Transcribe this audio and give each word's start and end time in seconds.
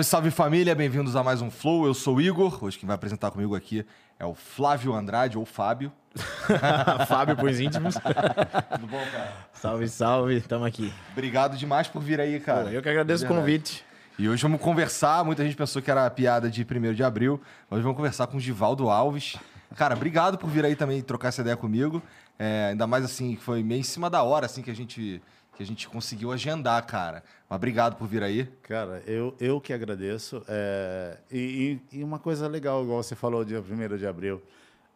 Salve, 0.00 0.04
salve 0.04 0.30
família, 0.30 0.74
bem-vindos 0.74 1.16
a 1.16 1.22
mais 1.22 1.42
um 1.42 1.50
Flow. 1.50 1.86
Eu 1.86 1.94
sou 1.94 2.16
o 2.16 2.20
Igor. 2.20 2.62
Hoje 2.62 2.78
quem 2.78 2.86
vai 2.86 2.94
apresentar 2.94 3.30
comigo 3.30 3.54
aqui 3.54 3.84
é 4.18 4.24
o 4.24 4.34
Flávio 4.34 4.94
Andrade, 4.94 5.36
ou 5.36 5.44
Fábio. 5.44 5.92
Fábio 7.08 7.36
pros 7.36 7.60
íntimos. 7.60 7.94
Tudo 8.72 8.86
bom, 8.86 9.02
cara? 9.12 9.32
Salve, 9.52 9.88
salve, 9.88 10.40
tamo 10.42 10.64
aqui. 10.64 10.92
Obrigado 11.12 11.56
demais 11.56 11.88
por 11.88 12.02
vir 12.02 12.20
aí, 12.20 12.38
cara. 12.40 12.64
Pô, 12.64 12.68
eu 12.70 12.82
que 12.82 12.88
agradeço 12.88 13.24
o 13.24 13.28
Verdade. 13.28 13.46
convite. 13.46 13.84
E 14.18 14.28
hoje 14.28 14.42
vamos 14.42 14.60
conversar. 14.60 15.24
Muita 15.24 15.44
gente 15.44 15.56
pensou 15.56 15.82
que 15.82 15.90
era 15.90 16.08
piada 16.10 16.50
de 16.50 16.62
1 16.62 16.94
de 16.94 17.02
abril. 17.02 17.40
Hoje 17.70 17.82
vamos 17.82 17.96
conversar 17.96 18.26
com 18.26 18.36
o 18.36 18.40
Givaldo 18.40 18.88
Alves. 18.88 19.36
Cara, 19.76 19.94
obrigado 19.94 20.36
por 20.36 20.48
vir 20.48 20.64
aí 20.64 20.74
também 20.74 21.00
trocar 21.02 21.28
essa 21.28 21.42
ideia 21.42 21.56
comigo. 21.56 22.02
É, 22.38 22.68
ainda 22.70 22.86
mais 22.86 23.04
assim, 23.04 23.36
que 23.36 23.42
foi 23.42 23.62
meio 23.62 23.80
em 23.80 23.84
cima 23.84 24.08
da 24.08 24.22
hora, 24.22 24.46
assim, 24.46 24.62
que 24.62 24.70
a 24.70 24.74
gente, 24.74 25.20
que 25.60 25.64
a 25.64 25.66
gente 25.66 25.86
conseguiu 25.90 26.32
agendar, 26.32 26.82
cara. 26.86 27.22
Mas 27.46 27.56
obrigado 27.56 27.96
por 27.96 28.08
vir 28.08 28.22
aí. 28.22 28.44
Cara, 28.62 29.02
eu, 29.06 29.36
eu 29.38 29.60
que 29.60 29.74
agradeço. 29.74 30.42
é, 30.48 31.18
e, 31.30 31.78
e- 31.92 32.02
uma 32.02 32.18
coisa 32.18 32.48
legal, 32.48 32.82
igual 32.82 33.02
você 33.02 33.14
falou, 33.14 33.44
dia 33.44 33.60
1 33.60 33.98
de 33.98 34.06
abril, 34.06 34.40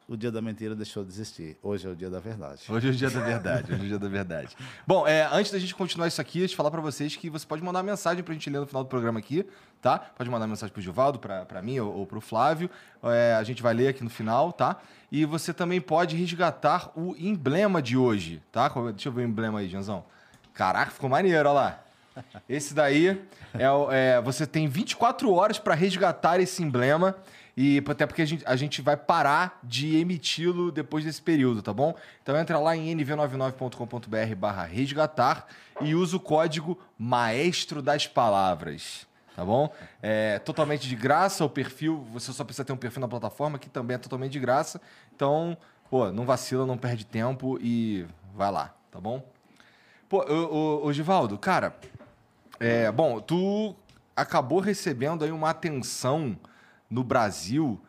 o 0.09 0.17
dia 0.17 0.33
da 0.33 0.41
mentira 0.41 0.75
deixou 0.75 1.05
de 1.05 1.11
existir. 1.11 1.59
Hoje 1.62 1.87
é 1.87 1.91
o 1.91 1.95
dia 1.95 2.09
da 2.09 2.19
verdade. 2.19 2.62
Hoje 2.67 2.89
é 2.89 2.91
o 2.91 2.95
dia 2.95 3.11
da 3.11 3.20
verdade, 3.20 3.73
hoje 3.75 3.83
é 3.83 3.85
o 3.85 3.89
dia 3.89 3.98
da 3.98 4.09
verdade. 4.09 4.57
Bom, 4.87 5.07
é, 5.07 5.29
antes 5.31 5.53
da 5.53 5.59
gente 5.59 5.75
continuar 5.75 6.07
isso 6.09 6.19
aqui, 6.23 6.39
deixa 6.39 6.55
eu 6.55 6.57
falar 6.57 6.70
pra 6.70 6.81
vocês 6.81 7.15
que 7.15 7.29
você 7.29 7.47
pode 7.47 7.62
mandar 7.62 7.81
uma 7.81 7.91
mensagem 7.91 8.25
pra 8.25 8.33
gente 8.33 8.48
ler 8.48 8.61
no 8.61 8.67
final 8.67 8.83
do 8.85 8.89
programa 8.89 9.19
aqui, 9.19 9.47
tá? 9.83 9.98
Pode 9.98 10.31
mandar 10.31 10.47
mensagem 10.47 10.73
pro 10.73 10.81
Givaldo, 10.81 11.19
pra, 11.19 11.45
pra 11.45 11.61
mim 11.61 11.79
ou, 11.79 11.92
ou 11.95 12.07
pro 12.07 12.23
Flávio. 12.23 12.70
É, 13.03 13.35
a 13.39 13.42
gente 13.45 13.62
vai 13.62 13.75
ler 13.75 13.89
aqui 13.89 14.03
no 14.03 14.09
final, 14.09 14.51
tá? 14.51 14.81
E 15.12 15.27
você 15.27 15.53
também 15.53 15.79
pode 15.79 16.17
resgatar 16.17 16.91
o 16.98 17.15
emblema 17.19 17.83
de 17.83 17.98
hoje, 17.98 18.42
tá? 18.51 18.70
Qual- 18.70 18.91
Deixa 18.92 19.11
eu 19.11 19.12
ver 19.12 19.20
o 19.20 19.25
emblema 19.29 19.59
aí, 19.59 19.69
Janzão. 19.69 20.07
Caraca, 20.55 20.93
ficou 20.93 21.11
maneiro, 21.11 21.49
olha 21.49 21.53
lá. 21.53 21.81
Esse 22.49 22.73
daí 22.73 23.09
é, 23.55 24.17
é, 24.17 24.21
você 24.21 24.47
tem 24.47 24.69
24 24.69 25.33
horas 25.33 25.59
para 25.59 25.75
resgatar 25.75 26.41
esse 26.41 26.63
emblema 26.63 27.17
e 27.57 27.83
até 27.89 28.07
porque 28.07 28.23
a 28.23 28.25
gente, 28.25 28.45
a 28.47 28.57
gente 28.57 28.81
vai 28.81 28.97
parar 28.97 29.59
de 29.63 29.97
emiti-lo 29.97 30.73
depois 30.73 31.05
desse 31.05 31.23
período, 31.23 31.63
tá 31.63 31.73
bom? 31.73 31.95
Então 32.23 32.37
entra 32.37 32.59
lá 32.59 32.77
em 32.77 32.97
nv99.com.br 32.97 34.37
barra 34.37 34.64
resgatar 34.64 35.47
e 35.81 35.95
usa 35.95 36.17
o 36.17 36.20
código 36.20 36.79
Maestro 36.98 37.83
das 37.83 38.07
Palavras. 38.07 39.07
Tá 39.37 39.45
bom? 39.45 39.73
É 40.01 40.39
totalmente 40.39 40.89
de 40.89 40.95
graça 40.95 41.45
o 41.45 41.51
perfil. 41.51 42.07
Você 42.13 42.33
só 42.33 42.45
precisa 42.45 42.64
ter 42.64 42.73
um 42.73 42.77
perfil 42.77 43.01
na 43.01 43.09
plataforma, 43.09 43.59
que 43.59 43.69
também 43.69 43.97
é 43.97 43.98
totalmente 43.98 44.31
de 44.31 44.39
graça. 44.39 44.81
Então, 45.14 45.57
pô, 45.91 46.13
não 46.13 46.25
vacila, 46.25 46.64
não 46.64 46.79
perde 46.79 47.05
tempo 47.05 47.59
e 47.61 48.07
vai 48.33 48.53
lá, 48.53 48.73
tá 48.93 49.01
bom? 49.01 49.25
Pô, 50.14 50.25
ô, 50.86 50.92
Givaldo, 50.92 51.36
cara, 51.36 51.77
é, 52.61 52.89
bom, 52.92 53.19
tu 53.19 53.75
acabou 54.14 54.61
recebendo 54.61 55.25
aí 55.25 55.33
uma 55.33 55.51
atenção 55.51 56.39
no 56.89 57.02
Brasil 57.02 57.80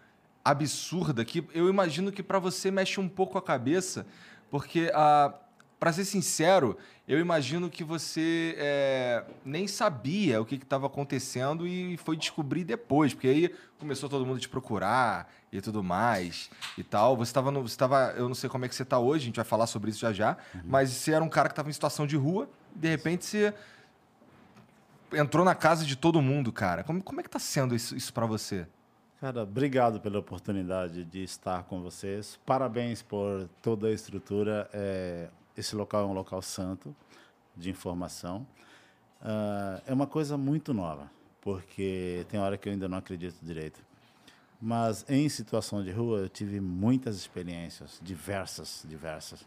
absurda 0.43 1.23
que 1.23 1.47
eu 1.53 1.69
imagino 1.69 2.11
que 2.11 2.23
pra 2.23 2.39
você 2.39 2.71
mexe 2.71 2.99
um 2.99 3.07
pouco 3.07 3.37
a 3.37 3.43
cabeça, 3.43 4.07
porque 4.49 4.91
ah, 4.95 5.35
para 5.85 5.93
ser 5.93 6.05
sincero, 6.05 6.75
eu 7.07 7.19
imagino 7.19 7.69
que 7.69 7.83
você 7.83 8.55
é, 8.57 9.23
nem 9.45 9.67
sabia 9.67 10.41
o 10.41 10.45
que 10.45 10.55
estava 10.55 10.87
acontecendo 10.87 11.67
e 11.67 11.95
foi 11.97 12.17
descobrir 12.17 12.63
depois, 12.63 13.13
porque 13.13 13.27
aí 13.27 13.55
começou 13.77 14.09
todo 14.09 14.25
mundo 14.25 14.37
a 14.37 14.39
te 14.39 14.49
procurar 14.49 15.31
e 15.51 15.61
tudo 15.61 15.83
mais 15.83 16.49
e 16.75 16.83
tal. 16.83 17.15
Você 17.15 17.29
estava, 17.29 17.51
você 17.51 17.77
tava, 17.77 18.15
eu 18.17 18.27
não 18.27 18.33
sei 18.33 18.49
como 18.49 18.65
é 18.65 18.67
que 18.67 18.73
você 18.73 18.81
está 18.81 18.97
hoje, 18.97 19.25
a 19.25 19.27
gente 19.27 19.35
vai 19.35 19.45
falar 19.45 19.67
sobre 19.67 19.91
isso 19.91 19.99
já 19.99 20.11
já, 20.11 20.35
mas 20.63 20.89
você 20.89 21.11
era 21.11 21.23
um 21.23 21.29
cara 21.29 21.49
que 21.49 21.53
estava 21.53 21.69
em 21.69 21.73
situação 21.73 22.07
de 22.07 22.17
rua, 22.17 22.49
e 22.75 22.79
de 22.79 22.89
repente 22.89 23.23
você 23.23 23.53
entrou 25.13 25.45
na 25.45 25.53
casa 25.53 25.85
de 25.85 25.95
todo 25.95 26.19
mundo, 26.19 26.51
cara. 26.51 26.83
Como, 26.83 27.03
como 27.03 27.19
é 27.19 27.23
que 27.23 27.29
tá 27.29 27.37
sendo 27.37 27.75
isso, 27.75 27.95
isso 27.95 28.11
para 28.11 28.25
você? 28.25 28.65
Cara, 29.21 29.43
obrigado 29.43 29.99
pela 29.99 30.17
oportunidade 30.17 31.05
de 31.05 31.23
estar 31.23 31.61
com 31.65 31.83
vocês. 31.83 32.39
Parabéns 32.43 33.03
por 33.03 33.47
toda 33.61 33.85
a 33.85 33.91
estrutura. 33.91 34.67
É, 34.73 35.29
esse 35.57 35.75
local 35.75 36.03
é 36.03 36.05
um 36.05 36.13
local 36.13 36.41
santo 36.41 36.95
de 37.55 37.69
informação. 37.69 38.45
Ah, 39.21 39.81
é 39.87 39.93
uma 39.93 40.07
coisa 40.07 40.37
muito 40.37 40.73
nova, 40.73 41.09
porque 41.41 42.25
tem 42.29 42.39
hora 42.39 42.57
que 42.57 42.69
eu 42.69 42.73
ainda 42.73 42.87
não 42.87 42.97
acredito 42.97 43.37
direito. 43.41 43.79
Mas 44.61 45.05
em 45.09 45.27
situação 45.29 45.83
de 45.83 45.91
rua 45.91 46.19
eu 46.19 46.29
tive 46.29 46.59
muitas 46.59 47.15
experiências, 47.15 47.99
diversas, 48.01 48.85
diversas. 48.87 49.45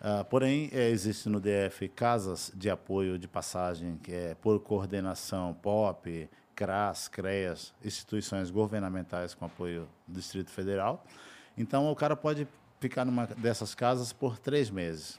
Ah, 0.00 0.24
porém, 0.24 0.68
eh, 0.72 0.90
existe 0.90 1.28
no 1.28 1.40
DF 1.40 1.88
casas 1.88 2.52
de 2.54 2.68
apoio 2.68 3.18
de 3.18 3.26
passagem, 3.26 3.96
que 4.02 4.12
é 4.12 4.34
por 4.34 4.60
coordenação 4.60 5.54
POP, 5.54 6.28
CRAS, 6.54 7.08
CREAS, 7.08 7.72
instituições 7.84 8.50
governamentais 8.50 9.34
com 9.34 9.44
apoio 9.46 9.88
do 10.06 10.18
Distrito 10.18 10.50
Federal. 10.50 11.04
Então, 11.56 11.90
o 11.90 11.96
cara 11.96 12.14
pode 12.14 12.46
ficar 12.78 13.04
numa 13.04 13.26
dessas 13.26 13.74
casas 13.74 14.12
por 14.12 14.38
três 14.38 14.70
meses. 14.70 15.18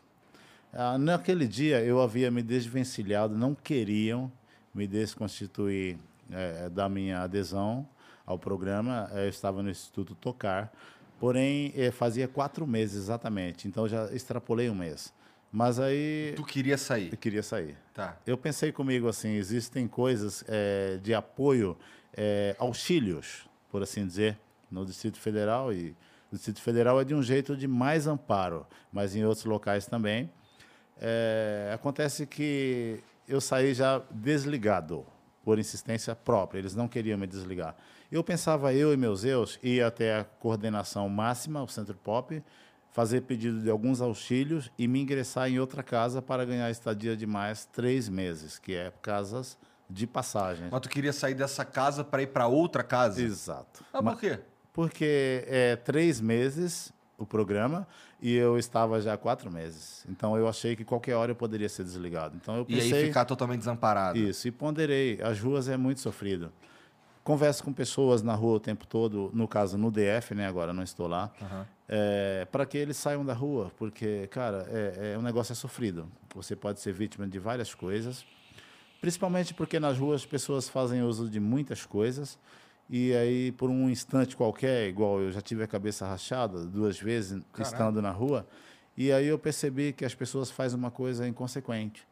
Ah, 0.80 0.96
naquele 0.96 1.48
dia, 1.48 1.84
eu 1.84 2.00
havia 2.00 2.30
me 2.30 2.44
desvencilhado, 2.44 3.36
não 3.36 3.56
queriam 3.56 4.32
me 4.76 4.86
desconstituir 4.86 5.98
eh, 6.32 6.70
da 6.70 6.88
minha 6.88 7.22
adesão 7.22 7.88
ao 8.24 8.38
programa. 8.38 9.10
Eh, 9.12 9.26
Eu 9.26 9.30
estava 9.30 9.64
no 9.64 9.72
Instituto 9.72 10.14
Tocar, 10.14 10.72
porém, 11.20 11.74
eh, 11.76 11.90
fazia 11.90 12.28
quatro 12.28 12.68
meses 12.68 12.96
exatamente, 13.06 13.68
então 13.68 13.88
já 13.88 14.06
extrapolei 14.14 14.70
um 14.70 14.76
mês. 14.76 15.12
Mas 15.52 15.80
aí 15.80 16.34
Tu 16.36 16.44
queria 16.44 16.78
sair. 16.78 17.12
eu 17.12 17.18
queria 17.18 17.42
sair. 17.42 17.76
Tá. 17.92 18.16
Eu 18.28 18.38
pensei 18.38 18.72
comigo 18.72 19.08
assim, 19.08 19.30
existem 19.32 19.88
coisas 19.88 20.44
eh, 20.48 21.00
de 21.02 21.12
apoio, 21.12 21.76
eh, 22.16 22.56
auxílios, 22.60 23.50
por 23.72 23.82
assim 23.82 24.06
dizer, 24.06 24.38
no 24.70 24.86
Distrito 24.86 25.18
Federal 25.18 25.74
e 25.74 25.96
o 26.32 26.36
Distrito 26.36 26.62
Federal 26.62 27.02
é 27.02 27.04
de 27.04 27.16
um 27.16 27.24
jeito 27.24 27.58
de 27.58 27.68
mais 27.68 28.06
amparo, 28.06 28.68
mas 28.94 29.16
em 29.16 29.26
outros 29.26 29.46
locais 29.46 29.88
também. 29.88 30.30
Eh, 31.00 31.72
acontece 31.74 32.26
que 32.26 33.04
eu 33.28 33.40
saí 33.42 33.74
já 33.74 34.02
desligado 34.10 35.06
por 35.44 35.60
insistência 35.60 36.16
própria, 36.16 36.60
eles 36.60 36.76
não 36.76 36.88
queriam 36.88 37.18
me 37.18 37.28
desligar. 37.28 37.76
Eu 38.12 38.24
pensava, 38.24 38.74
eu 38.74 38.94
e 38.94 38.98
meus 38.98 39.24
eus, 39.24 39.60
ir 39.62 39.84
até 39.84 40.20
a 40.20 40.24
coordenação 40.24 41.08
máxima, 41.10 41.62
o 41.62 41.68
Centro 41.68 41.96
Pop, 41.96 42.42
fazer 42.92 43.22
pedido 43.22 43.62
de 43.62 43.70
alguns 43.70 44.02
auxílios 44.02 44.72
e 44.78 44.88
me 44.88 45.02
ingressar 45.02 45.50
em 45.50 45.60
outra 45.60 45.84
casa 45.84 46.22
para 46.22 46.44
ganhar 46.44 46.70
estadia 46.72 47.16
de 47.16 47.28
mais 47.28 47.66
três 47.66 48.10
meses, 48.10 48.58
que 48.58 48.74
é 48.76 48.92
casas 49.02 49.58
de 49.90 50.08
passagem. 50.08 50.68
Mas 50.72 50.82
tu 50.82 50.90
queria 50.90 51.14
sair 51.14 51.36
dessa 51.36 51.64
casa 51.64 52.04
para 52.04 52.24
ir 52.24 52.28
para 52.28 52.48
outra 52.48 52.84
casa? 52.84 53.22
Exato. 53.22 53.86
Ah, 53.94 54.02
por 54.02 54.20
quê? 54.20 54.40
Porque 54.74 55.46
é 55.48 55.76
três 55.76 56.20
meses 56.20 56.92
o 57.18 57.26
programa 57.26 57.88
e 58.22 58.34
eu 58.36 58.58
estava 58.58 59.00
já 59.00 59.14
há 59.14 59.18
quatro 59.18 59.52
meses. 59.52 60.06
Então 60.10 60.36
eu 60.38 60.48
achei 60.48 60.76
que 60.76 60.84
qualquer 60.84 61.16
hora 61.16 61.32
eu 61.32 61.36
poderia 61.36 61.70
ser 61.70 61.84
desligado. 61.84 62.36
Então 62.36 62.56
eu 62.58 62.66
E 62.68 62.76
pensei 62.76 62.94
aí 63.02 63.06
ficar 63.08 63.26
totalmente 63.26 63.60
desamparado. 63.60 64.18
isso 64.18 64.48
e 64.48 64.52
ponderei. 64.52 65.20
As 65.22 65.40
ruas 65.40 65.68
é 65.70 65.78
muito 65.78 66.00
sofrido. 66.02 66.52
converso 67.24 67.62
com 67.64 67.74
pessoas 67.74 68.22
na 68.24 68.34
rua 68.34 68.56
o 68.56 68.60
tempo 68.60 68.88
todo, 68.88 69.30
no 69.34 69.48
caso 69.50 69.78
no 69.78 69.92
DF, 69.92 70.34
né? 70.34 70.48
Agora 70.48 70.72
não 70.72 70.82
estou 70.82 71.08
lá, 71.08 71.30
para 72.52 72.66
que 72.66 72.78
eles 72.78 72.96
saiam 72.98 73.26
da 73.26 73.34
rua, 73.34 73.70
porque, 73.78 74.28
cara, 74.28 74.66
é, 74.70 75.12
é 75.14 75.18
um 75.18 75.22
negócio 75.22 75.52
é 75.52 75.56
sofrido. 75.56 76.10
Você 76.34 76.56
pode 76.56 76.80
ser 76.80 76.94
vítima 76.94 77.28
de 77.28 77.38
várias 77.38 77.74
coisas, 77.76 78.26
principalmente 79.02 79.54
porque 79.54 79.78
nas 79.80 79.98
ruas 79.98 80.22
as 80.22 80.26
pessoas 80.26 80.70
fazem 80.70 81.04
uso 81.04 81.30
de 81.30 81.40
muitas 81.40 81.86
coisas. 81.86 82.40
E 82.90 83.14
aí, 83.14 83.52
por 83.52 83.70
um 83.70 83.90
instante 83.90 84.36
qualquer, 84.36 84.88
igual 84.88 85.20
eu 85.20 85.32
já 85.32 85.42
tive 85.42 85.64
a 85.64 85.68
cabeça 85.68 86.08
rachada 86.08 86.66
duas 86.66 87.00
vezes 87.00 87.42
estando 87.60 88.02
na 88.02 88.12
rua, 88.12 88.48
e 88.96 89.12
aí 89.12 89.28
eu 89.28 89.38
percebi 89.38 89.92
que 89.92 90.06
as 90.06 90.16
pessoas 90.16 90.50
fazem 90.50 90.78
uma 90.80 90.90
coisa 90.90 91.28
inconsequente. 91.28 92.08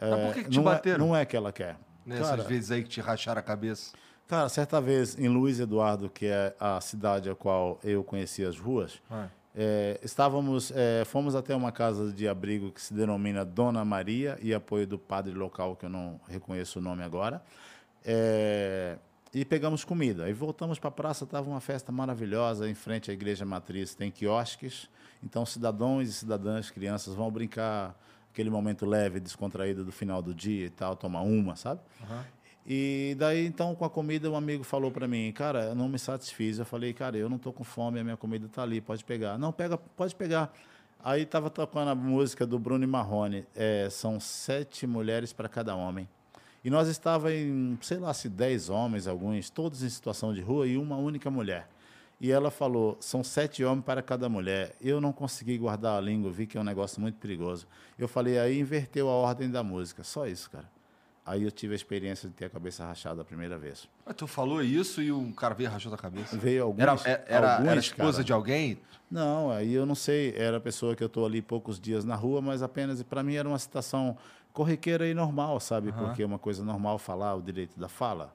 Mas 0.00 0.26
por 0.26 0.34
que, 0.34 0.44
que 0.44 0.50
te 0.50 0.56
não, 0.56 0.64
bateram? 0.64 1.04
É, 1.04 1.08
não 1.08 1.16
é 1.16 1.24
que 1.26 1.36
ela 1.36 1.52
quer. 1.52 1.76
Nessas 2.06 2.30
Cara, 2.30 2.42
vezes 2.44 2.70
aí 2.70 2.82
que 2.82 2.88
te 2.88 3.00
racharam 3.00 3.40
a 3.40 3.42
cabeça. 3.42 3.92
Cara, 4.26 4.48
certa 4.48 4.80
vez 4.80 5.18
em 5.18 5.28
Luiz 5.28 5.58
Eduardo, 5.58 6.08
que 6.08 6.26
é 6.26 6.54
a 6.58 6.80
cidade 6.80 7.28
a 7.28 7.34
qual 7.34 7.78
eu 7.82 8.02
conheci 8.04 8.44
as 8.44 8.56
ruas, 8.58 9.02
Ah. 9.10 9.26
é, 9.54 9.98
estávamos, 10.02 10.72
é, 10.74 11.04
fomos 11.04 11.34
até 11.34 11.54
uma 11.54 11.72
casa 11.72 12.12
de 12.12 12.28
abrigo 12.28 12.70
que 12.70 12.80
se 12.80 12.94
denomina 12.94 13.44
Dona 13.44 13.84
Maria 13.84 14.38
e 14.40 14.54
apoio 14.54 14.86
do 14.86 14.98
padre 14.98 15.34
local 15.34 15.74
que 15.74 15.84
eu 15.84 15.90
não 15.90 16.20
reconheço 16.28 16.78
o 16.78 16.82
nome 16.82 17.02
agora. 17.02 17.42
É, 18.04 18.96
e 19.32 19.44
pegamos 19.44 19.84
comida. 19.84 20.24
Aí 20.24 20.32
voltamos 20.32 20.78
para 20.78 20.88
a 20.88 20.92
praça, 20.92 21.24
estava 21.24 21.48
uma 21.48 21.60
festa 21.60 21.92
maravilhosa 21.92 22.68
em 22.68 22.74
frente 22.74 23.10
à 23.10 23.14
igreja 23.14 23.44
matriz. 23.44 23.94
Tem 23.94 24.10
quiosques, 24.10 24.88
então 25.22 25.46
cidadãos 25.46 26.08
e 26.08 26.12
cidadãs, 26.12 26.70
crianças 26.70 27.14
vão 27.14 27.30
brincar 27.30 27.96
aquele 28.32 28.50
momento 28.50 28.86
leve, 28.86 29.20
descontraído 29.20 29.84
do 29.84 29.92
final 29.92 30.22
do 30.22 30.34
dia 30.34 30.66
e 30.66 30.70
tal, 30.70 30.96
tomar 30.96 31.22
uma, 31.22 31.56
sabe? 31.56 31.80
E 32.66 33.16
daí, 33.18 33.46
então, 33.46 33.74
com 33.74 33.84
a 33.84 33.90
comida, 33.90 34.30
um 34.30 34.36
amigo 34.36 34.62
falou 34.62 34.90
para 34.90 35.08
mim, 35.08 35.32
cara, 35.32 35.64
eu 35.64 35.74
não 35.74 35.88
me 35.88 35.98
satisfiz. 35.98 36.58
Eu 36.58 36.64
falei, 36.64 36.92
cara, 36.92 37.16
eu 37.16 37.28
não 37.28 37.38
tô 37.38 37.52
com 37.52 37.64
fome, 37.64 37.98
a 37.98 38.04
minha 38.04 38.16
comida 38.16 38.48
tá 38.48 38.62
ali, 38.62 38.80
pode 38.80 39.04
pegar. 39.04 39.38
Não, 39.38 39.50
pega, 39.50 39.76
pode 39.78 40.14
pegar. 40.14 40.52
Aí 41.02 41.24
tava 41.24 41.48
tocando 41.48 41.88
a 41.88 41.94
música 41.94 42.46
do 42.46 42.58
Bruno 42.58 42.86
Marrone, 42.86 43.46
é, 43.54 43.88
são 43.90 44.20
sete 44.20 44.86
mulheres 44.86 45.32
para 45.32 45.48
cada 45.48 45.74
homem. 45.74 46.06
E 46.64 46.68
nós 46.70 46.88
estava 46.88 47.32
em, 47.32 47.78
sei 47.80 47.98
lá, 47.98 48.12
se 48.12 48.28
dez 48.28 48.68
homens, 48.68 49.06
alguns, 49.06 49.48
todos 49.48 49.82
em 49.82 49.88
situação 49.88 50.34
de 50.34 50.40
rua 50.40 50.66
e 50.66 50.76
uma 50.76 50.96
única 50.96 51.30
mulher. 51.30 51.68
E 52.20 52.30
ela 52.30 52.50
falou, 52.50 52.98
são 53.00 53.24
sete 53.24 53.64
homens 53.64 53.84
para 53.84 54.02
cada 54.02 54.28
mulher. 54.28 54.74
Eu 54.78 55.00
não 55.00 55.10
consegui 55.10 55.56
guardar 55.56 55.96
a 55.96 56.00
língua, 56.00 56.30
vi 56.30 56.46
que 56.46 56.58
é 56.58 56.60
um 56.60 56.64
negócio 56.64 57.00
muito 57.00 57.16
perigoso. 57.16 57.66
Eu 57.98 58.06
falei, 58.06 58.38
aí 58.38 58.60
inverteu 58.60 59.08
a 59.08 59.12
ordem 59.12 59.50
da 59.50 59.62
música, 59.62 60.04
só 60.04 60.26
isso, 60.26 60.50
cara. 60.50 60.68
Aí 61.24 61.44
eu 61.44 61.50
tive 61.50 61.72
a 61.74 61.76
experiência 61.76 62.28
de 62.28 62.34
ter 62.34 62.46
a 62.46 62.50
cabeça 62.50 62.84
rachada 62.84 63.22
a 63.22 63.24
primeira 63.24 63.56
vez. 63.56 63.88
Mas 64.04 64.16
tu 64.16 64.26
falou 64.26 64.62
isso 64.62 65.00
e 65.00 65.12
um 65.12 65.32
cara 65.32 65.54
veio 65.54 65.70
rachou 65.70 65.90
da 65.90 65.96
cabeça. 65.96 66.36
Veio 66.36 66.64
alguns, 66.64 66.82
Era, 66.82 66.92
era, 67.04 67.24
era, 67.26 67.52
alguns, 67.54 67.68
era 67.68 67.80
esposa 67.80 68.12
cara. 68.12 68.24
de 68.24 68.32
alguém? 68.32 68.78
Não, 69.10 69.50
aí 69.50 69.72
eu 69.72 69.86
não 69.86 69.94
sei, 69.94 70.34
era 70.36 70.56
a 70.58 70.60
pessoa 70.60 70.94
que 70.94 71.02
eu 71.02 71.06
estou 71.06 71.24
ali 71.24 71.40
poucos 71.40 71.80
dias 71.80 72.04
na 72.04 72.14
rua, 72.16 72.40
mas 72.42 72.62
apenas 72.62 73.02
para 73.02 73.22
mim 73.22 73.34
era 73.34 73.48
uma 73.48 73.58
situação 73.58 74.16
corriqueira 74.52 75.06
e 75.06 75.14
normal, 75.14 75.60
sabe? 75.60 75.92
Porque 75.92 76.22
é 76.22 76.26
uma 76.26 76.38
coisa 76.38 76.64
normal 76.64 76.98
falar 76.98 77.34
o 77.34 77.42
direito 77.42 77.78
da 77.78 77.88
fala. 77.88 78.34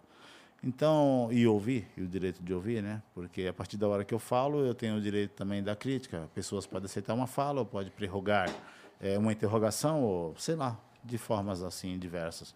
Então, 0.64 1.30
e 1.32 1.46
ouvir, 1.46 1.88
e 1.96 2.02
o 2.02 2.08
direito 2.08 2.42
de 2.42 2.54
ouvir, 2.54 2.82
né? 2.82 3.02
Porque 3.14 3.46
a 3.48 3.54
partir 3.54 3.78
da 3.78 3.88
hora 3.88 4.04
que 4.04 4.14
eu 4.14 4.20
falo, 4.20 4.66
eu 4.66 4.74
tenho 4.74 4.96
o 4.98 5.02
direito 5.02 5.34
também 5.34 5.62
da 5.62 5.76
crítica. 5.76 6.28
Pessoas 6.34 6.66
podem 6.66 6.86
aceitar 6.86 7.14
uma 7.14 7.28
fala, 7.28 7.60
ou 7.60 7.66
pode 7.66 7.92
prerrogar 7.92 8.52
eh, 9.00 9.18
uma 9.18 9.32
interrogação, 9.32 10.04
ou 10.04 10.36
sei 10.38 10.56
lá, 10.56 10.80
de 11.04 11.18
formas 11.20 11.62
assim 11.62 12.00
diversas. 12.00 12.56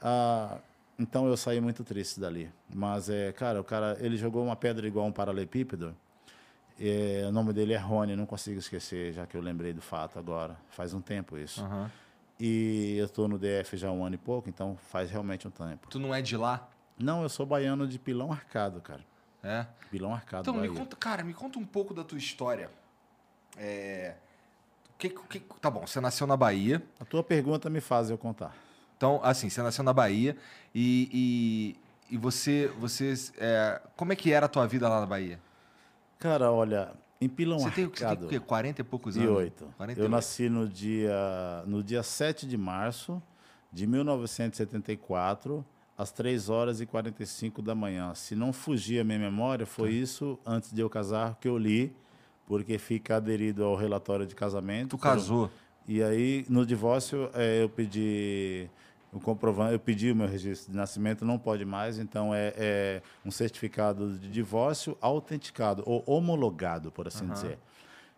Ah, 0.00 0.58
então 0.98 1.28
eu 1.28 1.36
saí 1.36 1.60
muito 1.60 1.84
triste 1.84 2.18
dali. 2.18 2.50
Mas, 2.72 3.10
é, 3.10 3.30
cara, 3.32 3.60
o 3.60 3.64
cara, 3.64 3.98
ele 4.00 4.16
jogou 4.16 4.42
uma 4.42 4.56
pedra 4.56 4.86
igual 4.86 5.06
um 5.06 5.12
paralelepípedo. 5.12 5.94
É, 6.80 7.24
o 7.28 7.32
nome 7.32 7.52
dele 7.52 7.74
é 7.74 7.76
Rony, 7.76 8.16
não 8.16 8.24
consigo 8.24 8.58
esquecer, 8.58 9.12
já 9.12 9.26
que 9.26 9.36
eu 9.36 9.40
lembrei 9.42 9.72
do 9.72 9.82
fato 9.82 10.18
agora. 10.18 10.56
Faz 10.70 10.94
um 10.94 11.00
tempo 11.00 11.36
isso. 11.36 11.60
Aham. 11.60 11.90
E 12.40 12.96
eu 12.98 13.06
estou 13.06 13.26
no 13.26 13.38
DF 13.38 13.76
já 13.76 13.88
há 13.88 13.92
um 13.92 14.04
ano 14.04 14.14
e 14.14 14.18
pouco, 14.18 14.48
então 14.48 14.76
faz 14.90 15.10
realmente 15.10 15.46
um 15.48 15.50
tempo. 15.50 15.88
Tu 15.88 15.98
não 15.98 16.14
é 16.14 16.22
de 16.22 16.36
lá? 16.36 16.68
Não, 16.96 17.22
eu 17.22 17.28
sou 17.28 17.44
baiano 17.44 17.86
de 17.86 17.98
Pilão 17.98 18.32
Arcado, 18.32 18.80
cara. 18.80 19.04
É? 19.42 19.66
Pilão 19.90 20.12
Arcado, 20.14 20.42
Então, 20.42 20.54
me 20.54 20.68
Bahia. 20.68 20.80
conta, 20.80 20.96
cara, 20.96 21.24
me 21.24 21.32
conta 21.34 21.58
um 21.58 21.64
pouco 21.64 21.94
da 21.94 22.04
tua 22.04 22.18
história. 22.18 22.70
É. 23.56 24.14
Que, 24.98 25.08
que, 25.10 25.40
tá 25.60 25.70
bom, 25.70 25.86
você 25.86 26.00
nasceu 26.00 26.26
na 26.26 26.36
Bahia. 26.36 26.82
A 26.98 27.04
tua 27.04 27.22
pergunta 27.22 27.70
me 27.70 27.80
faz 27.80 28.10
eu 28.10 28.18
contar. 28.18 28.54
Então, 28.96 29.20
assim, 29.22 29.48
você 29.48 29.62
nasceu 29.62 29.84
na 29.84 29.92
Bahia 29.92 30.36
e, 30.74 31.76
e, 32.10 32.14
e 32.14 32.18
você. 32.18 32.66
você 32.78 33.14
é, 33.38 33.80
como 33.96 34.12
é 34.12 34.16
que 34.16 34.32
era 34.32 34.46
a 34.46 34.48
tua 34.48 34.66
vida 34.66 34.88
lá 34.88 35.00
na 35.00 35.06
Bahia? 35.06 35.40
Cara, 36.18 36.50
olha, 36.50 36.92
em 37.20 37.28
Pilão 37.28 37.58
Você 37.58 37.70
tem, 37.70 37.86
você 37.86 38.04
tem 38.16 38.24
o 38.26 38.28
quê? 38.28 38.38
40 38.40 38.80
e 38.80 38.84
poucos 38.84 39.16
anos? 39.16 39.30
oito. 39.30 39.64
48. 39.76 40.00
Eu 40.04 40.08
nasci 40.08 40.48
no 40.48 40.68
dia, 40.68 41.62
no 41.66 41.82
dia 41.82 42.02
7 42.02 42.46
de 42.46 42.56
março 42.56 43.20
de 43.72 43.86
1974, 43.86 45.64
às 45.96 46.10
3 46.12 46.48
horas 46.48 46.80
e 46.80 46.86
45 46.86 47.60
da 47.60 47.74
manhã. 47.74 48.14
Se 48.14 48.34
não 48.34 48.52
fugir 48.52 49.00
a 49.00 49.04
minha 49.04 49.18
memória, 49.18 49.66
foi 49.66 49.90
Tá. 49.90 49.94
isso 49.96 50.38
antes 50.46 50.72
de 50.72 50.80
eu 50.80 50.88
casar 50.88 51.36
que 51.40 51.48
eu 51.48 51.58
li, 51.58 51.92
porque 52.46 52.78
fica 52.78 53.16
aderido 53.16 53.64
ao 53.64 53.74
relatório 53.76 54.26
de 54.26 54.34
casamento. 54.34 54.90
Tu 54.90 54.98
casou. 54.98 55.50
E 55.86 56.02
aí, 56.02 56.44
no 56.48 56.64
divórcio, 56.64 57.30
eh, 57.34 57.62
eu 57.62 57.68
pedi 57.68 58.68
o 59.12 59.20
comprovante, 59.20 59.72
eu 59.72 59.80
pedi 59.80 60.10
o 60.10 60.16
meu 60.16 60.28
registro 60.28 60.70
de 60.70 60.76
nascimento, 60.76 61.24
não 61.24 61.38
pode 61.38 61.64
mais, 61.64 61.98
então 61.98 62.34
é, 62.34 62.52
é 62.56 63.02
um 63.24 63.30
certificado 63.30 64.18
de 64.18 64.28
divórcio 64.28 64.96
autenticado 65.00 65.82
ou 65.86 66.02
homologado, 66.06 66.90
por 66.92 67.08
assim 67.08 67.26
dizer. 67.28 67.58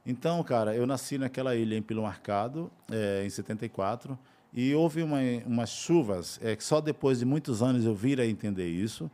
Então, 0.04 0.42
cara, 0.42 0.74
eu 0.74 0.86
nasci 0.86 1.18
naquela 1.18 1.54
ilha 1.54 1.76
em 1.76 1.82
Pilão 1.82 2.06
Arcado, 2.06 2.70
eh, 2.90 3.22
em 3.24 3.30
74, 3.30 4.18
e 4.52 4.74
houve 4.74 5.02
uma, 5.02 5.18
umas 5.46 5.70
chuvas 5.70 6.40
eh, 6.42 6.56
que 6.56 6.64
só 6.64 6.80
depois 6.80 7.18
de 7.18 7.24
muitos 7.24 7.62
anos 7.62 7.84
eu 7.84 7.94
vir 7.94 8.20
a 8.20 8.26
entender 8.26 8.68
isso, 8.68 9.10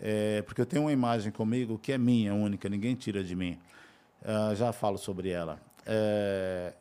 eh, 0.00 0.42
porque 0.46 0.60
eu 0.60 0.66
tenho 0.66 0.82
uma 0.82 0.92
imagem 0.92 1.30
comigo 1.30 1.78
que 1.78 1.92
é 1.92 1.98
minha, 1.98 2.34
única, 2.34 2.68
ninguém 2.68 2.94
tira 2.94 3.22
de 3.22 3.36
mim. 3.36 3.58
Ah, 4.24 4.52
já 4.54 4.72
falo 4.72 4.98
sobre 4.98 5.30
ela. 5.30 5.60
É, 5.86 6.74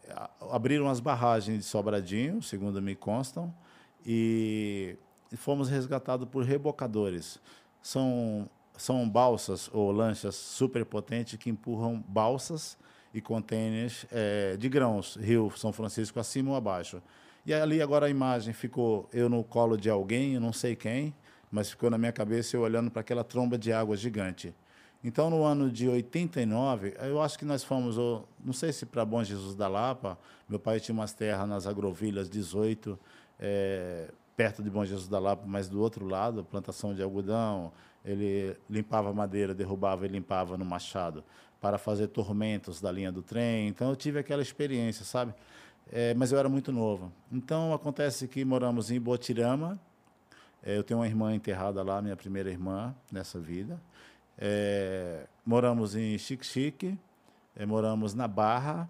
abriram 0.52 0.90
as 0.90 1.00
barragens 1.00 1.60
de 1.60 1.64
Sobradinho, 1.64 2.42
segundo 2.42 2.82
me 2.82 2.96
constam, 2.96 3.54
e, 4.06 4.98
fomos 5.38 5.70
resgatados 5.70 6.28
por 6.28 6.44
rebocadores. 6.44 7.40
São, 7.82 8.50
são 8.78 9.08
balsas 9.10 9.70
ou 9.74 9.92
lanchas 9.92 10.36
superpotentes 10.36 11.38
que 11.38 11.50
empurram 11.50 12.04
balsas 12.08 12.78
e 13.14 13.22
contêineres 13.22 14.06
eh, 14.12 14.56
de 14.58 14.70
grãos, 14.70 15.16
Rio 15.16 15.52
São 15.56 15.72
Francisco 15.72 16.20
acima 16.20 16.52
ou 16.52 16.56
abaixo. 16.56 17.02
E 17.46 17.54
ali 17.54 17.82
agora 17.82 18.06
a 18.06 18.10
imagem 18.10 18.54
ficou 18.54 19.10
eu 19.12 19.30
no 19.30 19.44
colo 19.44 19.78
de 19.78 19.90
alguém, 19.90 20.36
eu 20.36 20.42
não 20.42 20.54
sei 20.54 20.76
quem, 20.76 21.14
mas 21.52 21.70
ficou 21.70 21.90
na 21.90 21.98
minha 21.98 22.12
cabeça 22.12 22.56
eu 22.56 22.62
olhando 22.62 22.92
para 22.92 23.02
aquela 23.02 23.24
tromba 23.24 23.58
de 23.58 23.74
água 23.74 23.96
gigante. 23.96 24.54
Então, 25.02 25.30
no 25.30 25.46
ano 25.46 25.72
de 25.72 25.88
89, 25.88 26.94
eu 27.00 27.22
acho 27.22 27.40
que 27.40 27.46
nós 27.46 27.64
fomos, 27.64 27.96
não 28.44 28.52
sei 28.52 28.74
se 28.74 28.86
para 28.86 29.06
Bom 29.06 29.24
Jesus 29.24 29.56
da 29.56 29.68
Lapa, 29.68 30.20
meu 30.48 30.60
pai 30.60 30.80
tinha 30.82 30.94
umas 30.94 31.14
terras 31.14 31.48
nas 31.48 31.66
agrovilhas 31.66 32.30
18, 32.30 33.00
eh, 33.40 34.12
perto 34.36 34.62
de 34.62 34.70
Bom 34.70 34.86
Jesus 34.86 35.08
da 35.08 35.20
Lapa, 35.20 35.44
mas 35.46 35.68
do 35.70 35.82
outro 35.82 36.06
lado, 36.06 36.44
plantação 36.44 36.94
de 36.94 37.02
algodão. 37.02 37.72
Ele 38.04 38.56
limpava 38.70 39.14
madeira, 39.14 39.54
derrubava 39.54 40.06
e 40.06 40.10
limpava 40.10 40.58
no 40.58 40.66
machado 40.66 41.24
para 41.60 41.78
fazer 41.78 42.08
tormentos 42.08 42.80
da 42.80 42.92
linha 42.92 43.12
do 43.12 43.22
trem. 43.22 43.68
Então, 43.68 43.90
eu 43.90 43.96
tive 43.96 44.20
aquela 44.20 44.42
experiência, 44.42 45.04
sabe? 45.04 45.34
Eh, 45.92 46.14
mas 46.14 46.32
eu 46.32 46.38
era 46.40 46.48
muito 46.48 46.72
novo. 46.72 47.12
Então, 47.32 47.74
acontece 47.74 48.28
que 48.28 48.46
moramos 48.46 48.92
em 48.92 49.00
Botirama, 49.00 49.80
é, 50.62 50.78
eu 50.78 50.84
tenho 50.84 51.00
uma 51.00 51.08
irmã 51.08 51.34
enterrada 51.34 51.82
lá, 51.82 52.02
minha 52.02 52.16
primeira 52.16 52.50
irmã 52.50 52.94
nessa 53.12 53.40
vida. 53.40 53.80
É, 54.38 55.26
moramos 55.46 55.96
em 55.96 56.18
Xique-Xique, 56.18 56.98
é, 57.56 57.66
moramos 57.66 58.14
na 58.14 58.28
Barra. 58.28 58.90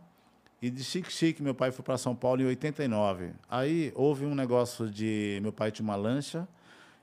E 0.62 0.70
de 0.70 0.84
Xique-Xique, 0.84 1.42
meu 1.42 1.56
pai 1.56 1.72
foi 1.72 1.84
para 1.86 1.98
São 1.98 2.14
Paulo 2.16 2.42
em 2.42 2.46
89. 2.46 3.32
Aí 3.50 3.92
houve 3.96 4.26
um 4.26 4.36
negócio 4.36 4.90
de. 4.90 5.40
Meu 5.42 5.54
pai 5.54 5.72
tinha 5.72 5.84
uma 5.86 5.96
lancha 5.96 6.48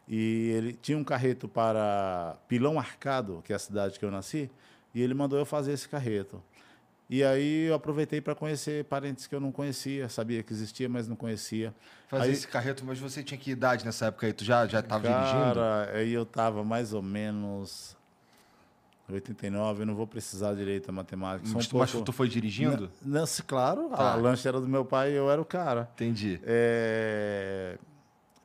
e 0.06 0.50
ele 0.54 0.72
tinha 0.74 0.96
um 0.98 1.04
carreto 1.04 1.48
para 1.48 2.36
Pilão 2.48 2.78
Arcado, 2.78 3.42
que 3.44 3.52
é 3.52 3.56
a 3.56 3.58
cidade 3.58 3.98
que 3.98 4.04
eu 4.04 4.10
nasci, 4.10 4.50
e 4.94 5.00
ele 5.00 5.14
mandou 5.14 5.38
eu 5.38 5.46
fazer 5.46 5.72
esse 5.72 5.88
carreto. 5.88 6.42
E 7.08 7.22
aí 7.24 7.66
eu 7.68 7.74
aproveitei 7.74 8.20
para 8.20 8.34
conhecer 8.34 8.84
parentes 8.84 9.26
que 9.28 9.34
eu 9.34 9.40
não 9.40 9.52
conhecia, 9.52 10.08
sabia 10.08 10.42
que 10.42 10.52
existia, 10.52 10.88
mas 10.88 11.06
não 11.08 11.14
conhecia. 11.16 11.72
Fazer 12.08 12.24
Aí- 12.24 12.32
esse 12.32 12.48
carreto, 12.48 12.84
mas 12.84 12.98
você 12.98 13.22
tinha 13.22 13.38
que 13.38 13.50
idade 13.52 13.84
nessa 13.84 14.06
época 14.06 14.26
aí? 14.26 14.32
Tu 14.32 14.44
já, 14.44 14.66
já 14.66 14.82
tava 14.82 15.08
dirigindo? 15.08 15.54
Cara, 15.54 15.90
aí 15.94 16.12
eu 16.12 16.26
tava 16.26 16.62
mais 16.64 16.92
ou 16.92 17.00
menos 17.02 17.95
89, 19.14 19.82
eu 19.82 19.86
não 19.86 19.94
vou 19.94 20.06
precisar 20.06 20.54
direito 20.54 20.86
da 20.86 20.92
matemática. 20.92 21.46
só 21.46 21.52
um 21.52 21.56
Mas, 21.56 21.66
tu- 21.68 21.76
mas 21.78 21.90
pouco- 21.92 22.04
tu 22.06 22.12
foi 22.12 22.28
dirigindo? 22.28 22.90
Não, 23.02 23.20
não, 23.20 23.26
claro, 23.46 23.88
Tá. 23.90 24.12
a 24.12 24.16
lancha 24.16 24.48
era 24.48 24.60
do 24.60 24.66
meu 24.68 24.84
pai 24.84 25.12
e 25.12 25.14
eu 25.14 25.30
era 25.30 25.40
o 25.40 25.44
cara. 25.44 25.88
Entendi. 25.94 26.40
É, 26.44 27.78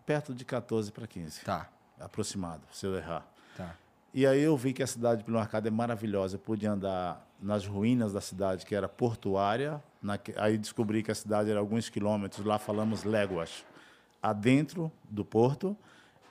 Perto 0.06 0.34
de 0.34 0.44
14 0.44 0.92
para 0.92 1.08
15, 1.08 1.42
Tá, 1.42 1.70
aproximado, 2.00 2.62
se 2.72 2.86
eu 2.86 2.96
errar. 2.96 3.26
tá. 3.56 3.76
E 4.14 4.26
aí 4.28 4.42
eu 4.42 4.58
vi 4.58 4.74
que 4.74 4.84
a 4.84 4.88
cidade 4.88 5.20
de 5.20 5.24
Pelo 5.26 5.38
Arcado 5.40 5.68
é 5.68 5.72
maravilhosa. 5.72 6.36
Eu 6.36 6.40
pude 6.40 6.68
andar 6.68 7.26
nas 7.42 7.66
ruínas 7.66 8.12
da 8.12 8.20
cidade, 8.20 8.66
que 8.66 8.76
era 8.76 8.90
portuária. 8.90 9.82
naque- 10.04 10.34
aí 10.38 10.58
descobri 10.58 11.04
que 11.04 11.12
a 11.12 11.16
cidade 11.16 11.52
era 11.52 11.60
alguns 11.60 11.88
quilômetros, 11.88 12.44
lá 12.44 12.58
falamos 12.58 13.04
léguas, 13.04 13.64
adentro 14.22 14.92
do 15.10 15.24
porto. 15.24 15.78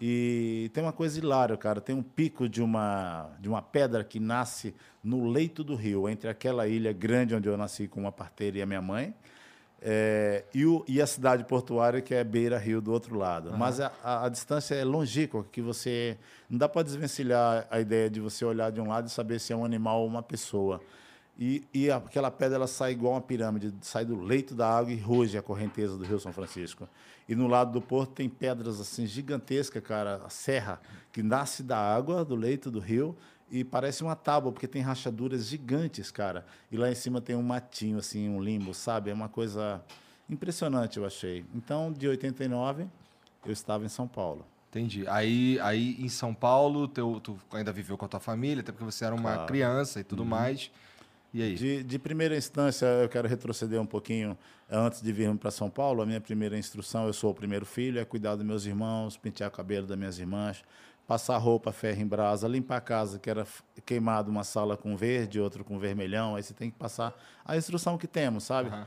E 0.00 0.70
tem 0.72 0.82
uma 0.82 0.92
coisa 0.92 1.18
hilária, 1.18 1.56
cara. 1.56 1.80
Tem 1.80 1.94
um 1.94 2.02
pico 2.02 2.48
de 2.48 2.62
uma, 2.62 3.30
de 3.38 3.48
uma 3.48 3.60
pedra 3.60 4.02
que 4.02 4.18
nasce 4.18 4.74
no 5.04 5.28
leito 5.28 5.62
do 5.62 5.74
rio, 5.74 6.08
entre 6.08 6.28
aquela 6.30 6.66
ilha 6.66 6.92
grande 6.92 7.34
onde 7.34 7.48
eu 7.48 7.56
nasci 7.56 7.86
com 7.86 8.00
uma 8.00 8.12
parteira 8.12 8.58
e 8.58 8.62
a 8.62 8.66
minha 8.66 8.80
mãe, 8.80 9.14
é, 9.82 10.44
e, 10.54 10.64
o- 10.66 10.84
e 10.86 11.00
a 11.00 11.06
cidade 11.06 11.44
portuária, 11.44 12.00
que 12.02 12.14
é 12.14 12.22
Beira 12.22 12.58
Rio, 12.58 12.80
do 12.80 12.92
outro 12.92 13.16
lado. 13.16 13.50
Mas 13.56 13.80
a, 13.80 13.92
a- 14.04 14.26
a 14.26 14.28
distância 14.28 14.74
é 14.74 14.84
longínqua, 14.84 15.44
que 15.50 15.60
você. 15.62 16.18
Não 16.48 16.58
dá 16.58 16.68
para 16.68 16.82
desvencilhar 16.82 17.66
a 17.70 17.80
ideia 17.80 18.08
de 18.10 18.20
você 18.20 18.44
olhar 18.44 18.70
de 18.70 18.80
um 18.80 18.88
lado 18.88 19.06
e 19.06 19.10
saber 19.10 19.38
se 19.38 19.52
é 19.52 19.56
um 19.56 19.64
animal 19.64 20.00
ou 20.02 20.06
uma 20.06 20.22
pessoa. 20.22 20.80
E, 21.38 21.64
e 21.72 21.90
aquela 21.90 22.30
pedra 22.30 22.56
ela 22.56 22.66
sai 22.66 22.92
igual 22.92 23.14
uma 23.14 23.20
pirâmide, 23.22 23.72
sai 23.80 24.04
do 24.04 24.20
leito 24.20 24.54
da 24.54 24.68
água 24.68 24.92
e 24.92 24.96
ruge 24.96 25.38
a 25.38 25.42
correnteza 25.42 25.96
do 25.96 26.04
Rio 26.04 26.20
São 26.20 26.32
Francisco. 26.32 26.86
E 27.30 27.34
no 27.36 27.46
lado 27.46 27.70
do 27.70 27.80
porto 27.80 28.10
tem 28.10 28.28
pedras 28.28 28.80
assim 28.80 29.06
gigantescas, 29.06 29.80
cara, 29.84 30.20
a 30.26 30.28
serra 30.28 30.80
que 31.12 31.22
nasce 31.22 31.62
da 31.62 31.78
água, 31.78 32.24
do 32.24 32.34
leito 32.34 32.72
do 32.72 32.80
rio, 32.80 33.16
e 33.48 33.62
parece 33.62 34.02
uma 34.02 34.16
tábua, 34.16 34.50
porque 34.50 34.66
tem 34.66 34.82
rachaduras 34.82 35.46
gigantes, 35.46 36.10
cara. 36.10 36.44
E 36.72 36.76
lá 36.76 36.90
em 36.90 36.94
cima 36.96 37.20
tem 37.20 37.36
um 37.36 37.42
matinho, 37.42 37.98
assim, 37.98 38.28
um 38.28 38.42
limbo, 38.42 38.74
sabe? 38.74 39.10
É 39.10 39.14
uma 39.14 39.28
coisa 39.28 39.80
impressionante, 40.28 40.98
eu 40.98 41.06
achei. 41.06 41.44
Então, 41.54 41.92
de 41.92 42.08
89, 42.08 42.86
eu 43.46 43.52
estava 43.52 43.84
em 43.84 43.88
São 43.88 44.08
Paulo. 44.08 44.44
Entendi. 44.70 45.04
Aí, 45.08 45.58
aí 45.60 45.96
em 46.00 46.08
São 46.08 46.32
Paulo, 46.34 46.86
teu, 46.88 47.20
tu 47.20 47.38
ainda 47.52 47.72
viveu 47.72 47.96
com 47.96 48.04
a 48.04 48.08
tua 48.08 48.20
família, 48.20 48.60
até 48.60 48.70
porque 48.72 48.84
você 48.84 49.04
era 49.04 49.14
uma 49.14 49.22
Claro. 49.22 49.40
Uhum. 49.42 49.46
criança 49.46 50.00
e 50.00 50.04
tudo 50.04 50.24
mais. 50.24 50.70
E 51.32 51.42
aí? 51.42 51.54
De, 51.54 51.82
de 51.84 51.98
primeira 51.98 52.36
instância, 52.36 52.86
eu 52.86 53.08
quero 53.08 53.28
retroceder 53.28 53.80
um 53.80 53.86
pouquinho 53.86 54.36
antes 54.68 55.00
de 55.00 55.12
virmos 55.12 55.38
para 55.38 55.50
São 55.50 55.70
Paulo. 55.70 56.02
A 56.02 56.06
minha 56.06 56.20
primeira 56.20 56.58
instrução, 56.58 57.06
eu 57.06 57.12
sou 57.12 57.30
o 57.30 57.34
primeiro 57.34 57.64
filho, 57.64 58.00
é 58.00 58.04
cuidar 58.04 58.34
dos 58.34 58.44
meus 58.44 58.66
irmãos, 58.66 59.16
pentear 59.16 59.48
o 59.48 59.52
cabelo 59.52 59.86
das 59.86 59.96
minhas 59.96 60.18
irmãs, 60.18 60.64
passar 61.06 61.38
roupa, 61.38 61.72
ferro 61.72 62.00
em 62.00 62.06
brasa, 62.06 62.48
limpar 62.48 62.76
a 62.76 62.80
casa, 62.80 63.18
que 63.18 63.30
era 63.30 63.46
queimado 63.86 64.30
uma 64.30 64.44
sala 64.44 64.76
com 64.76 64.96
verde, 64.96 65.40
outra 65.40 65.62
com 65.62 65.78
vermelhão. 65.78 66.34
Aí 66.34 66.42
você 66.42 66.52
tem 66.52 66.70
que 66.70 66.76
passar 66.76 67.14
a 67.44 67.56
instrução 67.56 67.96
que 67.96 68.06
temos, 68.06 68.44
sabe? 68.44 68.68
Aham. 68.68 68.86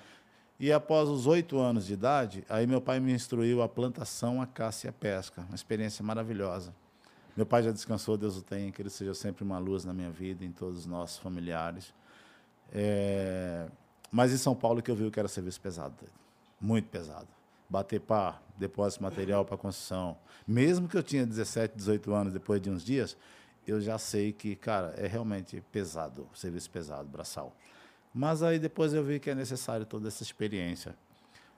E 0.59 0.71
após 0.71 1.09
os 1.09 1.27
oito 1.27 1.59
anos 1.59 1.87
de 1.87 1.93
idade, 1.93 2.45
aí 2.47 2.65
meu 2.65 2.79
pai 2.79 2.99
me 2.99 3.11
instruiu 3.11 3.61
a 3.61 3.67
plantação, 3.67 4.41
a 4.41 4.45
caça 4.47 4.87
e 4.87 4.89
a 4.89 4.93
pesca. 4.93 5.41
Uma 5.41 5.55
experiência 5.55 6.05
maravilhosa. 6.05 6.73
Meu 7.35 7.45
pai 7.45 7.63
já 7.63 7.71
descansou, 7.71 8.15
Deus 8.15 8.37
o 8.37 8.41
tenha, 8.41 8.71
que 8.71 8.81
ele 8.81 8.89
seja 8.89 9.13
sempre 9.13 9.43
uma 9.43 9.57
luz 9.57 9.83
na 9.83 9.93
minha 9.93 10.11
vida, 10.11 10.45
em 10.45 10.51
todos 10.51 10.79
os 10.79 10.85
nossos 10.85 11.17
familiares. 11.17 11.93
É, 12.73 13.67
Mas 14.11 14.33
em 14.33 14.37
São 14.37 14.55
Paulo 14.55 14.81
que 14.81 14.89
eu 14.89 14.95
vi 14.95 15.09
que 15.11 15.19
era 15.19 15.27
serviço 15.27 15.61
pesado, 15.61 15.95
muito 16.59 16.89
pesado. 16.89 17.27
Bater 17.69 18.01
pá, 18.01 18.41
depósito 18.57 18.99
de 18.99 19.03
material 19.03 19.45
para 19.45 19.57
construção. 19.57 20.17
Mesmo 20.47 20.87
que 20.87 20.97
eu 20.97 21.03
tinha 21.03 21.25
17, 21.25 21.75
18 21.75 22.13
anos, 22.13 22.33
depois 22.33 22.59
de 22.59 22.69
uns 22.69 22.83
dias, 22.83 23.15
eu 23.65 23.79
já 23.79 23.97
sei 23.97 24.33
que, 24.33 24.55
cara, 24.55 24.93
é 24.97 25.07
realmente 25.07 25.61
pesado, 25.71 26.27
serviço 26.33 26.69
pesado, 26.69 27.07
braçal. 27.07 27.55
Mas 28.13 28.43
aí 28.43 28.59
depois 28.59 28.93
eu 28.93 29.03
vi 29.03 29.19
que 29.19 29.29
é 29.29 29.35
necessário 29.35 29.85
toda 29.85 30.07
essa 30.07 30.21
experiência. 30.21 30.95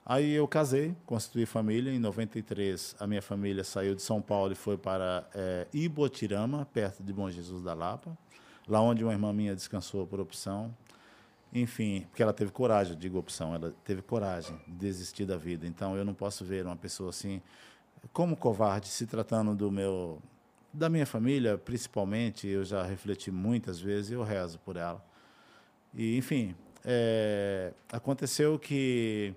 Aí 0.06 0.34
eu 0.34 0.48
casei, 0.48 0.96
constituí 1.06 1.46
família. 1.46 1.92
Em 1.92 2.00
93, 2.00 2.96
a 3.00 3.08
minha 3.08 3.22
família 3.22 3.64
saiu 3.64 3.96
de 3.96 4.04
São 4.04 4.22
Paulo 4.22 4.54
e 4.54 4.56
foi 4.56 4.78
para 4.78 5.28
eh, 5.34 5.68
Ibotirama, 5.74 6.66
perto 6.72 7.04
de 7.04 7.12
Bom 7.12 7.30
Jesus 7.30 7.64
da 7.64 7.74
Lapa, 7.74 8.16
lá 8.68 8.80
onde 8.80 9.04
uma 9.04 9.12
irmã 9.12 9.34
minha 9.34 9.56
descansou 9.56 10.06
por 10.06 10.20
opção. 10.20 10.72
Enfim, 11.56 12.06
porque 12.10 12.22
ela 12.22 12.34
teve 12.34 12.52
coragem, 12.52 12.98
digo 12.98 13.18
opção, 13.18 13.56
ela 13.56 13.74
teve 13.86 14.02
coragem 14.02 14.60
de 14.68 14.74
desistir 14.74 15.26
da 15.26 15.38
vida. 15.38 15.66
Então 15.66 15.96
eu 15.96 16.04
não 16.04 16.14
posso 16.14 16.44
ver 16.44 16.66
uma 16.66 16.76
pessoa 16.76 17.12
assim 17.12 17.42
como 18.12 18.36
covarde 18.36 18.88
se 18.88 19.08
tratando 19.08 19.56
do 19.56 19.72
meu 19.72 20.22
da 20.74 20.90
minha 20.90 21.06
família, 21.06 21.58
principalmente, 21.58 22.46
eu 22.46 22.66
já 22.66 22.84
refleti 22.84 23.32
muitas 23.32 23.80
vezes 23.80 24.12
e 24.12 24.14
eu 24.14 24.24
rezo 24.24 24.60
por 24.60 24.76
ela. 24.76 25.02
E, 25.94 26.18
enfim, 26.18 26.54
é, 26.84 27.72
aconteceu 27.90 28.60
que 28.60 29.34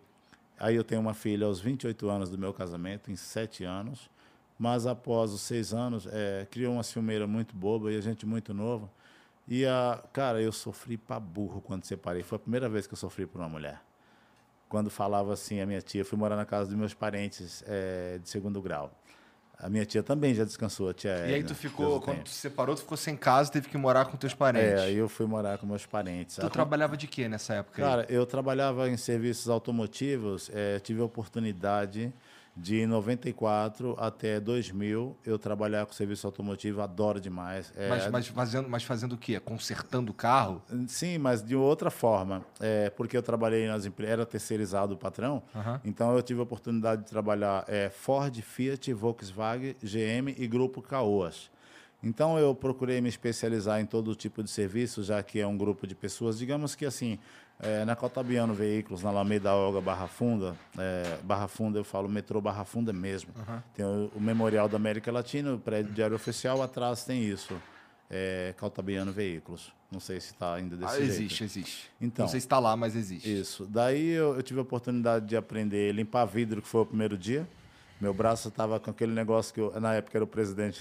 aí 0.58 0.74
eu 0.74 0.82
tenho 0.82 1.00
uma 1.00 1.14
filha 1.14 1.46
aos 1.46 1.60
28 1.60 2.08
anos 2.08 2.28
do 2.28 2.36
meu 2.36 2.52
casamento, 2.52 3.12
em 3.12 3.14
sete 3.14 3.62
anos, 3.62 4.10
mas 4.58 4.84
após 4.84 5.32
os 5.32 5.42
seis 5.42 5.72
anos, 5.72 6.08
é, 6.10 6.44
criou 6.50 6.74
uma 6.74 6.82
ciumeira 6.82 7.28
muito 7.28 7.54
boba 7.54 7.92
e 7.92 7.96
a 7.96 8.00
gente 8.00 8.26
muito 8.26 8.52
novo. 8.52 8.90
E, 9.48 9.64
a, 9.64 10.02
cara, 10.12 10.42
eu 10.42 10.52
sofri 10.52 10.98
pra 10.98 11.18
burro 11.18 11.60
quando 11.62 11.84
separei. 11.84 12.22
Foi 12.22 12.36
a 12.36 12.38
primeira 12.38 12.68
vez 12.68 12.86
que 12.86 12.92
eu 12.92 12.98
sofri 12.98 13.26
por 13.26 13.40
uma 13.40 13.48
mulher. 13.48 13.80
Quando 14.68 14.90
falava 14.90 15.32
assim, 15.32 15.60
a 15.60 15.66
minha 15.66 15.80
tia, 15.80 16.02
eu 16.02 16.04
fui 16.04 16.18
morar 16.18 16.36
na 16.36 16.44
casa 16.44 16.68
dos 16.68 16.78
meus 16.78 16.92
parentes 16.92 17.64
é, 17.66 18.18
de 18.18 18.28
segundo 18.28 18.60
grau. 18.60 18.92
A 19.58 19.68
minha 19.68 19.84
tia 19.86 20.02
também 20.02 20.34
já 20.34 20.44
descansou, 20.44 20.90
a 20.90 20.94
tia 20.94 21.10
E 21.10 21.14
aí 21.14 21.32
Edna, 21.36 21.44
tu 21.44 21.48
Deus 21.48 21.58
ficou, 21.58 22.00
quando 22.00 22.22
tu 22.24 22.28
se 22.28 22.36
separou, 22.36 22.76
tu 22.76 22.82
ficou 22.82 22.96
sem 22.96 23.16
casa, 23.16 23.50
teve 23.50 23.68
que 23.68 23.76
morar 23.78 24.04
com 24.04 24.16
teus 24.16 24.34
parentes. 24.34 24.84
É, 24.84 24.86
aí 24.88 24.96
eu 24.96 25.08
fui 25.08 25.26
morar 25.26 25.58
com 25.58 25.66
meus 25.66 25.84
parentes. 25.86 26.36
Tu 26.36 26.46
A- 26.46 26.50
trabalhava 26.50 26.96
de 26.96 27.06
quê 27.08 27.26
nessa 27.28 27.54
época? 27.54 27.82
aí? 27.82 27.88
Cara, 27.88 28.06
eu 28.08 28.24
trabalhava 28.26 28.88
em 28.88 28.96
serviços 28.96 29.48
automotivos, 29.48 30.48
eh, 30.52 30.78
tive 30.80 31.00
a 31.00 31.04
oportunidade 31.04 32.12
de 32.58 32.80
em 32.80 32.86
94 32.86 33.94
até 33.98 34.40
2000 34.40 35.16
eu 35.24 35.38
trabalhar 35.38 35.86
com 35.86 35.92
serviço 35.92 36.26
automotivo, 36.26 36.82
adoro 36.82 37.20
demais. 37.20 37.72
Eh, 37.76 37.88
mas, 37.88 38.10
mas 38.10 38.26
fazendo, 38.26 38.68
mas 38.68 38.82
fazendo 38.82 39.12
o 39.14 39.16
quê? 39.16 39.38
Consertando 39.38 40.10
o 40.10 40.14
carro? 40.14 40.60
Sim, 40.88 41.18
mas 41.18 41.42
de 41.42 41.54
outra 41.54 41.90
forma, 41.90 42.44
é, 42.58 42.90
porque 42.90 43.16
eu 43.16 43.22
trabalhei 43.22 43.66
nas 43.68 43.86
empresas, 43.86 44.12
era 44.12 44.26
terceirizado 44.26 44.94
o 44.94 44.96
patrão, 44.96 45.42
então 45.84 46.14
eu 46.14 46.22
tive 46.22 46.40
a 46.40 46.42
oportunidade 46.42 47.02
de 47.02 47.08
trabalhar 47.08 47.64
é, 47.68 47.88
Ford, 47.88 48.40
Fiat, 48.40 48.92
Volkswagen, 48.92 49.76
GM 49.82 50.34
e 50.36 50.46
Grupo 50.48 50.82
Caoas. 50.82 51.50
Então 52.02 52.38
eu 52.38 52.54
procurei 52.54 53.00
me 53.00 53.08
especializar 53.08 53.80
em 53.80 53.86
todo 53.86 54.14
tipo 54.14 54.42
de 54.42 54.50
serviço, 54.50 55.02
já 55.02 55.22
que 55.22 55.40
é 55.40 55.46
um 55.46 55.56
grupo 55.56 55.86
de 55.86 55.94
pessoas, 55.94 56.38
digamos 56.38 56.74
que 56.74 56.86
assim, 56.86 57.18
é, 57.60 57.84
na 57.84 57.96
Cotabiano 57.96 58.54
Veículos, 58.54 59.02
na 59.02 59.10
Alameda 59.10 59.52
Olga 59.54 59.80
Barra 59.80 60.06
Funda, 60.06 60.54
é, 60.78 61.18
Barra 61.22 61.48
Funda 61.48 61.78
eu 61.78 61.84
falo 61.84 62.08
metrô 62.08 62.40
Barra 62.40 62.64
Funda 62.64 62.92
mesmo. 62.92 63.32
Tem 63.74 63.84
o, 63.84 64.10
o 64.14 64.20
Memorial 64.20 64.68
da 64.68 64.76
América 64.76 65.10
Latina, 65.10 65.54
o 65.54 65.58
prédio 65.58 65.92
diário 65.92 66.14
oficial, 66.16 66.62
atrás 66.62 67.04
tem 67.04 67.22
isso. 67.24 67.54
É, 68.10 68.54
Caltabiano 68.56 69.12
Veículos. 69.12 69.72
Não 69.90 70.00
sei 70.00 70.20
se 70.20 70.32
está 70.32 70.54
ainda 70.54 70.76
desse 70.76 70.92
Ah, 70.92 70.96
jeito. 70.96 71.10
existe, 71.12 71.44
existe. 71.44 71.90
Então. 72.00 72.24
Não 72.24 72.30
sei 72.30 72.40
se 72.40 72.48
tá 72.48 72.58
lá, 72.58 72.76
mas 72.76 72.94
existe. 72.94 73.30
Isso. 73.40 73.66
Daí 73.66 74.08
eu, 74.10 74.34
eu 74.36 74.42
tive 74.42 74.58
a 74.60 74.62
oportunidade 74.62 75.26
de 75.26 75.36
aprender 75.36 75.90
a 75.90 75.92
limpar 75.94 76.24
vidro, 76.26 76.60
que 76.62 76.68
foi 76.68 76.82
o 76.82 76.86
primeiro 76.86 77.16
dia. 77.18 77.46
Meu 78.00 78.14
braço 78.14 78.48
estava 78.48 78.78
com 78.78 78.90
aquele 78.90 79.12
negócio 79.12 79.52
que 79.52 79.60
eu, 79.60 79.78
na 79.80 79.94
época 79.94 80.16
era 80.16 80.24
o 80.24 80.26
presidente, 80.26 80.80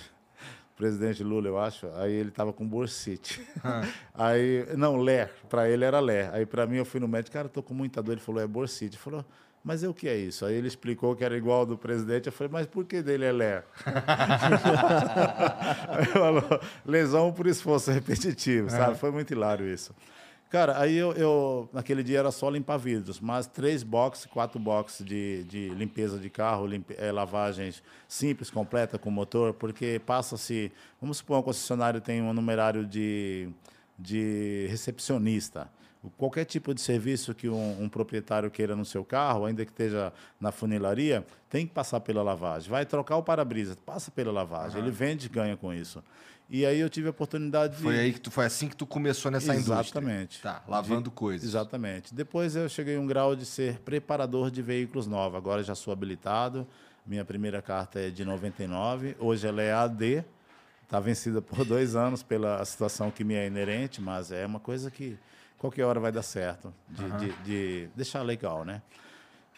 presidente 0.77 1.24
Lula, 1.24 1.48
eu 1.48 1.57
acho. 1.57 1.88
Aí 1.96 2.13
ele 2.13 2.29
estava 2.29 2.53
com 2.53 2.65
bursite. 2.65 3.41
Aí, 4.13 4.65
não, 4.77 4.96
Lé. 4.96 5.29
Para 5.50 5.67
ele 5.67 5.84
era 5.84 6.00
Lé. 6.00 6.29
Aí 6.31 6.46
para 6.46 6.67
mim 6.67 6.77
eu 6.77 6.86
fui 6.86 7.00
no 7.00 7.07
médico, 7.07 7.34
cara, 7.34 7.50
tô 7.50 7.63
com 7.63 7.74
muita 7.74 8.01
dor. 8.01 8.13
Ele 8.13 8.22
falou, 8.22 8.41
é 8.41 8.48
bursite. 8.48 8.96
Ele 8.96 9.03
falou, 9.03 9.25
mas 9.63 9.84
é 9.84 9.89
o 9.89 9.93
que 9.93 10.07
é 10.07 10.15
isso? 10.15 10.46
Aí 10.46 10.53
ele 10.55 10.67
explicou 10.67 11.15
que 11.15 11.25
era 11.25 11.36
igual 11.36 11.62
ao 11.62 11.65
do 11.65 11.77
presidente. 11.77 12.27
Eu 12.27 12.31
falei, 12.31 12.53
mas 12.53 12.67
por 12.67 12.86
que 12.86 13.01
dele 13.01 13.25
é 13.25 13.31
Lé? 13.31 13.63
Aí 15.88 16.03
ele 16.05 16.07
falou, 16.07 16.62
lesão 16.86 17.34
por 17.34 17.48
esforço 17.48 17.91
repetitivo, 17.91 18.69
sabe? 18.69 18.98
Foi 18.98 19.12
muito 19.12 19.34
hilário 19.34 19.67
isso. 19.67 19.93
Cara, 20.50 20.80
aí 20.80 20.96
eu, 20.96 21.12
eu- 21.13 21.70
naquele 21.74 22.01
dia 22.01 22.20
era 22.20 22.32
só 22.32 22.50
limpar 22.50 22.77
vidros, 22.77 23.20
mas 23.20 23.48
três 23.48 23.84
boxes, 23.84 24.25
quatro 24.27 24.58
boxes 24.60 25.06
de, 25.06 25.44
de 25.44 25.70
limpeza 25.70 26.18
de 26.18 26.30
carro, 26.30 26.66
limpe, 26.66 26.96
eh, 26.98 27.12
lavagens 27.12 27.84
simples, 28.08 28.50
completa 28.50 28.98
com 28.98 29.12
motor, 29.12 29.54
porque 29.54 30.00
passa-se, 30.06 30.72
vamos 31.01 31.18
supor, 31.18 31.39
um 31.39 31.42
concessionário 31.42 32.00
tem 32.00 32.22
um 32.22 32.32
numerário 32.34 32.86
de, 32.86 33.50
de 34.00 34.68
recepcionista. 34.70 35.70
Qualquer 36.17 36.45
tipo 36.45 36.73
de 36.73 36.81
serviço 36.81 37.33
que 37.33 37.49
um, 37.49 37.83
um 37.83 37.89
proprietário 37.89 38.49
queira 38.51 38.75
no 38.75 38.85
seu 38.85 39.03
carro, 39.03 39.45
ainda 39.45 39.65
que 39.65 39.71
esteja 39.71 40.13
na 40.39 40.51
funilaria, 40.51 41.25
tem 41.49 41.65
que 41.65 41.73
passar 41.73 41.99
pela 41.99 42.21
lavagem. 42.21 42.69
Vai 42.69 42.85
trocar 42.85 43.17
o 43.17 43.23
para-brisa, 43.23 43.75
passa 43.85 44.11
pela 44.11 44.31
lavagem. 44.31 44.79
Ele 44.81 44.91
vende 44.91 45.25
e 45.25 45.29
ganha 45.29 45.57
com 45.57 45.73
isso. 45.73 46.03
E 46.49 46.65
aí 46.65 46.79
eu 46.79 46.89
tive 46.89 47.07
a 47.07 47.11
oportunidade 47.11 47.75
de... 47.75 47.83
Foi 47.83 47.99
aí 47.99 48.13
que 48.13 48.21
tu 48.21 48.31
foi 48.31 48.45
assim 48.45 48.69
que 48.69 48.75
tu 48.75 48.85
começou 48.85 49.29
nessa 49.29 49.53
indústria. 49.53 49.81
Exatamente. 49.81 50.41
Tá, 50.41 50.63
lavando 50.67 51.09
De- 51.09 51.15
coisas. 51.15 51.47
Exatamente. 51.49 52.15
Depois 52.15 52.55
eu 52.55 52.69
cheguei 52.69 52.95
a 52.95 52.99
um 53.01 53.05
grau 53.05 53.35
de 53.35 53.45
ser 53.45 53.79
preparador 53.79 54.49
de 54.49 54.61
veículos 54.61 55.07
novos. 55.07 55.37
Agora 55.37 55.61
já 55.61 55.75
sou 55.75 55.91
habilitado. 55.91 56.65
Minha 57.05 57.25
primeira 57.25 57.61
carta 57.61 57.99
é 57.99 58.09
de 58.09 58.23
99. 58.23 59.17
Hoje 59.19 59.45
ela 59.45 59.61
é 59.61 59.73
AD. 59.73 60.23
Está 60.83 61.01
vencida 61.01 61.41
por 61.41 61.65
dois 61.65 61.97
anos 61.97 62.23
pela 62.23 62.63
situação 62.63 63.11
que 63.11 63.25
me 63.25 63.33
é 63.33 63.45
inerente, 63.45 64.01
mas 64.01 64.31
é 64.31 64.45
uma 64.45 64.59
coisa 64.59 64.89
que 64.89 65.17
qualquer 65.57 65.83
hora 65.85 65.99
vai 65.99 66.11
dar 66.11 66.21
certo. 66.23 66.73
De, 66.89 67.09
de- 67.17 67.33
de 67.43 67.89
deixar 67.95 68.21
legal, 68.21 68.63
né? 68.65 68.81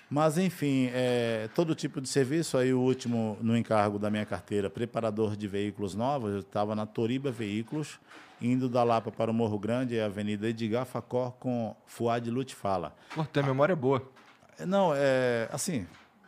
Mas, 0.10 0.40
enfim, 0.40 0.90
é, 0.92 1.48
todo 1.54 1.76
tipo 1.76 2.02
de 2.02 2.10
serviço. 2.10 2.58
Aí, 2.58 2.74
o 2.74 2.80
último 2.80 3.38
no 3.42 3.56
encargo 3.56 4.00
da 4.00 4.10
minha 4.10 4.26
carteira, 4.26 4.68
preparador 4.70 5.36
de 5.36 5.48
veículos 5.48 5.94
novos, 5.94 6.32
eu 6.32 6.40
estava 6.40 6.76
na 6.76 6.86
Toriba 6.88 7.30
Veículos, 7.32 8.00
indo 8.42 8.68
da 8.68 8.82
Lapa 8.84 9.12
para 9.12 9.30
o 9.30 9.34
Morro 9.34 9.60
Grande, 9.60 10.00
a 10.00 10.06
Avenida 10.08 10.50
Edgar 10.50 10.86
Facor 10.86 11.34
com 11.34 11.76
Fuad 11.86 12.28
Lutfala. 12.32 12.96
Pô, 13.14 13.24
tua 13.24 13.44
memória 13.44 13.74
é 13.74 13.76
boa. 13.76 14.02
Não, 14.66 14.94
é 14.96 15.48
assim, 15.52 15.86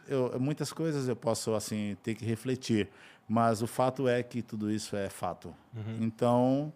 eu, 0.07 0.39
muitas 0.39 0.71
coisas 0.71 1.07
eu 1.07 1.15
posso 1.15 1.55
assim 1.55 1.97
ter 2.03 2.13
que 2.13 2.23
refletir, 2.23 2.87
mas 3.27 3.63
o 3.63 3.67
fato 3.67 4.07
é 4.07 4.21
que 4.21 4.43
tudo 4.43 4.69
isso 4.71 4.95
é 4.95 5.09
fato. 5.09 5.55
Então, 5.99 6.71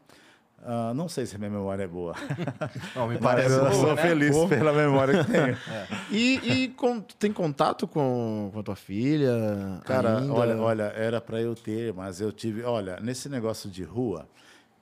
ah, 0.68 0.94
não 0.96 1.08
sei 1.08 1.28
se 1.28 1.36
a 1.36 1.38
minha 1.38 1.52
memória 1.52 1.84
é 1.84 1.88
boa. 1.88 2.16
Não, 2.96 3.08
me 3.08 3.20
parece 3.20 3.54
eu 3.54 3.60
boa, 3.60 3.72
sou 3.74 3.96
né? 3.96 4.02
feliz 4.02 4.36
Pô. 4.36 4.48
pela 4.48 4.74
memória 4.74 5.24
que 5.24 5.32
tenho. 5.32 5.58
E, 6.12 6.64
e 6.64 6.68
com- 6.70 7.02
tem 7.02 7.32
contato 7.32 7.88
com, 7.88 8.50
com 8.52 8.60
a 8.60 8.64
tua 8.64 8.76
filha? 8.76 9.32
Cara, 9.86 10.18
ainda? 10.18 10.34
olha, 10.34 10.58
olha, 10.58 10.84
era 10.96 11.22
para 11.22 11.40
eu 11.40 11.54
ter, 11.56 11.94
mas 11.94 12.20
eu 12.20 12.32
tive, 12.32 12.64
olha, 12.64 13.00
nesse 13.00 13.30
negócio 13.30 13.70
de 13.70 13.84
rua, 13.84 14.28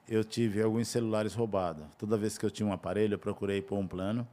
eu 0.07 0.23
tive 0.23 0.61
alguns 0.61 0.87
celulares 0.87 1.33
roubados. 1.33 1.83
Toda 1.97 2.15
vez 2.17 2.37
que 2.37 2.45
eu 2.45 2.51
tinha 2.51 2.67
um 2.67 2.71
aparelho, 2.73 3.15
eu 3.15 3.19
procurei 3.19 3.61
pôr 3.61 3.77
um 3.77 3.87
plano. 3.87 4.25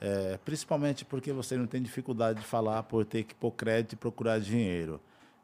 É, 0.00 0.38
principalmente 0.44 1.04
porque 1.04 1.32
você 1.32 1.56
não 1.56 1.66
tem 1.66 1.80
dificuldade 1.82 2.40
de 2.40 2.46
falar 2.46 2.82
por 2.84 3.04
ter 3.04 3.22
que 3.24 3.34
pôr 3.34 3.50
crédito 3.52 3.92
e 3.92 3.96
procurar 3.96 4.40
dinheiro. 4.40 5.00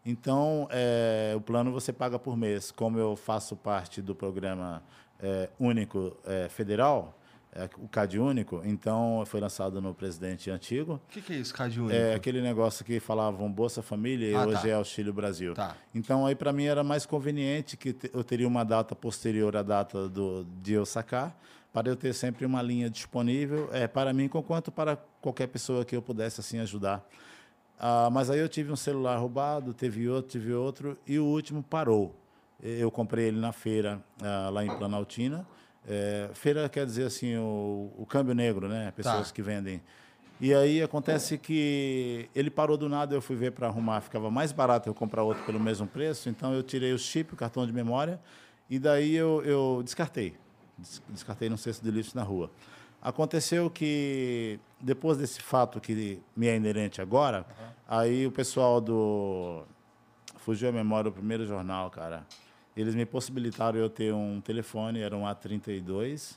Então, 0.07 0.69
é, 0.71 1.33
o 1.37 1.41
plano 1.41 1.73
você 1.73 1.93
paga 1.93 2.19
por 2.19 2.37
mês. 2.37 2.71
Como 2.71 2.99
eu 2.99 3.17
faço 3.17 3.57
parte 3.57 4.03
do 4.03 4.15
programa 4.15 4.83
é, 5.21 5.49
único 5.59 6.17
é, 6.25 6.49
federal, 6.49 7.19
é, 7.53 7.69
o 7.79 7.87
CAD 7.87 8.19
único, 8.19 8.61
então 8.65 9.23
foi 9.27 9.39
lançado 9.41 9.81
no 9.81 9.95
presidente 9.95 10.51
antigo. 10.51 10.95
O 10.95 11.13
que, 11.13 11.23
que 11.23 11.33
é 11.33 11.37
isso, 11.37 11.55
Cade 11.55 11.81
Único? 11.81 11.95
É 11.95 12.13
aquele 12.15 12.43
negócio 12.43 12.85
que 12.85 12.99
falavam 12.99 13.51
Bolsa 13.51 13.81
Família 13.81 14.29
e 14.29 14.35
Ah, 14.35 14.45
hoje 14.45 14.63
tá. 14.63 14.69
é 14.69 14.73
Auxílio 14.75 15.13
Brasil. 15.13 15.55
Tá. 15.55 15.77
Então 15.95 16.27
aí 16.27 16.35
para 16.35 16.53
mim 16.53 16.65
era 16.65 16.83
mais 16.83 17.07
conveniente 17.07 17.77
que 17.77 17.95
eu 18.13 18.25
teria 18.25 18.49
uma 18.49 18.65
data 18.65 18.97
posterior 18.97 19.57
à 19.57 19.63
data 19.63 20.09
do, 20.09 20.45
de 20.61 20.73
eu 20.73 20.85
sacar, 20.85 21.39
para 21.73 21.89
eu 21.89 21.95
ter 21.97 22.13
sempre 22.13 22.45
uma 22.45 22.61
linha 22.61 22.91
disponível, 22.91 23.69
é, 23.73 23.87
para 23.87 24.13
mim, 24.13 24.29
quanto 24.29 24.73
para 24.73 24.97
qualquer 25.21 25.47
pessoa 25.47 25.85
que 25.85 25.95
eu 25.95 26.03
pudesse 26.03 26.41
assim 26.41 26.59
ajudar. 26.59 27.09
Ah, 27.79 28.09
mas 28.11 28.31
aí 28.31 28.41
eu 28.41 28.49
tive 28.49 28.73
um 28.73 28.77
celular 28.77 29.17
roubado, 29.19 29.73
teve 29.73 30.09
outro, 30.09 30.31
tive 30.31 30.53
outro, 30.53 30.99
e 31.07 31.19
o 31.19 31.25
último 31.25 31.63
parou. 31.63 32.15
Eu 32.67 32.91
comprei 32.91 33.27
ele 33.27 33.39
na 33.39 33.53
feira, 33.53 34.03
ah, 34.23 34.49
lá 34.51 34.65
em 34.65 34.75
Planaltina. 34.77 35.47
É, 35.87 36.31
feira 36.33 36.67
quer 36.69 36.87
dizer 36.87 37.05
assim, 37.05 37.37
o, 37.37 37.93
o 37.99 38.07
câmbio 38.07 38.35
negro, 38.35 38.69
né? 38.69 38.91
Pessoas 38.97 39.29
Tá. 39.29 39.35
que 39.35 39.43
vendem. 39.43 39.83
E 40.41 40.53
aí 40.55 40.83
acontece 40.83 41.37
que 41.39 42.29
ele 42.35 42.51
parou 42.51 42.77
do 42.77 42.89
nada, 42.89 43.15
eu 43.15 43.21
fui 43.21 43.37
ver 43.37 43.53
para 43.53 43.69
arrumar, 43.69 44.01
ficava 44.01 44.31
mais 44.31 44.51
barato 44.51 44.89
eu 44.89 44.95
comprar 44.95 45.23
outro 45.23 45.45
pelo 45.45 45.61
mesmo 45.61 45.87
preço, 45.87 46.29
então 46.29 46.53
eu 46.55 46.63
tirei 46.63 46.93
o 46.93 46.99
chip, 46.99 47.33
o 47.35 47.37
cartão 47.37 47.65
de 47.67 47.73
memória, 47.73 48.19
e 48.69 48.79
daí 48.79 49.15
eu, 49.15 49.43
eu 49.45 49.83
descartei. 49.85 50.35
Des- 50.77 51.03
Descartei 51.09 51.49
num 51.49 51.57
cesto 51.57 51.85
de 51.85 51.91
lixo 51.91 52.17
na 52.17 52.23
rua. 52.25 52.51
Aconteceu 53.01 53.71
que, 53.71 54.59
depois 54.81 55.19
desse 55.19 55.41
fato 55.41 55.79
que 55.81 56.19
me 56.35 56.47
é 56.49 56.57
inerente 56.57 57.01
agora, 57.03 57.47
aí 57.87 58.27
o 58.27 58.33
pessoal 58.33 58.81
do. 58.81 59.63
Fugiu 60.39 60.69
a 60.69 60.73
memória 60.73 61.11
o 61.11 61.13
primeiro 61.13 61.47
jornal, 61.47 61.91
cara. 61.91 62.27
Eles 62.77 62.95
me 62.95 63.07
possibilitaram 63.07 63.79
eu 63.79 63.89
ter 63.89 64.13
um 64.13 64.41
telefone, 64.41 65.01
era 65.01 65.17
um 65.17 65.23
A32. 65.23 66.37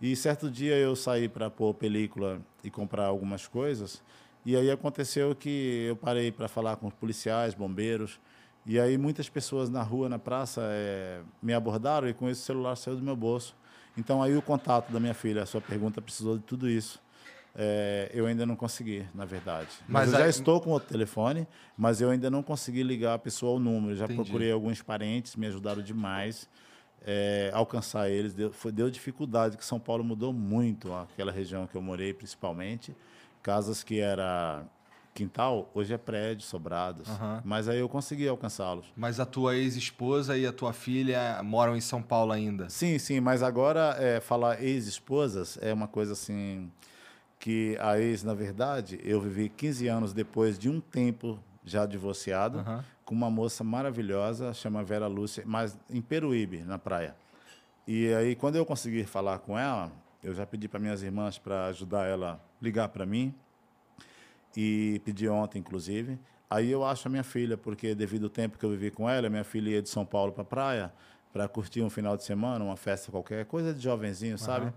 E 0.00 0.14
certo 0.16 0.50
dia 0.50 0.76
eu 0.76 0.94
saí 0.96 1.28
para 1.28 1.50
pôr 1.50 1.74
película 1.74 2.40
e 2.64 2.70
comprar 2.70 3.06
algumas 3.06 3.46
coisas. 3.46 4.02
E 4.44 4.56
aí 4.56 4.70
aconteceu 4.70 5.34
que 5.34 5.86
eu 5.88 5.96
parei 5.96 6.32
para 6.32 6.48
falar 6.48 6.76
com 6.76 6.86
os 6.86 6.94
policiais, 6.94 7.54
bombeiros. 7.54 8.18
E 8.64 8.78
aí 8.78 8.96
muitas 8.96 9.28
pessoas 9.28 9.68
na 9.68 9.82
rua, 9.82 10.08
na 10.08 10.18
praça, 10.18 10.62
eh, 10.64 11.20
me 11.42 11.52
abordaram 11.52 12.08
e 12.08 12.14
com 12.14 12.28
esse 12.28 12.42
celular 12.42 12.76
saiu 12.76 12.96
do 12.96 13.02
meu 13.02 13.16
bolso. 13.16 13.54
Então 13.96 14.22
aí 14.22 14.36
o 14.36 14.42
contato 14.42 14.90
da 14.92 15.00
minha 15.00 15.14
filha, 15.14 15.42
a 15.42 15.46
sua 15.46 15.60
pergunta 15.60 16.00
precisou 16.00 16.38
de 16.38 16.44
tudo 16.44 16.68
isso. 16.68 17.00
Eh, 17.54 18.10
eu 18.14 18.26
ainda 18.26 18.46
não 18.46 18.54
consegui, 18.54 19.04
na 19.14 19.24
verdade. 19.24 19.68
Mas, 19.88 20.04
Mas 20.06 20.12
eu 20.12 20.18
já 20.18 20.24
aí- 20.24 20.30
estou 20.30 20.60
com 20.60 20.72
o 20.72 20.78
telefone, 20.80 21.48
mas 21.76 22.00
eu 22.00 22.08
ainda 22.10 22.30
não 22.30 22.42
consegui 22.42 22.82
ligar 22.82 23.14
a 23.14 23.18
pessoa 23.18 23.52
ao 23.52 23.58
número. 23.58 23.94
Já 23.96 24.04
Entendi. 24.04 24.22
procurei 24.22 24.52
alguns 24.52 24.80
parentes, 24.82 25.34
me 25.36 25.46
ajudaram 25.46 25.82
demais 25.82 26.48
é, 27.04 27.50
alcançar 27.52 28.08
eles. 28.08 28.34
Deu, 28.34 28.52
foi, 28.52 28.70
deu 28.70 28.88
dificuldade, 28.90 29.56
que 29.56 29.64
São 29.64 29.80
Paulo 29.80 30.04
mudou 30.04 30.32
muito, 30.32 30.92
aquela 30.94 31.32
região 31.32 31.66
que 31.66 31.74
eu 31.76 31.82
morei, 31.82 32.14
principalmente. 32.14 32.94
Casas 33.42 33.82
que 33.82 33.98
era 33.98 34.62
quintal, 35.12 35.68
hoje 35.74 35.92
é 35.92 35.98
prédio, 35.98 36.46
sobrados. 36.46 37.08
Aham. 37.08 37.42
Mas 37.44 37.68
aí 37.68 37.80
eu 37.80 37.88
consegui 37.88 38.28
alcançá-los. 38.28 38.86
Mas 38.96 39.18
a 39.18 39.26
tua 39.26 39.56
ex-esposa 39.56 40.36
e 40.38 40.46
a 40.46 40.52
tua 40.52 40.72
filha 40.72 41.40
moram 41.42 41.76
em 41.76 41.80
São 41.80 42.00
Paulo 42.00 42.30
ainda. 42.32 42.68
Sim, 42.70 42.96
sim, 42.98 43.18
mas 43.18 43.42
agora 43.42 43.96
é, 43.98 44.20
falar 44.20 44.62
ex-esposas 44.62 45.58
é 45.60 45.72
uma 45.74 45.88
coisa 45.88 46.12
assim 46.12 46.70
que 47.40 47.76
a 47.80 47.98
ex, 47.98 48.22
na 48.22 48.34
verdade, 48.34 49.00
eu 49.02 49.18
vivi 49.20 49.48
15 49.48 49.88
anos 49.88 50.12
depois 50.12 50.58
de 50.58 50.68
um 50.68 50.78
tempo 50.78 51.40
já 51.64 51.86
divorciado, 51.86 52.58
Aham. 52.58 52.84
com 53.04 53.14
uma 53.14 53.30
moça 53.30 53.64
maravilhosa, 53.64 54.52
chama 54.52 54.84
Vera 54.84 55.06
Lúcia, 55.06 55.42
mas 55.46 55.76
em 55.88 56.02
Peruíbe, 56.02 56.58
na 56.58 56.78
praia. 56.78 57.16
E 57.86 58.12
aí, 58.12 58.36
quando 58.36 58.56
eu 58.56 58.66
consegui 58.66 59.04
falar 59.04 59.38
com 59.38 59.58
ela, 59.58 59.90
eu 60.22 60.34
já 60.34 60.46
pedi 60.46 60.68
para 60.68 60.78
minhas 60.78 61.02
irmãs 61.02 61.38
para 61.38 61.66
ajudar 61.66 62.06
ela 62.06 62.34
a 62.34 62.38
ligar 62.64 62.88
para 62.90 63.06
mim, 63.06 63.34
e 64.54 65.00
pedi 65.04 65.28
ontem, 65.28 65.60
inclusive. 65.60 66.18
Aí 66.48 66.70
eu 66.70 66.84
acho 66.84 67.08
a 67.08 67.10
minha 67.10 67.22
filha, 67.22 67.56
porque 67.56 67.94
devido 67.94 68.24
ao 68.24 68.30
tempo 68.30 68.58
que 68.58 68.64
eu 68.64 68.70
vivi 68.70 68.90
com 68.90 69.08
ela, 69.08 69.30
minha 69.30 69.44
filha 69.44 69.70
ia 69.70 69.82
de 69.82 69.88
São 69.88 70.04
Paulo 70.04 70.32
para 70.32 70.42
a 70.42 70.44
praia 70.44 70.92
para 71.32 71.48
curtir 71.48 71.80
um 71.80 71.88
final 71.88 72.16
de 72.16 72.24
semana, 72.24 72.62
uma 72.64 72.76
festa 72.76 73.10
qualquer, 73.10 73.46
coisa 73.46 73.72
de 73.72 73.80
jovenzinho, 73.80 74.36
sabe? 74.36 74.72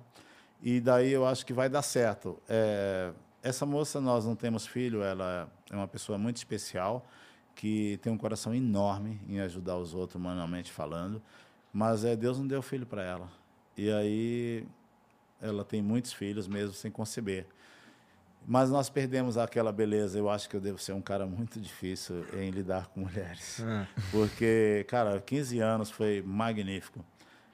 E 0.64 0.80
daí 0.80 1.12
eu 1.12 1.28
acho 1.28 1.46
que 1.46 1.52
vai 1.52 1.68
dar 1.68 1.82
certo. 1.82 2.42
É, 2.48 3.12
essa 3.44 3.66
moça, 3.66 4.00
nós 4.00 4.26
não 4.26 4.34
temos 4.34 4.66
filho, 4.66 5.04
ela 5.04 5.52
é 5.70 5.76
uma 5.76 5.88
pessoa 5.88 6.18
muito 6.18 6.38
especial, 6.38 7.06
que 7.54 8.00
tem 8.02 8.12
um 8.12 8.18
coração 8.18 8.56
enorme 8.56 9.20
em 9.28 9.42
ajudar 9.42 9.78
os 9.78 9.94
outros, 9.94 10.16
humanamente 10.16 10.72
falando, 10.72 11.22
mas 11.74 12.06
é, 12.06 12.16
Deus 12.16 12.40
não 12.40 12.48
deu 12.48 12.62
filho 12.62 12.86
para 12.86 13.04
ela. 13.04 13.30
E 13.78 13.92
aí 13.92 14.66
ela 15.42 15.66
tem 15.66 15.82
muitos 15.82 16.14
filhos 16.14 16.48
mesmo 16.48 16.74
sem 16.74 16.90
conceber. 16.90 17.46
Mas 18.48 18.70
nós 18.70 18.90
perdemos 18.90 19.38
aquela 19.38 19.72
beleza. 19.72 20.18
Eu 20.18 20.30
acho 20.30 20.50
que 20.50 20.56
eu 20.56 20.62
devo 20.62 20.78
ser 20.78 20.94
um 20.94 21.02
cara 21.02 21.26
muito 21.26 21.60
difícil 21.60 22.26
em 22.34 22.50
lidar 22.50 22.88
com 22.88 23.02
mulheres. 23.02 23.62
Ah. 23.62 23.88
Porque, 24.12 24.86
cara, 24.88 25.20
15 25.20 25.60
anos 25.60 25.90
foi 25.90 26.22
magnífico. 26.22 27.04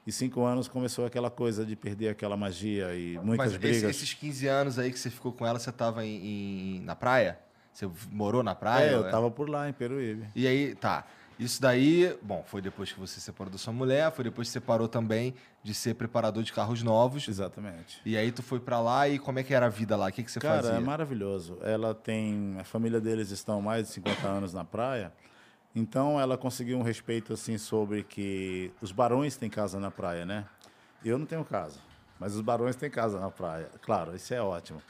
E 0.06 0.12
cinco 0.12 0.42
anos 0.44 0.66
começou 0.66 1.04
aquela 1.06 1.30
coisa 1.30 1.64
de 1.64 1.76
perder 1.76 2.08
aquela 2.08 2.36
magia 2.36 2.94
e 2.94 3.18
muitas 3.22 3.52
Mas 3.52 3.56
brigas. 3.56 3.76
esse- 3.82 3.86
esses 3.90 4.14
15 4.14 4.46
anos 4.46 4.78
aí 4.78 4.90
que 4.90 4.98
você 4.98 5.10
ficou 5.10 5.32
com 5.32 5.46
ela, 5.46 5.58
você 5.58 5.70
tava 5.70 6.04
em, 6.04 6.78
em- 6.78 6.80
na 6.80 6.96
praia? 6.96 7.38
Você 7.72 7.88
morou 8.10 8.42
na 8.42 8.54
praia? 8.54 8.90
É, 8.90 8.94
eu 8.94 9.00
ou 9.22 9.26
é? 9.26 9.30
por 9.30 9.48
lá 9.48 9.68
em 9.68 9.72
Peruíbe. 9.72 10.26
E 10.34 10.46
aí, 10.46 10.74
tá. 10.74 11.06
Isso 11.38 11.62
daí, 11.62 12.14
bom, 12.20 12.42
foi 12.46 12.60
depois 12.60 12.92
que 12.92 13.00
você 13.00 13.14
se 13.14 13.20
separou 13.22 13.50
da 13.50 13.56
sua 13.56 13.72
mulher, 13.72 14.10
foi 14.12 14.24
depois 14.24 14.48
que 14.48 14.52
você 14.52 14.60
parou 14.60 14.86
também 14.86 15.34
de 15.62 15.72
ser 15.72 15.94
preparador 15.94 16.42
de 16.42 16.52
carros 16.52 16.82
novos. 16.82 17.26
Exatamente. 17.28 17.98
E 18.04 18.14
aí 18.16 18.30
tu 18.30 18.42
foi 18.42 18.60
pra 18.60 18.78
lá 18.78 19.08
e 19.08 19.18
como 19.18 19.38
é 19.38 19.42
que 19.42 19.54
era 19.54 19.64
a 19.66 19.68
vida 19.70 19.96
lá? 19.96 20.08
O 20.08 20.12
que, 20.12 20.22
que 20.22 20.30
você 20.30 20.38
Cara, 20.38 20.62
fazia? 20.62 20.76
é 20.76 20.80
maravilhoso. 20.80 21.56
Ela 21.62 21.94
tem. 21.94 22.56
A 22.60 22.64
família 22.64 23.00
deles 23.00 23.30
estão 23.30 23.62
mais 23.62 23.86
de 23.86 23.92
50 23.94 24.26
anos 24.28 24.52
na 24.52 24.64
praia. 24.64 25.12
Então 25.74 26.18
ela 26.20 26.36
conseguiu 26.36 26.78
um 26.78 26.82
respeito 26.82 27.32
assim 27.32 27.56
sobre 27.56 28.02
que 28.02 28.72
os 28.82 28.90
barões 28.92 29.36
têm 29.36 29.48
casa 29.48 29.78
na 29.78 29.90
praia, 29.90 30.26
né? 30.26 30.44
Eu 31.04 31.18
não 31.18 31.26
tenho 31.26 31.44
casa, 31.44 31.78
mas 32.18 32.34
os 32.34 32.40
barões 32.40 32.76
têm 32.76 32.90
casa 32.90 33.18
na 33.20 33.30
praia. 33.30 33.68
Claro, 33.80 34.14
isso 34.16 34.34
é 34.34 34.42
ótimo. 34.42 34.82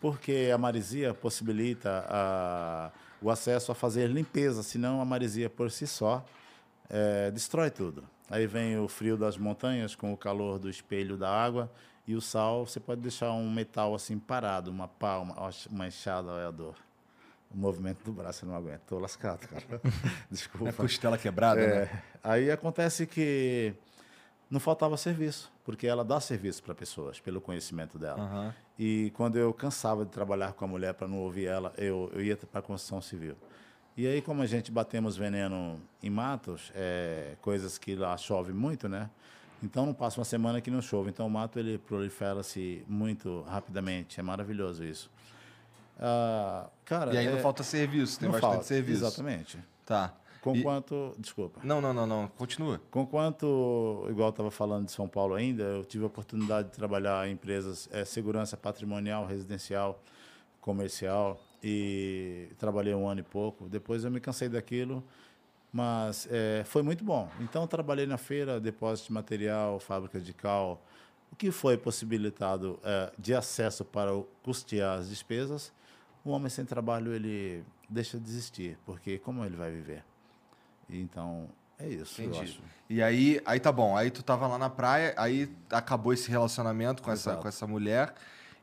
Porque 0.00 0.50
a 0.52 0.58
maresia 0.58 1.14
possibilita 1.14 2.04
a- 2.08 2.90
o 3.22 3.30
acesso 3.30 3.72
a 3.72 3.74
fazer 3.74 4.08
limpeza, 4.10 4.62
senão 4.62 5.00
a 5.00 5.04
maresia 5.04 5.48
por 5.48 5.70
si 5.70 5.86
só 5.86 6.24
é, 6.90 7.30
destrói 7.30 7.70
tudo. 7.70 8.04
Aí 8.28 8.46
vem 8.46 8.78
o 8.78 8.86
frio 8.88 9.16
das 9.16 9.38
montanhas 9.38 9.94
com 9.94 10.12
o 10.12 10.16
calor 10.16 10.58
do 10.58 10.68
espelho 10.68 11.16
da 11.16 11.30
água 11.30 11.70
e 12.06 12.14
o 12.14 12.20
sal, 12.20 12.66
você 12.66 12.78
pode 12.78 13.00
deixar 13.00 13.32
um 13.32 13.50
metal 13.50 13.94
assim 13.94 14.18
parado, 14.18 14.70
uma 14.70 14.86
palma, 14.86 15.34
uma 15.70 15.86
enxada, 15.86 16.30
olha 16.30 16.48
a 16.48 16.50
dor. 16.50 16.74
O 17.54 17.58
movimento 17.58 18.02
do 18.04 18.12
braço 18.12 18.44
eu 18.44 18.48
não 18.48 18.56
aguento, 18.56 18.80
tô 18.80 18.98
lascado, 18.98 19.46
cara. 19.46 19.80
Desculpa. 20.28 20.70
É 20.70 20.72
costela 20.72 21.16
quebrada, 21.16 21.60
É, 21.60 21.80
né? 21.84 22.02
Aí 22.22 22.50
acontece 22.50 23.06
que 23.06 23.72
não 24.50 24.58
faltava 24.58 24.96
serviço, 24.96 25.52
porque 25.64 25.86
ela 25.86 26.04
dá 26.04 26.20
serviço 26.20 26.62
para 26.62 26.74
pessoas, 26.74 27.20
pelo 27.20 27.40
conhecimento 27.40 27.98
dela. 27.98 28.20
Aham. 28.20 28.54
E 28.78 29.12
quando 29.14 29.36
eu 29.36 29.54
cansava 29.54 30.04
de 30.04 30.10
trabalhar 30.10 30.52
com 30.52 30.64
a 30.64 30.68
mulher 30.68 30.94
para 30.94 31.06
não 31.06 31.18
ouvir 31.18 31.46
ela, 31.46 31.72
eu, 31.78 32.10
eu 32.12 32.20
ia 32.20 32.36
para 32.36 32.58
a 32.58 32.62
construção 32.62 33.00
civil. 33.00 33.36
E 33.96 34.08
aí, 34.08 34.20
como 34.20 34.42
a 34.42 34.46
gente 34.46 34.72
batemos 34.72 35.16
veneno 35.16 35.80
em 36.02 36.10
matos, 36.10 36.72
é, 36.74 37.36
coisas 37.40 37.78
que 37.78 37.94
lá 37.94 38.16
chove 38.16 38.52
muito, 38.52 38.88
né? 38.88 39.08
Então 39.62 39.86
não 39.86 39.94
passa 39.94 40.18
uma 40.18 40.24
semana 40.24 40.60
que 40.60 40.70
não 40.70 40.82
chove. 40.82 41.10
Então 41.10 41.26
o 41.26 41.30
mato 41.30 41.58
ele 41.58 41.78
prolifera-se 41.78 42.84
muito 42.88 43.42
rapidamente. 43.42 44.18
É 44.18 44.22
maravilhoso 44.22 44.84
isso. 44.84 45.10
Ah, 45.98 46.68
cara, 46.84 47.14
E 47.14 47.18
aí 47.18 47.26
não 47.28 47.36
é- 47.38 47.40
falta 47.40 47.62
serviço, 47.62 48.18
tem 48.18 48.26
não 48.28 48.32
bastante 48.32 48.50
falta, 48.52 48.66
serviço. 48.66 49.04
Exatamente. 49.04 49.58
Tá. 49.86 50.12
Com 50.40 50.54
E- 50.56 50.62
quanto. 50.62 51.14
Desculpa. 51.18 51.60
Não, 51.64 51.80
não, 51.80 51.94
não, 51.94 52.06
não. 52.06 52.28
Continua. 52.28 52.80
Com 52.90 53.06
quanto, 53.06 54.06
igual 54.10 54.28
estava 54.30 54.50
falando 54.50 54.86
de 54.86 54.92
São 54.92 55.08
Paulo 55.08 55.34
ainda, 55.34 55.62
eu 55.62 55.84
tive 55.84 56.04
a 56.04 56.06
oportunidade 56.06 56.68
de 56.68 56.74
trabalhar 56.74 57.26
em 57.28 57.32
empresas 57.32 57.88
é, 57.92 58.04
segurança 58.04 58.56
patrimonial, 58.56 59.24
residencial, 59.26 60.02
comercial 60.60 61.40
e 61.62 62.48
trabalhei 62.58 62.94
um 62.94 63.08
ano 63.08 63.20
e 63.20 63.22
pouco. 63.24 63.68
Depois 63.68 64.04
eu 64.04 64.10
me 64.10 64.20
cansei 64.20 64.48
daquilo, 64.50 65.02
mas 65.72 66.28
é, 66.30 66.62
foi 66.66 66.82
muito 66.82 67.02
bom. 67.04 67.28
Então 67.40 67.62
eu 67.62 67.68
trabalhei 67.68 68.06
na 68.06 68.18
feira, 68.18 68.60
depósito 68.60 69.08
de 69.08 69.12
material, 69.14 69.80
fábrica 69.80 70.20
de 70.20 70.32
cal, 70.34 70.82
o 71.32 71.36
que 71.36 71.50
foi 71.50 71.78
possibilitado 71.78 72.78
é, 72.84 73.10
de 73.18 73.34
acesso 73.34 73.82
para 73.84 74.10
custear 74.42 74.98
as 74.98 75.08
despesas. 75.08 75.72
O 76.24 76.30
homem 76.30 76.48
sem 76.48 76.64
trabalho 76.64 77.12
ele 77.12 77.62
deixa 77.88 78.18
de 78.18 78.28
existir, 78.28 78.78
porque 78.86 79.18
como 79.18 79.44
ele 79.44 79.56
vai 79.56 79.70
viver? 79.70 80.02
Então 80.88 81.48
é 81.78 81.88
isso. 81.88 82.20
eu 82.20 82.28
Entendi. 82.28 82.44
acho. 82.44 82.62
E 82.88 83.02
aí, 83.02 83.40
aí 83.44 83.60
tá 83.60 83.70
bom. 83.70 83.96
Aí 83.96 84.10
tu 84.10 84.22
tava 84.22 84.46
lá 84.46 84.56
na 84.58 84.70
praia, 84.70 85.14
aí 85.16 85.50
acabou 85.70 86.12
esse 86.12 86.30
relacionamento 86.30 87.02
com 87.02 87.10
essa, 87.10 87.36
com 87.36 87.48
essa 87.48 87.66
mulher. 87.66 88.14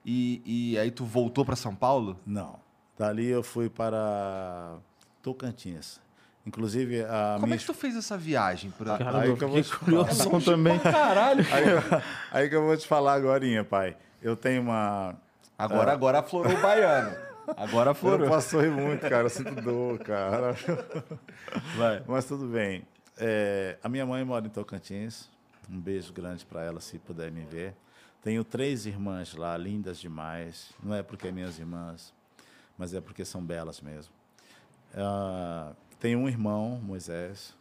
E, 0.06 0.42
e 0.46 0.80
aí 0.80 0.90
tu 0.90 1.06
voltou 1.06 1.46
pra 1.46 1.56
São 1.56 1.76
Paulo? 1.76 2.20
Não. 2.26 2.60
Dali 2.98 3.28
eu 3.28 3.44
fui 3.44 3.70
para 3.70 4.78
Tocantins. 5.22 6.00
Inclusive, 6.46 7.04
a 7.04 7.34
Como 7.36 7.46
minha 7.48 7.56
é 7.56 7.60
que 7.60 7.66
tu 7.66 7.74
fez 7.74 7.96
essa 7.96 8.18
viagem? 8.18 8.72
Pra... 8.72 8.98
Cara, 8.98 9.20
Aí 9.22 9.30
eu 9.30 9.38
que 9.38 9.44
eu 9.44 9.50
vou 9.50 9.62
te 9.62 9.76
curioso 9.78 10.42
também. 10.42 10.78
Caralho! 10.82 11.46
aí, 11.54 12.04
aí 12.32 12.50
que 12.50 12.56
eu 12.56 12.64
vou 12.66 12.76
te 12.76 12.88
falar 12.88 13.14
agora, 13.14 13.46
pai. 13.64 13.96
Eu 14.22 14.36
tenho 14.36 14.64
uma. 14.64 15.16
Agora, 15.58 15.92
agora 15.92 16.20
aflorou 16.20 16.52
o 16.52 16.62
baiano. 16.62 17.16
Agora 17.58 17.82
Eu 17.82 17.84
não 17.86 17.92
aflorou. 17.92 18.28
posso 18.28 18.50
sorrir 18.52 18.70
muito, 18.72 19.02
cara. 19.02 19.24
Eu 19.26 19.30
sinto 19.30 19.56
dor, 19.62 20.00
cara. 20.00 20.54
Vai. 21.76 22.04
Mas 22.08 22.26
tudo 22.26 22.46
bem. 22.48 22.84
É, 23.18 23.78
a 23.84 23.90
minha 23.90 24.06
mãe 24.06 24.24
mora 24.24 24.46
em 24.46 24.50
Tocantins. 24.50 25.30
Um 25.70 25.80
beijo 25.80 26.12
grande 26.14 26.46
para 26.46 26.64
ela, 26.64 26.80
se 26.82 26.98
puder 27.00 27.32
me 27.32 27.42
ver. 27.44 27.74
Tenho 28.24 28.44
três 28.44 28.86
irmãs 28.86 29.34
lá, 29.36 29.58
lindas 29.58 29.98
demais. 30.00 30.72
Não 30.84 30.94
é 30.94 31.02
porque 31.02 31.28
é 31.30 31.32
minhas 31.32 31.58
irmãs, 31.58 32.14
mas 32.78 32.94
é 32.94 33.02
porque 33.02 33.24
são 33.26 33.42
belas 33.44 33.82
mesmo. 33.82 34.14
Ah, 34.96 35.74
tenho 36.00 36.20
um 36.20 36.28
irmão, 36.28 36.80
Moisés, 36.84 37.56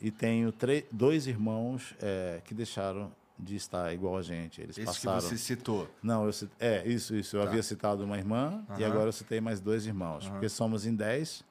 e 0.00 0.10
tenho 0.10 0.50
três, 0.52 0.84
dois 0.90 1.26
irmãos 1.26 1.94
é, 2.02 2.40
que 2.44 2.52
deixaram 2.52 3.12
de 3.38 3.56
estar 3.56 3.92
igual 3.92 4.16
a 4.16 4.22
gente. 4.22 4.60
Eles 4.60 4.76
Esse 4.78 4.86
passaram. 4.86 5.18
que 5.18 5.24
você 5.24 5.36
citou. 5.38 5.88
Não, 6.02 6.24
eu 6.26 6.32
cit- 6.32 6.52
é 6.58 6.86
isso, 6.86 7.14
isso. 7.16 7.36
Eu 7.36 7.42
Tá. 7.42 7.48
havia 7.48 7.62
citado 7.62 8.04
uma 8.04 8.16
irmã 8.16 8.64
e 8.78 8.82
Aham. 8.84 8.92
agora 8.92 9.08
eu 9.08 9.12
citei 9.12 9.40
mais 9.40 9.60
dois 9.60 9.86
irmãos, 9.86 10.28
porque 10.28 10.48
somos 10.48 10.86
em 10.86 10.94
dez. 10.94 11.42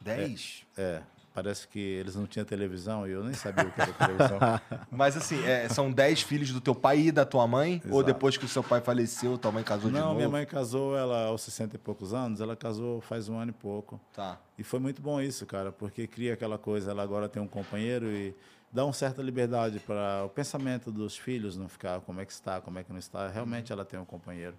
Dez? 0.00 0.64
É, 0.76 1.00
parece 1.34 1.66
que 1.68 1.78
eles 1.78 2.14
não 2.16 2.26
tinham 2.26 2.44
televisão 2.44 3.06
e 3.06 3.12
eu 3.12 3.22
nem 3.24 3.34
sabia 3.34 3.64
o 3.66 3.72
que 3.72 3.80
era 3.80 3.92
televisão. 3.92 4.38
Mas 4.90 5.16
assim, 5.16 5.42
é, 5.44 5.68
são 5.68 5.90
dez 5.92 6.22
filhos 6.22 6.52
do 6.52 6.60
teu 6.60 6.74
pai 6.74 7.00
e 7.06 7.12
da 7.12 7.24
tua 7.24 7.46
mãe? 7.46 7.80
Ou 7.86 8.00
Exato. 8.00 8.04
depois 8.04 8.36
que 8.36 8.44
o 8.44 8.48
seu 8.48 8.62
pai 8.62 8.80
faleceu, 8.80 9.36
tua 9.38 9.50
mãe 9.52 9.62
casou 9.64 9.90
de 9.90 9.96
não, 9.96 10.06
novo? 10.06 10.16
minha 10.16 10.28
mãe 10.28 10.44
casou 10.46 10.96
ela 10.96 11.26
aos 11.26 11.42
60 11.42 11.76
e 11.76 11.78
poucos 11.78 12.12
anos, 12.12 12.40
ela 12.40 12.54
casou 12.56 13.00
faz 13.00 13.28
um 13.28 13.36
ano 13.38 13.50
e 13.50 13.54
pouco. 13.54 14.00
Tá. 14.12 14.38
E 14.58 14.62
foi 14.64 14.78
muito 14.80 15.00
bom 15.02 15.20
isso, 15.20 15.46
cara, 15.46 15.70
porque 15.72 16.06
cria 16.06 16.34
aquela 16.34 16.58
coisa, 16.58 16.90
ela 16.90 17.02
agora 17.02 17.28
tem 17.28 17.40
um 17.42 17.48
companheiro 17.48 18.06
e 18.10 18.34
dá 18.72 18.84
uma 18.84 18.92
certa 18.92 19.20
liberdade 19.20 19.78
para 19.80 20.24
o 20.24 20.28
pensamento 20.30 20.90
dos 20.90 21.16
filhos 21.16 21.56
não 21.56 21.68
ficar 21.68 22.00
como 22.00 22.20
é 22.20 22.24
que 22.24 22.32
está, 22.32 22.60
como 22.60 22.78
é 22.78 22.82
que 22.82 22.90
não 22.90 22.98
está. 22.98 23.28
Realmente 23.28 23.70
ela 23.70 23.84
tem 23.84 24.00
um 24.00 24.04
companheiro. 24.04 24.56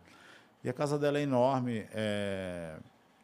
E 0.64 0.70
a 0.70 0.74
casa 0.74 0.98
dela 1.00 1.18
é 1.18 1.24
enorme, 1.24 1.86
é, 1.94 2.78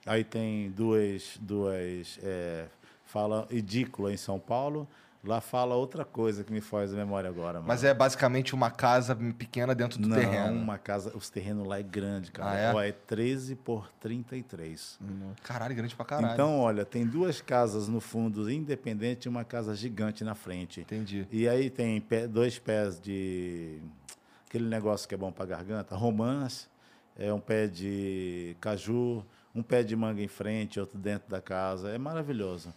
aí 0.05 0.23
tem 0.23 0.71
duas, 0.71 1.37
duas 1.39 2.19
é, 2.21 2.65
fala 3.05 3.47
edícula 3.49 4.11
em 4.11 4.17
São 4.17 4.39
Paulo, 4.39 4.87
lá 5.23 5.41
fala 5.41 5.75
outra 5.75 6.05
coisa 6.05 6.43
que 6.43 6.51
me 6.51 6.61
faz 6.61 6.93
a 6.93 6.97
memória 6.97 7.29
agora. 7.29 7.61
Mas 7.61 7.81
mano. 7.81 7.91
é 7.91 7.93
basicamente 7.93 8.53
uma 8.55 8.71
casa 8.71 9.15
pequena 9.37 9.75
dentro 9.75 9.99
do 9.99 10.07
não, 10.07 10.15
terreno. 10.17 10.53
uma 10.57 10.77
casa, 10.77 11.11
os 11.15 11.29
terrenos 11.29 11.67
lá 11.67 11.79
é 11.79 11.83
grande, 11.83 12.31
cara. 12.31 12.51
Ah, 12.51 12.57
é? 12.57 12.73
Ó, 12.73 12.81
é 12.81 12.91
13 12.91 13.55
por 13.55 13.89
33. 13.99 14.97
Caralho, 15.43 15.75
grande 15.75 15.95
pra 15.95 16.05
caralho. 16.05 16.33
Então, 16.33 16.59
olha, 16.59 16.85
tem 16.85 17.05
duas 17.05 17.41
casas 17.41 17.87
no 17.87 17.99
fundo 17.99 18.49
independente 18.49 19.25
e 19.25 19.29
uma 19.29 19.43
casa 19.43 19.75
gigante 19.75 20.23
na 20.23 20.35
frente. 20.35 20.81
Entendi. 20.81 21.27
E 21.31 21.47
aí 21.49 21.69
tem 21.69 21.99
pé- 21.99 22.27
dois 22.27 22.57
pés 22.57 22.99
de 22.99 23.79
aquele 24.47 24.67
negócio 24.67 25.07
que 25.07 25.13
é 25.13 25.17
bom 25.17 25.31
para 25.31 25.45
garganta, 25.45 25.95
romãs, 25.95 26.67
é 27.17 27.31
um 27.33 27.39
pé 27.39 27.67
de 27.67 28.55
caju, 28.59 29.23
um 29.53 29.61
pé 29.61 29.83
de 29.83 29.95
manga 29.95 30.21
em 30.23 30.27
frente, 30.27 30.79
outro 30.79 30.97
dentro 30.97 31.29
da 31.29 31.41
casa. 31.41 31.89
É 31.89 31.97
maravilhoso. 31.97 32.73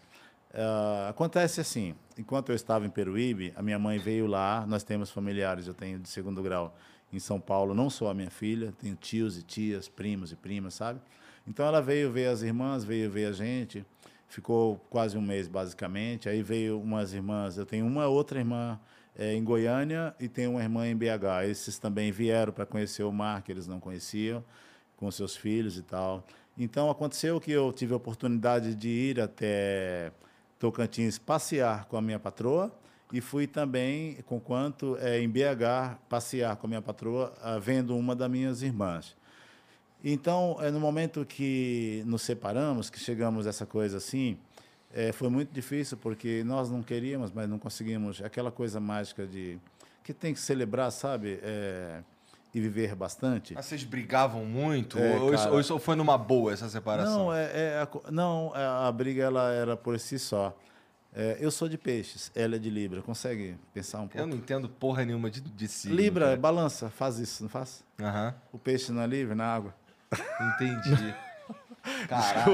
Ah, 0.55 1.09
acontece 1.09 1.61
assim, 1.61 1.95
enquanto 2.19 2.51
eu 2.51 2.55
estava 2.55 2.85
em 2.85 2.91
Peruíbe, 2.91 3.53
a 3.57 3.63
minha 3.63 3.79
mãe 3.79 3.99
veio 3.99 4.27
lá, 4.27 4.67
nós 4.67 4.83
temos 4.83 5.11
familiares, 5.11 5.67
eu 5.67 5.75
tenho 5.75 5.99
de 5.99 6.09
segundo 6.09 6.43
grau 6.43 6.77
em 7.13 7.19
São 7.19 7.41
Paulo, 7.41 7.75
não 7.75 7.89
sou 7.89 8.09
a 8.09 8.15
minha 8.15 8.31
filha, 8.31 8.73
tenho 8.79 8.95
tios 8.97 9.39
e 9.39 9.43
tias, 9.43 9.89
primos 9.89 10.33
e 10.33 10.37
primas, 10.37 10.75
sabe? 10.75 11.01
Então 11.47 11.67
ela 11.67 11.81
veio 11.81 12.11
ver 12.11 12.29
as 12.29 12.43
irmãs, 12.43 12.85
veio 12.85 13.11
ver 13.11 13.27
a 13.27 13.33
gente, 13.33 13.85
ficou 14.29 14.77
quase 14.91 15.17
um 15.17 15.23
mês 15.23 15.49
basicamente, 15.49 16.29
aí 16.29 16.43
veio 16.43 16.81
umas 16.81 17.13
irmãs, 17.15 17.57
eu 17.57 17.67
tenho 17.67 17.87
uma 17.87 18.07
outra 18.07 18.39
irmã 18.39 18.79
eh, 19.17 19.35
em 19.35 19.43
Goiânia 19.43 20.15
e 20.21 20.29
tenho 20.29 20.53
uma 20.53 20.63
irmã 20.63 20.87
em 20.87 20.97
BH, 20.97 21.49
esses 21.49 21.79
também 21.79 22.13
vieram 22.13 22.53
para 22.53 22.67
conhecer 22.67 23.03
o 23.05 23.13
mar, 23.13 23.43
que 23.43 23.51
eles 23.51 23.67
não 23.67 23.81
conheciam, 23.81 24.45
com 24.97 25.11
seus 25.11 25.35
filhos 25.35 25.77
e 25.79 25.83
tal. 25.83 26.25
Então 26.57 26.91
aconteceu 26.91 27.41
que 27.41 27.51
eu 27.51 27.73
tive 27.73 27.95
a 27.95 27.97
oportunidade 27.97 28.75
de 28.75 28.89
ir 28.89 29.21
até 29.21 30.13
Tocantins 30.63 31.19
passear 31.19 31.87
com 31.87 31.97
a 31.97 32.01
minha 32.01 32.21
patroa 32.21 32.73
e 33.13 33.21
fui 33.21 33.49
também, 33.49 34.19
conquanto 34.27 34.97
é, 35.01 35.21
em 35.21 35.29
BH, 35.29 35.99
passear 36.09 36.55
com 36.55 36.69
a 36.69 36.69
minha 36.69 36.81
patroa, 36.81 37.35
ah, 37.43 37.59
vendo 37.59 37.97
uma 37.97 38.15
das 38.15 38.31
minhas 38.31 38.63
irmãs. 38.63 39.17
Então, 40.05 40.57
é, 40.61 40.71
no 40.71 40.79
momento 40.79 41.27
que 41.27 42.05
nos 42.07 42.23
separamos, 42.23 42.89
que 42.91 43.01
chegamos 43.01 43.45
a 43.45 43.51
essa 43.51 43.67
coisa 43.67 43.97
assim, 43.97 44.39
é, 44.95 45.11
foi 45.11 45.29
muito 45.29 45.53
difícil 45.53 45.97
porque 45.97 46.45
nós 46.45 46.71
não 46.71 46.81
queríamos, 46.81 47.33
mas 47.33 47.49
não 47.49 47.59
conseguimos. 47.59 48.23
Aquela 48.23 48.53
coisa 48.53 48.79
mágica 48.79 49.27
de 49.27 49.59
que 50.05 50.15
tem 50.15 50.33
que 50.33 50.39
celebrar, 50.39 50.93
sabe? 50.93 51.41
É, 51.43 52.05
e 52.55 52.61
viver 52.61 52.95
bastante. 52.95 53.55
Mas 53.55 53.67
vocês 53.67 53.83
brigavam 53.85 54.45
muito? 54.45 54.99
É, 54.99 55.17
ou, 55.19 55.33
isso, 55.33 55.43
cara. 55.45 55.55
ou 55.55 55.61
isso 55.61 55.79
foi 55.79 55.97
numa 55.97 56.19
boa 56.19 56.53
essa 56.53 56.69
separação? 56.69 57.27
Não, 57.27 57.35
é, 57.35 57.45
é 57.45 57.83
a, 57.83 58.11
não, 58.11 58.53
a, 58.55 58.89
a 58.89 58.93
briga 58.93 59.23
ela 59.25 59.51
era 59.53 59.77
por 59.77 59.99
si 59.99 60.19
só. 60.19 60.55
É, 61.15 61.37
eu 61.41 61.51
sou 61.51 61.69
de 61.69 61.77
peixes, 61.77 62.31
ela 62.35 62.57
é 62.57 62.59
de 62.59 62.71
Libra. 62.71 63.03
Consegue 63.03 63.57
pensar 63.75 63.99
um 64.01 64.05
Eu 64.05 64.09
pouco? 64.09 64.27
não 64.29 64.37
entendo 64.37 64.69
porra 64.69 65.05
nenhuma 65.05 65.31
de, 65.31 65.41
de 65.43 65.69
signo. 65.69 65.97
Libra, 65.97 66.25
cara. 66.27 66.37
balança, 66.39 66.89
faz 66.89 67.19
isso, 67.19 67.43
não 67.43 67.51
faz? 67.51 67.85
Aham. 68.01 68.35
O 68.51 68.59
peixe 68.59 68.91
não 68.93 69.03
é 69.03 69.07
livre 69.07 69.35
na 69.35 69.45
água. 69.47 69.75
Entendi. 70.41 71.15
Caralho. 72.09 72.53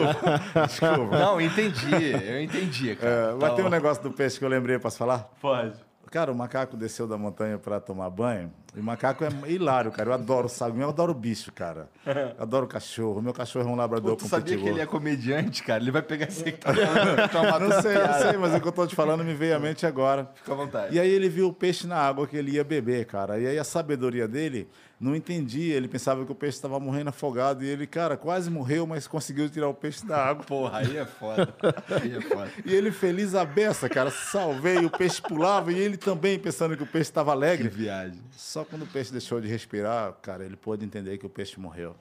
Desculpa. 0.67 1.19
Não, 1.19 1.41
entendi. 1.41 2.13
Eu 2.25 2.41
entendi, 2.43 2.97
cara. 2.97 3.11
É, 3.13 3.33
mas 3.33 3.41
Tá 3.41 3.51
tem 3.57 3.65
um 3.65 3.69
bom. 3.69 3.75
negócio 3.75 4.03
do 4.03 4.11
peixe 4.11 4.39
que 4.39 4.45
eu 4.45 4.49
lembrei, 4.49 4.79
posso 4.79 4.97
falar? 4.97 5.31
Pode. 5.41 5.77
Cara, 6.11 6.33
o 6.33 6.35
macaco 6.35 6.77
desceu 6.77 7.07
da 7.07 7.19
montanha 7.19 7.59
para 7.59 7.81
tomar 7.81 8.09
banho. 8.09 8.51
E 8.75 8.81
o 8.81 8.83
macaco 8.83 9.25
é 9.25 9.29
hilário, 9.47 9.91
cara. 9.91 10.11
Eu 10.11 10.15
adoro 10.15 10.49
saguinho, 10.49 10.85
eu 10.85 10.89
adoro 10.89 11.13
bicho, 11.13 11.53
cara. 11.53 11.89
Eu 12.07 12.43
adoro 12.43 12.67
cachorro. 12.67 13.21
Meu 13.21 13.33
cachorro 13.33 13.69
é 13.69 13.73
um 13.73 13.77
labrador 13.77 14.13
Pô, 14.13 14.17
tu 14.17 14.29
sabia 14.29 14.57
que 14.57 14.67
ele 14.67 14.81
é 14.81 14.87
comediante, 14.87 15.63
cara? 15.63 15.83
Ele 15.83 15.91
vai 15.91 16.03
pegar 16.03 16.27
esse 16.27 16.45
que 16.45 16.53
tá 16.53 16.73
falando, 17.31 17.69
Não 17.69 17.83
sei, 17.83 17.95
não 17.95 18.13
sei, 18.15 18.37
mas 18.39 18.55
o 18.55 18.61
que 18.61 18.69
eu 18.69 18.73
tô 18.73 18.87
te 18.87 18.95
falando 18.95 19.25
me 19.25 19.35
veio 19.35 19.57
à 19.57 19.59
mente 19.59 19.87
agora. 19.87 20.31
Fica 20.35 20.53
à 20.53 20.57
vontade. 20.57 20.95
E 20.95 21.01
aí 21.01 21.11
ele 21.11 21.29
viu 21.29 21.49
o 21.49 21.53
peixe 21.53 21.87
na 21.87 21.97
água 21.97 22.27
que 22.27 22.37
ele 22.37 22.53
ia 22.53 22.65
beber, 22.65 23.05
cara. 23.07 23.39
E 23.39 23.47
aí 23.47 23.59
a 23.59 23.65
sabedoria 23.65 24.27
dele 24.27 24.69
não 25.01 25.15
entendia. 25.15 25.75
Ele 25.77 25.89
pensava 25.89 26.25
que 26.25 26.33
o 26.33 26.35
peixe 26.35 26.57
estava 26.57 26.79
morrendo 26.81 27.09
afogado. 27.11 27.65
E 27.65 27.69
ele, 27.69 27.87
cara, 27.87 28.17
quase 28.17 28.51
morreu, 28.51 28.87
mas 28.87 29.07
conseguiu 29.07 29.49
tirar 29.49 29.69
o 29.69 29.75
peixe 29.75 30.05
da 30.05 30.17
água. 30.25 30.45
Porra, 30.45 30.79
aí 30.79 30.97
é 30.97 31.05
foda. 31.07 31.55
Aí 32.01 32.15
é 32.17 32.21
foda. 32.21 32.51
E 32.65 32.75
ele 32.75 32.91
feliz 32.91 33.35
a 33.35 33.45
beça, 33.45 33.89
cara. 33.89 34.11
Salvei, 34.11 34.85
o 34.85 34.91
peixe 34.91 35.21
pulava 35.23 35.73
e 35.73 35.79
ele 35.79 35.97
também 35.97 36.39
pensando 36.39 36.77
que 36.77 36.83
o 36.83 36.87
peixe 36.87 37.11
estava 37.11 37.31
Que 37.33 37.37
alegre. 37.37 37.69
viagem. 37.69 38.21
Só 38.33 38.65
quando 38.65 38.83
o 38.83 38.87
peixe 38.87 39.13
deixou 39.13 39.41
de 39.41 39.49
respirar, 39.49 40.13
cara, 40.23 40.45
ele 40.45 40.57
pôde 40.57 40.85
entender 40.85 41.19
que 41.19 41.27
o 41.27 41.31
peixe 41.31 41.59
morreu. 41.61 41.95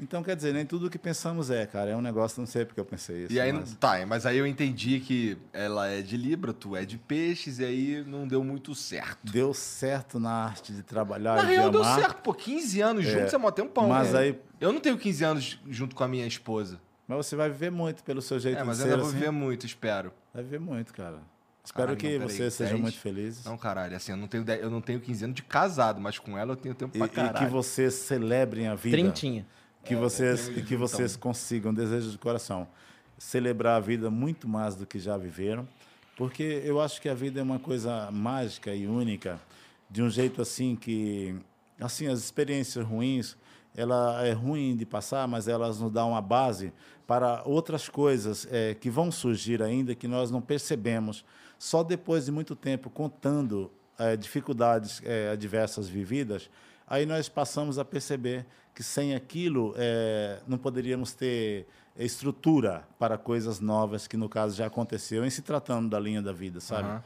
Então, 0.00 0.22
quer 0.22 0.36
dizer, 0.36 0.54
nem 0.54 0.64
tudo 0.64 0.86
o 0.86 0.90
que 0.90 0.98
pensamos 0.98 1.50
é, 1.50 1.66
cara. 1.66 1.90
É 1.90 1.96
um 1.96 2.00
negócio, 2.00 2.40
não 2.40 2.46
sei 2.46 2.64
porque 2.64 2.78
eu 2.78 2.84
pensei 2.84 3.24
isso. 3.24 3.32
E 3.32 3.40
aí, 3.40 3.52
mas- 3.52 3.74
tá, 3.74 4.04
mas 4.06 4.24
aí 4.26 4.38
eu 4.38 4.46
entendi 4.46 5.00
que 5.00 5.36
ela 5.52 5.88
é 5.88 6.00
de 6.02 6.16
Libra, 6.16 6.52
tu 6.52 6.76
é 6.76 6.84
de 6.84 6.96
peixes, 6.98 7.58
e 7.58 7.64
aí 7.64 8.04
não 8.06 8.26
deu 8.26 8.44
muito 8.44 8.74
certo. 8.74 9.18
Deu 9.32 9.52
certo 9.52 10.20
na 10.20 10.30
arte 10.30 10.72
de 10.72 10.82
trabalhar 10.82 11.34
Na 11.36 11.42
e 11.42 11.46
de 11.46 11.52
real, 11.54 11.70
deu 11.70 11.82
amar. 11.82 11.98
certo, 12.00 12.22
pô. 12.22 12.32
15 12.32 12.80
anos 12.80 13.04
juntos 13.04 13.32
é 13.34 13.38
mó 13.38 13.50
tempão, 13.50 13.88
Mas 13.88 14.12
né? 14.12 14.18
aí- 14.20 14.38
Eu 14.60 14.72
não 14.72 14.80
tenho 14.80 14.96
15 14.98 15.24
anos 15.24 15.58
junto 15.68 15.94
com 15.96 16.04
a 16.04 16.08
minha 16.08 16.26
esposa. 16.26 16.80
Mas 17.06 17.26
você 17.26 17.34
vai 17.36 17.48
viver 17.48 17.70
muito 17.70 18.04
pelo 18.04 18.20
seu 18.20 18.38
jeito 18.38 18.58
É, 18.60 18.64
mas 18.64 18.76
de 18.76 18.82
eu 18.82 18.86
ser 18.86 18.92
ainda 18.92 19.02
vou 19.02 19.10
assim. 19.10 19.18
viver 19.18 19.30
muito, 19.32 19.64
espero. 19.66 20.12
Vai 20.34 20.42
viver 20.42 20.60
muito, 20.60 20.92
cara. 20.92 21.18
Espero 21.64 21.96
que 21.96 22.18
vocês 22.18 22.54
sejam 22.54 22.74
10? 22.74 22.82
muito 22.82 22.98
felizes. 22.98 23.44
Não, 23.44 23.56
caralho, 23.58 23.94
assim, 23.94 24.12
eu 24.12 24.16
não 24.16 24.26
tenho, 24.26 24.44
eu 24.50 24.70
não 24.70 24.80
tenho 24.80 24.98
15 25.00 25.24
anos 25.24 25.36
de 25.36 25.42
casado, 25.42 26.00
mas 26.00 26.18
com 26.18 26.36
ela 26.38 26.52
eu 26.52 26.56
tenho 26.56 26.74
tempo 26.74 26.96
E, 26.96 26.98
pra 26.98 27.06
e 27.06 27.10
caralho. 27.10 27.38
que 27.46 27.52
vocês 27.52 27.92
celebrem 27.94 28.68
a 28.68 28.74
vida. 28.74 28.96
Trintinha. 28.96 29.46
Que 29.88 29.96
vocês, 29.96 30.50
que 30.50 30.76
vocês 30.76 31.16
consigam, 31.16 31.72
desejo 31.72 32.10
de 32.10 32.18
coração, 32.18 32.68
celebrar 33.16 33.78
a 33.78 33.80
vida 33.80 34.10
muito 34.10 34.46
mais 34.46 34.74
do 34.76 34.86
que 34.86 34.98
já 34.98 35.16
viveram, 35.16 35.66
porque 36.14 36.60
eu 36.62 36.78
acho 36.78 37.00
que 37.00 37.08
a 37.08 37.14
vida 37.14 37.40
é 37.40 37.42
uma 37.42 37.58
coisa 37.58 38.10
mágica 38.10 38.74
e 38.74 38.86
única, 38.86 39.40
de 39.90 40.02
um 40.02 40.10
jeito 40.10 40.42
assim 40.42 40.76
que, 40.76 41.34
assim, 41.80 42.06
as 42.06 42.18
experiências 42.18 42.84
ruins, 42.84 43.34
ela 43.74 44.26
é 44.26 44.32
ruim 44.32 44.76
de 44.76 44.84
passar, 44.84 45.26
mas 45.26 45.48
elas 45.48 45.80
nos 45.80 45.90
dão 45.90 46.10
uma 46.10 46.20
base 46.20 46.70
para 47.06 47.42
outras 47.46 47.88
coisas 47.88 48.46
é, 48.50 48.74
que 48.74 48.90
vão 48.90 49.10
surgir 49.10 49.62
ainda 49.62 49.94
que 49.94 50.06
nós 50.06 50.30
não 50.30 50.42
percebemos. 50.42 51.24
Só 51.58 51.82
depois 51.82 52.26
de 52.26 52.32
muito 52.32 52.54
tempo 52.54 52.90
contando 52.90 53.70
é, 53.98 54.16
dificuldades 54.16 55.00
é, 55.02 55.30
adversas 55.30 55.88
vividas, 55.88 56.50
aí 56.88 57.06
nós 57.06 57.28
passamos 57.28 57.78
a 57.78 57.84
perceber 57.84 58.46
que 58.74 58.82
sem 58.82 59.14
aquilo 59.14 59.74
é, 59.76 60.40
não 60.46 60.56
poderíamos 60.56 61.12
ter 61.12 61.66
estrutura 61.96 62.84
para 62.98 63.18
coisas 63.18 63.58
novas 63.60 64.06
que 64.06 64.16
no 64.16 64.28
caso 64.28 64.56
já 64.56 64.66
aconteceu 64.66 65.24
em 65.24 65.30
se 65.30 65.42
tratando 65.42 65.88
da 65.88 65.98
linha 65.98 66.22
da 66.22 66.32
vida, 66.32 66.60
sabe? 66.60 66.88
Aham. 66.88 67.02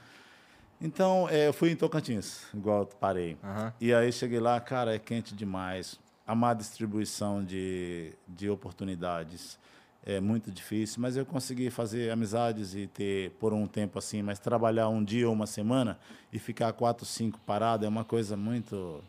Então, 0.84 1.28
é, 1.30 1.46
eu 1.46 1.52
fui 1.52 1.70
em 1.70 1.76
Tocantins, 1.76 2.42
igual 2.52 2.84
parei. 2.84 3.36
Aham. 3.42 3.72
E 3.80 3.94
aí 3.94 4.12
cheguei 4.12 4.40
lá, 4.40 4.60
cara, 4.60 4.94
é 4.94 4.98
quente 4.98 5.34
demais. 5.34 5.98
A 6.26 6.34
má 6.34 6.52
distribuição 6.52 7.44
de, 7.44 8.12
de 8.26 8.50
oportunidades 8.50 9.58
é 10.04 10.20
muito 10.20 10.50
difícil, 10.50 11.00
mas 11.00 11.16
eu 11.16 11.24
consegui 11.24 11.70
fazer 11.70 12.10
amizades 12.10 12.74
e 12.74 12.88
ter 12.88 13.30
por 13.38 13.52
um 13.52 13.68
tempo 13.68 13.98
assim, 13.98 14.22
mas 14.22 14.40
trabalhar 14.40 14.88
um 14.88 15.02
dia 15.02 15.28
ou 15.28 15.32
uma 15.32 15.46
semana 15.46 15.98
e 16.32 16.38
ficar 16.38 16.72
quatro, 16.72 17.06
cinco 17.06 17.38
parado 17.46 17.86
é 17.86 17.88
uma 17.88 18.04
coisa 18.04 18.36
muito, 18.36 19.02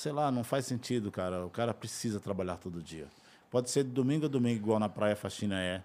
sei 0.00 0.12
lá, 0.12 0.32
não 0.32 0.42
faz 0.42 0.64
sentido, 0.64 1.12
cara. 1.12 1.44
O 1.44 1.50
cara 1.50 1.74
precisa 1.74 2.18
trabalhar 2.18 2.56
todo 2.56 2.82
dia. 2.82 3.06
Pode 3.50 3.68
ser 3.68 3.84
de 3.84 3.90
domingo 3.90 4.24
a 4.24 4.28
domingo, 4.28 4.56
igual 4.56 4.80
na 4.80 4.88
praia 4.88 5.14
faxina 5.14 5.60
é 5.60 5.82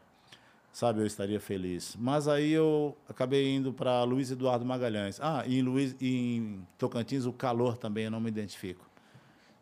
sabe, 0.72 1.02
eu 1.02 1.06
estaria 1.06 1.40
feliz. 1.40 1.98
Mas 2.00 2.26
aí 2.26 2.52
eu 2.52 2.96
acabei 3.10 3.54
indo 3.54 3.74
para 3.74 4.04
Luiz 4.04 4.32
Eduardo 4.32 4.66
Magalhães. 4.66 5.20
Ah, 5.22 5.44
e 5.46 5.60
em, 5.60 5.62
Luiz, 5.62 5.96
em 6.02 6.66
Tocantins 6.78 7.26
o 7.26 7.34
calor 7.34 7.78
também 7.78 8.06
eu 8.06 8.12
não 8.12 8.22
me 8.22 8.30
identifico. 8.30 8.86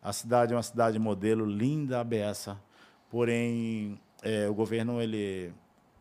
A 0.00 0.12
cidade 0.12 0.52
é 0.52 0.56
uma 0.56 0.62
cidade 0.62 1.00
modelo, 1.00 1.44
linda 1.44 2.00
a 2.00 2.04
beça, 2.04 2.56
porém 3.10 4.00
é, 4.22 4.48
o 4.48 4.54
governo 4.54 5.00
ele 5.00 5.52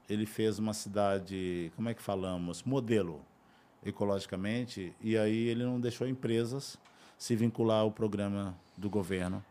ele 0.08 0.28
fez 0.28 0.60
uma 0.60 0.74
cidade, 0.74 1.72
como 1.76 1.90
é 1.90 1.94
que 1.96 2.04
falamos, 2.04 2.62
modelo 2.62 3.22
ecologicamente, 3.84 4.94
e 5.02 5.18
aí 5.18 5.48
ele 5.48 5.64
não 5.64 5.80
deixou 5.80 6.08
empresas 6.08 6.78
se 7.24 7.38
vincular 7.38 7.80
ao 7.80 7.90
programa 7.90 8.54
do 8.76 8.90
governo. 8.90 9.42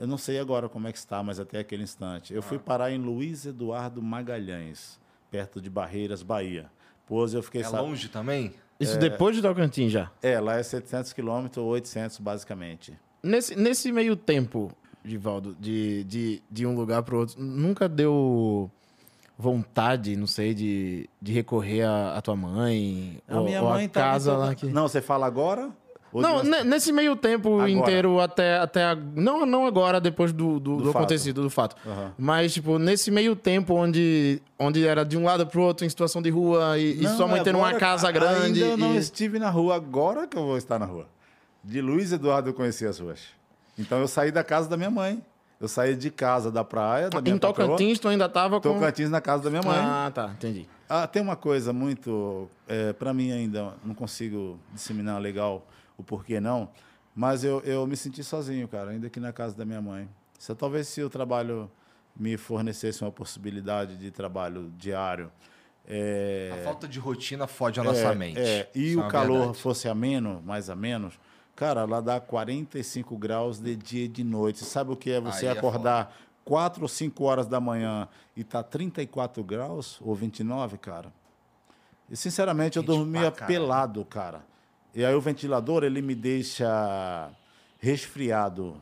Eu 0.00 0.06
não 0.06 0.16
sei 0.16 0.38
agora 0.38 0.66
como 0.66 0.88
é 0.88 0.92
que 0.92 0.96
está, 0.96 1.22
mas 1.22 1.38
até 1.38 1.58
aquele 1.58 1.82
instante. 1.82 2.32
Eu 2.32 2.40
fui 2.40 2.58
parar 2.58 2.90
em 2.90 2.96
Luiz 2.96 3.44
Eduardo 3.44 4.00
Magalhães, 4.00 4.98
perto 5.30 5.60
de 5.60 5.68
Barreiras, 5.68 6.22
Bahia. 6.22 6.70
Pois 7.06 7.34
eu 7.34 7.42
fiquei 7.42 7.60
É 7.60 7.64
sab- 7.64 7.82
longe 7.84 8.08
também? 8.08 8.54
Isso 8.80 8.98
depois 8.98 9.36
de 9.36 9.42
Tocantins 9.42 9.92
já. 9.92 10.10
É, 10.22 10.40
lá 10.40 10.56
é 10.56 10.62
700 10.62 11.12
quilômetros 11.12 11.62
ou 11.62 11.70
800 11.70 12.18
basicamente. 12.18 12.98
Nesse, 13.22 13.54
nesse 13.56 13.92
meio 13.92 14.16
tempo, 14.16 14.72
Givaldo, 15.04 15.54
de, 15.60 16.04
de, 16.04 16.42
de 16.50 16.64
um 16.64 16.74
lugar 16.74 17.02
para 17.02 17.14
outro, 17.14 17.38
nunca 17.38 17.90
deu 17.90 18.70
vontade, 19.36 20.16
não 20.16 20.26
sei, 20.26 20.54
de, 20.54 21.10
de 21.20 21.30
recorrer 21.30 21.82
à, 21.86 22.22
tua 22.22 22.36
mãe? 22.36 23.20
A 23.28 23.38
ou, 23.38 23.44
minha 23.44 23.62
ou 23.62 23.68
mãe 23.68 23.84
a 23.84 23.88
tá 23.90 24.00
casa 24.00 24.34
lá 24.34 24.54
que... 24.54 24.64
Não, 24.64 24.88
você 24.88 25.02
fala 25.02 25.26
agora? 25.26 25.70
Não, 26.20 26.42
nesse 26.64 26.92
meio 26.92 27.16
tempo 27.16 27.54
Agora. 27.54 27.70
inteiro, 27.70 28.20
até, 28.20 28.58
até 28.58 28.84
a- 28.84 28.94
não, 28.96 29.46
não 29.46 29.66
agora, 29.66 30.00
depois 30.00 30.32
do, 30.32 30.60
do, 30.60 30.76
Do 30.76 30.82
do 30.84 30.90
acontecido, 30.90 31.40
do 31.42 31.48
fato. 31.50 31.76
Aham. 31.86 32.12
Mas, 32.18 32.52
tipo, 32.52 32.78
nesse 32.78 33.10
meio 33.10 33.34
tempo 33.34 33.74
onde, 33.74 34.42
onde 34.58 34.86
era 34.86 35.04
de 35.04 35.16
um 35.16 35.24
lado 35.24 35.46
pro 35.46 35.62
outro 35.62 35.86
em 35.86 35.88
situação 35.88 36.20
de 36.20 36.28
rua 36.30 36.78
e, 36.78 36.98
e 37.00 37.02
Não, 37.04 37.16
sua 37.16 37.26
mãe 37.26 37.42
tendo 37.42 37.58
uma 37.58 37.74
casa 37.74 38.10
grande. 38.10 38.62
Ainda 38.62 38.72
eu 38.72 38.76
não 38.76 38.94
e- 38.94 38.98
estive 38.98 39.38
na 39.38 39.48
rua, 39.48 39.74
agora 39.76 40.26
que 40.26 40.36
eu 40.36 40.44
vou 40.44 40.56
estar 40.58 40.78
na 40.78 40.86
rua. 40.86 41.06
De 41.64 41.80
Luiz 41.80 42.12
Eduardo 42.12 42.50
eu 42.50 42.54
conheci 42.54 42.84
as 42.86 42.98
ruas. 42.98 43.20
Então 43.78 43.98
eu 44.00 44.08
saí 44.08 44.30
da 44.30 44.42
casa 44.44 44.68
da 44.68 44.76
minha 44.76 44.90
mãe. 44.90 45.22
Eu 45.60 45.68
saí 45.68 45.94
de 45.94 46.10
casa 46.10 46.50
da 46.50 46.64
praia, 46.64 47.08
da 47.08 47.20
minha 47.20 47.36
Em 47.36 47.38
Tocantins, 47.38 48.00
tu 48.00 48.08
ainda 48.08 48.28
tava 48.28 48.60
com... 48.60 48.72
Tocantins 48.74 49.08
na 49.08 49.20
casa 49.20 49.44
da 49.44 49.50
minha 49.50 49.62
mãe. 49.62 49.78
Ah, 49.78 50.10
tá, 50.12 50.30
entendi. 50.36 50.66
Ah, 50.88 51.06
tem 51.06 51.22
uma 51.22 51.36
coisa 51.36 51.72
muito, 51.72 52.48
é, 52.66 52.92
para 52.92 53.14
mim 53.14 53.30
ainda 53.30 53.72
não 53.84 53.94
consigo 53.94 54.58
disseminar 54.74 55.20
legal 55.20 55.64
o 55.96 56.02
porquê 56.02 56.40
não, 56.40 56.68
mas 57.14 57.44
eu, 57.44 57.60
eu 57.60 57.86
me 57.86 57.96
senti 57.96 58.22
sozinho, 58.24 58.66
cara, 58.68 58.90
ainda 58.90 59.06
aqui 59.06 59.20
na 59.20 59.32
casa 59.32 59.54
da 59.56 59.64
minha 59.64 59.80
mãe. 59.82 60.08
Se, 60.38 60.54
talvez 60.54 60.88
se 60.88 61.02
o 61.02 61.10
trabalho 61.10 61.70
me 62.16 62.36
fornecesse 62.36 63.02
uma 63.02 63.12
possibilidade 63.12 63.96
de 63.96 64.10
trabalho 64.10 64.72
diário, 64.76 65.30
é, 65.86 66.50
A 66.60 66.64
falta 66.64 66.86
de 66.86 66.98
rotina 66.98 67.46
fode 67.46 67.80
a 67.80 67.84
nossa 67.84 68.00
é, 68.12 68.14
mente. 68.14 68.38
é, 68.40 68.70
e 68.74 68.90
Isso 68.92 69.00
é 69.00 69.04
o 69.06 69.08
calor 69.08 69.38
verdade. 69.38 69.58
fosse 69.58 69.88
ameno, 69.88 70.40
mais 70.44 70.70
a 70.70 70.76
menos, 70.76 71.18
cara, 71.56 71.84
lá 71.84 72.00
dá 72.00 72.20
45 72.20 73.16
graus 73.18 73.58
de 73.58 73.74
dia 73.76 74.04
e 74.04 74.08
de 74.08 74.22
noite. 74.24 74.64
Sabe 74.64 74.92
o 74.92 74.96
que 74.96 75.10
é 75.10 75.20
você 75.20 75.46
Aí 75.46 75.54
é 75.54 75.58
acordar 75.58 76.14
4 76.44 76.82
ou 76.82 76.88
5 76.88 77.24
horas 77.24 77.46
da 77.46 77.60
manhã 77.60 78.08
e 78.36 78.44
tá 78.44 78.62
34 78.62 79.42
graus 79.42 79.98
ou 80.00 80.14
29, 80.14 80.78
cara? 80.78 81.12
E 82.10 82.16
sinceramente 82.16 82.76
eu 82.78 82.82
Quente 82.84 82.96
dormia 82.96 83.30
pra 83.30 83.40
caralho. 83.40 83.46
pelado, 83.60 84.04
cara. 84.04 84.44
E 84.94 85.04
aí 85.04 85.14
o 85.14 85.20
ventilador 85.20 85.84
ele 85.84 86.02
me 86.02 86.14
deixa 86.14 87.30
resfriado, 87.78 88.76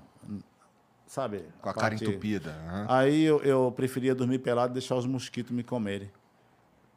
sabe? 1.06 1.44
Com 1.60 1.68
a 1.68 1.74
cara 1.74 1.90
parte- 1.90 2.04
entupida. 2.04 2.50
aham. 2.68 2.86
Aí 2.88 3.22
eu, 3.22 3.40
eu 3.42 3.72
preferia 3.74 4.14
dormir 4.14 4.40
pelado 4.40 4.72
e 4.72 4.74
deixar 4.74 4.96
os 4.96 5.06
mosquitos 5.06 5.52
me 5.52 5.62
comerem. 5.62 6.10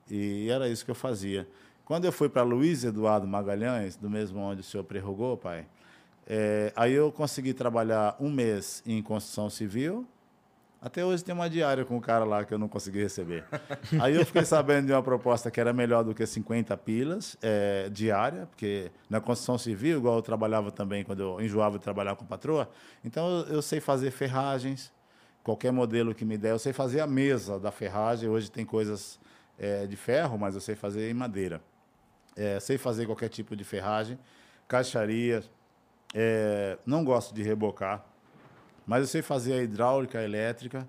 E 0.09 0.49
era 0.49 0.67
isso 0.67 0.83
que 0.83 0.91
eu 0.91 0.95
fazia. 0.95 1.47
Quando 1.85 2.05
eu 2.05 2.11
fui 2.11 2.29
para 2.29 2.41
Luiz 2.43 2.83
Eduardo 2.83 3.27
Magalhães, 3.27 3.95
do 3.95 4.09
mesmo 4.09 4.39
onde 4.39 4.61
o 4.61 4.63
senhor 4.63 4.83
prerrogou, 4.83 5.37
pai, 5.37 5.65
é, 6.25 6.71
aí 6.75 6.93
eu 6.93 7.11
consegui 7.11 7.53
trabalhar 7.53 8.15
um 8.19 8.29
mês 8.31 8.81
em 8.85 9.01
construção 9.01 9.49
civil. 9.49 10.07
Até 10.83 11.05
hoje 11.05 11.23
tem 11.23 11.33
uma 11.33 11.49
diária 11.49 11.85
com 11.85 11.95
o 11.95 12.01
cara 12.01 12.25
lá 12.25 12.43
que 12.43 12.53
eu 12.53 12.59
não 12.59 12.67
consegui 12.67 13.01
receber. 13.01 13.45
Aí 14.01 14.15
eu 14.15 14.25
fiquei 14.25 14.43
sabendo 14.43 14.87
de 14.87 14.91
uma 14.91 15.01
proposta 15.01 15.49
que 15.49 15.57
era 15.57 15.71
melhor 15.71 16.03
do 16.03 16.13
que 16.13 16.25
50 16.25 16.75
pilas 16.75 17.37
é, 17.41 17.87
diária, 17.89 18.47
porque 18.47 18.91
na 19.09 19.21
construção 19.21 19.57
civil, 19.57 19.99
igual 19.99 20.17
eu 20.17 20.21
trabalhava 20.21 20.71
também 20.71 21.05
quando 21.05 21.21
eu 21.21 21.39
enjoava 21.39 21.77
de 21.77 21.83
trabalhar 21.85 22.17
com 22.17 22.25
patroa, 22.25 22.69
então 23.01 23.29
eu, 23.29 23.55
eu 23.55 23.61
sei 23.61 23.79
fazer 23.79 24.11
ferragens, 24.11 24.91
qualquer 25.41 25.71
modelo 25.71 26.13
que 26.13 26.25
me 26.25 26.37
der, 26.37 26.51
eu 26.51 26.59
sei 26.59 26.73
fazer 26.73 26.99
a 26.99 27.07
mesa 27.07 27.57
da 27.57 27.71
ferragem. 27.71 28.27
Hoje 28.27 28.51
tem 28.51 28.65
coisas 28.65 29.17
é, 29.57 29.87
de 29.87 29.95
ferro, 29.95 30.37
mas 30.37 30.53
eu 30.53 30.59
sei 30.59 30.75
fazer 30.75 31.09
em 31.09 31.13
madeira. 31.13 31.61
É, 32.35 32.59
sei 32.59 32.77
fazer 32.77 33.05
qualquer 33.05 33.29
tipo 33.29 33.55
de 33.55 33.63
ferragem, 33.63 34.19
caixaria. 34.67 35.45
É, 36.13 36.77
não 36.85 37.05
gosto 37.05 37.33
de 37.33 37.41
rebocar, 37.41 38.05
mas 38.85 39.01
eu 39.01 39.07
sei 39.07 39.21
fazer 39.21 39.53
a 39.53 39.63
hidráulica, 39.63 40.19
a 40.19 40.23
elétrica. 40.23 40.87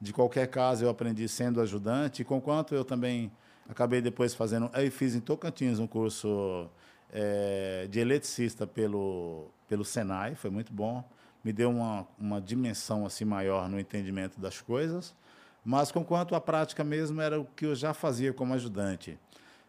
De 0.00 0.12
qualquer 0.12 0.46
caso, 0.48 0.84
eu 0.84 0.90
aprendi 0.90 1.28
sendo 1.28 1.60
ajudante. 1.60 2.22
E 2.22 2.24
conquanto 2.24 2.74
eu 2.74 2.84
também 2.84 3.32
acabei 3.68 4.00
depois 4.00 4.34
fazendo. 4.34 4.70
Aí 4.72 4.90
fiz 4.90 5.14
em 5.14 5.20
Tocantins 5.20 5.78
um 5.78 5.86
curso 5.86 6.68
é, 7.12 7.86
de 7.90 8.00
eletricista 8.00 8.66
pelo, 8.66 9.48
pelo 9.68 9.84
Senai, 9.84 10.34
foi 10.34 10.50
muito 10.50 10.72
bom. 10.72 11.04
Me 11.42 11.52
deu 11.52 11.70
uma, 11.70 12.06
uma 12.18 12.40
dimensão 12.40 13.06
assim 13.06 13.24
maior 13.24 13.68
no 13.68 13.78
entendimento 13.78 14.40
das 14.40 14.60
coisas. 14.60 15.14
Mas 15.64 15.90
conquanto 15.90 16.34
a 16.34 16.40
prática 16.40 16.84
mesmo 16.84 17.20
era 17.20 17.40
o 17.40 17.44
que 17.44 17.66
eu 17.66 17.74
já 17.74 17.92
fazia 17.94 18.32
como 18.32 18.54
ajudante. 18.54 19.18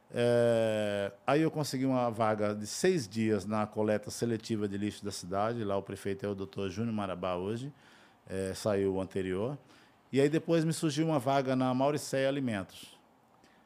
É, 0.10 1.12
aí 1.26 1.42
eu 1.42 1.52
consegui 1.52 1.86
uma 1.86 2.10
vaga 2.10 2.56
de 2.56 2.66
seis 2.66 3.08
dias 3.08 3.46
na 3.46 3.68
coleta 3.68 4.10
seletiva 4.10 4.68
de 4.68 4.78
lixo 4.78 5.04
da 5.04 5.12
cidade. 5.12 5.64
Lá 5.64 5.78
o 5.78 5.82
prefeito 5.82 6.26
é 6.26 6.30
o 6.30 6.36
doutor 6.36 6.70
Júnior 6.70 6.94
Marabá 6.94 7.36
hoje. 7.36 7.72
É, 8.28 8.54
saiu 8.54 8.96
o 8.96 9.02
anterior. 9.02 9.58
E 10.12 10.22
aí 10.22 10.30
depois 10.30 10.64
me 10.64 10.72
surgiu 10.72 11.06
uma 11.06 11.20
vaga 11.20 11.56
na 11.56 11.74
Mauricéia 11.74 12.28
Alimentos. 12.28 12.98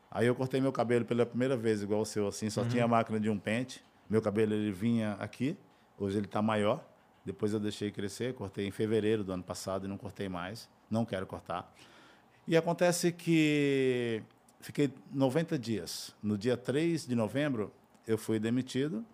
Aí 0.10 0.28
eu 0.28 0.36
cortei 0.36 0.60
meu 0.60 0.72
cabelo 0.72 1.06
pela 1.06 1.26
primeira 1.26 1.56
vez, 1.56 1.82
igual 1.82 2.02
o 2.02 2.06
seu, 2.06 2.28
assim, 2.28 2.50
só 2.50 2.66
tinha 2.66 2.84
a 2.84 2.88
máquina 2.88 3.20
de 3.20 3.30
um 3.30 3.40
pente. 3.40 3.82
Meu 4.10 4.22
cabelo 4.22 4.54
ele 4.54 4.72
vinha 4.72 5.16
aqui, 5.20 5.58
hoje 5.98 6.18
ele 6.18 6.26
está 6.26 6.42
maior. 6.42 6.84
Depois 7.24 7.54
eu 7.54 7.60
deixei 7.60 7.92
crescer, 7.92 8.34
cortei 8.34 8.68
em 8.68 8.72
fevereiro 8.72 9.24
do 9.24 9.32
ano 9.32 9.44
passado 9.44 9.86
e 9.86 9.88
não 9.88 9.98
cortei 9.98 10.28
mais. 10.28 10.68
Não 10.90 11.06
quero 11.06 11.26
cortar. 11.26 11.72
E 12.48 12.58
acontece 12.58 13.12
que 13.12 14.22
fiquei 14.62 14.92
90 15.12 15.58
dias. 15.58 16.14
No 16.22 16.38
dia 16.38 16.56
3 16.58 17.06
de 17.08 17.16
novembro, 17.16 17.72
eu 18.08 18.18
fui 18.18 18.40
demitido. 18.40 19.06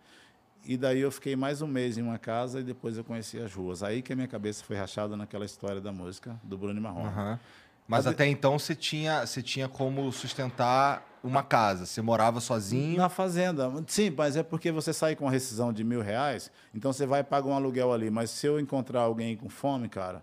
E 0.66 0.76
daí 0.76 1.00
eu 1.00 1.12
fiquei 1.12 1.36
mais 1.36 1.62
um 1.62 1.68
mês 1.68 1.98
em 1.98 2.02
uma 2.02 2.18
casa 2.20 2.60
e 2.60 2.64
depois 2.64 2.98
eu 2.98 3.04
conheci 3.04 3.40
as 3.40 3.54
ruas. 3.54 3.82
Aí 3.84 4.02
que 4.02 4.12
a 4.12 4.16
minha 4.16 4.28
cabeça 4.28 4.64
foi 4.64 4.76
rachada 4.76 5.16
naquela 5.16 5.46
história 5.46 5.80
da 5.80 5.92
música 5.92 6.40
do 6.44 6.58
Bruno 6.58 6.82
Marrom. 6.82 7.06
Aham. 7.06 7.40
Mas 7.88 8.06
A 8.06 8.10
de- 8.10 8.16
até 8.16 8.28
então 8.28 8.60
você 8.60 8.76
tinha, 8.76 9.26
você 9.26 9.42
tinha 9.42 9.70
como 9.70 10.12
sustentar 10.12 11.08
uma 11.24 11.42
casa. 11.42 11.86
Você 11.86 12.02
morava 12.02 12.42
sozinho. 12.42 12.98
Na 12.98 13.08
fazenda. 13.08 13.72
Sim, 13.88 14.10
mas 14.18 14.36
é 14.36 14.44
porque 14.44 14.72
você 14.74 14.92
sai 14.92 15.16
com 15.16 15.24
uma 15.24 15.32
rescisão 15.32 15.72
de 15.72 15.86
mil 15.86 16.02
reais, 16.02 16.52
então 16.76 16.92
você 16.92 17.06
vai 17.06 17.22
e 17.22 17.24
paga 17.24 17.48
um 17.48 17.54
aluguel 17.54 17.94
ali. 17.94 18.10
Mas 18.10 18.30
se 18.32 18.46
eu 18.46 18.60
encontrar 18.60 19.02
alguém 19.02 19.38
com 19.38 19.48
fome, 19.48 19.88
cara, 19.88 20.22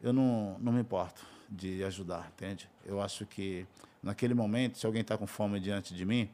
eu 0.00 0.12
não, 0.12 0.56
não 0.60 0.72
me 0.72 0.80
importo 0.80 1.26
de 1.50 1.82
ajudar, 1.82 2.30
entende? 2.36 2.70
Eu 2.86 3.00
acho 3.02 3.26
que 3.26 3.66
naquele 4.02 4.34
momento, 4.34 4.78
se 4.78 4.86
alguém 4.86 5.02
está 5.02 5.16
com 5.16 5.26
fome 5.26 5.60
diante 5.60 5.94
de 5.94 6.04
mim, 6.04 6.28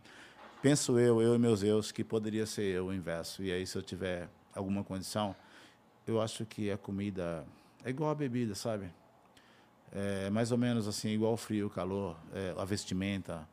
penso 0.62 0.98
eu, 0.98 1.20
eu 1.20 1.34
e 1.34 1.38
meus 1.38 1.62
eus, 1.62 1.92
que 1.92 2.02
poderia 2.02 2.46
ser 2.46 2.62
eu 2.62 2.86
o 2.86 2.94
inverso. 2.94 3.42
E 3.42 3.52
aí, 3.52 3.66
se 3.66 3.76
eu 3.76 3.82
tiver 3.82 4.28
alguma 4.54 4.82
condição, 4.82 5.36
eu 6.06 6.20
acho 6.20 6.46
que 6.46 6.70
a 6.70 6.78
comida 6.78 7.44
é 7.84 7.90
igual 7.90 8.10
a 8.10 8.14
bebida, 8.14 8.54
sabe? 8.54 8.90
É 9.92 10.30
mais 10.30 10.52
ou 10.52 10.58
menos 10.58 10.86
assim, 10.86 11.10
igual 11.10 11.32
o 11.32 11.36
frio, 11.36 11.66
o 11.66 11.70
calor, 11.70 12.16
é, 12.34 12.54
a 12.56 12.64
vestimenta. 12.64 13.48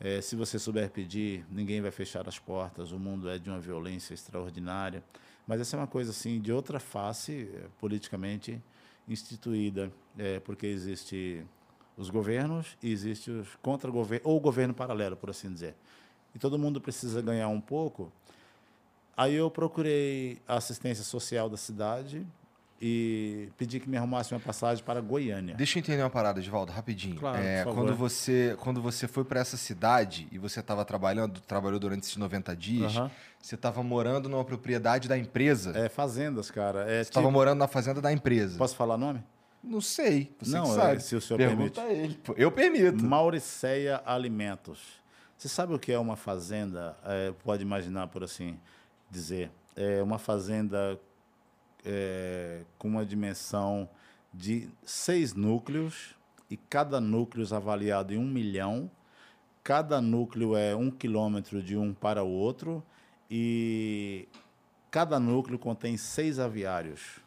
É, 0.00 0.20
se 0.20 0.34
você 0.34 0.58
souber 0.58 0.90
pedir, 0.90 1.46
ninguém 1.50 1.80
vai 1.80 1.90
fechar 1.90 2.26
as 2.28 2.38
portas. 2.38 2.92
O 2.92 2.98
mundo 2.98 3.28
é 3.28 3.38
de 3.38 3.48
uma 3.48 3.60
violência 3.60 4.14
extraordinária. 4.14 5.02
Mas 5.46 5.60
essa 5.60 5.76
é 5.76 5.78
uma 5.78 5.86
coisa 5.86 6.10
assim 6.10 6.40
de 6.40 6.52
outra 6.52 6.80
face, 6.80 7.48
é, 7.54 7.66
politicamente 7.78 8.60
instituída, 9.08 9.92
é, 10.18 10.40
porque 10.40 10.66
existe 10.66 11.44
os 12.02 12.10
governos 12.10 12.76
e 12.82 12.90
existe 12.92 13.30
os 13.30 13.48
contra-governo 13.62 14.28
ou 14.28 14.36
o 14.36 14.40
governo 14.40 14.74
paralelo, 14.74 15.16
por 15.16 15.30
assim 15.30 15.52
dizer. 15.52 15.74
E 16.34 16.38
todo 16.38 16.58
mundo 16.58 16.80
precisa 16.80 17.20
ganhar 17.22 17.48
um 17.48 17.60
pouco. 17.60 18.12
Aí 19.16 19.34
eu 19.34 19.50
procurei 19.50 20.38
a 20.48 20.56
assistência 20.56 21.04
social 21.04 21.48
da 21.48 21.56
cidade 21.56 22.26
e 22.80 23.48
pedi 23.56 23.78
que 23.78 23.88
me 23.88 23.96
arrumasse 23.96 24.34
uma 24.34 24.40
passagem 24.40 24.82
para 24.82 25.00
Goiânia. 25.00 25.54
Deixa 25.54 25.78
eu 25.78 25.80
entender 25.80 26.02
uma 26.02 26.10
parada, 26.10 26.40
Edvaldo, 26.40 26.72
rapidinho. 26.72 27.16
Claro, 27.16 27.38
É, 27.38 27.62
quando 27.64 27.94
você 27.94 28.56
quando 28.58 28.82
você 28.82 29.06
foi 29.06 29.22
para 29.24 29.38
essa 29.40 29.56
cidade 29.56 30.26
e 30.32 30.38
você 30.38 30.58
estava 30.60 30.84
trabalhando, 30.84 31.40
trabalhou 31.42 31.78
durante 31.78 32.02
esses 32.04 32.16
90 32.16 32.56
dias, 32.56 32.94
você 33.40 33.54
estava 33.54 33.82
morando 33.82 34.28
numa 34.28 34.44
propriedade 34.44 35.06
da 35.08 35.16
empresa. 35.16 35.72
É 35.78 35.88
fazendas, 35.88 36.50
cara. 36.50 36.80
É, 36.90 36.96
Você 37.04 37.10
estava 37.10 37.26
tipo- 37.26 37.32
morando 37.32 37.58
na 37.58 37.68
fazenda 37.68 38.00
da 38.00 38.12
empresa. 38.12 38.58
Posso 38.58 38.74
falar 38.74 38.96
nome? 38.96 39.22
Não 39.62 39.80
sei, 39.80 40.34
você 40.40 40.56
Não, 40.56 40.64
que 40.64 40.70
é, 40.70 40.74
sabe. 40.74 41.00
se 41.02 41.14
o 41.14 41.20
senhor 41.20 41.38
Pergunta 41.38 41.82
a 41.82 41.92
ele. 41.92 42.14
pô. 42.16 42.34
Eu 42.36 42.50
permito. 42.50 43.04
Mauriceia 43.04 44.02
Alimentos. 44.04 45.00
Você 45.38 45.48
sabe 45.48 45.72
o 45.74 45.78
que 45.78 45.92
é 45.92 45.98
uma 45.98 46.16
fazenda? 46.16 46.96
É, 47.04 47.32
pode 47.44 47.62
imaginar 47.62 48.08
por 48.08 48.24
assim 48.24 48.58
dizer. 49.10 49.50
É 49.76 50.02
uma 50.02 50.18
fazenda 50.18 50.98
é, 51.84 52.62
com 52.78 52.88
uma 52.88 53.04
dimensão 53.06 53.88
de 54.34 54.68
seis 54.84 55.32
núcleos 55.34 56.14
e 56.50 56.56
cada 56.56 57.00
núcleo 57.00 57.46
é 57.50 57.54
avaliado 57.56 58.12
em 58.12 58.18
um 58.18 58.26
milhão. 58.26 58.90
Cada 59.64 60.00
núcleo 60.00 60.56
é 60.56 60.74
um 60.74 60.90
quilômetro 60.90 61.62
de 61.62 61.76
um 61.76 61.94
para 61.94 62.24
o 62.24 62.28
outro 62.28 62.82
e 63.30 64.28
cada 64.90 65.18
núcleo 65.20 65.58
contém 65.58 65.96
seis 65.96 66.38
aviários. 66.38 67.21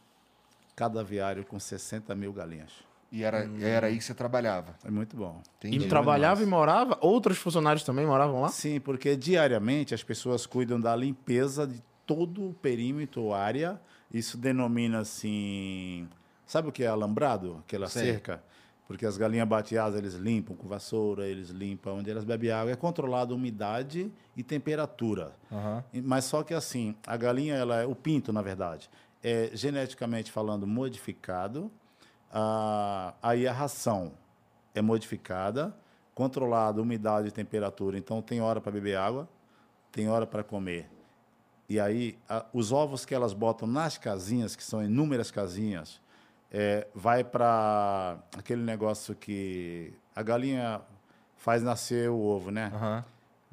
Cada 0.76 1.00
aviário 1.02 1.46
com 1.46 1.60
60 1.60 2.14
mil 2.16 2.34
galinhas. 2.34 2.72
E 3.12 3.24
era, 3.24 3.50
era 3.62 3.88
aí 3.88 3.98
que 3.98 4.04
você 4.04 4.14
trabalhava. 4.14 4.76
É 4.84 4.92
muito 4.92 5.16
bom. 5.16 5.42
Entendi. 5.58 5.86
E 5.86 5.88
trabalhava 5.88 6.44
e 6.44 6.46
morava? 6.46 6.98
Outros 7.02 7.38
funcionários 7.38 7.84
também 7.84 8.06
moravam 8.06 8.42
lá? 8.42 8.50
Sim, 8.50 8.80
porque 8.80 9.16
diariamente 9.16 9.94
as 9.94 10.04
pessoas 10.04 10.46
cuidam 10.46 10.80
da 10.82 10.94
limpeza 10.96 11.66
de 11.66 11.82
todo 12.06 12.50
o 12.50 12.54
perímetro, 12.54 13.32
área. 13.34 13.80
Isso 14.14 14.38
denomina 14.38 15.00
assim. 15.00 16.08
Sabe 16.46 16.68
o 16.70 16.72
que 16.72 16.84
é 16.84 16.88
alambrado? 16.88 17.58
Aquela 17.66 17.88
Sei. 17.88 18.06
cerca? 18.12 18.44
Porque 18.88 19.06
as 19.06 19.18
galinhas 19.18 19.48
bateadas 19.48 19.98
eles 19.98 20.14
limpam 20.14 20.56
com 20.56 20.68
vassoura, 20.68 21.26
eles 21.26 21.50
limpam 21.50 21.96
onde 21.98 22.12
elas 22.12 22.24
bebem 22.24 22.52
água. 22.52 22.72
É 22.72 22.76
controlada 22.76 23.34
a 23.34 23.36
umidade 23.36 24.12
e 24.38 24.44
temperatura. 24.44 25.34
E- 25.92 26.02
Mas 26.02 26.26
só 26.26 26.44
que 26.44 26.54
assim, 26.54 26.96
a 27.08 27.18
galinha, 27.18 27.56
ela 27.56 27.82
é, 27.82 27.86
o 27.86 27.96
pinto, 27.96 28.32
na 28.32 28.44
verdade, 28.44 28.88
é 29.28 29.50
geneticamente 29.54 30.32
falando 30.32 30.68
modificado. 30.68 31.72
Ah, 32.32 33.16
aí 33.24 33.48
a 33.48 33.52
ração 33.52 34.12
é 34.76 34.82
modificada, 34.84 35.76
controlada 36.14 36.80
umidade 36.80 37.30
e 37.30 37.32
temperatura. 37.32 37.98
Então 37.98 38.22
tem 38.22 38.40
hora 38.40 38.62
para 38.62 38.72
beber 38.72 38.98
água, 38.98 39.28
tem 39.92 40.08
hora 40.08 40.28
para 40.28 40.44
comer. 40.44 40.88
E 41.68 41.80
aí 41.80 42.20
a- 42.30 42.46
os 42.54 42.72
ovos 42.72 43.04
que 43.04 43.16
elas 43.16 43.34
botam 43.34 43.68
nas 43.68 43.98
casinhas, 43.98 44.56
que 44.56 44.64
são 44.64 44.84
inúmeras 44.84 45.32
casinhas, 45.32 46.00
é, 46.52 46.88
vai 46.94 47.24
para 47.24 48.20
aquele 48.38 48.62
negócio 48.62 49.16
que 49.16 49.92
a 50.16 50.22
galinha 50.22 50.82
faz 51.36 51.64
nascer 51.64 52.12
o 52.12 52.20
ovo, 52.20 52.52
né? 52.52 52.72
Aham. 52.76 53.06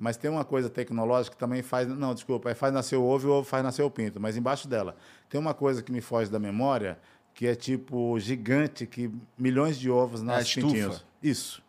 Mas 0.02 0.16
tem 0.16 0.28
uma 0.28 0.44
coisa 0.44 0.68
tecnológica 0.68 1.36
que 1.36 1.38
também 1.40 1.62
faz. 1.62 1.86
Não, 1.86 2.12
desculpa, 2.12 2.50
é 2.50 2.54
faz 2.54 2.74
nascer 2.74 2.96
o 2.96 3.04
ovo 3.04 3.28
e 3.28 3.30
o 3.30 3.34
ovo 3.34 3.48
faz 3.48 3.62
nascer 3.62 3.82
o 3.82 3.90
pinto. 3.90 4.18
Mas 4.18 4.36
embaixo 4.36 4.66
dela 4.66 4.96
tem 5.28 5.40
uma 5.40 5.54
coisa 5.54 5.80
que 5.80 5.92
me 5.92 6.00
foge 6.00 6.28
da 6.28 6.40
memória, 6.40 6.98
que 7.32 7.46
é 7.46 7.54
tipo 7.54 8.18
gigante, 8.18 8.84
que 8.84 9.08
milhões 9.38 9.78
de 9.78 9.88
ovos 9.88 10.20
É 10.20 10.24
nascem 10.24 10.44
estufa. 10.60 10.66
pintinhos. 10.66 11.06
Isso. 11.22 11.62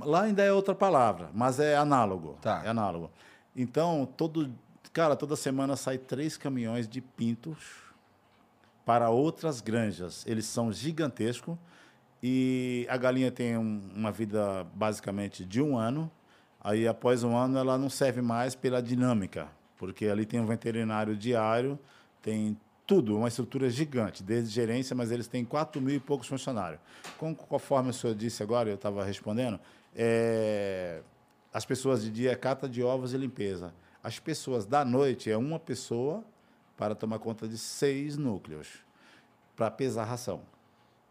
Lá 0.00 0.22
ainda 0.22 0.42
é 0.42 0.52
outra 0.52 0.74
palavra, 0.74 1.30
mas 1.32 1.60
é 1.60 1.76
análogo. 1.76 2.36
Tá. 2.42 2.62
É 2.64 2.68
análogo. 2.68 3.12
Então, 3.54 4.08
todo. 4.16 4.52
Cara, 4.92 5.14
toda 5.14 5.36
semana 5.36 5.76
sai 5.76 5.98
três 5.98 6.36
caminhões 6.36 6.88
de 6.88 7.00
pintos 7.00 7.58
para 8.84 9.08
outras 9.08 9.60
granjas. 9.60 10.24
Eles 10.26 10.46
são 10.46 10.72
gigantescos 10.72 11.56
e 12.20 12.86
a 12.90 12.96
galinha 12.96 13.30
tem 13.30 13.56
um- 13.56 13.88
uma 13.94 14.10
vida 14.10 14.66
basicamente 14.74 15.44
de 15.44 15.62
um 15.62 15.76
ano. 15.78 16.10
Aí, 16.66 16.88
após 16.88 17.22
um 17.22 17.36
ano, 17.36 17.56
ela 17.56 17.78
não 17.78 17.88
serve 17.88 18.20
mais 18.20 18.56
pela 18.56 18.82
dinâmica, 18.82 19.46
porque 19.76 20.06
ali 20.06 20.26
tem 20.26 20.40
um 20.40 20.46
veterinário 20.46 21.16
diário, 21.16 21.78
tem 22.20 22.58
tudo, 22.84 23.16
uma 23.16 23.28
estrutura 23.28 23.70
gigante, 23.70 24.20
desde 24.20 24.52
gerência, 24.52 24.96
mas 24.96 25.12
eles 25.12 25.28
têm 25.28 25.44
4 25.44 25.80
mil 25.80 25.94
e 25.94 26.00
poucos 26.00 26.26
funcionários. 26.26 26.80
Conforme 27.48 27.90
o 27.90 27.92
senhor 27.92 28.16
disse 28.16 28.42
agora, 28.42 28.68
eu 28.68 28.74
estava 28.74 29.04
respondendo, 29.04 29.60
é, 29.94 31.02
as 31.54 31.64
pessoas 31.64 32.02
de 32.02 32.10
dia 32.10 32.32
é 32.32 32.34
cata 32.34 32.68
de 32.68 32.82
ovos 32.82 33.14
e 33.14 33.16
limpeza. 33.16 33.72
As 34.02 34.18
pessoas 34.18 34.66
da 34.66 34.84
noite 34.84 35.30
é 35.30 35.36
uma 35.36 35.60
pessoa 35.60 36.24
para 36.76 36.96
tomar 36.96 37.20
conta 37.20 37.46
de 37.46 37.58
seis 37.58 38.16
núcleos, 38.16 38.84
para 39.54 39.70
pesar 39.70 40.02
a 40.02 40.06
ração. 40.06 40.40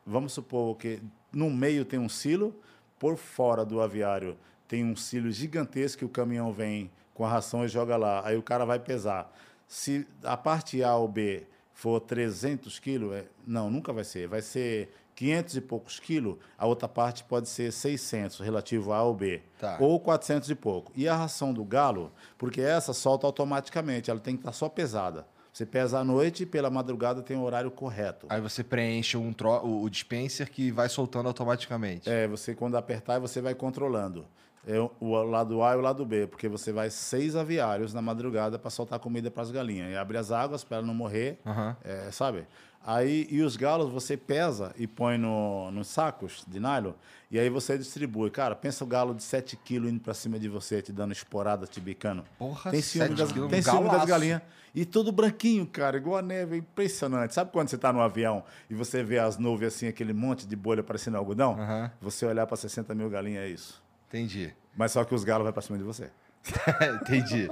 Vamos 0.06 0.34
supor 0.34 0.76
que 0.76 1.02
no 1.32 1.50
meio 1.50 1.86
tem 1.86 1.98
um 1.98 2.10
silo, 2.10 2.54
por 3.00 3.16
fora 3.16 3.64
do 3.66 3.80
aviário 3.80 4.38
tem 4.68 4.84
um 4.84 4.96
silo 4.96 5.32
gigantesco 5.32 6.00
que 6.00 6.06
o 6.06 6.10
caminhão 6.10 6.52
vem 6.52 6.90
com 7.14 7.26
a 7.26 7.30
ração 7.30 7.64
e 7.64 7.68
joga 7.68 7.96
lá. 7.98 8.22
Aí 8.26 8.38
o 8.38 8.44
cara 8.44 8.66
vai 8.66 8.80
pesar. 8.80 9.34
Se 9.68 10.08
a 10.24 10.36
parte 10.38 10.84
A 10.84 10.96
ou 10.96 11.08
B 11.08 11.44
for 11.74 12.00
300 12.00 12.80
quilos, 12.80 13.14
é- 13.14 13.26
não, 13.46 13.70
nunca 13.70 13.92
vai 13.92 14.04
ser. 14.04 14.28
Vai 14.28 14.42
ser 14.42 14.90
500 15.16 15.56
e 15.56 15.62
poucos 15.62 16.00
quilos, 16.00 16.38
a 16.58 16.66
outra 16.68 16.88
parte 16.90 17.24
pode 17.24 17.48
ser 17.48 17.72
600, 17.72 18.40
relativo 18.40 18.92
a 18.92 18.98
A 18.98 19.04
ou 19.04 19.14
B. 19.14 19.42
Tá. 19.58 19.78
Ou 19.80 20.00
400 20.00 20.50
e 20.50 20.56
pouco. 20.56 20.92
E 20.96 21.08
a 21.08 21.16
ração 21.16 21.54
do 21.54 21.64
galo, 21.64 22.12
porque 22.38 22.60
essa 22.62 22.94
solta 22.94 23.26
automaticamente, 23.26 24.12
ela 24.12 24.20
tem 24.20 24.36
que 24.36 24.42
estar 24.42 24.52
só 24.52 24.68
pesada. 24.68 25.26
Você 25.54 25.66
pesa 25.66 26.00
à 26.00 26.04
noite 26.04 26.44
e 26.44 26.46
pela 26.46 26.70
madrugada 26.70 27.22
tem 27.22 27.38
o 27.38 27.42
horário 27.44 27.72
correto. 27.72 28.28
Aí 28.30 28.42
você 28.42 28.62
preenche 28.62 29.16
um 29.16 29.32
tro... 29.32 29.52
o 29.66 29.84
o 29.84 29.90
dispenser 29.90 30.52
que 30.52 30.70
vai 30.70 30.90
soltando 30.90 31.28
automaticamente. 31.28 32.10
É, 32.10 32.28
você 32.28 32.54
quando 32.54 32.76
apertar, 32.76 33.20
você 33.20 33.40
vai 33.40 33.56
controlando. 33.56 34.28
É 34.68 34.80
o- 34.80 35.24
lado 35.24 35.62
A 35.64 35.74
e 35.74 35.78
o 35.78 35.82
lado 35.82 36.06
B, 36.06 36.26
porque 36.28 36.48
você 36.48 36.72
vai 36.72 36.90
seis 36.90 37.36
aviários 37.36 37.94
na 37.94 38.02
madrugada 38.02 38.58
para 38.58 38.70
soltar 38.72 39.00
comida 39.00 39.30
para 39.30 39.44
as 39.44 39.52
galinhas. 39.52 39.92
E 39.92 39.96
abre 39.96 40.18
as 40.18 40.32
águas 40.32 40.64
para 40.64 40.78
ela 40.78 40.86
não 40.88 40.94
morrer, 40.96 41.40
Aham. 41.46 41.76
é, 41.84 42.10
sabe? 42.12 42.46
Aí, 42.88 43.28
e 43.32 43.42
os 43.42 43.56
galos 43.58 43.92
você 43.92 44.16
pesa 44.16 44.72
e 44.78 44.86
põe 44.86 45.18
no, 45.18 45.72
nos 45.72 45.88
sacos 45.88 46.44
de 46.48 46.60
nylon, 46.60 46.94
e 47.32 47.40
aí 47.40 47.50
você 47.50 47.78
distribui. 47.80 48.30
Cara, 48.30 48.56
pensa 48.56 48.84
o 48.84 48.88
galo 48.88 49.16
de 49.16 49.24
7 49.24 49.58
quilos 49.58 49.90
indo 49.92 50.00
para 50.00 50.14
cima 50.14 50.38
de 50.38 50.48
você, 50.48 50.84
te 50.84 50.92
dando 50.94 51.12
esporada, 51.12 51.66
te 51.66 51.80
bicando. 51.82 52.24
Porra, 52.38 52.70
tem 52.70 52.82
ciúme, 52.84 53.10
7 53.18 53.18
das, 53.18 53.50
tem 53.50 53.62
ciúme 53.62 53.90
das 53.90 54.06
galinhas. 54.06 54.42
E 54.74 54.86
tudo 54.86 55.12
branquinho, 55.12 55.66
cara, 55.66 55.98
igual 55.98 56.18
a 56.18 56.22
neve, 56.22 56.56
é 56.56 56.60
impressionante. 56.60 57.34
Sabe 57.34 57.52
quando 57.52 57.70
você 57.70 57.76
está 57.76 57.92
no 57.94 58.02
avião 58.02 58.44
e 58.70 58.76
você 58.76 59.04
vê 59.04 59.18
as 59.18 59.38
nuvens 59.38 59.74
assim, 59.74 59.88
aquele 59.88 60.14
monte 60.14 60.46
de 60.46 60.56
bolha 60.56 60.84
parecendo 60.84 61.18
algodão? 61.18 61.54
Aham. 61.54 61.92
Você 62.02 62.26
olhar 62.26 62.46
para 62.46 62.58
60 62.58 62.94
mil 62.94 63.10
galinhas 63.10 63.44
é 63.46 63.48
isso. 63.48 63.85
Entendi. 64.08 64.54
Mas 64.76 64.92
só 64.92 65.04
que 65.04 65.16
os 65.16 65.24
galos 65.24 65.44
vão 65.44 65.54
para 65.54 65.62
cima 65.62 65.78
de 65.78 65.84
você. 65.84 66.10
Entendi. 67.02 67.50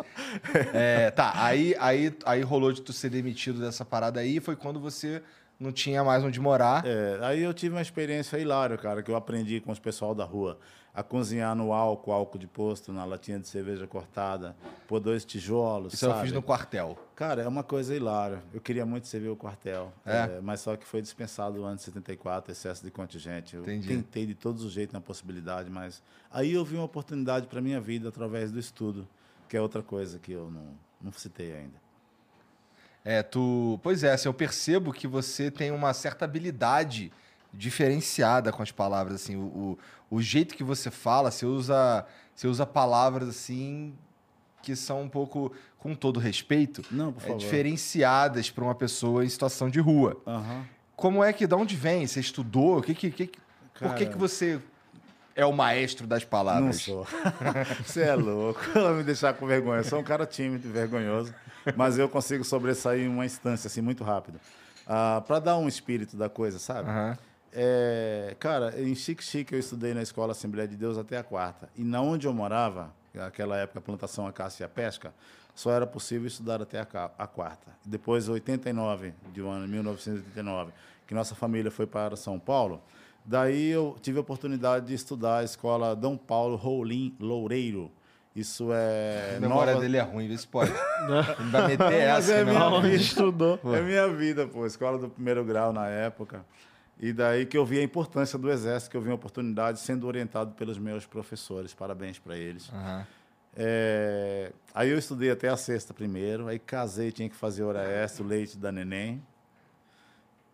É, 0.73 1.09
tá, 1.11 1.33
aí, 1.35 1.75
aí, 1.79 2.15
aí 2.25 2.41
rolou 2.41 2.71
de 2.71 2.81
tu 2.81 2.93
ser 2.93 3.09
demitido 3.09 3.59
dessa 3.59 3.83
parada 3.83 4.19
aí, 4.19 4.39
foi 4.39 4.55
quando 4.55 4.79
você 4.79 5.21
não 5.59 5.71
tinha 5.71 6.03
mais 6.03 6.23
onde 6.23 6.39
morar. 6.39 6.85
É, 6.85 7.19
aí 7.21 7.41
eu 7.41 7.53
tive 7.53 7.75
uma 7.75 7.81
experiência 7.81 8.37
hilária, 8.37 8.77
cara, 8.77 9.01
que 9.01 9.09
eu 9.09 9.15
aprendi 9.15 9.59
com 9.59 9.71
os 9.71 9.79
pessoal 9.79 10.13
da 10.13 10.25
rua 10.25 10.59
a 10.95 11.01
cozinhar 11.01 11.55
no 11.55 11.73
álcool, 11.73 12.11
álcool 12.11 12.37
de 12.37 12.45
posto, 12.45 12.93
na 12.93 13.03
latinha 13.03 13.39
de 13.39 13.47
cerveja 13.47 13.87
cortada, 13.87 14.55
pôr 14.87 14.99
dois 14.99 15.25
tijolos, 15.25 15.93
Isso 15.93 16.05
eu 16.05 16.11
sabe? 16.11 16.23
fiz 16.23 16.31
no 16.31 16.41
quartel. 16.43 16.95
Cara, 17.15 17.41
é 17.41 17.47
uma 17.47 17.63
coisa 17.63 17.95
hilária. 17.95 18.43
Eu 18.53 18.61
queria 18.61 18.85
muito 18.85 19.07
servir 19.07 19.29
o 19.29 19.35
quartel, 19.35 19.91
É? 20.05 20.37
é, 20.37 20.41
mas 20.41 20.59
só 20.59 20.75
que 20.77 20.85
foi 20.85 21.01
dispensado 21.01 21.65
antes 21.65 21.85
de 21.85 21.91
74, 21.91 22.51
excesso 22.51 22.83
de 22.83 22.91
contingente. 22.91 23.55
Eu 23.55 23.63
Entendi. 23.63 23.87
tentei 23.87 24.25
de 24.27 24.35
todos 24.35 24.63
os 24.63 24.71
jeitos 24.71 24.93
na 24.93 25.01
possibilidade, 25.01 25.67
mas 25.67 25.99
aí 26.31 26.53
eu 26.53 26.63
vi 26.63 26.75
uma 26.75 26.85
oportunidade 26.85 27.47
para 27.47 27.59
minha 27.59 27.81
vida 27.81 28.09
através 28.09 28.51
do 28.51 28.59
estudo, 28.59 29.07
que 29.49 29.57
é 29.57 29.61
outra 29.61 29.81
coisa 29.81 30.19
que 30.19 30.31
eu 30.31 30.51
não, 30.51 30.67
não 31.01 31.11
citei 31.11 31.53
ainda. 31.55 31.81
É, 33.03 33.21
tu. 33.23 33.79
Pois 33.83 34.03
é, 34.03 34.13
assim, 34.13 34.29
eu 34.29 34.33
percebo 34.33 34.93
que 34.93 35.07
você 35.07 35.49
tem 35.51 35.71
uma 35.71 35.91
certa 35.93 36.23
habilidade 36.23 37.11
diferenciada 37.53 38.51
com 38.51 38.63
as 38.63 38.71
palavras, 38.71 39.15
assim, 39.21 39.35
o, 39.35 39.41
o, 39.41 39.79
o 40.15 40.21
jeito 40.21 40.55
que 40.55 40.63
você 40.63 40.91
fala, 40.91 41.31
você 41.31 41.45
usa, 41.45 42.05
você 42.35 42.47
usa 42.47 42.65
palavras 42.65 43.27
assim 43.29 43.95
que 44.61 44.75
são 44.75 45.01
um 45.01 45.09
pouco, 45.09 45.51
com 45.77 45.93
todo 45.93 46.19
respeito, 46.19 46.83
Não, 46.89 47.13
é, 47.25 47.33
diferenciadas 47.33 48.49
para 48.49 48.63
uma 48.63 48.75
pessoa 48.75 49.25
em 49.25 49.29
situação 49.29 49.69
de 49.69 49.79
rua. 49.79 50.21
Aham. 50.25 50.65
Como 50.95 51.23
é 51.23 51.33
que, 51.33 51.45
de 51.47 51.55
onde 51.55 51.75
vem? 51.75 52.05
Você 52.07 52.19
estudou? 52.19 52.77
O 52.77 52.81
que 52.81 52.93
que, 52.93 53.11
que- 53.11 53.31
por 53.79 53.93
que 53.95 54.05
Cara. 54.05 54.05
que 54.05 54.17
você 54.17 54.61
é 55.35 55.45
o 55.45 55.51
maestro 55.51 56.05
das 56.07 56.21
Não 56.23 56.29
palavras? 56.29 56.81
sou. 56.83 57.05
Você 57.83 58.01
é 58.01 58.13
louco. 58.15 58.61
Vai 58.73 58.93
me 58.93 59.03
deixar 59.03 59.33
com 59.33 59.47
vergonha. 59.47 59.79
Eu 59.79 59.83
sou 59.83 59.99
um 59.99 60.03
cara 60.03 60.25
tímido 60.27 60.67
e 60.67 60.71
vergonhoso, 60.71 61.33
mas 61.75 61.97
eu 61.97 62.07
consigo 62.07 62.43
sobressair 62.43 63.03
em 63.03 63.07
uma 63.09 63.25
instância 63.25 63.67
assim 63.67 63.81
muito 63.81 64.03
rápido. 64.03 64.39
para 65.27 65.39
dar 65.39 65.57
um 65.57 65.67
espírito 65.67 66.15
da 66.15 66.29
coisa, 66.29 66.59
sabe? 66.59 66.87
Aham. 66.89 67.17
É, 67.55 68.35
cara, 68.39 68.73
em 68.81 68.95
Chique 68.95 69.53
eu 69.53 69.59
estudei 69.59 69.93
na 69.93 70.01
Escola 70.01 70.31
Assembleia 70.31 70.67
de 70.67 70.75
Deus 70.75 70.97
até 70.97 71.17
a 71.17 71.23
quarta. 71.23 71.69
E 71.75 71.83
na 71.83 72.01
onde 72.01 72.25
eu 72.27 72.33
morava, 72.33 72.91
naquela 73.13 73.57
época, 73.57 73.79
plantação 73.81 74.25
acácia 74.27 74.63
e 74.63 74.65
a 74.65 74.69
pesca, 74.69 75.13
só 75.53 75.71
era 75.71 75.85
possível 75.85 76.27
estudar 76.27 76.61
até 76.61 76.79
a, 76.79 77.11
a 77.17 77.27
quarta. 77.27 77.71
Depois, 77.85 78.27
89, 78.27 79.13
de 79.31 79.41
um 79.41 79.49
ano 79.51 79.67
1989, 79.67 80.71
que 81.05 81.13
nossa 81.13 81.35
família 81.35 81.69
foi 81.69 81.85
para 81.85 82.15
São 82.15 82.39
Paulo, 82.39 82.81
daí 83.23 83.69
eu 83.69 83.95
tive 84.01 84.17
a 84.17 84.21
oportunidade 84.21 84.87
de 84.87 84.93
estudar 84.95 85.37
a 85.39 85.43
escola 85.43 85.95
Dom 85.95 86.17
Paulo 86.17 86.55
Rolim 86.55 87.15
Loureiro. 87.19 87.91
Isso 88.35 88.69
é. 88.73 89.35
A 89.37 89.39
memória 89.39 89.73
Nova- 89.73 89.83
dele 89.85 89.97
é 89.97 90.01
ruim, 90.01 90.27
vê 90.27 90.35
se 90.35 90.47
pode. 90.47 90.71
Ele 90.71 91.49
vai 91.51 91.67
meter 91.67 91.77
Mas 91.77 91.93
essa. 91.93 92.33
é 92.33 92.43
que 92.43 92.49
minha 92.49 92.81
vida. 92.81 92.95
estudou. 92.95 93.59
É 93.75 93.81
minha 93.83 94.07
vida, 94.07 94.47
pô. 94.47 94.65
Escola 94.65 94.97
do 94.97 95.07
primeiro 95.07 95.45
grau 95.45 95.71
na 95.71 95.87
época. 95.87 96.43
E 96.99 97.11
daí 97.11 97.45
que 97.45 97.57
eu 97.57 97.65
vi 97.65 97.79
a 97.79 97.83
importância 97.83 98.37
do 98.39 98.49
Exército, 98.49 98.91
que 98.91 98.97
eu 98.97 99.01
vi 99.01 99.09
uma 99.09 99.15
oportunidade 99.15 99.79
sendo 99.79 100.07
orientado 100.07 100.51
pelos 100.53 100.77
meus 100.77 101.05
professores. 101.05 101.73
Parabéns 101.73 102.19
para 102.19 102.37
eles. 102.37 102.69
Aham. 102.71 103.05
É, 103.55 104.51
Aí 104.73 104.89
eu 104.89 104.97
estudei 104.97 105.29
até 105.29 105.47
a 105.47 105.55
sexta 105.57 105.93
primeiro, 105.93 106.47
aí 106.47 106.57
casei, 106.57 107.11
tinha 107.11 107.29
que 107.29 107.35
fazer 107.35 107.61
hora 107.63 107.83
extra, 107.83 108.23
o 108.23 108.27
leite 108.27 108.57
da 108.57 108.71
neném. 108.71 109.21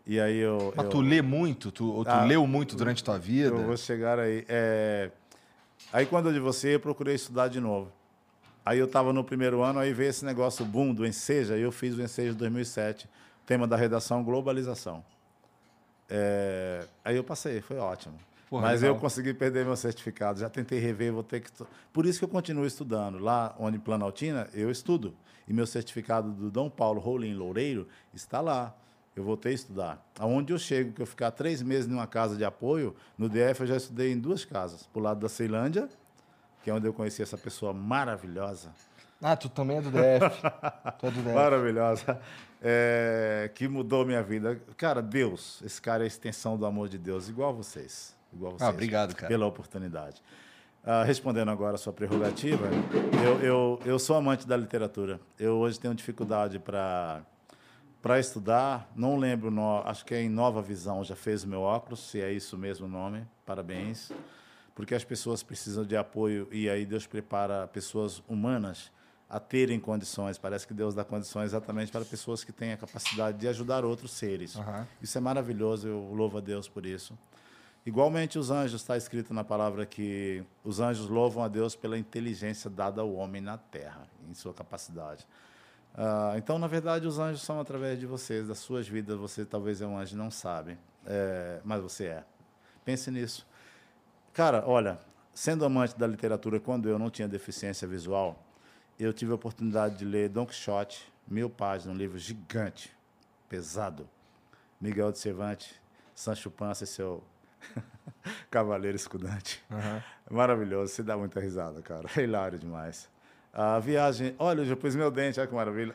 E 0.05 0.19
aí 0.19 0.37
eu. 0.37 0.73
Mas 0.75 0.85
eu... 0.85 0.91
tu 0.91 1.01
lê 1.01 1.21
muito? 1.21 1.71
Tu, 1.71 1.89
ou 1.89 2.03
tu 2.03 2.09
Ah, 2.09 2.25
leu 2.25 2.45
muito 2.47 2.75
durante 2.75 3.03
tua 3.03 3.17
vida? 3.17 3.55
Eu 3.55 3.63
vou 3.63 3.77
chegar 3.77 4.19
aí. 4.19 4.43
É, 4.49 5.11
Aí 5.93 6.05
quando 6.05 6.27
eu 6.27 6.33
divorciei, 6.33 6.75
eu 6.75 6.79
procurei 6.79 7.15
estudar 7.15 7.47
de 7.47 7.59
novo. 7.59 7.91
Aí 8.65 8.77
eu 8.77 8.85
estava 8.85 9.13
no 9.13 9.23
primeiro 9.23 9.63
ano, 9.63 9.79
aí 9.79 9.93
veio 9.93 10.09
esse 10.09 10.25
negócio 10.25 10.65
boom 10.65 10.93
do 10.93 11.05
Enseja, 11.05 11.57
e 11.57 11.61
eu 11.61 11.71
fiz 11.71 11.97
o 11.97 12.01
Enseja 12.01 12.33
2007, 12.33 13.09
tema 13.45 13.65
da 13.65 13.75
redação 13.75 14.23
globalização. 14.23 15.03
É, 16.10 16.86
Aí 17.03 17.16
eu 17.16 17.24
passei, 17.24 17.62
foi 17.62 17.78
ótimo. 17.78 18.16
Porra, 18.49 18.64
Mas 18.64 18.82
legal. 18.82 18.95
eu 18.95 18.99
consegui 18.99 19.34
perder 19.34 19.64
meu 19.64 19.76
certificado, 19.76 20.39
já 20.39 20.49
tentei 20.49 20.80
rever, 20.80 21.14
vou 21.14 21.22
ter 21.24 21.39
que... 21.41 21.51
Por 21.93 22.05
isso 22.05 22.18
que 22.18 22.26
eu 22.26 22.30
continuo 22.30 22.66
estudando. 22.66 23.20
Lá 23.20 23.55
onde 23.60 23.78
Planaltina, 23.78 24.47
eu 24.53 24.72
estudo. 24.72 25.14
E 25.47 25.53
meu 25.53 25.68
certificado 25.68 26.32
do 26.32 26.49
Dom 26.49 26.70
Paulo 26.70 26.99
Rolim 26.99 27.34
Loureiro 27.36 27.88
está 28.14 28.41
lá. 28.41 28.76
Eu 29.16 29.24
voltei 29.24 29.51
a 29.51 29.55
estudar. 29.55 30.10
Aonde 30.18 30.53
eu 30.53 30.57
chego, 30.57 30.93
que 30.93 31.01
eu 31.01 31.05
ficar 31.05 31.30
três 31.32 31.62
meses 31.62 31.88
numa 31.88 32.07
casa 32.07 32.36
de 32.36 32.45
apoio, 32.45 32.95
no 33.18 33.28
DF 33.28 33.62
eu 33.62 33.68
já 33.68 33.78
estudei 33.78 34.12
em 34.12 34.18
duas 34.20 34.45
casas. 34.45 34.88
Pro 34.88 35.01
lado 35.01 35.20
da 35.20 35.30
Ceilândia, 35.30 35.89
que 36.64 36.70
é 36.70 36.74
onde 36.74 36.88
eu 36.88 36.93
conheci 36.93 37.22
essa 37.22 37.38
pessoa 37.38 37.74
maravilhosa. 37.74 38.70
Ah, 39.22 39.36
tu 39.36 39.49
também 39.49 39.78
é 39.78 39.82
do 39.82 39.89
DF. 39.91 40.41
tu 40.99 41.05
é 41.07 41.12
do 41.12 41.22
DF. 41.22 41.34
Maravilhosa. 41.36 42.20
É, 42.62 43.49
que 43.55 43.68
mudou 43.68 44.05
minha 44.05 44.22
vida. 44.22 44.62
Cara, 44.76 45.01
Deus, 45.01 45.62
esse 45.64 45.82
cara 45.82 46.03
é 46.03 46.05
a 46.05 46.07
extensão 46.07 46.57
do 46.57 46.66
amor 46.66 46.89
de 46.89 46.97
Deus, 46.97 47.30
igual 47.30 47.53
vocês. 47.53 48.16
Igual 48.34 48.53
vocês. 48.53 48.62
Ah, 48.62 48.70
obrigado, 48.70 49.16
cara. 49.16 49.28
Pela 49.28 49.45
oportunidade. 49.45 50.22
Ah, 50.84 51.03
respondendo 51.03 51.51
agora 51.51 51.76
a 51.76 51.78
sua 51.78 51.93
prerrogativa, 51.93 52.68
eu, 53.24 53.39
eu, 53.41 53.80
eu 53.86 53.99
sou 53.99 54.16
amante 54.16 54.47
da 54.47 54.57
literatura. 54.57 55.20
Eu 55.38 55.57
hoje 55.57 55.80
tenho 55.80 55.93
dificuldade 55.93 56.60
para 56.60 57.24
para 58.01 58.18
estudar. 58.18 58.89
Não 58.95 59.18
lembro, 59.18 59.51
no, 59.51 59.82
acho 59.86 60.05
que 60.05 60.14
é 60.14 60.22
em 60.22 60.30
Nova 60.30 60.62
Visão, 60.62 61.03
já 61.03 61.16
fez 61.16 61.43
o 61.43 61.47
meu 61.47 61.62
óculos, 61.62 61.99
se 61.99 62.22
é 62.22 62.32
isso 62.32 62.57
mesmo 62.57 62.86
o 62.86 62.89
nome. 62.89 63.26
Parabéns. 63.45 64.12
Porque 64.74 64.95
as 64.95 65.03
pessoas 65.03 65.43
precisam 65.43 65.84
de 65.84 65.97
apoio 65.97 66.47
e 66.51 66.70
aí 66.70 66.86
Deus 66.86 67.05
prepara 67.05 67.68
pessoas 67.68 68.24
humanas 68.28 68.89
a 69.30 69.39
terem 69.39 69.80
condições. 69.80 70.38
Parece 70.38 70.65
que 70.65 70.73
Deus 70.73 70.95
dá 70.95 71.03
condições 71.03 71.45
exatamente 71.45 71.91
para 71.91 72.03
pessoas 72.03 72.43
que 72.43 72.51
têm 72.51 72.73
a 72.73 72.77
capacidade 72.77 73.38
de 73.38 73.47
ajudar 73.47 73.86
outros 73.86 74.11
seres. 74.11 74.55
Aham. 74.55 74.88
Isso 75.01 75.17
é 75.17 75.21
maravilhoso, 75.21 75.88
eu 75.88 76.11
louvo 76.13 76.39
a 76.39 76.41
Deus 76.41 76.67
por 76.67 76.86
isso. 76.86 77.17
Igualmente, 77.86 78.38
os 78.38 78.51
anjos, 78.51 78.82
está 78.82 78.97
escrito 78.97 79.34
na 79.34 79.43
palavra 79.43 79.86
que 79.86 80.43
os 80.63 80.80
anjos 80.80 81.07
louvam 81.07 81.43
a 81.43 81.47
Deus 81.47 81.75
pela 81.75 81.97
inteligência 81.97 82.69
dada 82.69 83.01
ao 83.01 83.13
homem 83.13 83.41
na 83.41 83.57
terra, 83.57 84.07
em 84.30 84.34
sua 84.34 84.53
capacidade. 84.53 85.25
Ah, 85.95 86.34
então, 86.38 86.59
na 86.59 86.67
verdade, 86.67 87.07
os 87.07 87.19
anjos 87.19 87.41
são 87.41 87.59
através 87.59 87.99
de 87.99 88.05
vocês, 88.05 88.47
das 88.47 88.59
suas 88.59 88.88
vidas. 88.88 89.17
Você 89.17 89.45
talvez 89.45 89.82
é 89.82 89.88
um 89.88 89.97
anjo 89.97 90.17
não 90.17 90.30
sabe, 90.30 90.77
é, 91.05 91.61
mas 91.63 91.82
você 91.82 92.05
é. 92.05 92.23
Pense 92.84 93.09
nisso. 93.11 93.47
Cara, 94.34 94.63
olha, 94.65 94.99
sendo 95.34 95.63
amante 95.63 95.97
da 95.97 96.05
literatura, 96.05 96.59
quando 96.59 96.89
eu 96.89 96.99
não 96.99 97.09
tinha 97.09 97.27
deficiência 97.27 97.88
visual, 97.88 98.38
eu 99.00 99.14
tive 99.14 99.32
a 99.32 99.36
oportunidade 99.36 99.97
de 99.97 100.06
ler 100.06 100.30
Don 100.30 100.45
Quixote, 100.45 101.12
mil 101.28 101.50
páginas, 101.50 101.95
um 101.95 101.97
livro 101.97 102.18
gigante, 102.18 102.91
pesado. 103.47 104.08
Miguel 104.80 105.12
de 105.12 105.20
Cervantes, 105.20 105.74
Sancho 106.16 106.50
Panza 106.50 106.84
e 106.84 106.88
seu 106.88 107.24
cavaleiro 108.50 108.95
escudante. 108.95 109.64
Maravilhoso, 110.30 110.93
você 110.93 111.04
dá 111.04 111.18
muita 111.18 111.39
risada, 111.39 111.82
cara. 111.82 112.08
É 112.16 112.22
hilário 112.22 112.58
demais. 112.58 113.10
A 113.54 113.80
viagem, 113.80 114.36
olha, 114.38 114.62
eu 114.62 114.66
já 114.66 114.76
pus 114.76 114.95
meu 114.95 115.12
dente, 115.12 115.39
olha 115.39 115.47
que 115.47 115.56
maravilha. 115.56 115.93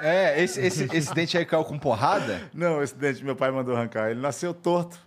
É, 0.00 0.42
esse, 0.42 0.60
esse, 0.60 0.88
esse 0.92 1.14
dente 1.14 1.38
aí 1.38 1.44
caiu 1.44 1.64
com 1.64 1.78
porrada? 1.78 2.48
Não, 2.52 2.82
esse 2.82 2.94
dente 2.94 3.24
meu 3.24 3.36
pai 3.36 3.50
mandou 3.50 3.76
arrancar. 3.76 4.10
Ele 4.10 4.20
nasceu 4.20 4.52
torto. 4.52 4.98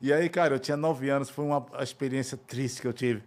E 0.00 0.12
aí, 0.12 0.28
cara, 0.28 0.54
eu 0.54 0.58
tinha 0.58 0.76
nove 0.76 1.10
anos, 1.10 1.30
foi 1.30 1.44
uma 1.44 1.66
experiência 1.80 2.36
triste 2.36 2.80
que 2.80 2.88
eu 2.88 2.92
tive. 2.92 3.22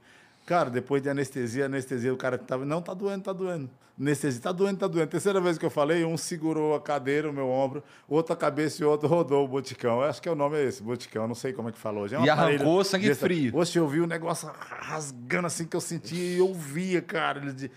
Cara, 0.46 0.70
depois 0.70 1.02
de 1.02 1.10
anestesia, 1.10 1.66
anestesia, 1.66 2.14
o 2.14 2.18
cara 2.18 2.38
que 2.38 2.46
tava, 2.46 2.64
não, 2.66 2.82
tá 2.82 2.94
doendo, 2.94 3.24
tá 3.24 3.34
doendo. 3.34 3.68
Anestesia, 4.00 4.42
tá 4.42 4.52
doendo, 4.52 4.78
tá 4.78 4.88
doendo. 4.88 5.08
Terceira 5.08 5.42
vez 5.42 5.58
que 5.58 5.66
eu 5.66 5.70
falei, 5.72 6.06
um 6.06 6.18
segurou 6.18 6.76
a 6.76 6.82
cadeira, 6.82 7.30
o 7.30 7.34
meu 7.34 7.48
ombro, 7.50 7.84
outro 8.08 8.34
a 8.34 8.36
cabeça 8.36 8.84
e 8.84 8.86
outro 8.86 9.08
rodou 9.08 9.44
o 9.44 9.48
boticão. 9.48 10.02
Eu 10.02 10.04
acho 10.10 10.22
que 10.22 10.30
é 10.30 10.32
o 10.32 10.36
nome 10.36 10.58
é 10.58 10.66
esse, 10.66 10.84
boticão, 10.84 11.28
não 11.28 11.34
sei 11.34 11.52
como 11.54 11.70
é 11.70 11.72
que 11.72 11.80
falou. 11.80 12.08
Já 12.08 12.20
é 12.20 12.26
E 12.26 12.30
arrancou 12.30 12.84
sangue 12.84 13.08
desse- 13.08 13.22
frio. 13.22 13.56
Oxe, 13.58 13.78
eu 13.80 13.88
vi 13.88 14.02
o 14.02 14.06
negócio 14.06 14.52
rasgando 14.82 15.48
assim 15.48 15.66
que 15.66 15.76
eu 15.76 15.82
sentia 15.82 16.36
e 16.36 16.38
eu 16.38 16.54
via, 16.54 17.02
cara, 17.02 17.40
ele 17.40 17.72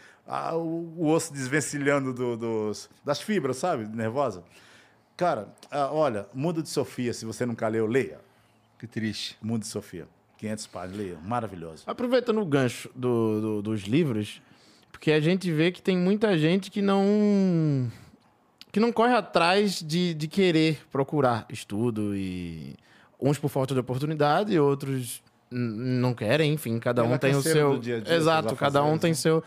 o, 0.54 0.92
o 0.98 1.06
osso 1.08 1.32
desvencilhando 1.32 2.12
do- 2.12 2.36
dos, 2.36 2.90
das 3.02 3.20
fibras, 3.20 3.56
sabe? 3.56 3.86
Nervosa. 3.86 4.42
Cara, 5.16 5.48
ah, 5.70 5.88
olha, 5.90 6.26
Mundo 6.34 6.62
de 6.62 6.68
Sofia, 6.68 7.14
se 7.14 7.24
você 7.24 7.46
nunca 7.46 7.66
leu, 7.66 7.86
leia. 7.86 8.20
Que 8.78 8.86
triste. 8.86 9.38
Mundo 9.40 9.62
de 9.62 9.68
Sofia. 9.68 10.06
500 10.38 10.66
páginas, 10.68 10.96
leia. 10.98 11.18
Maravilhoso. 11.24 11.82
Aproveitando 11.86 12.40
o 12.40 12.46
gancho 12.46 12.88
do- 12.94 13.40
do- 13.40 13.62
dos 13.62 13.82
livros, 13.82 14.40
porque 14.92 15.10
a 15.12 15.20
gente 15.20 15.50
vê 15.52 15.70
que 15.70 15.82
tem 15.82 15.96
muita 15.96 16.36
gente 16.38 16.70
que 16.70 16.80
não 16.80 17.90
que 18.70 18.78
não 18.80 18.92
corre 18.92 19.14
atrás 19.14 19.82
de, 19.82 20.12
de 20.14 20.28
querer 20.28 20.78
procurar 20.92 21.46
estudo 21.50 22.14
e 22.14 22.76
uns 23.20 23.38
por 23.38 23.48
falta 23.48 23.72
de 23.74 23.80
oportunidade, 23.80 24.58
outros 24.58 25.22
n- 25.50 25.98
não 26.00 26.12
querem, 26.14 26.52
enfim, 26.52 26.78
cada 26.78 27.02
um 27.02 27.16
tem 27.18 27.34
o 27.34 27.42
seu 27.42 27.78
dia 27.78 28.00
dia, 28.00 28.14
exato, 28.14 28.54
cada 28.54 28.82
um 28.84 28.98
tem 28.98 29.10
né? 29.10 29.14
seu 29.14 29.42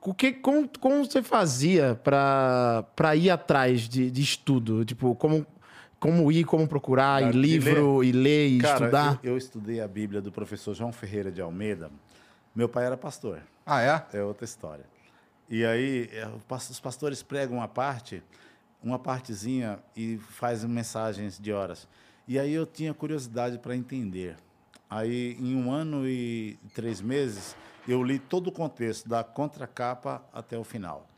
o 0.00 0.14
que 0.14 0.32
como, 0.32 0.68
como 0.78 1.04
você 1.04 1.20
fazia 1.22 1.98
para 2.04 2.84
para 2.94 3.16
ir 3.16 3.28
atrás 3.30 3.88
de, 3.88 4.08
de 4.10 4.22
estudo, 4.22 4.84
tipo 4.84 5.14
como 5.16 5.44
como 6.06 6.30
ir, 6.30 6.44
como 6.44 6.68
procurar, 6.68 7.20
Cara, 7.20 7.34
e 7.34 7.36
livro, 7.36 8.04
e 8.04 8.12
ler, 8.12 8.46
e 8.46 8.58
Cara, 8.58 8.74
estudar. 8.74 9.20
Eu, 9.24 9.32
eu 9.32 9.36
estudei 9.36 9.80
a 9.80 9.88
Bíblia 9.88 10.22
do 10.22 10.30
professor 10.30 10.72
João 10.72 10.92
Ferreira 10.92 11.32
de 11.32 11.40
Almeida. 11.42 11.90
Meu 12.54 12.68
pai 12.68 12.86
era 12.86 12.96
pastor. 12.96 13.42
Ah, 13.66 13.82
é? 13.82 14.06
É 14.16 14.22
outra 14.22 14.44
história. 14.44 14.84
E 15.50 15.64
aí, 15.64 16.08
é, 16.12 16.28
os 16.70 16.78
pastores 16.78 17.24
pregam 17.24 17.56
uma 17.56 17.66
parte, 17.66 18.22
uma 18.80 19.00
partezinha, 19.00 19.80
e 19.96 20.16
fazem 20.18 20.70
mensagens 20.70 21.40
de 21.40 21.52
horas. 21.52 21.88
E 22.28 22.38
aí 22.38 22.54
eu 22.54 22.66
tinha 22.66 22.94
curiosidade 22.94 23.58
para 23.58 23.74
entender. 23.74 24.36
Aí, 24.88 25.36
em 25.40 25.56
um 25.56 25.72
ano 25.72 26.06
e 26.06 26.56
três 26.72 27.00
meses, 27.00 27.56
eu 27.88 28.00
li 28.00 28.20
todo 28.20 28.46
o 28.46 28.52
contexto, 28.52 29.08
da 29.08 29.24
contracapa 29.24 30.24
até 30.32 30.56
o 30.56 30.62
final. 30.62 31.08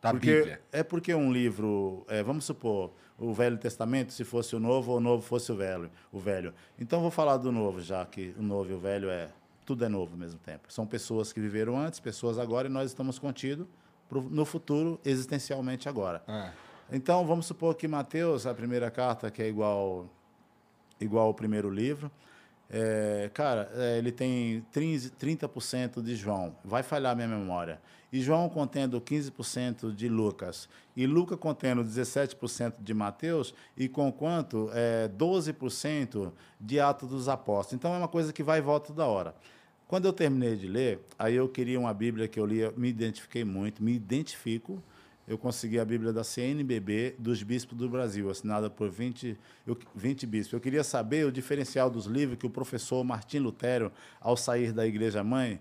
Da 0.00 0.10
porque, 0.10 0.34
Bíblia. 0.34 0.60
É 0.72 0.82
porque 0.82 1.14
um 1.14 1.32
livro, 1.32 2.04
é, 2.08 2.24
vamos 2.24 2.44
supor, 2.44 2.92
o 3.22 3.32
Velho 3.32 3.56
Testamento, 3.56 4.12
se 4.12 4.24
fosse 4.24 4.56
o 4.56 4.60
Novo, 4.60 4.92
ou 4.92 4.98
o 4.98 5.00
Novo 5.00 5.22
fosse 5.22 5.50
o 5.52 5.54
Velho. 5.54 5.90
O 6.12 6.18
velho. 6.18 6.52
Então, 6.78 7.00
vou 7.00 7.10
falar 7.10 7.36
do 7.36 7.52
Novo, 7.52 7.80
já 7.80 8.04
que 8.04 8.34
o 8.38 8.42
Novo 8.42 8.70
e 8.70 8.74
o 8.74 8.78
Velho 8.78 9.08
é 9.08 9.28
tudo 9.64 9.84
é 9.84 9.88
novo 9.88 10.12
ao 10.12 10.18
mesmo 10.18 10.38
tempo. 10.40 10.72
São 10.72 10.86
pessoas 10.86 11.32
que 11.32 11.40
viveram 11.40 11.78
antes, 11.78 12.00
pessoas 12.00 12.38
agora, 12.38 12.68
e 12.68 12.70
nós 12.70 12.90
estamos 12.90 13.18
contidos 13.18 13.66
no 14.10 14.44
futuro, 14.44 15.00
existencialmente 15.04 15.88
agora. 15.88 16.22
Ah. 16.26 16.50
Então, 16.90 17.24
vamos 17.24 17.46
supor 17.46 17.74
que 17.74 17.88
Mateus, 17.88 18.46
a 18.46 18.52
primeira 18.52 18.90
carta, 18.90 19.30
que 19.30 19.42
é 19.42 19.48
igual 19.48 20.06
igual 21.00 21.30
o 21.30 21.34
primeiro 21.34 21.70
livro. 21.70 22.10
É, 22.70 23.30
cara, 23.34 23.70
é, 23.74 23.98
ele 23.98 24.12
tem 24.12 24.64
30%, 24.74 25.12
30% 25.18 26.02
de 26.02 26.14
João. 26.16 26.54
Vai 26.64 26.82
falhar 26.82 27.14
minha 27.14 27.28
memória. 27.28 27.80
E 28.12 28.20
João 28.20 28.48
contendo 28.48 29.00
15% 29.00 29.94
de 29.94 30.08
Lucas. 30.08 30.68
E 30.94 31.06
Lucas 31.06 31.38
contendo 31.38 31.82
17% 31.82 32.74
de 32.78 32.92
Mateus. 32.92 33.54
E 33.76 33.88
com 33.88 34.12
quanto? 34.12 34.68
É, 34.74 35.08
12% 35.08 36.30
de 36.60 36.78
Atos 36.78 37.08
dos 37.08 37.28
Apóstolos. 37.28 37.72
Então 37.72 37.94
é 37.94 37.98
uma 37.98 38.08
coisa 38.08 38.32
que 38.32 38.42
vai 38.42 38.58
e 38.58 38.62
volta 38.62 38.88
toda 38.88 39.06
hora. 39.06 39.34
Quando 39.88 40.06
eu 40.06 40.12
terminei 40.12 40.56
de 40.56 40.66
ler, 40.68 41.00
aí 41.18 41.34
eu 41.34 41.48
queria 41.48 41.78
uma 41.80 41.92
Bíblia 41.92 42.28
que 42.28 42.38
eu 42.38 42.46
lia, 42.46 42.72
me 42.76 42.88
identifiquei 42.88 43.44
muito, 43.44 43.82
me 43.82 43.94
identifico. 43.94 44.82
Eu 45.26 45.38
consegui 45.38 45.78
a 45.78 45.84
Bíblia 45.84 46.12
da 46.12 46.24
CNBB 46.24 47.14
dos 47.18 47.42
Bispos 47.42 47.78
do 47.78 47.88
Brasil, 47.88 48.28
assinada 48.28 48.68
por 48.68 48.90
20, 48.90 49.38
eu- 49.66 49.78
20 49.94 50.26
bispos. 50.26 50.52
Eu 50.52 50.60
queria 50.60 50.82
saber 50.82 51.26
o 51.26 51.32
diferencial 51.32 51.88
dos 51.88 52.06
livros 52.06 52.38
que 52.38 52.46
o 52.46 52.50
professor 52.50 53.02
Martim 53.04 53.38
Lutero, 53.38 53.92
ao 54.20 54.36
sair 54.36 54.72
da 54.72 54.86
Igreja 54.86 55.22
Mãe, 55.22 55.60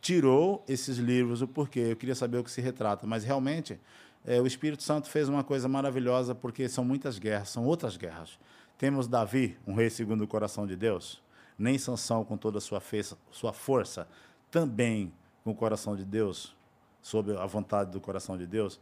tirou 0.00 0.64
esses 0.66 0.98
livros, 0.98 1.42
o 1.42 1.48
porquê. 1.48 1.80
Eu 1.90 1.96
queria 1.96 2.14
saber 2.14 2.38
o 2.38 2.44
que 2.44 2.50
se 2.50 2.60
retrata. 2.60 3.06
Mas 3.06 3.24
realmente, 3.24 3.78
eh, 4.24 4.40
o 4.40 4.46
Espírito 4.46 4.82
Santo 4.82 5.08
fez 5.08 5.28
uma 5.28 5.44
coisa 5.44 5.68
maravilhosa, 5.68 6.34
porque 6.34 6.68
são 6.68 6.84
muitas 6.84 7.18
guerras, 7.18 7.50
são 7.50 7.64
outras 7.64 7.96
guerras. 7.96 8.38
Temos 8.78 9.06
Davi, 9.06 9.58
um 9.66 9.74
rei 9.74 9.90
segundo 9.90 10.22
o 10.22 10.26
coração 10.26 10.66
de 10.66 10.74
Deus, 10.74 11.22
nem 11.58 11.76
Sansão 11.76 12.24
com 12.24 12.36
toda 12.36 12.58
a 12.58 12.60
sua, 12.60 12.82
sua 13.30 13.52
força, 13.52 14.08
também 14.50 15.12
com 15.44 15.50
o 15.50 15.54
coração 15.54 15.94
de 15.94 16.04
Deus, 16.04 16.56
sob 17.02 17.36
a 17.36 17.44
vontade 17.44 17.90
do 17.90 18.00
coração 18.00 18.38
de 18.38 18.46
Deus, 18.46 18.80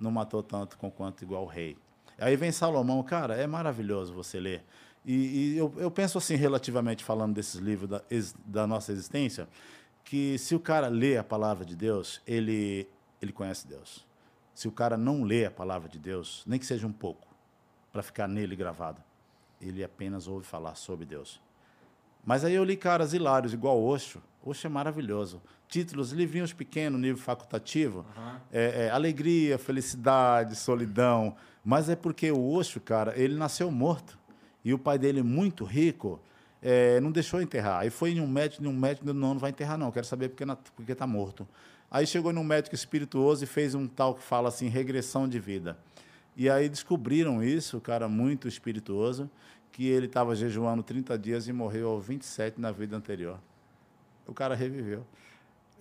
não 0.00 0.10
matou 0.10 0.42
tanto 0.42 0.76
com 0.76 0.90
quanto 0.90 1.22
igual 1.22 1.44
o 1.44 1.46
rei. 1.46 1.76
Aí 2.18 2.34
vem 2.34 2.50
Salomão, 2.50 3.02
cara, 3.02 3.36
é 3.36 3.46
maravilhoso 3.46 4.12
você 4.12 4.40
ler. 4.40 4.64
E, 5.04 5.14
e 5.54 5.58
eu, 5.58 5.72
eu 5.76 5.90
penso 5.90 6.18
assim, 6.18 6.34
relativamente 6.34 7.04
falando 7.04 7.34
desses 7.34 7.60
livros 7.60 7.88
da, 7.88 8.02
da 8.44 8.66
nossa 8.66 8.90
existência, 8.90 9.48
que 10.06 10.38
se 10.38 10.54
o 10.54 10.60
cara 10.60 10.86
lê 10.86 11.18
a 11.18 11.24
palavra 11.24 11.64
de 11.64 11.74
Deus, 11.74 12.22
ele, 12.24 12.88
ele 13.20 13.32
conhece 13.32 13.66
Deus. 13.66 14.06
Se 14.54 14.68
o 14.68 14.72
cara 14.72 14.96
não 14.96 15.24
lê 15.24 15.44
a 15.44 15.50
palavra 15.50 15.88
de 15.88 15.98
Deus, 15.98 16.44
nem 16.46 16.60
que 16.60 16.64
seja 16.64 16.86
um 16.86 16.92
pouco, 16.92 17.26
para 17.92 18.04
ficar 18.04 18.28
nele 18.28 18.54
gravado, 18.54 19.02
ele 19.60 19.82
apenas 19.82 20.28
ouve 20.28 20.46
falar 20.46 20.76
sobre 20.76 21.04
Deus. 21.04 21.40
Mas 22.24 22.44
aí 22.44 22.54
eu 22.54 22.62
li 22.62 22.76
caras 22.76 23.12
hilários, 23.14 23.52
igual 23.52 23.82
Osho. 23.82 24.22
Osho 24.44 24.68
é 24.68 24.70
maravilhoso. 24.70 25.42
Títulos, 25.66 26.12
livrinhos 26.12 26.52
pequenos, 26.52 27.00
nível 27.00 27.20
facultativo. 27.20 28.06
É, 28.52 28.86
é, 28.86 28.90
alegria, 28.90 29.58
felicidade, 29.58 30.54
solidão. 30.54 31.34
Mas 31.64 31.88
é 31.88 31.96
porque 31.96 32.30
o 32.30 32.48
Osho, 32.48 32.80
cara, 32.80 33.12
ele 33.18 33.34
nasceu 33.34 33.72
morto. 33.72 34.16
E 34.64 34.72
o 34.72 34.78
pai 34.78 34.98
dele, 34.98 35.22
muito 35.22 35.64
rico, 35.64 36.20
é, 36.62 36.98
não 37.00 37.10
deixou 37.12 37.40
enterrar. 37.40 37.80
Aí 37.80 37.90
foi 37.90 38.10
em 38.12 38.20
um 38.20 38.26
médico, 38.28 38.64
em 38.64 38.66
um 38.66 38.76
médico, 38.76 39.06
não, 39.06 39.14
não 39.34 39.38
vai 39.38 39.50
enterrar 39.50 39.76
não, 39.78 39.90
quero 39.90 40.06
saber 40.06 40.28
porque 40.30 40.44
na- 40.44 40.56
porque 40.56 40.92
está 40.92 41.06
morto. 41.06 41.46
Aí 41.90 42.06
chegou 42.06 42.32
num 42.32 42.42
médico 42.44 42.74
espirituoso 42.74 43.44
e 43.44 43.46
fez 43.46 43.74
um 43.74 43.86
tal 43.86 44.14
que 44.14 44.22
fala 44.22 44.48
assim, 44.48 44.68
regressão 44.68 45.28
de 45.28 45.38
vida. 45.38 45.78
E 46.36 46.50
aí 46.50 46.68
descobriram 46.68 47.42
isso, 47.42 47.78
o 47.78 47.80
cara 47.80 48.08
muito 48.08 48.46
espirituoso, 48.48 49.30
que 49.72 49.86
ele 49.86 50.06
estava 50.06 50.34
jejuando 50.34 50.82
30 50.82 51.18
dias 51.18 51.46
e 51.48 51.52
morreu 51.52 51.88
aos 51.90 52.04
27 52.06 52.60
na 52.60 52.70
vida 52.72 52.96
anterior. 52.96 53.38
O 54.26 54.34
cara 54.34 54.54
reviveu. 54.54 55.06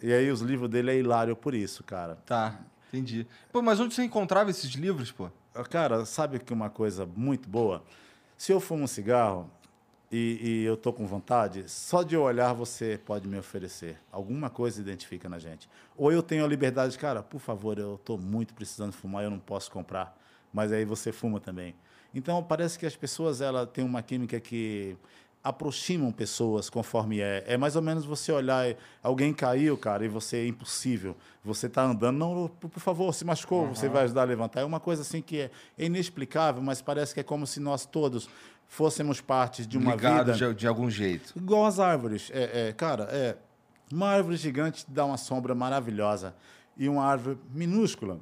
E 0.02 0.12
aí 0.14 0.30
os 0.30 0.42
livros 0.42 0.70
dele 0.70 0.92
é 0.92 0.98
hilário 0.98 1.36
por 1.36 1.54
isso, 1.56 1.84
cara. 1.84 2.16
Tá, 2.26 2.60
entendi. 2.90 3.26
Pô, 3.52 3.62
mas 3.62 3.80
onde 3.80 3.94
você 3.96 4.04
encontrava 4.04 4.50
esses 4.52 4.70
livros, 4.72 5.12
pô? 5.12 5.30
Cara, 5.70 6.06
sabe 6.06 6.38
que 6.40 6.54
uma 6.54 6.70
coisa 6.70 7.06
muito 7.16 7.50
boa? 7.50 7.84
Se 8.38 8.52
eu 8.52 8.60
fumo 8.60 8.84
um 8.84 8.88
cigarro 8.88 9.50
e, 10.16 10.40
e 10.42 10.64
eu 10.64 10.78
tô 10.78 10.94
com 10.94 11.06
vontade, 11.06 11.66
só 11.68 12.02
de 12.02 12.16
olhar 12.16 12.54
você 12.54 12.98
pode 12.98 13.28
me 13.28 13.38
oferecer. 13.38 14.00
Alguma 14.10 14.50
coisa 14.50 14.80
identifica 14.80 15.28
na 15.28 15.38
gente. 15.38 15.70
Ou 15.98 16.10
eu 16.10 16.24
tenho 16.24 16.46
a 16.46 16.48
liberdade, 16.48 16.98
cara, 16.98 17.22
por 17.22 17.40
favor, 17.40 17.78
eu 17.78 18.00
tô 18.06 18.18
muito 18.18 18.54
precisando 18.54 18.94
fumar, 18.94 19.26
eu 19.26 19.30
não 19.30 19.40
posso 19.40 19.70
comprar. 19.70 20.18
Mas 20.54 20.72
aí 20.72 20.86
você 20.86 21.12
fuma 21.12 21.42
também. 21.42 21.76
Então 22.14 22.42
parece 22.42 22.80
que 22.80 22.86
as 22.86 22.96
pessoas 22.96 23.42
ela 23.42 23.68
têm 23.68 23.84
uma 23.84 24.02
química 24.02 24.40
que 24.40 24.96
aproximam 25.46 26.12
pessoas 26.12 26.72
conforme 26.72 27.20
é. 27.20 27.44
É 27.46 27.56
mais 27.56 27.76
ou 27.76 27.82
menos 27.82 28.04
você 28.04 28.32
olhar, 28.32 28.74
alguém 29.04 29.32
caiu, 29.32 29.78
cara, 29.78 30.04
e 30.04 30.08
você 30.08 30.38
é 30.38 30.48
impossível. 30.48 31.16
Você 31.44 31.68
está 31.68 31.84
andando, 31.84 32.18
não, 32.18 32.48
por, 32.48 32.80
favor, 32.80 33.14
se 33.14 33.24
machucou, 33.24 33.68
você 33.68 33.88
vai 33.88 34.06
ajudar 34.06 34.22
a 34.22 34.26
levantar. 34.26 34.62
É 34.62 34.66
uma 34.66 34.80
coisa 34.80 35.04
assim 35.04 35.22
que 35.22 35.42
é 35.42 35.52
inexplicável, 35.78 36.64
mas 36.64 36.82
parece 36.82 37.14
que 37.14 37.20
é 37.20 37.24
como 37.24 37.46
se 37.46 37.60
nós 37.60 37.86
todos 37.86 38.28
fôssemos 38.68 39.22
parte 39.22 39.66
de 39.66 39.78
uma 39.78 39.92
Ligado 39.92 40.34
vida 40.34 40.54
de, 40.54 40.60
de 40.60 40.68
algum 40.68 40.90
jeito. 40.90 41.34
igual 41.36 41.66
as 41.66 41.80
árvores. 41.80 42.30
É, 42.34 42.70
é, 42.70 42.74
cara, 42.74 43.04
é 43.12 43.38
uma 43.92 44.10
árvore 44.10 44.38
gigante 44.38 44.86
te 44.86 44.92
dá 44.92 45.06
uma 45.06 45.18
sombra 45.18 45.54
maravilhosa 45.54 46.36
e 46.78 46.90
uma 46.90 47.04
árvore 47.06 47.38
minúscula 47.54 48.20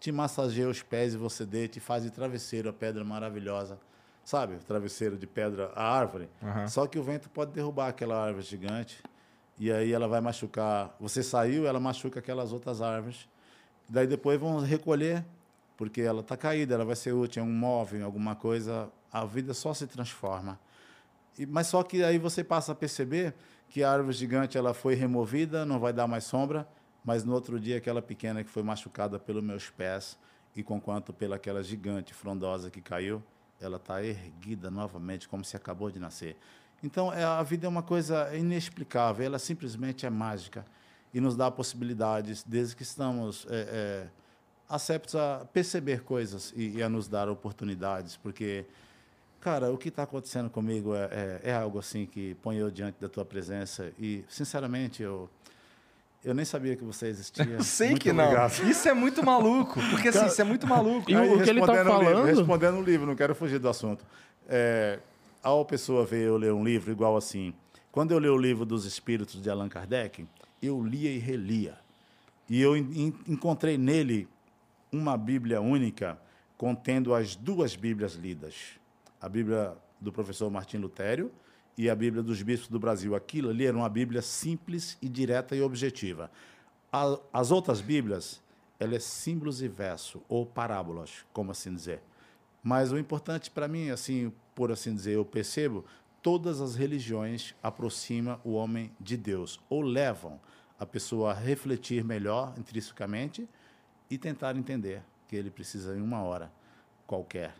te 0.00 0.10
massageia 0.10 0.68
os 0.68 0.82
pés 0.82 1.14
e 1.14 1.16
você 1.16 1.44
deita 1.46 1.78
e 1.78 1.80
faz 1.80 2.02
de 2.02 2.10
travesseiro 2.10 2.68
a 2.68 2.72
pedra 2.72 3.04
maravilhosa. 3.04 3.78
Sabe? 4.24 4.56
Travesseiro 4.66 5.16
de 5.16 5.26
pedra, 5.26 5.72
a 5.74 5.84
árvore. 5.84 6.28
Só 6.68 6.86
que 6.86 6.98
o 6.98 7.02
vento 7.02 7.28
pode 7.30 7.52
derrubar 7.52 7.88
aquela 7.88 8.20
árvore 8.24 8.44
gigante 8.44 9.02
e 9.58 9.70
aí 9.70 9.92
ela 9.92 10.08
vai 10.08 10.20
machucar. 10.20 10.94
Você 11.00 11.22
saiu, 11.22 11.66
ela 11.66 11.78
machuca 11.78 12.20
aquelas 12.20 12.52
outras 12.52 12.80
árvores. 12.80 13.28
Daí 13.88 14.06
depois 14.06 14.40
vão 14.40 14.60
recolher, 14.60 15.24
porque 15.76 16.00
ela 16.00 16.20
está 16.20 16.36
caída, 16.36 16.74
ela 16.74 16.84
vai 16.84 16.96
ser 16.96 17.12
útil 17.12 17.44
em 17.44 17.46
um 17.46 17.52
móvel, 17.52 18.04
alguma 18.04 18.34
coisa. 18.34 18.90
A 19.12 19.24
vida 19.24 19.54
só 19.54 19.74
se 19.74 19.86
transforma. 19.86 20.58
E- 21.38 21.46
mas 21.46 21.66
só 21.66 21.82
que 21.82 22.02
aí 22.02 22.18
você 22.18 22.44
passa 22.44 22.72
a 22.72 22.74
perceber 22.74 23.34
que 23.68 23.82
a 23.82 23.90
árvore 23.90 24.14
gigante 24.14 24.58
ela 24.58 24.74
foi 24.74 24.94
removida, 24.94 25.64
não 25.64 25.80
vai 25.80 25.92
dar 25.92 26.06
mais 26.06 26.24
sombra, 26.24 26.68
mas 27.04 27.24
no 27.24 27.32
outro 27.32 27.58
dia 27.58 27.78
aquela 27.78 28.02
pequena 28.02 28.44
que 28.44 28.50
foi 28.50 28.62
machucada 28.62 29.18
pelos 29.18 29.42
meus 29.42 29.70
pés 29.70 30.18
e 30.54 30.62
conquanto 30.62 31.12
pela 31.12 31.36
aquela 31.36 31.62
gigante 31.62 32.12
frondosa 32.12 32.70
que 32.70 32.80
caiu, 32.80 33.22
ela 33.60 33.76
está 33.76 34.04
erguida 34.04 34.70
novamente 34.70 35.28
como 35.28 35.44
se 35.44 35.56
acabou 35.56 35.90
de 35.90 35.98
nascer. 35.98 36.36
Então 36.82 37.12
é, 37.12 37.24
a 37.24 37.42
vida 37.42 37.66
é 37.66 37.68
uma 37.68 37.82
coisa 37.82 38.34
inexplicável, 38.36 39.24
ela 39.24 39.38
simplesmente 39.38 40.04
é 40.04 40.10
mágica 40.10 40.64
e 41.14 41.20
nos 41.20 41.36
dá 41.36 41.50
possibilidades 41.50 42.42
desde 42.42 42.74
que 42.76 42.82
estamos 42.82 43.46
é, 43.48 43.54
é, 43.54 44.08
aceptos 44.68 45.14
a 45.14 45.44
perceber 45.52 46.02
coisas 46.02 46.52
e, 46.56 46.78
e 46.78 46.82
a 46.82 46.88
nos 46.88 47.08
dar 47.08 47.28
oportunidades, 47.28 48.16
porque 48.16 48.64
Cara, 49.40 49.72
o 49.72 49.76
que 49.76 49.88
está 49.88 50.04
acontecendo 50.04 50.48
comigo 50.48 50.94
é, 50.94 51.08
é, 51.10 51.50
é 51.50 51.52
algo 51.52 51.76
assim 51.80 52.06
que 52.06 52.36
põe 52.36 52.58
eu 52.58 52.70
diante 52.70 53.00
da 53.00 53.08
tua 53.08 53.24
presença 53.24 53.90
e, 53.98 54.24
sinceramente, 54.28 55.02
eu, 55.02 55.28
eu 56.24 56.32
nem 56.32 56.44
sabia 56.44 56.76
que 56.76 56.84
você 56.84 57.08
existia. 57.08 57.58
Sei 57.60 57.88
Muito 57.88 58.02
que 58.02 58.12
não. 58.12 58.22
obrigado. 58.22 58.52
Isso 58.70 58.88
é 58.88 58.94
muito 58.94 59.20
maluco. 59.26 59.80
Porque 59.90 60.06
assim, 60.10 60.26
isso 60.26 60.40
é 60.40 60.44
muito 60.44 60.64
maluco. 60.64 61.10
E 61.10 61.16
o- 61.16 61.18
Aí, 61.18 61.42
que 61.42 61.50
ele 61.50 61.60
tá 61.60 61.72
respondendo 61.72 61.88
o 61.88 61.98
livro- 61.98 62.04
falando- 62.14 62.26
respondendo 62.36 62.78
o 62.78 62.82
livro, 62.84 63.04
não 63.04 63.16
quero 63.16 63.34
fugir 63.34 63.58
do 63.58 63.68
assunto. 63.68 64.06
É, 64.48 65.00
ao 65.42 65.64
pessoa 65.64 66.06
ver 66.06 66.28
eu 66.28 66.36
ler 66.36 66.52
um 66.52 66.62
livro 66.62 66.92
igual 66.92 67.16
assim, 67.16 67.52
quando 67.90 68.12
eu 68.12 68.20
li 68.20 68.28
o 68.28 68.38
livro 68.38 68.64
dos 68.64 68.84
Espíritos 68.84 69.42
de 69.42 69.50
Allan 69.50 69.68
Kardec, 69.68 70.24
eu 70.62 70.80
lia 70.84 71.10
e 71.10 71.18
relia. 71.18 71.76
E 72.48 72.62
eu 72.62 72.76
en- 72.76 72.88
en- 72.94 73.14
encontrei 73.26 73.76
nele 73.76 74.28
uma 74.92 75.16
Bíblia 75.16 75.60
única 75.60 76.20
contendo 76.58 77.14
as 77.14 77.34
duas 77.34 77.74
Bíblias 77.74 78.12
lidas. 78.12 78.78
A 79.20 79.28
Bíblia 79.28 79.74
do 79.98 80.12
professor 80.12 80.50
Martim 80.50 80.76
Lutério 80.76 81.32
e 81.78 81.88
a 81.88 81.94
Bíblia 81.94 82.22
dos 82.22 82.42
Bispos 82.42 82.68
do 82.68 82.78
Brasil. 82.78 83.14
Aquilo 83.14 83.48
ali 83.48 83.64
era 83.64 83.76
uma 83.76 83.88
Bíblia 83.88 84.20
simples 84.20 84.98
e 85.00 85.08
direta 85.08 85.56
e 85.56 85.62
objetiva. 85.62 86.30
As 87.32 87.50
outras 87.50 87.80
Bíblias, 87.80 88.42
ela 88.78 88.94
é 88.94 88.98
símbolos 88.98 89.62
e 89.62 89.68
verso, 89.68 90.22
ou 90.28 90.44
parábolas, 90.44 91.24
como 91.32 91.50
assim 91.50 91.74
dizer. 91.74 92.02
Mas 92.62 92.92
o 92.92 92.98
importante 92.98 93.50
para 93.50 93.66
mim, 93.66 93.88
assim, 93.88 94.30
por 94.54 94.70
assim 94.70 94.94
dizer, 94.94 95.12
eu 95.12 95.24
percebo, 95.24 95.86
todas 96.20 96.60
as 96.60 96.76
religiões 96.76 97.54
aproximam 97.62 98.38
o 98.44 98.52
homem 98.52 98.92
de 99.00 99.16
Deus, 99.16 99.58
ou 99.70 99.80
levam 99.80 100.38
a 100.78 100.84
pessoa 100.84 101.30
a 101.30 101.34
refletir 101.34 102.04
melhor 102.04 102.52
intrinsecamente 102.58 103.48
e 104.12 104.18
tentar 104.18 104.54
entender 104.58 105.02
que 105.26 105.34
ele 105.34 105.50
precisa 105.50 105.96
em 105.96 106.02
uma 106.02 106.22
hora 106.22 106.52
qualquer. 107.06 107.54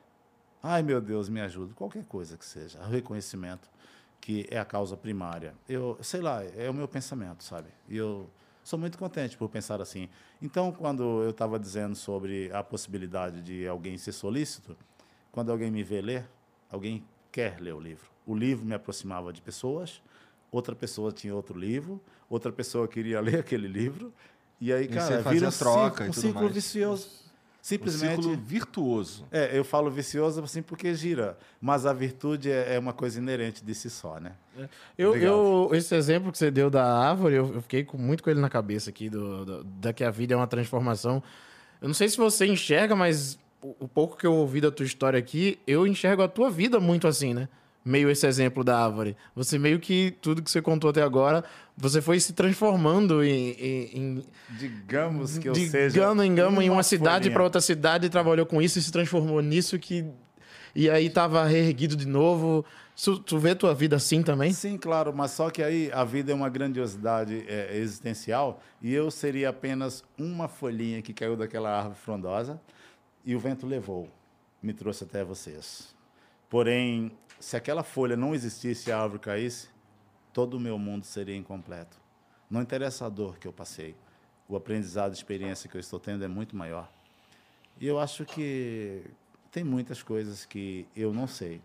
Ai, 0.63 0.83
meu 0.83 1.01
Deus, 1.01 1.31
me 1.31 1.41
ajuda, 1.41 1.73
qualquer 1.73 2.05
coisa 2.05 2.37
que 2.37 2.45
seja, 2.45 2.79
o 2.81 2.91
reconhecimento 2.91 3.71
que 4.21 4.47
é 4.51 4.59
a 4.59 4.65
causa 4.65 4.95
primária. 4.95 5.55
Eu, 5.67 5.99
sei 6.03 6.21
lá, 6.21 6.45
é 6.45 6.69
o 6.69 6.75
meu 6.75 6.87
pensamento, 6.87 7.43
sabe? 7.43 7.71
E 7.89 7.97
eu 7.97 8.29
sou 8.63 8.79
muito 8.79 8.99
contente 8.99 9.35
por 9.35 9.49
pensar 9.49 9.81
assim. 9.81 10.11
Então, 10.43 10.71
quando 10.71 11.23
eu 11.23 11.31
estava 11.31 11.59
dizendo 11.59 11.97
sobre 11.97 12.53
a 12.53 12.63
possibilidade 12.63 13.41
de 13.41 13.67
alguém 13.67 13.97
ser 13.97 14.13
solícito, 14.13 14.77
quando 15.33 15.51
alguém 15.51 15.71
me 15.71 15.83
vê 15.83 16.03
ler, 16.03 16.29
alguém 16.71 17.03
quer 17.33 17.61
ler 17.63 17.73
o 17.73 17.81
livro. 17.81 18.11
O 18.27 18.35
livro 18.35 18.67
me 18.67 18.75
aproximava 18.75 19.33
de 19.33 19.41
pessoas, 19.41 20.03
outra 20.51 20.77
pessoa 20.77 21.11
tinha 21.11 21.35
outro 21.35 21.59
livro, 21.59 21.99
outra 22.29 22.53
pessoa 22.53 22.87
queria 22.87 23.19
ler 23.25 23.41
aquele 23.41 23.67
livro, 23.67 24.13
e 24.63 24.73
aí, 24.73 24.85
E 24.85 24.89
cara, 24.89 25.23
você 25.23 25.31
vira 25.31 25.49
um 25.49 25.51
troca 25.51 26.05
círculo, 26.05 26.07
e 26.07 26.09
um 26.09 26.13
tudo 26.13 26.21
círculo 26.23 26.45
mais. 26.45 26.55
vicioso. 26.55 27.09
Simplesmente. 27.61 28.19
Um 28.19 28.23
ciclo 28.23 28.37
virtuoso. 28.45 29.25
É, 29.31 29.57
eu 29.57 29.65
falo 29.65 29.89
vicioso 29.89 30.43
assim 30.43 30.63
porque 30.63 30.93
gira, 30.95 31.39
mas 31.61 31.87
a 31.87 31.93
virtude 31.93 32.51
é, 32.51 32.75
é 32.75 32.79
uma 32.79 32.93
coisa 32.93 33.21
inerente 33.21 33.65
de 33.65 33.73
si 33.73 33.89
só, 33.89 34.19
né? 34.19 34.33
Eu, 34.99 35.11
Obrigado. 35.11 35.31
eu, 35.33 35.71
esse 35.73 35.95
exemplo 35.95 36.33
que 36.33 36.39
você 36.39 36.51
deu 36.51 36.69
da 36.69 36.85
árvore, 36.85 37.37
eu, 37.37 37.55
eu 37.55 37.63
fiquei 37.63 37.85
com, 37.85 37.97
muito 37.97 38.23
com 38.23 38.31
ele 38.31 38.41
na 38.41 38.51
cabeça 38.51 38.91
aqui, 38.91 39.09
do, 39.09 39.45
do- 39.45 39.65
da 39.65 39.93
que 39.93 40.03
a 40.03 40.11
vida 40.11 40.35
é 40.35 40.37
uma 40.37 40.49
transformação. 40.49 41.23
Eu 41.81 41.87
não 41.87 41.95
sei 41.95 42.09
se 42.09 42.17
você 42.17 42.47
enxerga, 42.47 42.97
mas 42.97 43.39
o, 43.63 43.77
o 43.81 43.87
pouco 43.89 44.17
que 44.17 44.27
eu 44.27 44.35
ouvi 44.35 44.61
da 44.61 44.71
tua 44.73 44.85
história 44.85 45.17
aqui, 45.19 45.57
eu 45.65 45.87
enxergo 45.87 46.23
a 46.23 46.29
tua 46.29 46.51
vida 46.51 46.81
muito 46.81 47.07
assim, 47.07 47.33
né? 47.33 47.49
Meio 47.85 48.09
esse 48.11 48.27
exemplo 48.27 48.63
da 48.63 48.79
árvore. 48.85 49.17
Você 49.35 49.59
meio 49.59 49.81
que, 49.81 50.13
tudo 50.21 50.43
que 50.43 50.51
você 50.51 50.63
contou 50.63 50.91
até 50.91 51.03
agora, 51.03 51.45
você 51.77 52.01
foi 52.01 52.21
se 52.21 52.33
transformando 52.33 53.25
em... 53.25 53.51
em, 53.51 53.99
em 53.99 54.25
Digamos 54.51 55.39
que 55.39 55.49
eu 55.49 55.53
de 55.53 55.69
seja. 55.69 55.99
gama 56.01 56.25
em 56.25 56.35
gama, 56.35 56.63
em 56.63 56.71
uma 56.71 56.83
cidade 56.83 57.31
para 57.31 57.43
outra 57.43 57.61
cidade, 57.61 58.09
trabalhou 58.09 58.47
com 58.47 58.63
isso 58.63 58.79
e 58.79 58.83
se 58.83 58.93
transformou 58.93 59.41
nisso 59.43 59.79
que... 59.79 60.05
E 60.75 60.89
aí 60.89 61.11
tava 61.11 61.45
reerguido 61.45 61.95
de 61.97 62.07
novo. 62.07 62.65
Tu, 62.95 63.19
tu 63.19 63.39
vê 63.39 63.55
tua 63.55 63.75
vida 63.75 63.97
assim 63.97 64.23
também? 64.23 64.53
Sim, 64.53 64.79
claro, 64.79 65.13
mas 65.15 65.33
só 65.33 65.51
que 65.51 65.63
aí 65.63 65.91
a 65.93 66.05
vida 66.05 66.31
é 66.31 66.35
uma 66.35 66.49
grandiosidade 66.49 67.45
é, 67.49 67.77
existencial 67.77 68.63
e 68.81 68.93
eu 68.95 69.11
seria 69.11 69.49
apenas 69.49 70.05
uma 70.17 70.47
folhinha 70.47 71.03
que 71.03 71.13
caiu 71.13 71.37
daquela 71.37 71.77
árvore 71.77 71.97
frondosa 71.97 72.61
e 73.25 73.35
o 73.35 73.41
vento 73.41 73.67
levou, 73.67 74.09
me 74.63 74.73
trouxe 74.73 75.05
até 75.05 75.25
vocês. 75.25 75.95
Porém, 76.49 77.11
se 77.43 77.57
aquela 77.57 77.83
folha 77.83 78.17
não 78.17 78.35
existisse 78.35 78.89
e 78.89 78.93
a 78.93 79.01
árvore 79.01 79.19
caísse, 79.21 79.69
todo 80.33 80.55
o 80.55 80.61
meu 80.61 80.79
mundo 80.79 81.05
seria 81.05 81.37
incompleto. 81.37 81.97
Não 82.49 82.63
interessa 82.63 83.07
a 83.07 83.09
dor 83.09 83.37
que 83.39 83.49
eu 83.49 83.53
passei, 83.53 83.97
o 84.49 84.55
aprendizado, 84.57 85.11
a 85.11 85.15
experiência 85.15 85.69
que 85.69 85.77
eu 85.77 85.81
estou 85.81 85.99
tendo 85.99 86.25
é 86.25 86.29
muito 86.29 86.55
maior. 86.55 86.89
E 87.81 87.87
eu 87.87 87.99
acho 87.99 88.25
que 88.25 89.03
tem 89.51 89.65
muitas 89.65 90.03
coisas 90.03 90.45
que 90.45 90.87
eu 90.97 91.13
não 91.13 91.27
sei. 91.27 91.61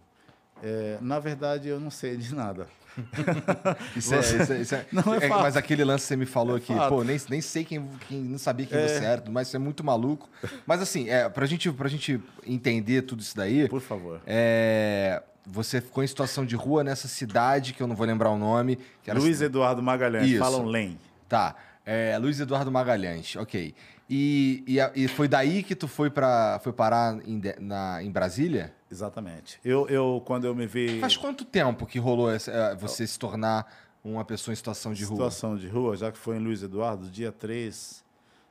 É, 0.63 0.97
na 0.99 1.19
verdade, 1.19 1.67
eu 1.67 1.80
não 1.80 1.91
sei 1.91 2.17
de 2.17 2.34
nada. 2.34 2.67
Isso 3.95 4.15
é, 4.15 4.19
isso 4.19 4.53
é- 4.53 4.61
isso 4.61 4.73
é- 4.75 4.86
Não 4.91 5.13
é 5.13 5.17
é, 5.17 5.28
fato. 5.30 5.41
Mas 5.43 5.55
aquele 5.55 5.84
lance 5.84 6.05
que 6.05 6.07
você 6.07 6.15
me 6.15 6.25
falou 6.25 6.55
aqui, 6.55 6.73
fato. 6.73 6.89
pô, 6.89 7.03
nem, 7.03 7.15
nem 7.30 7.41
sei 7.41 7.63
quem, 7.63 7.88
quem 8.07 8.19
não 8.23 8.39
sabia 8.39 8.65
quem 8.65 8.75
você 8.82 9.05
era, 9.05 9.23
mas 9.30 9.49
você 9.49 9.57
é 9.57 9.59
muito 9.59 9.84
maluco. 9.84 10.28
Mas 10.65 10.82
assim, 10.82 11.07
é, 11.07 11.30
pra, 11.30 11.45
gente, 11.45 11.71
pra 11.71 11.88
gente 11.88 12.19
entender 12.43 13.03
tudo 13.03 13.19
isso 13.21 13.38
daí, 13.38 13.69
Por 13.69 13.82
favor. 13.82 14.19
é, 14.25 15.21
você 15.50 15.80
ficou 15.80 16.04
em 16.04 16.08
situação 16.08 16.45
de 16.45 16.56
rua 16.56 16.84
nessa 16.84 17.08
cidade, 17.08 17.74
que 17.74 17.82
eu 17.82 17.88
não 17.88 17.95
vou 17.95 18.06
lembrar 18.06 18.30
o 18.30 18.38
nome. 18.38 18.78
Luiz 19.16 19.41
Eduardo 19.41 19.82
Magalhães, 19.82 20.30
Isso. 20.30 20.39
falam 20.39 20.66
LEM. 20.66 21.00
Tá. 21.30 21.56
É, 21.86 22.18
Luiz 22.18 22.39
Eduardo 22.39 22.70
Magalhães, 22.72 23.36
ok. 23.38 23.74
E, 24.10 24.64
e, 24.68 25.04
e 25.04 25.08
foi 25.08 25.28
daí 25.28 25.64
que 25.64 25.74
tu 25.76 25.88
foi, 25.88 26.10
pra, 26.10 26.60
foi 26.64 26.72
parar 26.74 27.18
em, 27.26 27.41
na, 27.60 28.04
em 28.04 28.12
Brasília? 28.12 28.74
Exatamente. 28.91 29.60
Eu, 29.64 29.88
eu, 29.89 30.22
quando 30.26 30.45
eu 30.45 30.54
me 30.56 30.66
vi 30.68 31.00
Faz 31.00 31.16
quanto 31.18 31.43
tempo 31.45 31.86
que 31.86 32.00
rolou 32.00 32.30
essa- 32.32 32.52
é, 32.52 32.76
você 32.76 33.06
se 33.08 33.18
tornar 33.20 33.66
uma 34.04 34.24
pessoa 34.24 34.54
em 34.54 34.56
situação 34.56 34.93
de 34.93 35.04
rua? 35.04 35.16
situação 35.16 35.58
de 35.58 35.68
rua, 35.68 35.95
já 35.98 36.12
que 36.12 36.18
foi 36.18 36.38
em 36.38 36.39
Luiz 36.39 36.62
Eduardo, 36.64 37.10
dia 37.10 37.32
3 37.32 38.04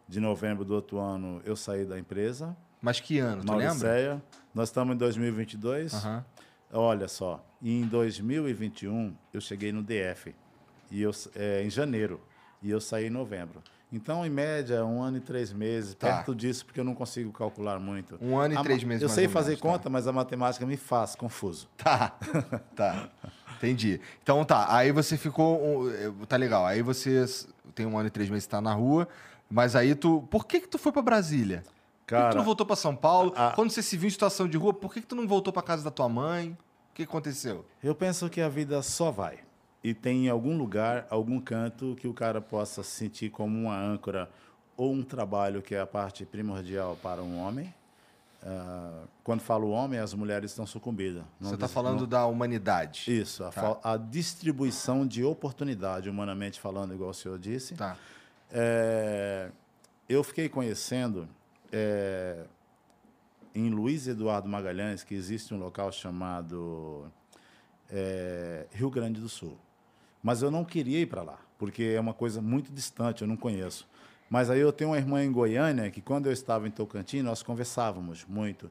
de 0.09 0.21
novembro 0.21 0.65
do 0.65 0.75
outro 0.75 0.99
ano, 0.99 1.41
eu 1.45 1.57
saí 1.57 1.85
da 1.85 1.99
empresa, 1.99 2.55
Mas 2.81 3.01
que 3.01 3.19
ano, 3.19 3.43
tu 3.43 3.51
lembra? 3.53 3.67
Mauricéia. 3.67 4.23
Nós 4.55 4.69
estamos 4.69 4.95
em 4.95 4.99
2022. 4.99 5.95
Aham. 5.95 6.25
Olha 6.79 7.09
só, 7.09 7.45
em 7.63 7.85
2021 7.87 9.15
eu 9.33 9.41
cheguei 9.41 9.73
no 9.73 9.83
DF, 9.83 10.35
e 10.91 11.01
eu, 11.03 11.11
é, 11.35 11.63
em 11.65 11.71
janeiro, 11.71 12.21
e 12.63 12.71
eu 12.71 12.81
saí 12.81 13.07
em 13.07 13.11
novembro. 13.11 13.63
Então, 13.93 14.27
em 14.27 14.31
média, 14.31 14.85
um 14.85 15.01
ano 15.01 15.17
e 15.17 15.21
três 15.21 15.53
meses, 15.53 15.95
Tá. 15.95 16.09
perto 16.17 16.35
disso, 16.35 16.67
porque 16.67 16.81
eu 16.81 16.85
não 16.85 16.95
consigo 16.95 17.33
calcular 17.33 17.79
muito. 17.79 18.19
Um 18.21 18.37
ano 18.37 18.55
e 18.55 18.57
A 18.57 18.63
três 18.63 18.83
meses 18.83 19.03
Eu 19.03 19.09
sei 19.09 19.29
fazer 19.29 19.51
menos, 19.51 19.63
tá. 19.63 19.69
conta, 19.69 19.89
mas 19.89 20.07
a 20.09 20.13
matemática 20.13 20.67
me 20.67 20.77
faz 20.77 21.15
confuso. 21.15 21.69
Tá, 21.77 22.17
tá. 22.75 23.09
Entendi. 23.57 24.01
Então 24.23 24.45
tá, 24.45 24.67
aí 24.75 24.91
você 24.93 25.17
ficou. 25.17 25.87
Tá 26.29 26.37
legal. 26.37 26.67
Aí 26.67 26.83
você 26.83 27.25
tem 27.75 27.87
um 27.87 27.97
ano 27.97 28.09
e 28.09 28.11
três 28.11 28.29
meses 28.29 28.45
que 28.45 28.51
tá 28.51 28.61
na 28.61 28.75
rua, 28.75 29.09
mas 29.49 29.75
aí 29.77 29.95
tu. 29.95 30.23
Por 30.31 30.47
que 30.47 30.61
que 30.61 30.69
tu 30.69 30.79
foi 30.79 30.93
pra 30.93 31.01
Brasília? 31.01 31.63
por 31.63 32.09
que, 32.09 32.15
que 32.15 32.21
tu 32.21 32.25
Cara, 32.25 32.35
não 32.37 32.45
voltou 32.45 32.67
pra 32.67 32.77
São 32.77 32.95
Paulo? 32.95 33.33
a- 33.37 33.53
Quando 33.53 33.71
você 33.71 33.83
se 33.83 33.97
viu 33.97 34.09
em 34.09 34.11
situação 34.11 34.47
de 34.47 34.57
rua, 34.59 34.75
por 34.75 34.93
que, 34.93 35.01
que 35.01 35.07
tu 35.07 35.17
não 35.17 35.27
voltou 35.27 35.53
pra 35.53 35.63
casa 35.63 35.83
da 35.83 35.91
tua 35.91 36.09
mãe? 36.09 36.57
O 36.97 36.99
que 36.99 37.03
aconteceu? 37.03 37.63
Eu 37.85 37.95
penso 37.95 38.31
que 38.31 38.41
a 38.41 38.49
vida 38.49 38.81
só 38.81 39.11
vai. 39.11 39.41
E 39.85 39.93
tem 39.93 40.31
algum 40.31 40.57
lugar, 40.57 41.07
algum 41.11 41.39
canto 41.39 41.95
que 42.01 42.09
o 42.09 42.15
cara 42.15 42.41
possa 42.41 42.83
se 42.83 42.89
sentir 42.93 43.29
como 43.29 43.55
uma 43.55 43.79
âncora 43.79 44.31
ou 44.79 44.95
um 44.95 45.03
trabalho 45.03 45.61
que 45.61 45.75
é 45.75 45.81
a 45.81 45.87
parte 45.87 46.25
primordial 46.25 46.97
para 47.03 47.23
um 47.23 47.39
homem. 47.39 47.75
Ah, 48.43 49.03
quando 49.23 49.41
falo 49.41 49.69
homem, 49.69 50.01
as 50.01 50.15
mulheres 50.15 50.53
estão 50.53 50.67
sucumbidas. 50.67 51.23
Não 51.39 51.51
você 51.51 51.59
tá 51.59 51.67
diz- 51.67 51.75
falando 51.75 52.01
não- 52.01 52.09
da 52.09 52.25
humanidade. 52.25 53.05
Isso, 53.15 53.45
a, 53.45 53.51
Tá. 53.51 53.79
a 53.85 53.99
distribuição 53.99 55.07
de 55.07 55.23
oportunidade, 55.23 56.09
humanamente 56.09 56.59
falando, 56.59 56.95
igual 56.95 57.11
o 57.11 57.15
senhor 57.15 57.39
disse. 57.39 57.75
Tá. 57.75 57.95
É, 58.51 59.51
eu 60.09 60.25
fiquei 60.25 60.49
conhecendo 60.49 61.29
é, 61.71 62.47
em 63.57 63.71
Luiz 63.71 64.07
Eduardo 64.07 64.49
Magalhães 64.49 65.03
que 65.03 65.15
existe 65.15 65.55
um 65.55 65.59
local 65.59 65.91
chamado 65.91 67.11
é, 67.91 68.67
Rio 68.71 68.91
Grande 68.91 69.21
do 69.21 69.29
Sul. 69.29 69.59
Mas 70.23 70.43
eu 70.43 70.51
não 70.51 70.65
queria 70.65 71.01
ir 71.01 71.07
para 71.07 71.23
lá, 71.23 71.39
porque 71.59 71.95
é 71.97 72.01
uma 72.01 72.13
coisa 72.13 72.43
muito 72.43 72.71
distante, 72.71 73.23
eu 73.23 73.29
não 73.29 73.37
conheço. 73.37 73.89
Mas 74.29 74.51
aí 74.51 74.61
eu 74.61 74.73
tenho 74.73 74.91
uma 74.91 74.99
irmã 74.99 75.25
em 75.25 75.33
Goiânia 75.33 75.91
que, 75.91 76.01
quando 76.03 76.27
eu 76.27 76.33
estava 76.33 76.67
em 76.67 76.71
Tocantins, 76.71 77.23
nós 77.23 77.43
conversávamos 77.43 78.25
muito. 78.29 78.71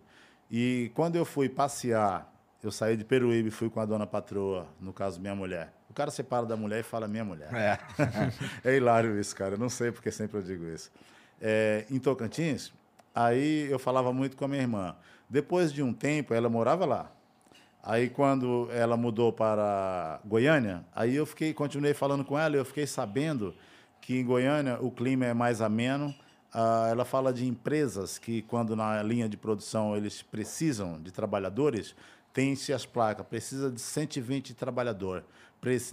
E 0.52 0.92
quando 0.94 1.16
eu 1.16 1.26
fui 1.26 1.50
passear, 1.50 2.32
eu 2.62 2.72
saí 2.72 2.98
de 2.98 3.06
Peruíbe 3.06 3.48
e 3.48 3.52
fui 3.52 3.70
com 3.70 3.80
a 3.80 3.86
dona 3.86 4.06
patroa, 4.06 4.68
no 4.80 4.92
caso, 4.92 5.20
minha 5.20 5.34
mulher. 5.34 5.74
O 5.90 5.94
cara 5.94 6.12
separa 6.12 6.46
da 6.46 6.58
mulher 6.58 6.82
e 6.82 6.84
fala 6.84 7.08
minha 7.08 7.24
mulher. 7.24 7.50
É. 7.54 7.80
É 8.70 8.76
hilário 8.76 9.20
isso, 9.20 9.36
cara. 9.36 9.56
Eu 9.56 9.60
não 9.60 9.70
sei 9.70 9.92
porque 9.92 10.12
sempre 10.12 10.38
eu 10.38 10.44
digo 10.44 10.66
isso. 10.66 10.92
É, 11.42 11.86
em 11.90 12.00
Tocantins, 12.00 12.74
aí 13.16 13.68
eu 13.72 13.80
falava 13.80 14.12
muito 14.12 14.36
com 14.36 14.46
a 14.46 14.48
minha 14.48 14.62
irmã. 14.62 14.96
Depois 15.30 15.72
de 15.74 15.82
um 15.82 15.94
tempo, 15.94 16.34
ela 16.34 16.50
morava 16.50 16.86
lá. 16.86 17.12
Aí 17.82 18.10
quando 18.10 18.68
ela 18.72 18.98
mudou 18.98 19.32
para 19.32 20.20
Goiânia, 20.26 20.84
aí 20.94 21.16
eu 21.16 21.26
fiquei, 21.26 21.54
continuei 21.54 21.94
falando 21.94 22.26
com 22.26 22.38
ela, 22.38 22.56
eu 22.56 22.66
fiquei 22.66 22.88
sabendo 22.88 23.54
que 24.02 24.18
em 24.20 24.26
Goiânia 24.26 24.80
o 24.82 24.92
clima 24.92 25.26
é 25.26 25.34
mais 25.34 25.62
ameno. 25.62 26.14
Ah, 26.52 26.88
ela 26.90 27.06
fala 27.06 27.32
de 27.34 27.48
empresas 27.48 28.18
que 28.18 28.42
quando 28.44 28.76
na 28.76 29.04
linha 29.04 29.30
de 29.30 29.38
produção 29.38 29.96
eles 29.96 30.22
precisam 30.22 31.02
de 31.02 31.12
trabalhadores, 31.12 31.96
tem-se 32.34 32.74
as 32.74 32.86
placas, 32.86 33.26
precisa 33.28 33.72
de 33.72 33.80
120 33.80 34.54
trabalhadores 34.54 35.24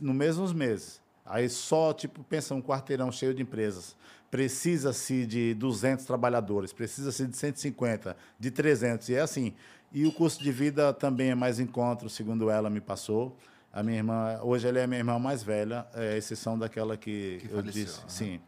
no 0.00 0.12
mesmos 0.12 0.52
meses. 0.52 1.00
Aí 1.24 1.48
só, 1.48 1.92
tipo, 1.92 2.22
pensa 2.24 2.54
um 2.54 2.60
quarteirão 2.60 3.12
cheio 3.12 3.32
de 3.32 3.42
empresas. 3.42 3.96
Precisa-se 4.32 5.26
de 5.26 5.52
200 5.52 6.06
trabalhadores, 6.06 6.72
precisa-se 6.72 7.26
de 7.26 7.36
150, 7.36 8.16
de 8.40 8.50
300, 8.50 9.10
e 9.10 9.14
é 9.14 9.20
assim. 9.20 9.52
E 9.92 10.06
o 10.06 10.10
custo 10.10 10.42
de 10.42 10.50
vida 10.50 10.90
também 10.94 11.32
é 11.32 11.34
mais 11.34 11.60
em 11.60 11.66
conta, 11.66 12.08
segundo 12.08 12.48
ela 12.48 12.70
me 12.70 12.80
passou. 12.80 13.36
A 13.70 13.82
minha 13.82 13.98
irmã, 13.98 14.40
hoje 14.42 14.66
ela 14.66 14.78
é 14.78 14.84
a 14.84 14.86
minha 14.86 15.00
irmã 15.00 15.18
mais 15.18 15.42
velha, 15.42 15.86
é, 15.92 16.16
exceção 16.16 16.58
daquela 16.58 16.96
que, 16.96 17.40
Que 17.42 17.46
eu 17.52 17.56
faleceu, 17.56 17.84
disse. 17.84 17.98
aham. 17.98 18.08
Sim. 18.08 18.40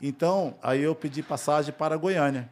Então, 0.00 0.54
aí 0.62 0.80
eu 0.82 0.94
pedi 0.94 1.20
passagem 1.20 1.74
para 1.74 1.96
Goiânia. 1.96 2.48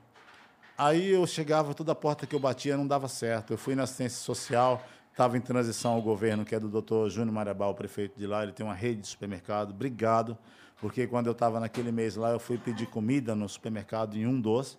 Aí 0.76 1.08
eu 1.08 1.24
chegava, 1.24 1.74
toda 1.74 1.94
porta 1.94 2.26
que 2.26 2.34
eu 2.34 2.40
batia 2.40 2.76
não 2.76 2.84
dava 2.88 3.06
certo. 3.06 3.52
Eu 3.52 3.58
fui 3.58 3.76
na 3.76 3.84
assistência 3.84 4.18
social, 4.18 4.84
estava 5.12 5.38
em 5.38 5.40
transição 5.40 5.92
ao 5.92 6.02
governo, 6.02 6.44
que 6.44 6.52
é 6.52 6.58
do 6.58 6.68
doutor 6.68 7.08
Júnior 7.10 7.32
Marabal, 7.32 7.70
o 7.70 7.74
prefeito 7.76 8.18
de 8.18 8.26
lá. 8.26 8.42
Ele 8.42 8.50
tem 8.50 8.66
uma 8.66 8.74
rede 8.74 9.02
de 9.02 9.06
supermercado. 9.06 9.70
Obrigado, 9.70 10.36
porque 10.82 11.06
quando 11.06 11.28
eu 11.28 11.32
estava 11.32 11.60
naquele 11.60 11.92
mês 11.92 12.16
lá, 12.16 12.32
eu 12.32 12.40
fui 12.40 12.58
pedir 12.58 12.86
comida 12.86 13.36
no 13.36 13.48
supermercado 13.48 14.16
em 14.16 14.26
um 14.26 14.40
doce 14.40 14.76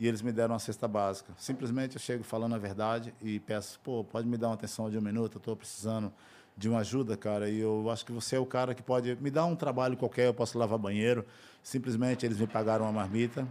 e 0.00 0.08
eles 0.08 0.20
me 0.20 0.32
deram 0.32 0.54
uma 0.54 0.58
cesta 0.58 0.88
básica. 0.88 1.32
Simplesmente 1.38 1.94
eu 1.94 2.00
chego 2.00 2.24
falando 2.24 2.56
a 2.56 2.58
verdade 2.58 3.14
e 3.22 3.38
peço, 3.38 3.78
pô, 3.84 4.02
pode 4.02 4.26
me 4.26 4.36
dar 4.36 4.48
uma 4.48 4.54
atenção 4.54 4.90
de 4.90 4.98
um 4.98 5.00
minuto? 5.00 5.36
Eu 5.36 5.38
estou 5.38 5.54
precisando 5.54 6.12
de 6.56 6.68
uma 6.68 6.80
ajuda, 6.80 7.16
cara, 7.16 7.48
e 7.48 7.60
eu 7.60 7.88
acho 7.88 8.04
que 8.04 8.10
você 8.10 8.34
é 8.34 8.38
o 8.40 8.44
cara 8.44 8.74
que 8.74 8.82
pode 8.82 9.16
me 9.20 9.30
dar 9.30 9.44
um 9.44 9.54
trabalho 9.54 9.96
qualquer, 9.96 10.26
eu 10.26 10.34
posso 10.34 10.58
lavar 10.58 10.76
banheiro. 10.76 11.24
Simplesmente 11.62 12.26
eles 12.26 12.40
me 12.40 12.48
pagaram 12.48 12.84
uma 12.84 12.92
marmita. 12.92 13.46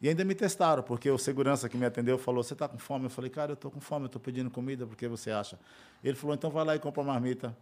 E 0.00 0.08
ainda 0.08 0.24
me 0.24 0.36
testaram, 0.36 0.84
porque 0.84 1.10
o 1.10 1.18
segurança 1.18 1.68
que 1.68 1.76
me 1.76 1.84
atendeu 1.84 2.16
falou: 2.16 2.42
Você 2.42 2.54
está 2.54 2.68
com 2.68 2.78
fome? 2.78 3.06
Eu 3.06 3.10
falei: 3.10 3.28
Cara, 3.28 3.50
eu 3.50 3.54
estou 3.54 3.70
com 3.70 3.80
fome, 3.80 4.04
eu 4.04 4.06
estou 4.06 4.20
pedindo 4.20 4.50
comida, 4.50 4.86
por 4.86 4.96
que 4.96 5.06
você 5.06 5.30
acha? 5.30 5.58
Ele 6.02 6.16
falou: 6.16 6.34
Então 6.34 6.48
vai 6.48 6.64
lá 6.64 6.74
e 6.74 6.78
compra 6.78 7.02
uma 7.02 7.12
marmita. 7.12 7.54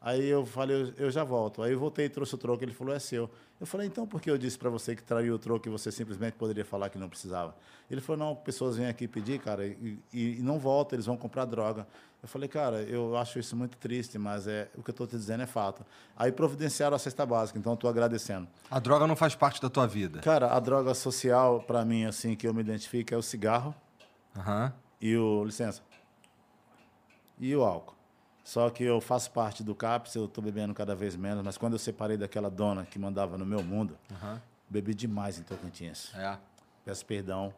Aí 0.00 0.26
eu 0.28 0.44
falei: 0.46 0.94
Eu, 0.96 1.10
já 1.10 1.24
volto. 1.24 1.62
Aí 1.62 1.72
eu 1.72 1.78
voltei 1.78 2.06
e 2.06 2.08
trouxe 2.08 2.34
o 2.34 2.38
troco. 2.38 2.62
Ele 2.62 2.72
falou: 2.72 2.94
É 2.94 2.98
seu. 2.98 3.30
Eu 3.60 3.66
falei: 3.66 3.86
Então 3.86 4.06
por 4.06 4.20
que 4.20 4.30
eu 4.30 4.38
disse 4.38 4.58
para 4.58 4.70
você 4.70 4.94
que 4.94 5.02
traiu 5.02 5.34
o 5.34 5.38
troco 5.38 5.68
e 5.68 5.70
você 5.70 5.90
simplesmente 5.90 6.34
poderia 6.34 6.64
falar 6.64 6.90
que 6.90 6.98
não 6.98 7.08
precisava? 7.08 7.54
Ele 7.90 8.00
falou: 8.00 8.26
Não, 8.26 8.36
pessoas 8.36 8.76
vêm 8.76 8.86
aqui 8.86 9.08
pedir, 9.08 9.40
cara, 9.40 9.66
e, 9.66 9.98
e, 10.12 10.38
não 10.40 10.58
voltam, 10.58 10.96
eles 10.96 11.06
vão 11.06 11.16
comprar 11.16 11.44
droga. 11.44 11.86
Eu 12.22 12.28
falei: 12.28 12.48
Cara, 12.48 12.82
eu 12.82 13.16
acho 13.16 13.38
isso 13.38 13.56
muito 13.56 13.76
triste, 13.78 14.18
mas 14.18 14.46
é 14.46 14.68
o 14.76 14.82
que 14.82 14.90
eu 14.90 14.92
estou 14.92 15.06
te 15.06 15.16
dizendo 15.16 15.42
é 15.42 15.46
fato. 15.46 15.84
Aí 16.16 16.30
providenciaram 16.30 16.94
a 16.94 16.98
cesta 16.98 17.24
básica, 17.26 17.58
então 17.58 17.74
estou 17.74 17.90
agradecendo. 17.90 18.46
A 18.70 18.78
droga 18.78 19.06
não 19.06 19.16
faz 19.16 19.34
parte 19.34 19.60
da 19.60 19.70
tua 19.70 19.86
vida. 19.86 20.20
Cara, 20.20 20.52
a 20.52 20.60
droga 20.60 20.94
social, 20.94 21.60
para 21.62 21.84
mim, 21.84 22.04
assim, 22.04 22.36
que 22.36 22.46
eu 22.46 22.54
me 22.54 22.60
identifico 22.60 23.12
é 23.12 23.16
o 23.16 23.22
cigarro. 23.22 23.74
Aham. 24.36 24.72
e 25.00 25.16
o 25.16 25.44
licença 25.44 25.82
e 27.38 27.54
o 27.54 27.62
álcool. 27.62 27.95
Só 28.46 28.70
que 28.70 28.84
eu 28.84 29.00
faço 29.00 29.32
parte 29.32 29.64
do 29.64 29.74
CAPS, 29.74 30.14
eu 30.14 30.26
estou 30.26 30.42
bebendo 30.42 30.72
cada 30.72 30.94
vez 30.94 31.16
menos, 31.16 31.42
mas 31.44 31.58
quando 31.58 31.72
eu 31.72 31.80
separei 31.80 32.16
daquela 32.16 32.48
dona 32.48 32.86
que 32.86 32.96
mandava 32.96 33.36
no 33.36 33.44
meu 33.44 33.60
mundo, 33.60 33.98
Aham. 34.12 34.40
bebi 34.70 34.94
demais 34.94 35.36
em 35.36 35.42
Tocantins. 35.42 36.14
É. 36.14 36.38
Peço 36.84 37.04
perdão. 37.04 37.52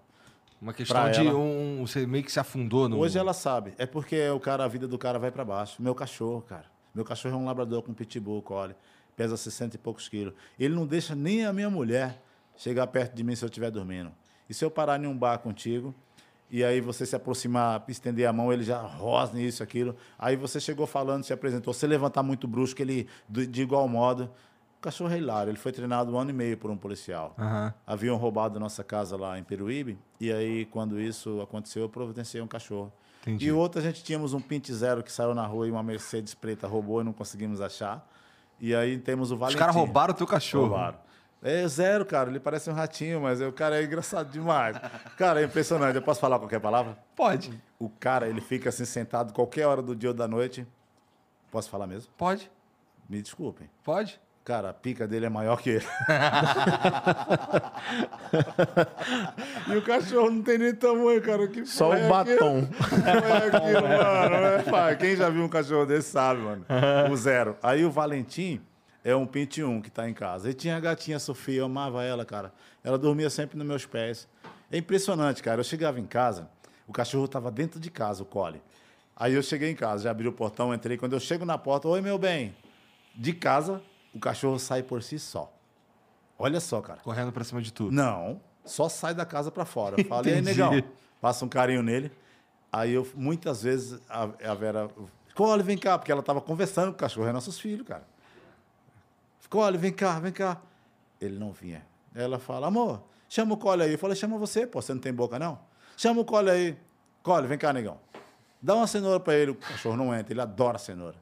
Uma 0.58 0.72
questão 0.72 1.10
de 1.10 1.26
ela. 1.26 1.36
um. 1.36 1.86
Você 1.86 2.06
meio 2.06 2.24
que 2.24 2.32
se 2.32 2.40
afundou 2.40 2.88
no. 2.88 2.96
Hoje 2.96 3.18
ela 3.18 3.34
sabe. 3.34 3.74
É 3.76 3.84
porque 3.84 4.30
o 4.30 4.40
cara, 4.40 4.64
a 4.64 4.68
vida 4.68 4.88
do 4.88 4.96
cara 4.96 5.18
vai 5.18 5.30
para 5.30 5.44
baixo. 5.44 5.82
Meu 5.82 5.94
cachorro, 5.94 6.40
cara. 6.40 6.64
Meu 6.94 7.04
cachorro 7.04 7.34
é 7.34 7.38
um 7.38 7.44
labrador 7.44 7.82
com 7.82 7.92
pitbull, 7.92 8.40
collie. 8.40 8.74
Pesa 9.14 9.36
60 9.36 9.76
e 9.76 9.78
poucos 9.78 10.08
quilos. 10.08 10.32
Ele 10.58 10.74
não 10.74 10.86
deixa 10.86 11.14
nem 11.14 11.44
a 11.44 11.52
minha 11.52 11.68
mulher 11.68 12.18
chegar 12.56 12.86
perto 12.86 13.14
de 13.14 13.22
mim 13.22 13.36
se 13.36 13.44
eu 13.44 13.48
estiver 13.48 13.70
dormindo. 13.70 14.10
E 14.48 14.54
se 14.54 14.64
eu 14.64 14.70
parar 14.70 14.98
em 14.98 15.06
um 15.06 15.14
bar 15.14 15.36
contigo, 15.38 15.94
e 16.50 16.64
aí 16.64 16.80
você 16.80 17.04
se 17.04 17.14
aproximar, 17.14 17.84
estender 17.88 18.26
a 18.28 18.32
mão, 18.32 18.52
ele 18.52 18.62
já 18.64 18.80
rosna 18.80 19.40
isso, 19.40 19.62
aquilo. 19.62 19.94
Aí 20.18 20.36
você 20.36 20.58
chegou 20.58 20.86
falando, 20.86 21.24
se 21.24 21.32
apresentou. 21.32 21.74
Se 21.74 21.86
levantar 21.86 22.22
muito 22.22 22.48
brusco, 22.48 22.80
ele, 22.80 23.06
de 23.28 23.62
igual 23.62 23.86
modo. 23.88 24.30
O 24.78 24.80
cachorro 24.80 25.12
é 25.12 25.18
hilário. 25.18 25.50
Ele 25.50 25.58
foi 25.58 25.72
treinado 25.72 26.12
um 26.12 26.18
ano 26.18 26.30
e 26.30 26.32
meio 26.32 26.56
por 26.56 26.70
um 26.70 26.76
policial. 26.76 27.34
Aham. 27.38 27.74
Haviam 27.86 28.16
roubado 28.16 28.60
nossa 28.60 28.84
casa 28.84 29.16
lá 29.16 29.38
em 29.38 29.42
Peruíbe, 29.42 29.98
e 30.20 30.32
aí, 30.32 30.64
quando 30.66 31.00
isso 31.00 31.40
aconteceu, 31.42 31.82
eu 31.82 31.88
providenciei 31.88 32.40
um 32.42 32.46
cachorro. 32.46 32.92
Entendi. 33.22 33.46
E 33.46 33.52
outra, 33.52 33.80
a 33.80 33.84
gente 33.84 34.02
tínhamos 34.04 34.32
um 34.32 34.40
Pint 34.40 34.70
Zero 34.70 35.02
que 35.02 35.10
saiu 35.12 35.34
na 35.34 35.44
rua 35.44 35.66
e 35.66 35.70
uma 35.70 35.82
Mercedes 35.82 36.32
preta 36.32 36.66
roubou 36.68 37.00
e 37.00 37.04
não 37.04 37.12
conseguimos 37.12 37.60
achar. 37.60 38.08
E 38.60 38.74
aí 38.74 38.96
temos 38.98 39.30
o 39.30 39.34
Os 39.34 39.40
Valentim. 39.40 39.58
caras 39.58 39.74
roubaram 39.74 40.14
o 40.14 40.16
teu 40.16 40.26
cachorro. 40.26 40.68
Roubaram. 40.68 40.98
É 41.42 41.66
zero, 41.68 42.04
cara. 42.04 42.30
Ele 42.30 42.40
parece 42.40 42.68
um 42.68 42.72
ratinho, 42.72 43.20
mas 43.20 43.40
o 43.40 43.52
cara 43.52 43.80
é 43.80 43.84
engraçado 43.84 44.28
demais. 44.30 44.76
Cara, 45.16 45.40
é 45.40 45.44
impressionante. 45.44 45.94
Eu 45.96 46.02
posso 46.02 46.20
falar 46.20 46.38
qualquer 46.38 46.60
palavra? 46.60 46.98
Pode. 47.14 47.52
O 47.78 47.88
cara, 47.88 48.28
ele 48.28 48.40
fica 48.40 48.70
assim 48.70 48.84
sentado 48.84 49.32
qualquer 49.32 49.66
hora 49.66 49.80
do 49.80 49.94
dia 49.94 50.10
ou 50.10 50.14
da 50.14 50.26
noite. 50.26 50.66
Posso 51.50 51.70
falar 51.70 51.86
mesmo? 51.86 52.10
Pode. 52.16 52.50
Me 53.08 53.22
desculpem. 53.22 53.70
Pode. 53.84 54.20
Cara, 54.44 54.70
a 54.70 54.72
pica 54.72 55.06
dele 55.06 55.26
é 55.26 55.28
maior 55.28 55.60
que 55.60 55.68
ele. 55.68 55.84
e 59.68 59.76
o 59.76 59.82
cachorro 59.82 60.30
não 60.30 60.42
tem 60.42 60.56
nem 60.56 60.74
tamanho, 60.74 61.20
cara. 61.20 61.46
Que 61.48 61.66
Só 61.66 61.90
o 61.90 61.94
é 61.94 62.08
batom. 62.08 62.66
É 63.06 63.46
aquilo, 63.46 63.82
mano. 63.82 64.34
É, 64.88 64.96
quem 64.96 65.14
já 65.16 65.28
viu 65.28 65.44
um 65.44 65.50
cachorro 65.50 65.84
desse 65.84 66.12
sabe, 66.12 66.40
mano. 66.40 66.64
O 67.10 67.16
zero. 67.16 67.58
Aí 67.62 67.84
o 67.84 67.90
Valentim 67.90 68.58
é 69.08 69.16
um 69.16 69.22
1 69.22 69.80
que 69.80 69.90
tá 69.90 70.08
em 70.08 70.12
casa. 70.12 70.50
E 70.50 70.54
tinha 70.54 70.76
a 70.76 70.80
gatinha 70.80 71.18
Sofia, 71.18 71.60
eu 71.60 71.64
amava 71.64 72.04
ela, 72.04 72.26
cara. 72.26 72.52
Ela 72.84 72.98
dormia 72.98 73.30
sempre 73.30 73.56
nos 73.56 73.66
meus 73.66 73.86
pés. 73.86 74.28
É 74.70 74.76
impressionante, 74.76 75.42
cara. 75.42 75.60
Eu 75.60 75.64
chegava 75.64 75.98
em 75.98 76.04
casa, 76.04 76.50
o 76.86 76.92
cachorro 76.92 77.26
tava 77.26 77.50
dentro 77.50 77.80
de 77.80 77.90
casa, 77.90 78.22
o 78.22 78.26
Collie. 78.26 78.60
Aí 79.16 79.32
eu 79.32 79.42
cheguei 79.42 79.70
em 79.70 79.74
casa, 79.74 80.04
já 80.04 80.10
abri 80.10 80.28
o 80.28 80.32
portão, 80.32 80.74
entrei. 80.74 80.98
Quando 80.98 81.14
eu 81.14 81.20
chego 81.20 81.46
na 81.46 81.56
porta, 81.56 81.88
oi, 81.88 82.02
meu 82.02 82.18
bem. 82.18 82.54
De 83.14 83.32
casa, 83.32 83.82
o 84.14 84.20
cachorro 84.20 84.58
sai 84.58 84.82
por 84.82 85.02
si 85.02 85.18
só. 85.18 85.50
Olha 86.38 86.60
só, 86.60 86.82
cara. 86.82 87.00
Correndo 87.00 87.32
pra 87.32 87.42
cima 87.44 87.62
de 87.62 87.72
tudo. 87.72 87.90
Não, 87.90 88.40
só 88.62 88.90
sai 88.90 89.14
da 89.14 89.24
casa 89.24 89.50
para 89.50 89.64
fora. 89.64 89.96
Eu 89.98 90.04
falo, 90.04 90.28
e 90.28 90.34
aí, 90.34 90.42
negão? 90.42 90.70
Passa 91.18 91.46
um 91.46 91.48
carinho 91.48 91.82
nele. 91.82 92.12
Aí 92.70 92.92
eu, 92.92 93.08
muitas 93.14 93.62
vezes, 93.62 93.98
a, 94.08 94.24
a 94.50 94.54
Vera... 94.54 94.88
Cole, 95.34 95.62
vem 95.62 95.78
cá, 95.78 95.96
porque 95.96 96.12
ela 96.12 96.20
estava 96.20 96.40
conversando 96.42 96.88
com 96.88 96.96
o 96.96 96.98
cachorro, 96.98 97.26
é 97.26 97.32
nossos 97.32 97.58
filhos, 97.58 97.86
cara. 97.86 98.06
Cole, 99.48 99.78
vem 99.78 99.92
cá, 99.92 100.18
vem 100.20 100.32
cá. 100.32 100.60
Ele 101.20 101.38
não 101.38 101.52
vinha. 101.52 101.84
Ela 102.14 102.38
fala, 102.38 102.66
amor, 102.66 103.02
chama 103.28 103.54
o 103.54 103.56
Cole 103.56 103.82
aí. 103.82 103.92
Eu 103.92 103.98
falei, 103.98 104.16
chama 104.16 104.36
você, 104.38 104.66
pô, 104.66 104.80
você 104.82 104.92
não 104.92 105.00
tem 105.00 105.12
boca, 105.12 105.38
não? 105.38 105.58
Chama 105.96 106.20
o 106.20 106.24
Cole 106.24 106.50
aí. 106.50 106.76
Cole, 107.22 107.46
vem 107.46 107.58
cá, 107.58 107.72
negão. 107.72 107.98
Dá 108.60 108.74
uma 108.74 108.86
cenoura 108.86 109.20
para 109.20 109.34
ele. 109.34 109.52
O 109.52 109.54
cachorro 109.54 109.96
não 109.96 110.14
entra, 110.14 110.32
ele 110.32 110.40
adora 110.40 110.78
cenoura. 110.78 111.16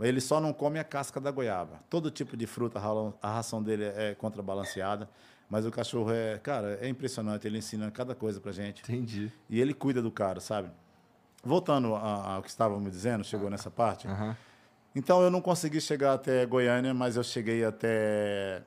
Ele 0.00 0.20
só 0.20 0.40
não 0.40 0.52
come 0.52 0.78
a 0.78 0.84
casca 0.84 1.20
da 1.20 1.30
goiaba. 1.30 1.80
Todo 1.88 2.10
tipo 2.10 2.36
de 2.36 2.46
fruta, 2.46 2.78
a 2.78 2.82
ra- 2.82 3.12
a 3.22 3.34
ração 3.34 3.62
dele 3.62 3.84
é 3.84 4.14
contrabalanceada. 4.14 5.08
Mas 5.48 5.64
o 5.66 5.70
cachorro 5.70 6.10
é, 6.10 6.38
cara, 6.38 6.78
é 6.80 6.88
impressionante. 6.88 7.46
Ele 7.46 7.58
ensina 7.58 7.90
cada 7.90 8.14
coisa 8.14 8.40
pra 8.40 8.50
gente. 8.52 8.82
Entendi. 8.82 9.30
E 9.50 9.60
ele 9.60 9.74
cuida 9.74 10.00
do 10.02 10.10
cara, 10.10 10.40
sabe? 10.40 10.70
Voltando 11.44 11.94
ao 11.94 12.42
que 12.42 12.48
estávamos 12.48 12.90
dizendo, 12.90 13.22
chegou 13.22 13.50
nessa 13.50 13.70
parte. 13.70 14.08
Aham. 14.08 14.36
Então 14.94 15.22
eu 15.22 15.30
não 15.30 15.40
consegui 15.40 15.80
chegar 15.80 16.12
até 16.12 16.44
Goiânia, 16.44 16.92
mas 16.92 17.16
eu 17.16 17.24
cheguei 17.24 17.64
até 17.64 18.62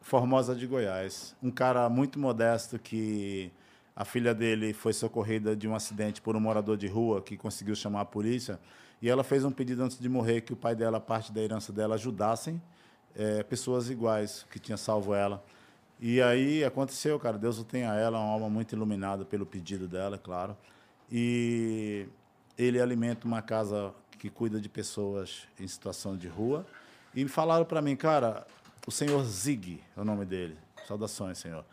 Formosa 0.00 0.54
de 0.54 0.66
Goiás. 0.66 1.36
Um 1.42 1.50
cara 1.50 1.86
muito 1.90 2.18
modesto 2.18 2.78
que 2.78 3.52
a 3.94 4.04
filha 4.04 4.34
dele 4.34 4.72
foi 4.72 4.94
socorrida 4.94 5.54
de 5.54 5.68
um 5.68 5.74
acidente 5.74 6.22
por 6.22 6.34
um 6.34 6.40
morador 6.40 6.78
de 6.78 6.86
rua 6.86 7.20
que 7.20 7.36
conseguiu 7.36 7.74
chamar 7.74 8.00
a 8.00 8.04
polícia. 8.06 8.58
E 9.02 9.10
ela 9.10 9.22
fez 9.22 9.44
um 9.44 9.50
pedido 9.50 9.82
antes 9.82 9.98
de 9.98 10.08
morrer 10.08 10.40
que 10.40 10.52
o 10.54 10.56
pai 10.56 10.74
dela, 10.74 10.98
parte 10.98 11.30
da 11.30 11.42
herança 11.42 11.72
dela, 11.72 11.94
ajudassem 11.94 12.60
eh, 13.14 13.42
pessoas 13.42 13.90
iguais 13.90 14.46
que 14.50 14.58
tinha 14.58 14.78
salvo 14.78 15.14
ela. 15.14 15.44
E 16.00 16.22
aí 16.22 16.64
aconteceu, 16.64 17.18
cara. 17.18 17.36
Deus 17.36 17.58
o 17.58 17.64
tenha 17.64 17.92
ela, 17.94 18.18
uma 18.18 18.32
alma 18.32 18.48
muito 18.48 18.74
iluminada 18.74 19.26
pelo 19.26 19.44
pedido 19.44 19.86
dela, 19.86 20.16
é 20.16 20.18
claro. 20.18 20.56
E 21.12 22.06
ele 22.56 22.80
alimenta 22.80 23.26
uma 23.26 23.42
casa 23.42 23.92
que 24.20 24.28
cuida 24.28 24.60
de 24.60 24.68
pessoas 24.68 25.48
em 25.58 25.66
situação 25.66 26.14
de 26.14 26.28
rua. 26.28 26.66
E 27.14 27.26
falaram 27.26 27.64
para 27.64 27.80
mim, 27.80 27.96
cara, 27.96 28.46
o 28.86 28.90
senhor 28.90 29.24
Zig 29.24 29.82
é 29.96 30.00
o 30.00 30.04
nome 30.04 30.26
dele. 30.26 30.58
Saudações, 30.86 31.38
senhor. 31.38 31.64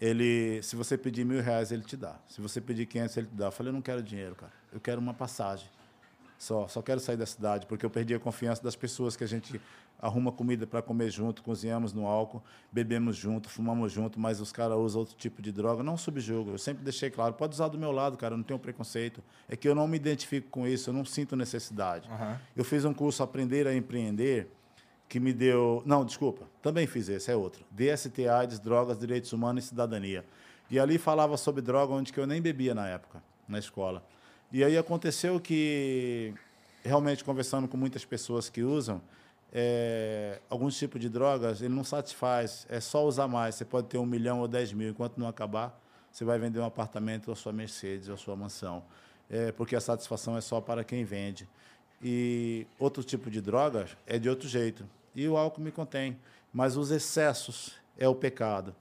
Ele, 0.00 0.60
se 0.64 0.74
você 0.74 0.98
pedir 0.98 1.24
mil 1.24 1.40
reais, 1.40 1.70
ele 1.70 1.82
te 1.82 1.96
dá. 1.96 2.16
Se 2.28 2.40
você 2.40 2.60
pedir 2.60 2.86
500, 2.86 3.16
ele 3.16 3.26
te 3.28 3.34
dá. 3.36 3.46
Eu 3.46 3.52
falei, 3.52 3.70
eu 3.70 3.74
não 3.74 3.80
quero 3.80 4.02
dinheiro, 4.02 4.34
cara. 4.34 4.52
Eu 4.72 4.80
quero 4.80 5.00
uma 5.00 5.14
passagem. 5.14 5.68
Só, 6.36 6.66
só 6.66 6.82
quero 6.82 6.98
sair 6.98 7.16
da 7.16 7.24
cidade, 7.24 7.66
porque 7.66 7.86
eu 7.86 7.90
perdi 7.90 8.14
a 8.14 8.18
confiança 8.18 8.60
das 8.60 8.74
pessoas 8.74 9.14
que 9.14 9.22
a 9.22 9.28
gente 9.28 9.60
arruma 10.02 10.32
comida 10.32 10.66
para 10.66 10.82
comer 10.82 11.10
junto, 11.10 11.44
cozinhamos 11.44 11.92
no 11.92 12.08
álcool, 12.08 12.42
bebemos 12.72 13.16
junto, 13.16 13.48
fumamos 13.48 13.92
junto, 13.92 14.18
mas 14.18 14.40
os 14.40 14.50
caras 14.50 14.76
usam 14.76 15.00
outro 15.00 15.14
tipo 15.14 15.40
de 15.40 15.52
droga. 15.52 15.84
Não 15.84 15.96
subjugo, 15.96 16.50
eu 16.50 16.58
sempre 16.58 16.82
deixei 16.82 17.08
claro, 17.08 17.34
pode 17.34 17.54
usar 17.54 17.68
do 17.68 17.78
meu 17.78 17.92
lado, 17.92 18.18
cara, 18.18 18.34
eu 18.34 18.36
não 18.36 18.44
tenho 18.44 18.58
preconceito. 18.58 19.22
É 19.48 19.56
que 19.56 19.68
eu 19.68 19.76
não 19.76 19.86
me 19.86 19.96
identifico 19.96 20.50
com 20.50 20.66
isso, 20.66 20.90
eu 20.90 20.94
não 20.94 21.04
sinto 21.04 21.36
necessidade. 21.36 22.10
Aham. 22.10 22.36
Eu 22.56 22.64
fiz 22.64 22.84
um 22.84 22.92
curso 22.92 23.22
Aprender 23.22 23.68
a 23.68 23.74
Empreender, 23.74 24.48
que 25.08 25.20
me 25.20 25.32
deu. 25.32 25.82
Não, 25.86 26.04
desculpa, 26.04 26.48
também 26.60 26.84
fiz 26.88 27.08
esse, 27.08 27.30
é 27.30 27.36
outro. 27.36 27.64
DST, 27.70 28.26
AIDS, 28.26 28.58
Drogas, 28.58 28.98
Direitos 28.98 29.32
Humanos 29.32 29.64
e 29.64 29.68
Cidadania. 29.68 30.24
E 30.68 30.80
ali 30.80 30.98
falava 30.98 31.36
sobre 31.36 31.62
droga, 31.62 31.92
onde 31.92 32.12
que 32.12 32.18
eu 32.18 32.26
nem 32.26 32.42
bebia 32.42 32.74
na 32.74 32.88
época, 32.88 33.22
na 33.46 33.58
escola. 33.58 34.04
E 34.50 34.64
aí 34.64 34.76
aconteceu 34.76 35.38
que, 35.38 36.34
realmente, 36.82 37.22
conversando 37.22 37.68
com 37.68 37.76
muitas 37.76 38.04
pessoas 38.04 38.48
que 38.48 38.62
usam, 38.62 39.00
é, 39.52 40.40
alguns 40.48 40.78
tipos 40.78 41.00
de 41.00 41.08
drogas, 41.08 41.60
ele 41.60 41.74
não 41.74 41.84
satisfaz, 41.84 42.66
é 42.70 42.80
só 42.80 43.04
usar 43.04 43.28
mais. 43.28 43.54
Você 43.54 43.64
pode 43.64 43.88
ter 43.88 43.98
um 43.98 44.06
milhão 44.06 44.40
ou 44.40 44.48
dez 44.48 44.72
mil, 44.72 44.88
enquanto 44.88 45.18
não 45.18 45.28
acabar, 45.28 45.78
você 46.10 46.24
vai 46.24 46.38
vender 46.38 46.58
um 46.58 46.64
apartamento 46.64 47.28
ou 47.28 47.32
a 47.32 47.36
sua 47.36 47.52
Mercedes 47.52 48.08
ou 48.08 48.14
a 48.14 48.18
sua 48.18 48.34
mansão. 48.34 48.82
É, 49.28 49.52
porque 49.52 49.76
a 49.76 49.80
satisfação 49.80 50.36
é 50.36 50.40
só 50.40 50.60
para 50.60 50.82
quem 50.82 51.04
vende. 51.04 51.48
E 52.02 52.66
outro 52.78 53.04
tipo 53.04 53.30
de 53.30 53.40
drogas 53.40 53.96
é 54.06 54.18
de 54.18 54.28
outro 54.28 54.48
jeito. 54.48 54.84
E 55.14 55.28
o 55.28 55.36
álcool 55.36 55.60
me 55.60 55.70
contém. 55.70 56.18
Mas 56.52 56.76
os 56.76 56.90
excessos 56.90 57.74
é 57.96 58.08
o 58.08 58.14
pecado. 58.14 58.74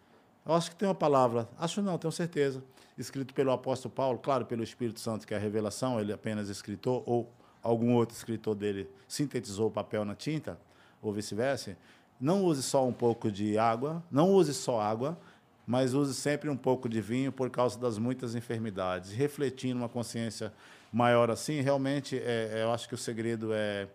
Eu 0.45 0.53
acho 0.53 0.72
que 0.72 0.76
tem 0.76 0.88
uma 0.88 0.95
palavra, 0.95 1.47
acho 1.59 1.82
não, 1.82 1.97
tenho 1.97 2.11
certeza, 2.11 2.63
escrito 2.97 3.34
pelo 3.34 3.51
apóstolo 3.51 3.93
Paulo, 3.93 4.17
claro, 4.17 4.45
pelo 4.45 4.63
Espírito 4.63 4.99
Santo, 4.99 5.28
que 5.28 5.34
é 5.34 5.38
a 5.38 5.39
revelação, 5.39 5.99
ele 5.99 6.11
é 6.11 6.15
apenas 6.15 6.49
escritor, 6.49 7.03
ou 7.05 7.32
algum 7.62 7.93
outro 7.93 8.16
escritor 8.16 8.55
dele 8.55 8.89
sintetizou 9.07 9.68
o 9.68 9.72
papel 9.72 10.03
na 10.05 10.16
tinta, 10.16 10.57
ou 11.01 11.12
vice-versa. 11.12 11.78
Não 12.20 12.43
use 12.43 12.62
só 12.62 12.88
um 12.88 12.93
pouco 12.93 13.32
de 13.32 13.57
água, 13.57 14.03
não 14.12 14.30
use 14.30 14.53
só 14.53 14.80
água, 14.80 15.18
mas 15.66 15.93
use 15.93 16.14
sempre 16.14 16.49
um 16.49 16.57
pouco 16.57 16.88
de 16.88 17.01
vinho 17.01 17.32
por 17.32 17.49
causa 17.49 17.80
das 17.80 17.97
muitas 17.97 18.36
enfermidades. 18.36 19.12
Refletindo 19.12 19.80
uma 19.80 19.89
consciência 19.89 20.53
maior 20.91 21.32
assim, 21.32 21.62
realmente, 21.62 22.18
é, 22.18 22.51
é, 22.53 22.64
eu 22.64 22.72
acho 22.72 22.88
que 22.88 22.95
o 22.95 22.97
segredo 22.97 23.51
é 23.53 23.88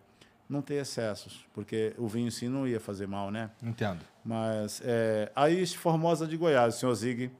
não 0.48 0.62
ter 0.62 0.76
excessos, 0.76 1.44
porque 1.52 1.92
o 1.98 2.06
vinho 2.06 2.28
em 2.28 2.30
si 2.30 2.48
não 2.48 2.66
ia 2.66 2.78
fazer 2.78 3.06
mal, 3.06 3.30
né? 3.30 3.50
Entendo. 3.62 4.04
Mas 4.24 4.80
é, 4.84 5.30
aí, 5.34 5.66
Formosa 5.66 6.26
de 6.26 6.36
Goiás, 6.36 6.76
o 6.76 6.78
senhor 6.78 6.94
Zig, 6.94 7.30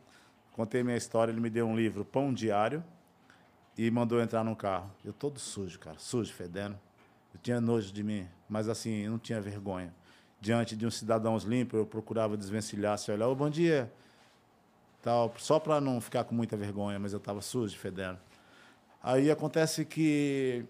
contei 0.53 0.83
minha 0.83 0.97
história, 0.97 1.33
ele 1.33 1.41
me 1.41 1.51
deu 1.51 1.66
um 1.66 1.77
livro, 1.77 2.05
Pão 2.05 2.33
Diário, 2.33 2.83
e 3.77 3.91
mandou 3.91 4.20
entrar 4.20 4.45
no 4.45 4.57
carro. 4.57 4.91
Eu 5.05 5.12
todo 5.12 5.39
sujo, 5.39 5.79
cara, 5.79 5.99
sujo, 5.99 6.33
fedendo. 6.33 6.79
Eu 7.35 7.41
tinha 7.43 7.61
nojo 7.61 7.93
de 7.93 8.03
mim, 8.03 8.27
mas 8.49 8.68
assim, 8.68 9.03
eu 9.03 9.11
não 9.11 9.18
tinha 9.18 9.41
vergonha. 9.41 9.93
Diante 10.41 10.77
de 10.77 10.87
uns 10.87 10.97
cidadãos 10.97 11.45
limpos, 11.45 11.79
eu 11.79 11.87
procurava 11.87 12.37
desvencilhar, 12.37 12.97
se 12.99 13.11
olhar, 13.11 13.29
ô, 13.29 13.35
bom 13.35 13.51
dia, 13.51 13.93
tal, 15.03 15.33
só 15.39 15.59
para 15.59 15.81
não 15.81 16.01
ficar 16.01 16.24
com 16.24 16.35
muita 16.35 16.57
vergonha, 16.57 16.99
mas 16.99 17.12
eu 17.12 17.18
estava 17.18 17.41
sujo, 17.41 17.77
fedendo. 17.77 18.18
Aí 19.03 19.31
acontece 19.31 19.85
que 19.85 20.64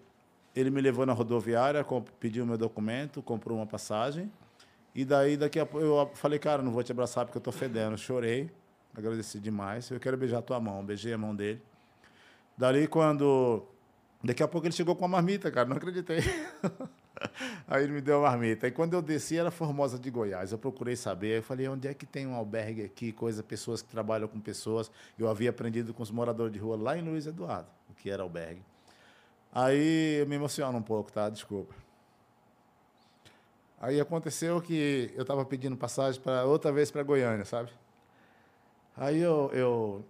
ele 0.55 0.69
me 0.69 0.81
levou 0.81 1.05
na 1.05 1.13
rodoviária, 1.13 1.85
pediu 2.19 2.45
meu 2.45 2.57
documento, 2.57 3.21
comprou 3.21 3.57
uma 3.57 3.65
passagem. 3.65 4.31
E 4.93 5.05
daí, 5.05 5.37
daqui 5.37 5.59
a 5.59 5.65
pouco, 5.65 5.85
eu 5.85 6.11
falei, 6.15 6.39
cara, 6.39 6.63
não 6.63 6.71
vou 6.71 6.81
te 6.81 6.91
abraçar 6.91 7.25
porque 7.25 7.37
eu 7.37 7.41
tô 7.41 7.51
fedendo. 7.51 7.95
Chorei, 7.97 8.49
agradeci 8.95 9.39
demais. 9.39 9.91
Eu 9.91 9.99
quero 9.99 10.17
beijar 10.17 10.41
tua 10.41 10.59
mão. 10.59 10.83
Beijei 10.83 11.13
a 11.13 11.17
mão 11.17 11.35
dele. 11.35 11.61
Dali, 12.57 12.87
quando. 12.87 13.63
Daqui 14.23 14.41
a 14.41 14.47
pouco 14.47 14.65
ele 14.65 14.73
chegou 14.73 14.95
com 14.95 15.03
uma 15.03 15.07
marmita, 15.17 15.51
cara, 15.51 15.69
não 15.69 15.77
acreditei. 15.77 16.19
Aí 17.67 17.83
ele 17.83 17.93
me 17.93 18.01
deu 18.01 18.19
uma 18.19 18.29
marmita. 18.29 18.67
E 18.67 18.71
quando 18.71 18.93
eu 18.93 19.01
desci, 19.01 19.37
era 19.37 19.51
Formosa 19.51 19.97
de 19.97 20.09
Goiás. 20.09 20.51
Eu 20.51 20.57
procurei 20.57 20.95
saber. 20.95 21.37
Eu 21.37 21.43
falei, 21.43 21.67
onde 21.67 21.87
é 21.87 21.93
que 21.93 22.05
tem 22.05 22.25
um 22.25 22.35
albergue 22.35 22.83
aqui? 22.83 23.11
Coisa, 23.11 23.43
pessoas 23.43 23.81
que 23.81 23.89
trabalham 23.89 24.27
com 24.27 24.39
pessoas. 24.39 24.91
Eu 25.17 25.29
havia 25.29 25.49
aprendido 25.49 25.93
com 25.93 26.01
os 26.01 26.11
moradores 26.11 26.51
de 26.51 26.59
rua 26.59 26.75
lá 26.75 26.97
em 26.97 27.01
Luiz 27.01 27.27
Eduardo, 27.27 27.67
o 27.89 27.93
que 27.93 28.09
era 28.09 28.23
albergue. 28.23 28.61
Aí 29.53 30.19
eu 30.21 30.27
me 30.27 30.35
emociono 30.35 30.77
um 30.77 30.81
pouco, 30.81 31.11
tá? 31.11 31.29
Desculpa. 31.29 31.73
Aí 33.79 33.99
aconteceu 34.01 34.59
que 34.61 35.11
eu 35.15 35.21
estava 35.21 35.45
pedindo 35.45 35.77
passagem 35.77 36.19
para 36.19 36.45
outra 36.45 36.71
vez 36.71 36.89
para 36.89 37.03
Goiânia, 37.03 37.45
sabe? 37.45 37.69
Aí 38.95 39.19
eu, 39.19 39.51
eu, 39.53 40.05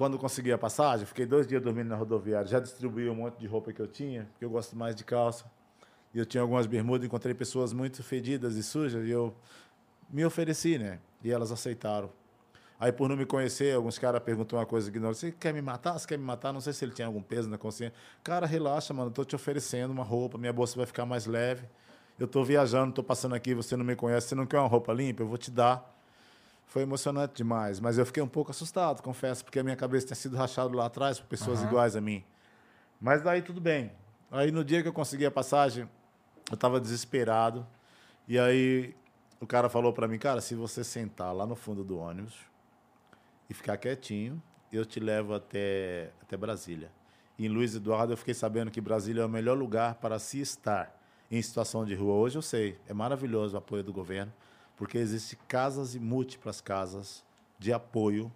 quando 0.00 0.18
consegui 0.18 0.50
a 0.50 0.56
passagem, 0.56 1.04
fiquei 1.04 1.26
dois 1.26 1.46
dias 1.46 1.60
dormindo 1.60 1.88
na 1.88 1.94
rodoviária. 1.94 2.48
Já 2.48 2.58
distribuí 2.58 3.06
um 3.10 3.16
monte 3.16 3.36
de 3.36 3.46
roupa 3.46 3.70
que 3.70 3.82
eu 3.82 3.86
tinha, 3.86 4.26
porque 4.32 4.42
eu 4.46 4.48
gosto 4.48 4.74
mais 4.74 4.96
de 4.96 5.04
calça. 5.04 5.44
E 6.14 6.18
eu 6.18 6.24
tinha 6.24 6.40
algumas 6.40 6.66
bermudas, 6.66 7.04
encontrei 7.04 7.34
pessoas 7.34 7.74
muito 7.74 8.02
fedidas 8.02 8.56
e 8.56 8.62
sujas, 8.62 9.06
e 9.06 9.10
eu 9.10 9.34
me 10.08 10.24
ofereci, 10.24 10.78
né? 10.78 11.00
E 11.22 11.30
elas 11.30 11.52
aceitaram. 11.52 12.10
Aí, 12.80 12.90
por 12.90 13.10
não 13.10 13.14
me 13.14 13.26
conhecer, 13.26 13.76
alguns 13.76 13.98
caras 13.98 14.22
perguntam 14.22 14.58
uma 14.58 14.64
coisa 14.64 14.90
não. 14.98 15.12
Você 15.12 15.32
quer 15.32 15.52
me 15.52 15.60
matar? 15.60 15.98
Você 15.98 16.08
quer 16.08 16.16
me 16.16 16.24
matar? 16.24 16.50
Não 16.50 16.62
sei 16.62 16.72
se 16.72 16.82
ele 16.82 16.92
tinha 16.92 17.06
algum 17.06 17.20
peso 17.20 17.50
na 17.50 17.58
consciência. 17.58 17.94
Cara, 18.24 18.46
relaxa, 18.46 18.94
mano. 18.94 19.10
Estou 19.10 19.26
te 19.26 19.36
oferecendo 19.36 19.90
uma 19.90 20.02
roupa, 20.02 20.38
minha 20.38 20.50
bolsa 20.50 20.78
vai 20.78 20.86
ficar 20.86 21.04
mais 21.04 21.26
leve. 21.26 21.68
Eu 22.18 22.24
estou 22.24 22.42
viajando, 22.42 22.88
estou 22.88 23.04
passando 23.04 23.34
aqui, 23.34 23.52
você 23.52 23.76
não 23.76 23.84
me 23.84 23.94
conhece, 23.94 24.28
você 24.28 24.34
não 24.34 24.46
quer 24.46 24.60
uma 24.60 24.68
roupa 24.68 24.94
limpa? 24.94 25.22
Eu 25.22 25.26
vou 25.26 25.36
te 25.36 25.50
dar. 25.50 25.99
Foi 26.70 26.82
emocionante 26.82 27.34
demais, 27.34 27.80
mas 27.80 27.98
eu 27.98 28.06
fiquei 28.06 28.22
um 28.22 28.28
pouco 28.28 28.52
assustado, 28.52 29.02
confesso, 29.02 29.44
porque 29.44 29.58
a 29.58 29.64
minha 29.64 29.74
cabeça 29.74 30.06
tinha 30.06 30.14
sido 30.14 30.36
rachada 30.36 30.72
lá 30.72 30.86
atrás 30.86 31.18
por 31.18 31.26
pessoas 31.26 31.58
uhum. 31.58 31.66
iguais 31.66 31.96
a 31.96 32.00
mim. 32.00 32.22
Mas 33.00 33.22
daí 33.22 33.42
tudo 33.42 33.60
bem. 33.60 33.90
Aí 34.30 34.52
no 34.52 34.64
dia 34.64 34.80
que 34.80 34.86
eu 34.86 34.92
consegui 34.92 35.26
a 35.26 35.32
passagem, 35.32 35.90
eu 36.48 36.54
estava 36.54 36.80
desesperado. 36.80 37.66
E 38.28 38.38
aí 38.38 38.94
o 39.40 39.48
cara 39.48 39.68
falou 39.68 39.92
para 39.92 40.06
mim, 40.06 40.16
cara, 40.16 40.40
se 40.40 40.54
você 40.54 40.84
sentar 40.84 41.34
lá 41.34 41.44
no 41.44 41.56
fundo 41.56 41.82
do 41.82 41.98
ônibus 41.98 42.36
e 43.48 43.54
ficar 43.54 43.76
quietinho, 43.76 44.40
eu 44.72 44.86
te 44.86 45.00
levo 45.00 45.34
até, 45.34 46.12
até 46.22 46.36
Brasília. 46.36 46.92
E 47.36 47.46
em 47.46 47.48
Luiz 47.48 47.74
Eduardo 47.74 48.12
eu 48.12 48.16
fiquei 48.16 48.32
sabendo 48.32 48.70
que 48.70 48.80
Brasília 48.80 49.22
é 49.22 49.26
o 49.26 49.28
melhor 49.28 49.58
lugar 49.58 49.96
para 49.96 50.20
se 50.20 50.40
estar 50.40 50.96
em 51.28 51.42
situação 51.42 51.84
de 51.84 51.96
rua. 51.96 52.14
Hoje 52.14 52.38
eu 52.38 52.42
sei, 52.42 52.78
é 52.86 52.94
maravilhoso 52.94 53.56
o 53.56 53.58
apoio 53.58 53.82
do 53.82 53.92
governo, 53.92 54.32
porque 54.80 54.96
existe 54.96 55.36
casas 55.46 55.94
e 55.94 56.00
múltiplas 56.00 56.62
casas 56.62 57.22
de 57.58 57.70
apoio 57.70 58.32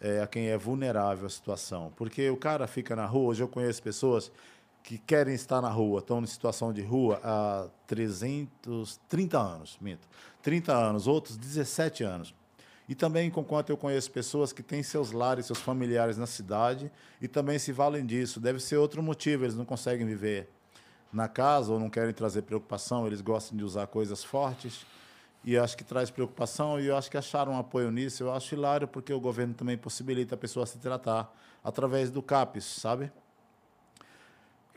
é, 0.00 0.20
a 0.22 0.26
quem 0.28 0.46
é 0.46 0.56
vulnerável 0.56 1.26
à 1.26 1.28
situação. 1.28 1.92
Porque 1.96 2.30
o 2.30 2.36
cara 2.36 2.68
fica 2.68 2.94
na 2.94 3.04
rua, 3.04 3.30
hoje 3.30 3.42
eu 3.42 3.48
conheço 3.48 3.82
pessoas 3.82 4.30
que 4.84 4.98
querem 4.98 5.34
estar 5.34 5.60
na 5.60 5.68
rua, 5.68 5.98
estão 5.98 6.22
em 6.22 6.26
situação 6.26 6.72
de 6.72 6.80
rua 6.80 7.20
há 7.24 7.66
330 7.88 9.36
anos, 9.36 9.78
minto. 9.80 10.06
30 10.42 10.72
anos, 10.72 11.08
outros 11.08 11.36
17 11.36 12.04
anos. 12.04 12.32
E 12.88 12.94
também, 12.94 13.28
conquanto 13.28 13.70
eu 13.70 13.76
conheço 13.76 14.12
pessoas 14.12 14.52
que 14.52 14.62
têm 14.62 14.84
seus 14.84 15.10
lares, 15.10 15.46
seus 15.46 15.58
familiares 15.58 16.16
na 16.16 16.26
cidade 16.26 16.88
e 17.20 17.26
também 17.26 17.58
se 17.58 17.72
valem 17.72 18.06
disso. 18.06 18.38
Deve 18.38 18.60
ser 18.60 18.76
outro 18.76 19.02
motivo, 19.02 19.42
eles 19.42 19.56
não 19.56 19.64
conseguem 19.64 20.06
viver 20.06 20.48
na 21.12 21.26
casa 21.26 21.72
ou 21.72 21.80
não 21.80 21.90
querem 21.90 22.14
trazer 22.14 22.42
preocupação, 22.42 23.08
eles 23.08 23.20
gostam 23.20 23.58
de 23.58 23.64
usar 23.64 23.88
coisas 23.88 24.22
fortes 24.22 24.86
e 25.44 25.56
acho 25.56 25.76
que 25.76 25.84
traz 25.84 26.10
preocupação 26.10 26.78
e 26.80 26.86
eu 26.86 26.96
acho 26.96 27.10
que 27.10 27.16
acharam 27.16 27.52
um 27.52 27.58
apoio 27.58 27.90
nisso. 27.90 28.22
Eu 28.22 28.32
acho 28.32 28.54
hilário 28.54 28.86
porque 28.86 29.12
o 29.12 29.20
governo 29.20 29.54
também 29.54 29.76
possibilita 29.76 30.34
a 30.34 30.38
pessoa 30.38 30.66
se 30.66 30.78
tratar 30.78 31.34
através 31.64 32.10
do 32.10 32.22
CAPES, 32.22 32.64
sabe? 32.64 33.10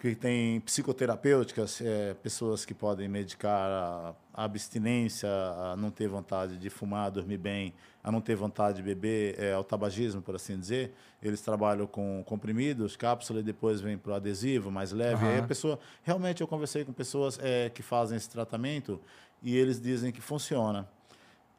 Que 0.04 0.16
tem 0.16 0.60
psicoterapêuticas, 0.60 1.80
é, 1.80 2.14
pessoas 2.16 2.66
que 2.66 2.74
podem 2.74 3.08
medicar 3.08 3.72
a, 3.72 4.14
a, 4.34 4.43
abstinência, 4.43 5.30
a 5.30 5.78
não 5.78 5.89
ter 5.89 6.10
vontade 6.10 6.58
de 6.58 6.70
fumar, 6.70 7.10
dormir 7.10 7.38
bem, 7.38 7.74
a 8.04 8.12
não 8.12 8.20
ter 8.20 8.36
vontade 8.36 8.76
de 8.76 8.84
beber, 8.84 9.39
é, 9.39 9.54
ao 9.54 9.64
tabagismo, 9.64 10.22
por 10.22 10.36
assim 10.36 10.60
dizer. 10.60 10.93
Eles 11.22 11.39
trabalham 11.39 11.88
com 11.88 12.22
comprimidos, 12.26 12.97
cápsula, 12.97 13.39
e 13.39 13.43
depois 13.43 13.80
vem 13.80 13.97
para 13.97 14.12
o 14.12 14.16
adesivo, 14.16 14.70
mais 14.70 14.91
leve. 14.91 15.24
Uhum. 15.24 15.39
A 15.39 15.43
pessoa, 15.43 15.80
realmente 16.04 16.41
eu 16.41 16.47
conversei 16.49 16.84
com 16.84 16.91
pessoas 16.91 17.39
é, 17.41 17.70
que 17.70 17.82
fazem 17.82 18.18
esse 18.18 18.30
tratamento 18.30 18.99
e 19.41 19.56
eles 19.56 19.80
dizem 19.80 20.12
que 20.12 20.20
funciona. 20.20 20.86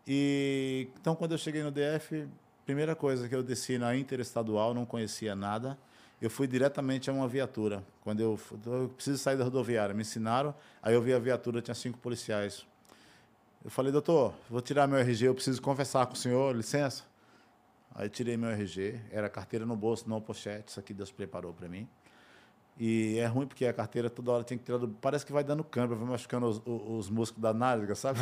E 0.07 0.88
então 1.01 1.16
quando 1.16 1.32
eu 1.32 1.38
cheguei 1.38 1.62
no 1.62 1.70
DF, 1.70 2.28
primeira 2.66 2.95
coisa 2.95 3.26
que 3.26 3.34
eu 3.34 3.42
desci 3.42 3.78
na 3.78 3.97
interestadual, 3.97 4.74
não 4.74 4.84
conhecia 4.84 5.34
nada 5.34 5.78
eu 6.20 6.30
fui 6.30 6.46
diretamente 6.46 7.10
a 7.10 7.12
uma 7.12 7.28
viatura. 7.28 7.84
Quando 8.02 8.20
eu, 8.20 8.38
eu 8.66 8.88
preciso 8.94 9.18
sair 9.18 9.36
da 9.36 9.44
rodoviária, 9.44 9.94
me 9.94 10.02
ensinaram, 10.02 10.54
aí 10.82 10.94
eu 10.94 11.02
vi 11.02 11.12
a 11.12 11.18
viatura, 11.18 11.60
tinha 11.60 11.74
cinco 11.74 11.98
policiais. 11.98 12.66
Eu 13.64 13.70
falei, 13.70 13.90
doutor, 13.90 14.34
vou 14.48 14.60
tirar 14.60 14.86
meu 14.86 14.98
RG, 14.98 15.26
eu 15.26 15.34
preciso 15.34 15.60
conversar 15.60 16.06
com 16.06 16.14
o 16.14 16.16
senhor, 16.16 16.54
licença. 16.54 17.04
Aí 17.94 18.08
tirei 18.08 18.36
meu 18.36 18.50
RG, 18.50 19.00
era 19.10 19.28
carteira 19.28 19.64
no 19.64 19.76
bolso, 19.76 20.08
não 20.08 20.20
pochete, 20.20 20.70
isso 20.70 20.80
aqui 20.80 20.92
Deus 20.92 21.10
preparou 21.10 21.52
para 21.52 21.68
mim. 21.68 21.88
E 22.76 23.18
é 23.18 23.26
ruim 23.26 23.46
porque 23.46 23.64
a 23.66 23.72
carteira 23.72 24.10
toda 24.10 24.32
hora 24.32 24.44
tem 24.44 24.58
que 24.58 24.64
tirar 24.64 24.78
do... 24.78 24.88
Parece 24.88 25.24
que 25.24 25.32
vai 25.32 25.44
dando 25.44 25.62
câmbio, 25.62 25.96
vai 25.96 26.08
machucando 26.08 26.46
os, 26.46 26.60
os, 26.66 27.08
músculos 27.08 27.40
da 27.40 27.54
nádega, 27.54 27.94
sabe? 27.94 28.18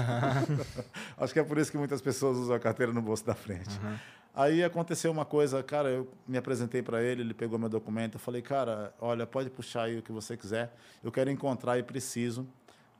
Acho 1.16 1.32
que 1.32 1.40
é 1.40 1.44
por 1.44 1.56
isso 1.56 1.70
que 1.70 1.78
muitas 1.78 2.02
pessoas 2.02 2.36
usam 2.36 2.54
a 2.54 2.60
carteira 2.60 2.92
no 2.92 3.00
bolso 3.00 3.24
da 3.24 3.34
frente. 3.34 3.70
Uhum. 3.82 3.96
Aí 4.34 4.64
aconteceu 4.64 5.12
uma 5.12 5.26
coisa, 5.26 5.62
cara, 5.62 5.90
eu 5.90 6.08
me 6.26 6.38
apresentei 6.38 6.82
para 6.82 7.02
ele, 7.02 7.20
ele 7.20 7.34
pegou 7.34 7.58
meu 7.58 7.68
documento, 7.68 8.14
eu 8.14 8.20
falei, 8.20 8.40
cara, 8.40 8.94
olha, 8.98 9.26
pode 9.26 9.50
puxar 9.50 9.82
aí 9.82 9.98
o 9.98 10.02
que 10.02 10.10
você 10.10 10.38
quiser, 10.38 10.74
eu 11.04 11.12
quero 11.12 11.30
encontrar 11.30 11.78
e 11.78 11.82
preciso 11.82 12.46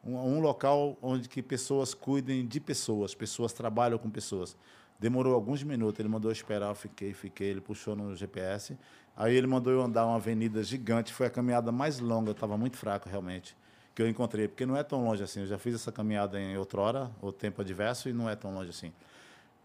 um, 0.05 0.14
um 0.14 0.41
local 0.41 0.99
onde 1.01 1.30
que 1.30 1.43
pessoas 1.43 1.95
cuidem 1.95 2.47
de 2.47 2.61
pessoas, 2.61 3.14
pessoas 3.14 3.55
trabalham 3.55 3.99
com 3.99 4.11
pessoas. 4.11 4.55
Demorou 4.99 5.35
alguns 5.35 5.62
minutos, 5.62 5.99
ele 6.01 6.09
mandou 6.09 6.30
eu 6.30 6.33
esperar, 6.33 6.68
eu 6.68 6.74
fiquei, 6.74 7.14
fiquei, 7.14 7.49
ele 7.49 7.62
puxou 7.62 7.97
no 7.97 8.14
GPS, 8.14 8.76
aí 9.16 9.35
ele 9.35 9.47
mandou 9.47 9.72
eu 9.72 9.80
andar 9.80 10.05
uma 10.05 10.16
avenida 10.16 10.62
gigante, 10.62 11.14
foi 11.14 11.26
a 11.26 11.30
caminhada 11.30 11.72
mais 11.72 11.99
longa, 11.99 12.28
eu 12.28 12.33
estava 12.33 12.59
muito 12.59 12.76
fraco 12.76 13.09
realmente, 13.09 13.57
que 13.95 14.03
eu 14.03 14.09
encontrei, 14.09 14.49
porque 14.49 14.66
não 14.66 14.76
é 14.76 14.83
tão 14.83 15.03
longe 15.03 15.22
assim, 15.22 15.41
eu 15.41 15.47
já 15.47 15.57
fiz 15.57 15.74
essa 15.74 15.91
caminhada 15.91 16.39
em 16.39 16.59
outrora, 16.59 17.11
o 17.22 17.33
tempo 17.33 17.62
adverso, 17.62 18.11
e 18.11 18.12
não 18.12 18.28
é 18.28 18.37
tão 18.37 18.55
longe 18.55 18.68
assim. 18.68 18.93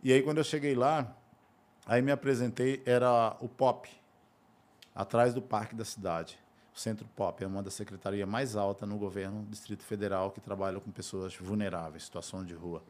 E 0.01 0.13
aí 0.13 0.24
quando 0.24 0.38
eu 0.38 0.43
cheguei 0.43 0.74
lá, 0.74 1.13
Aí 1.88 2.02
me 2.02 2.12
apresentei, 2.12 2.84
era 2.86 3.38
o 3.40 3.48
POP, 3.48 3.90
atrás 4.94 5.34
do 5.34 5.42
Parque 5.42 5.74
da 5.74 5.86
Cidade. 5.86 6.38
O 6.76 6.80
Centro 6.80 7.08
POP 7.16 7.44
é 7.44 7.48
uma 7.48 7.64
das 7.64 7.76
secretarias 7.76 8.28
mais 8.28 8.58
altas 8.58 8.88
no 8.88 8.98
governo 8.98 9.42
do 9.44 9.50
Distrito 9.50 9.84
Federal 9.84 10.32
que 10.32 10.42
trabalha 10.42 10.80
com 10.82 10.92
pessoas 10.92 11.36
vulneráveis, 11.36 12.04
situação 12.04 12.44
de 12.44 12.54
rua. 12.54 12.84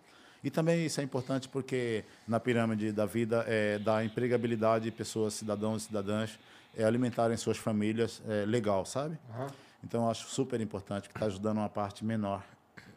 E 0.43 0.49
também 0.49 0.85
isso 0.85 0.99
é 0.99 1.03
importante 1.03 1.47
porque 1.47 2.03
na 2.27 2.39
pirâmide 2.39 2.91
da 2.91 3.05
vida 3.05 3.45
é, 3.47 3.77
dá 3.77 4.03
empregabilidade 4.03 4.85
de 4.85 4.91
pessoas, 4.91 5.35
cidadãos 5.35 5.83
e 5.83 5.85
cidadãs, 5.85 6.39
é, 6.75 6.83
alimentarem 6.83 7.37
suas 7.37 7.57
famílias 7.57 8.21
é, 8.27 8.45
legal, 8.45 8.83
sabe? 8.83 9.17
Uhum. 9.29 9.47
Então, 9.83 10.03
eu 10.05 10.09
acho 10.09 10.27
super 10.27 10.59
importante 10.59 11.07
que 11.07 11.15
está 11.15 11.27
ajudando 11.27 11.57
uma 11.57 11.69
parte 11.69 12.03
menor 12.03 12.43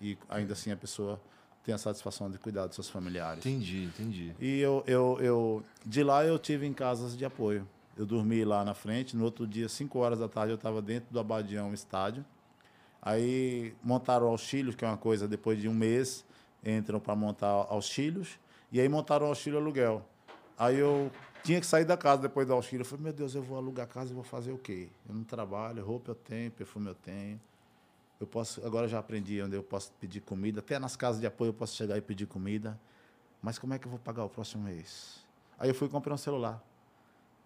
e 0.00 0.16
ainda 0.28 0.54
assim 0.54 0.72
a 0.72 0.76
pessoa 0.76 1.20
tem 1.64 1.74
a 1.74 1.78
satisfação 1.78 2.30
de 2.30 2.38
cuidar 2.38 2.66
dos 2.66 2.74
seus 2.74 2.88
familiares. 2.88 3.44
Entendi, 3.44 3.84
entendi. 3.84 4.34
E 4.40 4.60
eu, 4.60 4.82
eu, 4.86 5.18
eu, 5.20 5.64
de 5.84 6.02
lá 6.02 6.24
eu 6.24 6.38
tive 6.38 6.66
em 6.66 6.72
casas 6.72 7.16
de 7.16 7.24
apoio. 7.24 7.66
Eu 7.96 8.06
dormi 8.06 8.44
lá 8.44 8.64
na 8.64 8.72
frente, 8.72 9.16
no 9.16 9.24
outro 9.24 9.46
dia, 9.46 9.68
5 9.68 9.98
horas 9.98 10.18
da 10.18 10.28
tarde, 10.28 10.52
eu 10.52 10.56
estava 10.56 10.80
dentro 10.80 11.12
do 11.12 11.20
Abadião 11.20 11.74
Estádio. 11.74 12.24
Aí 13.02 13.74
montaram 13.82 14.26
auxílios, 14.26 14.74
que 14.74 14.84
é 14.84 14.88
uma 14.88 14.96
coisa, 14.96 15.28
depois 15.28 15.60
de 15.60 15.68
um 15.68 15.74
mês, 15.74 16.24
entram 16.64 17.00
para 17.00 17.14
montar 17.14 17.48
auxílios, 17.48 18.38
e 18.72 18.80
aí 18.80 18.88
montaram 18.88 19.26
o 19.26 19.28
auxílio 19.28 19.58
aluguel. 19.58 20.04
Aí 20.58 20.78
eu 20.78 21.10
tinha 21.42 21.60
que 21.60 21.66
sair 21.66 21.84
da 21.84 21.96
casa 21.96 22.22
depois 22.22 22.46
do 22.46 22.52
auxílio. 22.52 22.82
Eu 22.82 22.86
falei, 22.86 23.04
meu 23.04 23.12
Deus, 23.12 23.34
eu 23.34 23.42
vou 23.42 23.56
alugar 23.56 23.86
casa 23.86 24.10
e 24.10 24.14
vou 24.14 24.24
fazer 24.24 24.52
o 24.52 24.58
quê? 24.58 24.88
Eu 25.08 25.14
não 25.14 25.24
trabalho, 25.24 25.84
roupa 25.84 26.10
eu 26.10 26.14
tenho, 26.14 26.50
perfume 26.50 26.88
eu 26.88 26.94
tenho. 26.94 27.40
Eu 28.20 28.26
posso, 28.26 28.64
agora 28.66 28.86
já 28.86 28.98
aprendi 28.98 29.40
onde 29.40 29.56
eu 29.56 29.62
posso 29.62 29.90
pedir 29.98 30.20
comida, 30.20 30.60
até 30.60 30.78
nas 30.78 30.94
casas 30.94 31.22
de 31.22 31.26
apoio 31.26 31.48
eu 31.48 31.54
posso 31.54 31.74
chegar 31.74 31.96
e 31.96 32.02
pedir 32.02 32.26
comida. 32.26 32.78
Mas 33.40 33.58
como 33.58 33.72
é 33.72 33.78
que 33.78 33.86
eu 33.86 33.90
vou 33.90 33.98
pagar 33.98 34.24
o 34.24 34.28
próximo 34.28 34.64
mês? 34.64 35.24
Aí 35.58 35.70
eu 35.70 35.74
fui 35.74 35.88
e 35.88 35.90
comprei 35.90 36.12
um 36.12 36.18
celular. 36.18 36.62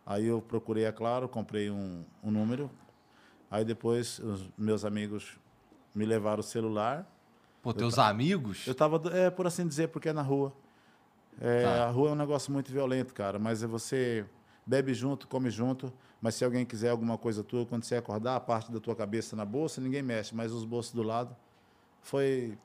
Aí 0.04 0.26
eu 0.26 0.42
procurei 0.42 0.84
a 0.84 0.92
Claro, 0.92 1.28
comprei 1.28 1.70
um, 1.70 2.04
um 2.22 2.30
número. 2.30 2.68
Aí 3.48 3.64
depois 3.64 4.18
os 4.18 4.50
meus 4.58 4.84
amigos 4.84 5.38
me 5.94 6.04
levaram 6.04 6.40
o 6.40 6.42
celular. 6.42 7.08
Pô, 7.62 7.72
teus 7.72 7.96
amigos? 7.96 8.66
Eu 8.66 8.72
estava, 8.72 9.00
é, 9.16 9.30
por 9.30 9.46
assim 9.46 9.66
dizer, 9.66 9.88
porque 9.88 10.08
é 10.08 10.12
na 10.12 10.22
rua. 10.22 10.52
É, 11.40 11.62
tá. 11.62 11.86
A 11.86 11.90
rua 11.90 12.10
é 12.10 12.12
um 12.12 12.16
negócio 12.16 12.52
muito 12.52 12.72
violento, 12.72 13.14
cara, 13.14 13.38
mas 13.38 13.62
é 13.62 13.66
você 13.66 14.26
bebe 14.66 14.94
junto, 14.94 15.28
come 15.28 15.50
junto, 15.50 15.92
mas 16.20 16.34
se 16.34 16.44
alguém 16.44 16.64
quiser 16.64 16.90
alguma 16.90 17.18
coisa 17.18 17.44
tua, 17.44 17.66
quando 17.66 17.84
você 17.84 17.96
acordar, 17.96 18.36
a 18.36 18.40
parte 18.40 18.72
da 18.72 18.80
tua 18.80 18.96
cabeça 18.96 19.36
na 19.36 19.44
bolsa, 19.44 19.80
ninguém 19.80 20.02
mexe, 20.02 20.34
mas 20.34 20.52
os 20.52 20.64
bolsos 20.64 20.92
do 20.92 21.02
lado. 21.02 21.36
Foi 22.00 22.58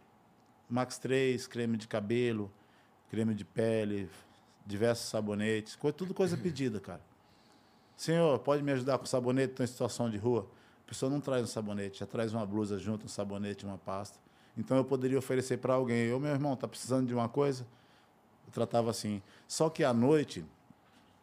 Max 0.70 0.98
3, 0.98 1.48
creme 1.48 1.78
de 1.78 1.88
cabelo, 1.88 2.52
creme 3.10 3.34
de 3.34 3.44
pele, 3.44 4.10
diversos 4.66 5.10
sabonetes, 5.10 5.78
tudo 5.96 6.14
coisa 6.14 6.36
pedida, 6.38 6.80
cara. 6.80 7.02
Senhor, 7.98 8.40
pode 8.40 8.64
me 8.64 8.72
ajudar 8.72 8.98
com 8.98 9.06
sabonete? 9.06 9.52
Estou 9.52 9.64
em 9.64 9.68
situação 9.68 10.10
de 10.10 10.18
rua. 10.18 10.50
A 10.86 10.88
pessoa 10.88 11.10
não 11.10 11.20
traz 11.20 11.44
um 11.44 11.48
sabonete, 11.48 12.00
já 12.00 12.06
traz 12.06 12.34
uma 12.34 12.46
blusa 12.46 12.80
junto, 12.80 13.06
um 13.06 13.10
sabonete, 13.10 13.66
uma 13.66 13.78
pasta. 13.78 14.18
Então 14.58 14.78
eu 14.78 14.86
poderia 14.86 15.18
oferecer 15.18 15.58
para 15.58 15.74
alguém. 15.74 16.14
Ô, 16.14 16.20
meu 16.20 16.32
irmão, 16.32 16.56
tá 16.56 16.68
precisando 16.68 17.08
de 17.08 17.14
uma 17.14 17.28
coisa? 17.28 17.68
Eu 18.48 18.54
tratava 18.54 18.90
assim. 18.90 19.22
Só 19.48 19.70
que 19.70 19.84
à 19.84 19.94
noite, 19.94 20.46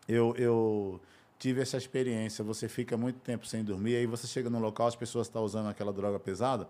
eu, 0.08 0.34
eu 0.36 1.00
tive 1.38 1.60
essa 1.60 1.76
experiência. 1.76 2.44
Você 2.44 2.68
fica 2.68 2.96
muito 2.96 3.18
tempo 3.20 3.46
sem 3.46 3.64
dormir, 3.64 3.96
aí 3.96 4.06
você 4.06 4.26
chega 4.26 4.48
no 4.50 4.58
local, 4.58 4.86
as 4.86 4.96
pessoas 4.96 5.26
estão 5.26 5.42
usando 5.42 5.68
aquela 5.68 5.92
droga 5.92 6.18
pesada 6.18 6.68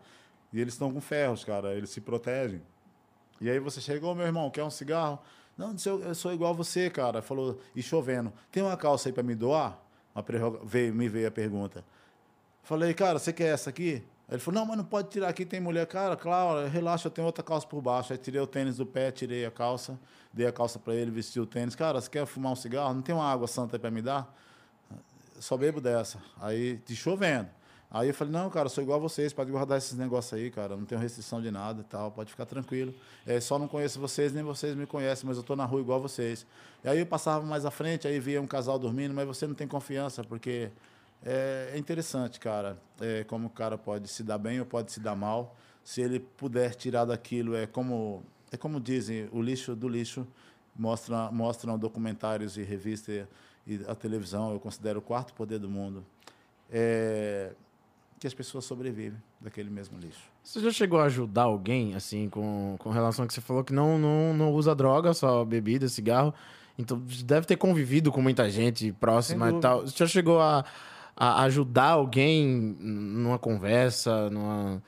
e 0.52 0.60
eles 0.60 0.74
estão 0.74 0.92
com 0.92 1.00
ferros, 1.00 1.44
cara. 1.44 1.74
Eles 1.74 1.90
se 1.90 2.00
protegem. 2.00 2.62
E 3.40 3.50
aí 3.50 3.58
você 3.58 3.80
chegou, 3.80 4.14
meu 4.14 4.26
irmão, 4.26 4.50
quer 4.50 4.64
um 4.64 4.70
cigarro? 4.70 5.18
Não, 5.56 5.74
eu 5.84 6.14
sou 6.14 6.32
igual 6.32 6.52
a 6.52 6.56
você, 6.56 6.90
cara. 6.90 7.22
Falou, 7.22 7.60
e 7.74 7.82
chovendo. 7.82 8.32
Tem 8.50 8.62
uma 8.62 8.76
calça 8.76 9.08
aí 9.08 9.12
para 9.12 9.22
me 9.22 9.34
doar? 9.34 9.80
Uma 10.14 10.22
prerroga... 10.22 10.60
veio, 10.64 10.94
me 10.94 11.08
veio 11.08 11.28
a 11.28 11.30
pergunta. 11.30 11.84
Falei, 12.62 12.92
cara, 12.94 13.18
você 13.18 13.32
quer 13.32 13.54
essa 13.54 13.70
aqui? 13.70 14.02
Ele 14.28 14.40
falou, 14.40 14.60
não, 14.60 14.66
mas 14.66 14.76
não 14.76 14.84
pode 14.84 15.08
tirar 15.08 15.28
aqui, 15.28 15.44
tem 15.44 15.60
mulher. 15.60 15.86
Cara, 15.86 16.16
claro, 16.16 16.68
relaxa, 16.68 17.08
tenho 17.08 17.26
outra 17.26 17.44
calça 17.44 17.66
por 17.66 17.80
baixo. 17.80 18.12
Aí 18.12 18.18
tirei 18.18 18.40
o 18.40 18.46
tênis 18.46 18.76
do 18.76 18.84
pé, 18.84 19.12
tirei 19.12 19.46
a 19.46 19.50
calça, 19.50 19.98
dei 20.32 20.46
a 20.46 20.52
calça 20.52 20.78
para 20.78 20.94
ele, 20.94 21.10
vesti 21.10 21.38
o 21.38 21.46
tênis. 21.46 21.76
Cara, 21.76 22.00
você 22.00 22.10
quer 22.10 22.26
fumar 22.26 22.52
um 22.52 22.56
cigarro? 22.56 22.92
Não 22.92 23.02
tem 23.02 23.14
uma 23.14 23.30
água 23.30 23.46
santa 23.46 23.76
aí 23.76 23.80
para 23.80 23.90
me 23.90 24.02
dar? 24.02 24.34
Só 25.38 25.56
bebo 25.56 25.80
dessa. 25.80 26.18
Aí, 26.40 26.80
de 26.84 26.96
chovendo. 26.96 27.48
Aí 27.88 28.08
eu 28.08 28.14
falei, 28.14 28.32
não, 28.32 28.50
cara, 28.50 28.68
sou 28.68 28.82
igual 28.82 28.98
a 28.98 29.00
vocês, 29.00 29.32
pode 29.32 29.50
guardar 29.50 29.78
esses 29.78 29.96
negócios 29.96 30.32
aí, 30.34 30.50
cara, 30.50 30.76
não 30.76 30.84
tenho 30.84 31.00
restrição 31.00 31.40
de 31.40 31.52
nada 31.52 31.82
e 31.82 31.84
tal, 31.84 32.10
pode 32.10 32.30
ficar 32.30 32.44
tranquilo. 32.44 32.92
É, 33.24 33.38
só 33.38 33.58
não 33.58 33.68
conheço 33.68 34.00
vocês, 34.00 34.32
nem 34.32 34.42
vocês 34.42 34.74
me 34.74 34.86
conhecem, 34.86 35.26
mas 35.26 35.36
eu 35.36 35.42
tô 35.44 35.54
na 35.54 35.64
rua 35.64 35.80
igual 35.80 35.98
a 35.98 36.02
vocês. 36.02 36.44
E 36.82 36.88
aí 36.88 36.98
eu 36.98 37.06
passava 37.06 37.46
mais 37.46 37.64
à 37.64 37.70
frente, 37.70 38.08
aí 38.08 38.18
via 38.18 38.42
um 38.42 38.46
casal 38.46 38.76
dormindo, 38.76 39.14
mas 39.14 39.24
você 39.26 39.46
não 39.46 39.54
tem 39.54 39.68
confiança, 39.68 40.24
porque 40.24 40.70
é, 41.24 41.70
é 41.74 41.78
interessante, 41.78 42.38
cara, 42.38 42.78
é, 43.00 43.24
como 43.24 43.48
o 43.48 43.50
cara 43.50 43.76
pode 43.76 44.08
se 44.08 44.22
dar 44.22 44.38
bem 44.38 44.60
ou 44.60 44.66
pode 44.66 44.92
se 44.92 45.00
dar 45.00 45.16
mal. 45.16 45.56
Se 45.82 46.00
ele 46.00 46.20
puder 46.20 46.74
tirar 46.74 47.04
daquilo, 47.04 47.54
é 47.54 47.66
como, 47.66 48.22
é 48.50 48.56
como 48.56 48.80
dizem, 48.80 49.28
o 49.32 49.40
lixo 49.40 49.74
do 49.76 49.88
lixo 49.88 50.26
mostra, 50.76 51.30
mostram 51.30 51.78
documentários 51.78 52.56
e 52.56 52.62
revistas 52.62 53.26
e 53.66 53.80
a 53.88 53.94
televisão, 53.94 54.52
eu 54.52 54.60
considero 54.60 55.00
o 55.00 55.02
quarto 55.02 55.34
poder 55.34 55.58
do 55.58 55.68
mundo. 55.68 56.04
É, 56.70 57.52
que 58.18 58.26
as 58.26 58.34
pessoas 58.34 58.64
sobrevivem 58.64 59.20
daquele 59.40 59.68
mesmo 59.68 59.98
lixo. 59.98 60.22
Você 60.42 60.60
já 60.60 60.70
chegou 60.70 61.00
a 61.00 61.04
ajudar 61.04 61.42
alguém, 61.42 61.94
assim, 61.94 62.28
com, 62.28 62.76
com 62.78 62.90
relação 62.90 63.24
a 63.24 63.28
que 63.28 63.34
você 63.34 63.40
falou 63.40 63.64
que 63.64 63.72
não, 63.72 63.98
não, 63.98 64.32
não 64.32 64.52
usa 64.52 64.74
droga, 64.74 65.12
só 65.12 65.44
bebida, 65.44 65.88
cigarro? 65.88 66.32
Então, 66.78 67.02
deve 67.24 67.46
ter 67.46 67.56
convivido 67.56 68.12
com 68.12 68.22
muita 68.22 68.48
gente 68.50 68.92
próxima 68.92 69.50
e 69.50 69.60
tal. 69.60 69.82
Você 69.82 69.96
já 69.96 70.06
chegou 70.06 70.40
a, 70.40 70.64
a 71.16 71.42
ajudar 71.44 71.90
alguém 71.90 72.76
numa 72.78 73.38
conversa, 73.38 74.28
numa, 74.30 74.82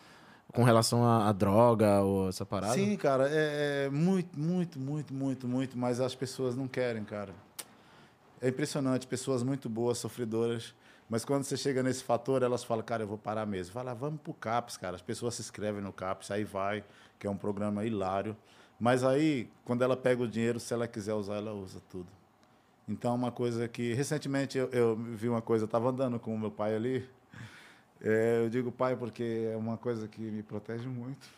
com 0.53 0.63
relação 0.63 1.05
à, 1.05 1.33
droga 1.33 2.03
ou 2.03 2.29
essa 2.29 2.45
parada? 2.45 2.75
Sim, 2.75 2.97
cara. 2.97 3.29
É, 3.31 3.87
é 3.87 3.91
muito, 3.91 4.39
muito, 4.39 4.79
muito, 4.79 5.15
muito, 5.15 5.49
muito. 5.49 5.79
Mas 5.79 6.01
as 6.01 6.15
pessoas 6.15 6.55
não 6.55 6.69
querem, 6.69 7.05
cara. 7.05 7.33
É 8.41 8.49
impressionante. 8.49 9.07
Pessoas 9.07 9.43
muito 9.43 9.69
boas, 9.69 9.99
sofredoras 9.99 10.75
mas 11.09 11.25
quando 11.25 11.45
você 11.45 11.57
chega 11.57 11.83
nesse 11.83 12.05
fator, 12.05 12.43
elas 12.43 12.63
falam, 12.63 12.85
cara, 12.85 13.03
eu 13.03 13.07
vou 13.07 13.17
parar 13.17 13.47
mesmo. 13.47 13.73
Fala, 13.73 13.95
vamos 13.95 14.21
pro 14.21 14.35
CAPS, 14.35 14.77
cara. 14.77 14.95
As 14.95 15.03
pessoas 15.03 15.35
se 15.35 15.41
inscrevem 15.43 15.81
no 15.81 15.93
CAPS, 15.93 16.31
aí 16.31 16.45
vai, 16.45 16.85
que 17.19 17.27
é 17.27 17.31
um 17.31 17.37
programa 17.37 17.85
hilário. 17.85 18.37
Mas 18.79 19.03
aí, 19.03 19.49
quando 19.65 19.83
ela 19.83 19.97
pega 19.97 20.23
o 20.23 20.29
dinheiro, 20.29 20.61
se 20.61 20.75
ela 20.75 20.87
quiser 20.87 21.15
usar, 21.15 21.37
ela 21.37 21.53
usa 21.53 21.81
tudo. 21.89 22.18
Então, 22.89 23.15
uma 23.15 23.31
coisa 23.31 23.69
que. 23.69 23.93
Recentemente 23.93 24.57
eu, 24.57 24.69
eu 24.71 24.97
vi 24.97 25.29
uma 25.29 25.43
coisa, 25.43 25.67
estava 25.67 25.91
andando 25.91 26.19
com 26.19 26.35
o 26.35 26.39
meu 26.39 26.51
pai 26.51 26.75
ali. 26.75 27.09
É, 28.01 28.41
eu 28.45 28.49
digo 28.49 28.71
pai 28.71 28.97
porque 28.97 29.51
é 29.53 29.57
uma 29.57 29.77
coisa 29.77 30.09
que 30.09 30.21
me 30.21 30.43
protege 30.43 30.89
muito. 30.89 31.29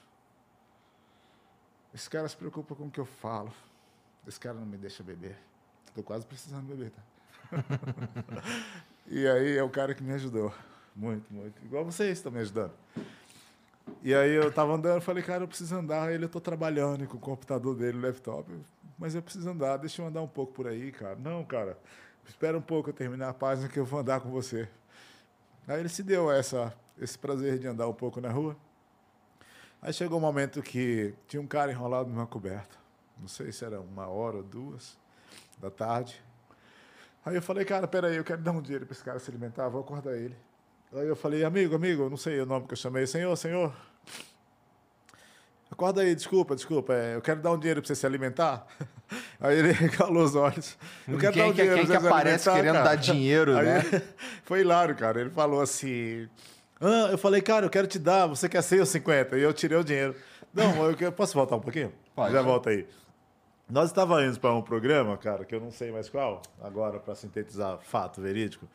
Esse 1.95 2.09
cara 2.09 2.29
se 2.29 2.37
preocupa 2.37 2.75
com 2.75 2.87
o 2.87 2.91
que 2.91 3.01
eu 3.01 3.07
falo. 3.07 3.53
Esse 4.27 4.39
cara 4.39 4.55
não 4.55 4.67
me 4.67 4.77
deixa 4.77 5.03
beber. 5.03 5.37
Estou 5.87 6.05
quase 6.05 6.25
precisando 6.25 6.67
beber, 6.67 6.91
tá? 6.91 7.03
e 9.09 9.27
aí 9.27 9.57
é 9.57 9.63
o 9.63 9.71
cara 9.71 9.95
que 9.95 10.03
me 10.03 10.13
ajudou. 10.13 10.53
Muito, 10.95 11.33
muito. 11.33 11.61
Igual 11.65 11.85
vocês 11.85 12.19
estão 12.19 12.31
me 12.31 12.39
ajudando. 12.39 12.73
E 14.03 14.15
aí 14.15 14.33
eu 14.33 14.53
tava 14.53 14.75
andando, 14.75 15.01
falei, 15.01 15.23
cara, 15.23 15.43
eu 15.43 15.49
preciso 15.49 15.75
andar. 15.75 16.13
Ele, 16.13 16.27
eu 16.27 16.29
tô 16.29 16.41
trabalhando 16.41 17.07
com 17.09 17.17
o 17.17 17.21
computador 17.21 17.75
dele, 17.75 17.99
o 17.99 18.03
laptop. 18.03 18.49
Mas 19.01 19.15
eu 19.15 19.23
preciso 19.23 19.49
andar, 19.49 19.79
deixa 19.79 20.03
eu 20.03 20.07
andar 20.07 20.21
um 20.21 20.29
pouco 20.29 20.53
por 20.53 20.69
aí, 20.69 20.93
cara. 20.93 21.17
Não, 21.17 21.43
cara, 21.43 21.79
espera 22.29 22.59
um 22.59 22.61
pouco 22.61 22.91
eu 22.91 22.93
terminar 22.93 23.31
a 23.31 23.35
página 23.35 23.67
que 23.67 23.79
eu 23.79 23.85
vou 23.85 24.01
andar 24.01 24.21
com 24.21 24.31
você. 24.31 24.69
Aí 25.67 25.81
ele 25.81 25.89
se 25.89 26.03
deu 26.03 26.31
essa, 26.31 26.71
esse 27.01 27.19
prazer 27.19 27.59
de 27.59 27.67
andar 27.67 27.89
um 27.89 27.95
pouco 27.95 28.21
na 28.21 28.29
rua. 28.29 28.55
Aí 29.81 29.91
chegou 29.91 30.19
um 30.19 30.21
momento 30.21 30.63
que 30.63 31.15
tinha 31.27 31.41
um 31.41 31.47
cara 31.47 31.73
enrolado 31.73 32.11
numa 32.11 32.27
coberta. 32.27 32.77
Não 33.19 33.27
sei 33.27 33.51
se 33.53 33.65
era 33.65 33.81
uma 33.81 34.07
hora 34.07 34.37
ou 34.37 34.43
duas 34.43 34.99
da 35.59 35.71
tarde. 35.71 36.23
Aí 37.25 37.35
eu 37.35 37.43
falei, 37.43 37.65
cara, 37.65 37.89
peraí, 37.89 38.17
eu 38.17 38.25
quero 38.25 38.43
dar 38.43 38.53
um 38.53 38.61
dinheiro 38.61 38.85
para 38.85 38.93
esse 38.93 39.03
cara 39.03 39.19
se 39.19 39.31
alimentar, 39.31 39.67
vou 39.69 39.81
acordar 39.81 40.15
ele. 40.15 40.37
Aí 40.93 41.07
eu 41.07 41.17
falei, 41.17 41.43
amigo, 41.43 41.75
amigo, 41.75 42.11
não 42.11 42.19
sei 42.19 42.39
o 42.41 42.45
nome 42.45 42.67
que 42.67 42.75
eu 42.75 42.77
chamei, 42.77 43.07
senhor, 43.07 43.35
senhor. 43.37 43.75
Acorda 45.71 46.03
aí, 46.03 46.15
desculpa, 46.15 46.57
desculpa, 46.57 46.93
é, 46.93 47.15
eu 47.15 47.23
quero 47.23 47.41
dar 47.41 47.53
um 47.53 47.59
dinheiro 47.59 47.81
para 47.81 47.89
você 47.89 47.95
se 47.95 48.05
alimentar. 48.05 48.67
Aí 49.41 49.59
ele 49.59 49.73
regalou 49.73 50.23
os 50.23 50.37
olhos. 50.37 50.79
Eu 51.09 51.19
quero 51.19 51.33
quem, 51.33 51.43
dar 51.43 51.49
um 51.49 51.53
dinheiro 51.53 51.77
quem 51.77 51.87
que 51.87 52.07
aparece 52.07 52.51
querendo 52.51 52.75
cara. 52.75 52.85
dar 52.85 52.95
dinheiro, 52.95 53.57
aí, 53.57 53.65
né? 53.65 53.83
Foi 54.45 54.61
hilário, 54.61 54.95
cara. 54.95 55.21
Ele 55.21 55.31
falou 55.31 55.61
assim... 55.61 56.29
Ah, 56.81 57.09
eu 57.11 57.19
falei, 57.19 57.41
cara, 57.41 57.67
eu 57.67 57.71
quero 57.71 57.89
te 57.89 57.99
dar, 57.99 58.27
você 58.27 58.49
quer 58.49 58.63
100 58.63 58.81
ou 58.81 58.87
50? 58.87 59.37
E 59.37 59.43
eu 59.43 59.53
tirei 59.53 59.77
o 59.77 59.83
dinheiro. 59.83 60.15
Não, 60.55 60.91
eu 60.91 61.13
posso 61.13 61.35
voltar 61.35 61.57
um 61.57 61.61
pouquinho? 61.61 61.93
Pode. 62.15 62.33
Já 62.33 62.41
volta 62.41 62.71
aí. 62.71 62.87
Nós 63.69 63.91
estávamos 63.91 64.25
indo 64.25 64.41
para 64.41 64.53
um 64.53 64.63
programa, 64.63 65.17
cara, 65.17 65.45
que 65.45 65.55
eu 65.55 65.61
não 65.61 65.71
sei 65.71 65.93
mais 65.93 66.09
qual, 66.09 66.43
agora 66.61 66.99
para 66.99 67.15
sintetizar 67.15 67.79
fato 67.79 68.21
verídico. 68.21 68.69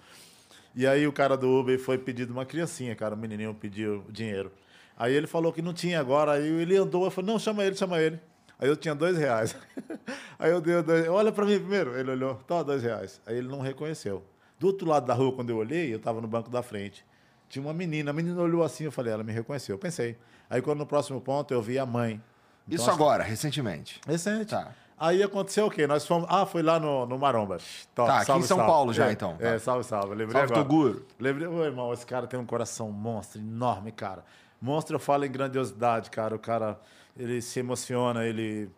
E 0.74 0.88
aí 0.88 1.08
o 1.08 1.12
cara 1.12 1.36
do 1.36 1.50
Uber 1.50 1.78
foi 1.80 1.98
pedir 1.98 2.26
de 2.26 2.32
uma 2.32 2.46
criancinha, 2.46 2.96
cara, 2.96 3.16
o 3.16 3.18
menininho 3.18 3.54
pediu 3.54 4.06
dinheiro. 4.10 4.52
Aí 4.98 5.14
ele 5.14 5.28
falou 5.28 5.52
que 5.52 5.62
não 5.62 5.74
tinha 5.74 6.00
agora, 6.00 6.34
aí 6.34 6.48
ele 6.48 6.78
andou, 6.78 7.04
eu 7.06 7.12
falei, 7.12 7.32
não, 7.32 7.40
chama 7.40 7.64
ele, 7.64 7.76
chama 7.76 8.00
ele. 8.00 8.20
Aí 8.58 8.70
eu 8.70 8.76
tinha 8.78 8.96
dois 8.96 9.18
reais. 9.18 9.56
aí 10.40 10.50
eu 10.52 10.62
dei 10.62 10.82
dois, 10.82 11.08
olha 11.10 11.32
para 11.32 11.46
mim 11.46 11.60
primeiro. 11.60 11.98
Ele 11.98 12.12
olhou, 12.12 12.36
tá, 12.48 12.64
dois 12.64 12.82
reais. 12.82 13.22
Aí 13.26 13.38
ele 13.38 13.48
não 13.50 13.60
reconheceu. 13.60 14.24
Do 14.58 14.68
outro 14.68 14.88
lado 14.88 15.06
da 15.06 15.14
rua, 15.14 15.34
quando 15.34 15.50
eu 15.50 15.58
olhei, 15.58 15.92
eu 15.94 15.98
estava 15.98 16.22
no 16.22 16.28
banco 16.28 16.50
da 16.50 16.64
frente. 16.64 17.06
Tinha 17.50 17.62
uma 17.64 17.74
menina, 17.74 18.12
a 18.12 18.14
menina 18.14 18.42
olhou 18.42 18.64
assim, 18.64 18.86
eu 18.86 18.92
falei, 18.92 19.12
ela 19.12 19.24
me 19.24 19.34
reconheceu. 19.34 19.76
Eu 19.76 19.80
pensei. 19.80 20.18
Aí 20.50 20.62
quando 20.62 20.80
no 20.80 20.86
próximo 20.86 21.20
ponto 21.20 21.54
eu 21.54 21.62
vi 21.62 21.78
a 21.78 21.86
mãe. 21.86 22.22
Isso 22.68 22.84
Então, 22.86 22.94
agora, 22.96 23.24
recentemente. 23.24 24.00
Recente. 24.08 24.52
Tá. 24.52 24.72
Aí 24.98 25.22
aconteceu 25.22 25.66
o 25.68 25.70
quê? 25.70 25.86
Nós 25.86 26.08
fomos. 26.08 26.26
Ah, 26.32 26.46
foi 26.46 26.64
lá 26.64 26.80
no, 26.80 27.06
no 27.06 27.20
Maromba. 27.20 27.58
Top, 27.94 28.08
Tá, 28.10 28.22
aqui 28.22 28.32
em 28.32 28.42
São 28.44 28.58
Paulo 28.58 28.94
já, 28.94 29.10
É, 29.10 29.12
então. 29.12 29.36
É, 29.40 29.54
Tá. 29.54 29.60
salve, 29.60 29.84
salve. 29.84 30.16
Lembrei 30.16 30.32
Salve, 30.32 30.54
agora. 30.54 30.64
Toguro. 30.64 31.06
Lembrei, 31.20 31.48
ô 31.48 31.64
irmão, 31.66 31.92
esse 31.94 32.06
cara 32.06 32.26
tem 32.26 32.40
um 32.40 32.46
coração 32.46 32.90
monstro, 32.92 33.42
enorme, 33.42 33.92
cara. 33.92 34.24
Monstro, 34.62 34.96
eu 34.96 35.00
falo 35.00 35.26
em 35.26 35.32
grandiosidade, 35.32 36.10
cara. 36.10 36.36
O 36.36 36.40
cara, 36.40 36.80
ele 37.18 37.42
se 37.42 37.60
emociona, 37.60 38.26
ele. 38.26 38.70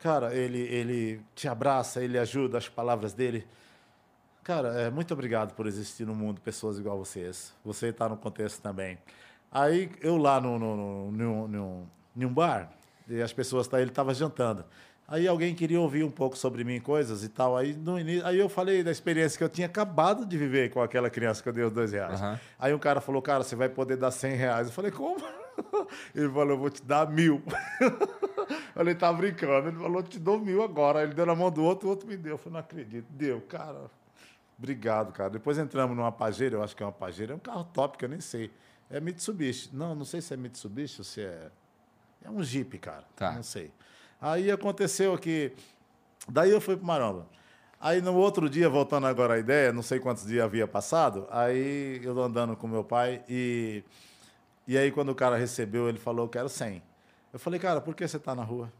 Cara, 0.00 0.34
ele, 0.34 0.60
ele 0.60 1.20
te 1.34 1.48
abraça, 1.48 2.02
ele 2.04 2.18
ajuda 2.18 2.58
as 2.58 2.68
palavras 2.68 3.12
dele. 3.14 3.46
Cara, 4.42 4.68
é, 4.80 4.90
muito 4.90 5.14
obrigado 5.14 5.54
por 5.54 5.66
existir 5.66 6.04
no 6.06 6.14
mundo 6.14 6.40
pessoas 6.42 6.78
igual 6.78 6.98
vocês. 6.98 7.54
Você 7.64 7.86
está 7.88 8.06
no 8.08 8.16
contexto 8.16 8.60
também. 8.60 8.98
Aí 9.50 9.90
eu 10.02 10.18
lá 10.18 10.40
no, 10.40 10.58
no, 10.58 11.10
no, 11.10 11.48
num- 11.48 11.86
num 12.14 12.28
bar, 12.34 12.70
e 13.08 13.22
as 13.22 13.32
pessoas, 13.32 13.66
tá, 13.66 13.80
ele 13.80 13.90
estava 13.90 14.12
jantando. 14.12 14.64
Aí 15.06 15.28
alguém 15.28 15.54
queria 15.54 15.78
ouvir 15.80 16.02
um 16.02 16.10
pouco 16.10 16.36
sobre 16.36 16.64
mim, 16.64 16.80
coisas 16.80 17.22
e 17.22 17.28
tal. 17.28 17.56
Aí, 17.56 17.74
no 17.74 17.98
início, 17.98 18.26
aí 18.26 18.38
eu 18.38 18.48
falei 18.48 18.82
da 18.82 18.90
experiência 18.90 19.36
que 19.36 19.44
eu 19.44 19.48
tinha 19.48 19.66
acabado 19.66 20.24
de 20.24 20.36
viver 20.38 20.70
com 20.70 20.80
aquela 20.80 21.10
criança 21.10 21.42
que 21.42 21.48
eu 21.48 21.52
dei 21.52 21.62
os 21.62 21.72
dois 21.72 21.92
reais. 21.92 22.20
Aham. 22.20 22.40
Aí 22.58 22.72
um 22.72 22.78
cara 22.78 23.00
falou, 23.02 23.20
cara, 23.20 23.44
você 23.44 23.54
vai 23.54 23.68
poder 23.68 23.96
dar 23.96 24.10
100 24.10 24.34
reais. 24.34 24.66
Eu 24.68 24.72
falei, 24.72 24.90
como? 24.90 25.22
Ele 26.14 26.28
falou, 26.30 26.50
eu 26.50 26.58
vou 26.58 26.70
te 26.70 26.82
dar 26.82 27.08
mil. 27.10 27.42
Eu 28.44 28.78
falei, 28.78 28.94
tá 28.94 29.10
brincando. 29.12 29.68
Ele 29.68 29.78
falou, 29.78 30.02
te 30.02 30.18
dou 30.18 30.38
mil 30.38 30.62
agora. 30.62 31.02
Ele 31.02 31.14
deu 31.14 31.24
na 31.24 31.34
mão 31.34 31.50
do 31.50 31.62
outro, 31.62 31.86
o 31.86 31.90
outro 31.90 32.06
me 32.06 32.16
deu. 32.16 32.32
Eu 32.32 32.38
falei, 32.38 32.54
não 32.54 32.60
acredito. 32.60 33.06
Deu, 33.08 33.40
cara. 33.40 33.90
Obrigado, 34.58 35.12
cara. 35.12 35.30
Depois 35.30 35.56
entramos 35.56 35.96
numa 35.96 36.12
Pajero, 36.12 36.56
eu 36.56 36.62
acho 36.62 36.76
que 36.76 36.82
é 36.82 36.86
uma 36.86 36.92
Pajero. 36.92 37.32
É 37.32 37.36
um 37.36 37.38
carro 37.38 37.64
top 37.72 37.96
que 37.96 38.04
eu 38.04 38.08
nem 38.08 38.20
sei. 38.20 38.50
É 38.90 39.00
Mitsubishi. 39.00 39.70
Não, 39.72 39.94
não 39.94 40.04
sei 40.04 40.20
se 40.20 40.34
é 40.34 40.36
Mitsubishi 40.36 41.00
ou 41.00 41.04
se 41.04 41.22
é... 41.22 41.50
É 42.22 42.30
um 42.30 42.42
Jeep, 42.42 42.78
cara. 42.78 43.04
Tá. 43.16 43.32
Não 43.32 43.42
sei. 43.42 43.70
Aí 44.20 44.50
aconteceu 44.50 45.16
que... 45.18 45.52
Daí 46.28 46.50
eu 46.50 46.60
fui 46.60 46.76
pro 46.76 46.86
Maromba. 46.86 47.26
Aí 47.80 48.00
no 48.00 48.14
outro 48.14 48.48
dia, 48.48 48.68
voltando 48.68 49.06
agora 49.06 49.34
à 49.34 49.38
ideia, 49.38 49.72
não 49.72 49.82
sei 49.82 50.00
quantos 50.00 50.26
dias 50.26 50.42
havia 50.44 50.66
passado, 50.66 51.26
aí 51.30 52.00
eu 52.02 52.18
andando 52.22 52.56
com 52.56 52.66
meu 52.66 52.82
pai 52.82 53.22
e... 53.28 53.84
E 54.66 54.78
aí 54.78 54.90
quando 54.90 55.10
o 55.10 55.14
cara 55.14 55.36
recebeu, 55.36 55.88
ele 55.88 55.98
falou, 55.98 56.26
quero 56.26 56.48
100. 56.48 56.82
Eu 57.30 57.38
falei, 57.38 57.60
cara, 57.60 57.82
por 57.82 57.94
que 57.94 58.08
você 58.08 58.16
está 58.16 58.34
na 58.34 58.42
rua? 58.42 58.72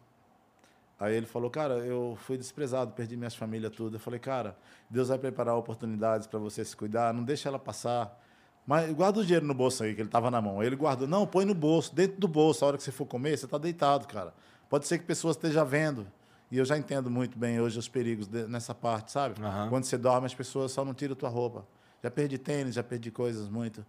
Aí 0.99 1.15
ele 1.15 1.27
falou, 1.27 1.51
cara, 1.51 1.75
eu 1.79 2.17
fui 2.23 2.39
desprezado, 2.39 2.93
perdi 2.93 3.17
minhas 3.17 3.35
famílias 3.35 3.73
tudo. 3.73 3.97
Eu 3.97 4.01
falei, 4.01 4.19
cara, 4.19 4.57
Deus 4.89 5.09
vai 5.09 5.19
preparar 5.19 5.57
oportunidades 5.57 6.27
para 6.27 6.39
você 6.39 6.65
se 6.65 6.75
cuidar, 6.75 7.13
não 7.13 7.25
deixa 7.25 7.49
ela 7.49 7.59
passar. 7.59 8.19
Mas 8.67 8.91
guarda 8.93 9.21
o 9.21 9.25
dinheiro 9.25 9.45
no 9.45 9.53
bolso 9.53 9.85
aí, 9.85 9.95
que 9.95 10.01
ele 10.01 10.09
tava 10.09 10.31
na 10.31 10.41
mão. 10.41 10.61
Aí 10.61 10.67
ele 10.67 10.77
guardou, 10.77 11.07
não, 11.07 11.27
põe 11.27 11.45
no 11.45 11.55
bolso, 11.55 11.95
dentro 11.95 12.19
do 12.19 12.27
bolso, 12.27 12.65
a 12.65 12.69
hora 12.69 12.77
que 12.79 12.83
você 12.83 12.93
for 12.93 13.05
comer, 13.05 13.37
você 13.37 13.47
tá 13.47 13.59
deitado, 13.59 14.07
cara. 14.07 14.33
Pode 14.75 14.89
ser 14.89 14.99
que 14.99 15.05
pessoas 15.05 15.37
estejam 15.37 15.65
vendo. 15.65 16.05
E 16.51 16.59
eu 16.59 16.65
já 16.65 16.77
entendo 16.77 17.09
muito 17.09 17.39
bem 17.39 17.61
hoje 17.61 17.79
os 17.79 17.89
perigos 17.89 18.27
de- 18.27 18.49
nessa 18.49 18.75
parte, 18.75 19.13
sabe? 19.13 19.41
Aham. 19.41 19.69
Quando 19.69 19.85
você 19.85 19.97
dorme, 19.97 20.27
as 20.27 20.35
pessoas 20.35 20.73
só 20.73 20.85
não 20.85 20.93
tiram 20.93 21.15
tua 21.15 21.29
roupa. 21.29 21.65
Já 22.03 22.11
perdi 22.11 22.39
tênis, 22.39 22.75
já 22.75 22.83
perdi 22.83 23.09
coisas 23.13 23.49
muito. 23.49 23.87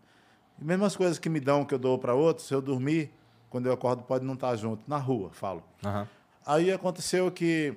E 0.61 0.63
mesmo 0.63 0.85
as 0.85 0.95
coisas 0.95 1.17
que 1.17 1.27
me 1.27 1.39
dão, 1.39 1.65
que 1.65 1.73
eu 1.73 1.79
dou 1.79 1.97
para 1.97 2.13
outros, 2.13 2.45
se 2.47 2.53
eu 2.53 2.61
dormir, 2.61 3.11
quando 3.49 3.65
eu 3.65 3.73
acordo, 3.73 4.03
pode 4.03 4.23
não 4.23 4.35
estar 4.35 4.55
junto. 4.57 4.83
Na 4.87 4.99
rua, 4.99 5.31
falo. 5.31 5.63
Aham. 5.83 6.07
Aí 6.45 6.71
aconteceu 6.71 7.31
que 7.31 7.75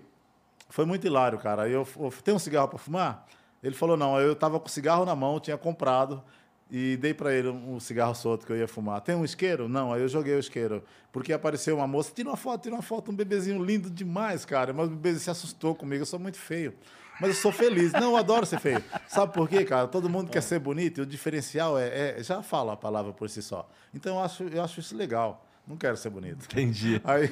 foi 0.69 0.85
muito 0.85 1.07
hilário, 1.07 1.39
cara. 1.39 1.67
Eu, 1.67 1.89
eu 1.99 2.13
tem 2.23 2.35
um 2.35 2.39
cigarro 2.39 2.69
para 2.69 2.79
fumar? 2.79 3.27
Ele 3.63 3.75
falou 3.75 3.97
não. 3.97 4.21
Eu 4.21 4.37
tava 4.37 4.61
com 4.61 4.67
o 4.67 4.71
cigarro 4.71 5.07
na 5.07 5.17
mão, 5.17 5.41
tinha 5.41 5.57
comprado 5.57 6.23
e 6.71 6.97
dei 6.97 7.15
para 7.15 7.33
ele 7.35 7.49
um 7.49 7.81
cigarro 7.81 8.15
solto 8.15 8.45
que 8.47 8.53
eu 8.53 8.57
ia 8.57 8.69
fumar. 8.69 9.01
Tem 9.01 9.15
um 9.15 9.25
isqueiro? 9.25 9.69
Não. 9.69 9.93
Aí 9.93 10.03
eu 10.03 10.09
joguei 10.09 10.35
o 10.35 10.39
isqueiro 10.39 10.83
porque 11.11 11.33
apareceu 11.33 11.77
uma 11.77 11.87
moça, 11.87 12.13
tira 12.15 12.29
uma 12.29 12.37
foto, 12.37 12.63
tira 12.63 12.75
uma 12.75 12.83
foto, 12.83 13.11
um 13.11 13.15
bebezinho 13.15 13.63
lindo 13.65 13.89
demais, 13.91 14.45
cara. 14.45 14.73
Mas 14.73 14.87
o 14.87 14.91
bebezinho 14.91 15.21
se 15.21 15.31
assustou 15.31 15.75
comigo. 15.75 16.03
Eu 16.03 16.07
sou 16.07 16.19
muito 16.19 16.37
feio. 16.39 16.75
Mas 17.21 17.31
eu 17.31 17.37
sou 17.37 17.51
feliz. 17.51 17.93
Não, 17.93 18.11
eu 18.13 18.17
adoro 18.17 18.47
ser 18.47 18.61
feio. 18.61 18.83
Sabe 19.09 19.33
por 19.33 19.49
quê, 19.49 19.65
cara? 19.65 19.89
Todo 19.89 20.09
mundo 20.09 20.31
quer 20.31 20.43
ser 20.43 20.59
bonito 20.61 20.99
e 20.99 21.03
o 21.03 21.07
diferencial 21.07 21.77
é, 21.79 22.19
é- 22.19 22.23
já 22.23 22.43
fala 22.43 22.75
a 22.75 22.77
palavra 22.77 23.13
por 23.13 23.29
si 23.29 23.43
só. 23.43 23.69
Então 23.93 24.17
eu 24.17 24.23
acho, 24.23 24.43
eu 24.45 24.63
acho 24.63 24.79
isso 24.81 24.97
legal. 24.97 25.45
Não 25.67 25.77
quero 25.77 25.97
ser 25.97 26.09
bonito. 26.11 26.45
Entendi. 26.47 26.99
Aí, 27.05 27.31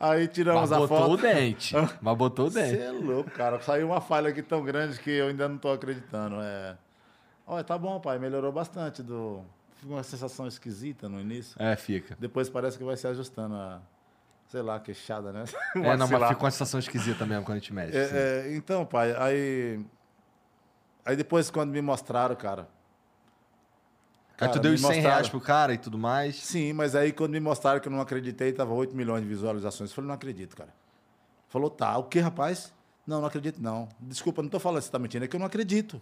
aí 0.00 0.28
tiramos 0.28 0.60
Mas 0.62 0.72
a 0.72 0.78
botou 0.78 0.96
foto. 0.98 1.12
o 1.12 1.16
dente. 1.18 1.74
Mas 2.00 2.16
botou 2.16 2.46
o 2.46 2.50
Você 2.50 2.62
dente. 2.62 2.82
é 2.82 2.90
louco, 2.92 3.30
cara. 3.30 3.60
Saiu 3.60 3.88
uma 3.88 4.00
falha 4.00 4.30
aqui 4.30 4.40
tão 4.42 4.62
grande 4.64 4.98
que 5.00 5.10
eu 5.10 5.26
ainda 5.28 5.48
não 5.48 5.58
tô 5.58 5.70
acreditando. 5.70 6.36
É... 6.40 6.76
Olha, 7.46 7.64
tá 7.64 7.76
bom, 7.76 8.00
pai. 8.00 8.18
Melhorou 8.18 8.50
bastante. 8.52 9.02
Do... 9.02 9.42
Ficou 9.76 9.96
uma 9.96 10.02
sensação 10.02 10.46
esquisita 10.46 11.08
no 11.08 11.20
início. 11.20 11.60
É, 11.60 11.76
fica. 11.76 12.16
Depois 12.18 12.48
parece 12.48 12.78
que 12.78 12.84
vai 12.84 12.96
se 12.96 13.06
ajustando 13.06 13.54
a, 13.54 13.80
sei 14.48 14.62
lá, 14.62 14.76
a 14.76 14.80
queixada, 14.80 15.32
né? 15.32 15.44
É, 15.76 15.96
não, 15.96 16.08
mas 16.08 16.28
fica 16.28 16.44
uma 16.44 16.50
sensação 16.50 16.80
esquisita 16.80 17.26
mesmo 17.26 17.44
quando 17.44 17.56
a 17.56 17.60
gente 17.60 17.72
mexe. 17.72 17.96
É, 17.96 18.46
é, 18.46 18.54
então, 18.56 18.86
pai, 18.86 19.14
aí. 19.18 19.84
Aí 21.04 21.16
depois, 21.16 21.50
quando 21.50 21.70
me 21.70 21.82
mostraram, 21.82 22.34
cara. 22.34 22.66
Aí 24.40 24.48
tu 24.48 24.52
cara, 24.54 24.60
deu 24.60 24.72
os 24.72 24.80
100 24.80 24.90
reais 24.90 25.04
mostraram- 25.04 25.30
pro 25.30 25.40
cara 25.40 25.74
e 25.74 25.78
tudo 25.78 25.98
mais. 25.98 26.36
Sim, 26.36 26.72
mas 26.72 26.96
aí 26.96 27.12
quando 27.12 27.32
me 27.32 27.40
mostraram 27.40 27.78
que 27.78 27.86
eu 27.86 27.92
não 27.92 28.00
acreditei, 28.00 28.52
tava 28.52 28.72
8 28.72 28.96
milhões 28.96 29.22
de 29.22 29.28
visualizações. 29.28 29.90
Eu 29.90 29.94
falei, 29.94 30.08
não 30.08 30.14
acredito, 30.14 30.56
cara. 30.56 30.74
Falou, 31.48 31.70
tá, 31.70 31.96
o 31.98 32.04
que, 32.04 32.18
rapaz? 32.18 32.72
Não, 33.06 33.20
não 33.20 33.28
acredito, 33.28 33.62
não. 33.62 33.88
Desculpa, 34.00 34.42
não 34.42 34.48
tô 34.48 34.58
falando 34.58 34.80
que 34.80 34.86
você 34.86 34.90
tá 34.90 34.98
mentindo, 34.98 35.24
é 35.24 35.28
que 35.28 35.36
eu 35.36 35.38
não 35.38 35.46
acredito. 35.46 36.00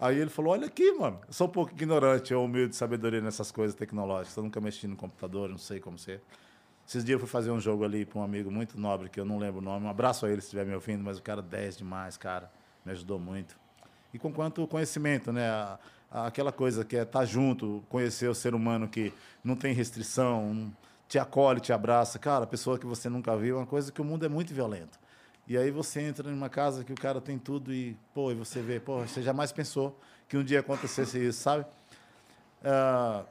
Aí 0.00 0.16
ele 0.16 0.30
falou, 0.30 0.52
olha 0.52 0.66
aqui, 0.66 0.92
mano. 0.92 1.18
Eu 1.26 1.32
sou 1.32 1.48
um 1.48 1.50
pouco 1.50 1.72
ignorante 1.72 2.32
ou 2.32 2.44
humilde 2.44 2.70
de 2.70 2.76
sabedoria 2.76 3.20
nessas 3.20 3.50
coisas 3.50 3.74
tecnológicas. 3.74 4.36
Eu 4.36 4.44
nunca 4.44 4.60
mexi 4.60 4.86
no 4.86 4.94
computador, 4.94 5.48
não 5.48 5.58
sei 5.58 5.80
como 5.80 5.98
ser. 5.98 6.22
Esses 6.86 7.04
dias 7.04 7.16
eu 7.16 7.18
fui 7.18 7.28
fazer 7.28 7.50
um 7.50 7.58
jogo 7.58 7.84
ali 7.84 8.06
para 8.06 8.20
um 8.20 8.22
amigo 8.22 8.50
muito 8.50 8.78
nobre, 8.78 9.08
que 9.08 9.18
eu 9.18 9.24
não 9.24 9.38
lembro 9.38 9.60
o 9.60 9.62
nome. 9.62 9.86
Um 9.86 9.90
abraço 9.90 10.24
a 10.24 10.30
ele 10.30 10.40
se 10.40 10.46
estiver 10.46 10.64
me 10.64 10.72
ouvindo, 10.72 11.02
mas 11.02 11.18
o 11.18 11.22
cara 11.22 11.42
10 11.42 11.78
demais, 11.78 12.16
cara. 12.16 12.50
Me 12.86 12.92
ajudou 12.92 13.18
muito. 13.18 13.58
E 14.14 14.18
com 14.18 14.32
quanto 14.32 14.66
conhecimento, 14.68 15.32
né? 15.32 15.50
Aquela 16.10 16.52
coisa 16.52 16.84
que 16.84 16.96
é 16.96 17.02
estar 17.02 17.24
junto, 17.24 17.84
conhecer 17.88 18.28
o 18.28 18.34
ser 18.34 18.54
humano 18.54 18.88
que 18.88 19.12
não 19.42 19.56
tem 19.56 19.74
restrição, 19.74 20.72
te 21.08 21.18
acolhe, 21.18 21.60
te 21.60 21.72
abraça. 21.72 22.18
Cara, 22.18 22.46
pessoa 22.46 22.78
que 22.78 22.86
você 22.86 23.08
nunca 23.08 23.36
viu, 23.36 23.56
é 23.56 23.58
uma 23.60 23.66
coisa 23.66 23.90
que 23.90 24.00
o 24.00 24.04
mundo 24.04 24.24
é 24.24 24.28
muito 24.28 24.54
violento. 24.54 24.98
E 25.48 25.56
aí 25.56 25.70
você 25.70 26.02
entra 26.02 26.30
numa 26.30 26.50
casa 26.50 26.84
que 26.84 26.92
o 26.92 26.94
cara 26.94 27.22
tem 27.22 27.38
tudo 27.38 27.72
e, 27.72 27.96
pô, 28.12 28.30
e 28.30 28.34
você 28.34 28.60
vê, 28.60 28.78
pô, 28.78 28.98
você 28.98 29.22
jamais 29.22 29.50
pensou 29.50 29.98
que 30.28 30.36
um 30.36 30.44
dia 30.44 30.60
acontecesse 30.60 31.18
isso, 31.26 31.40
sabe? 31.40 31.64
Ah, 32.62 33.24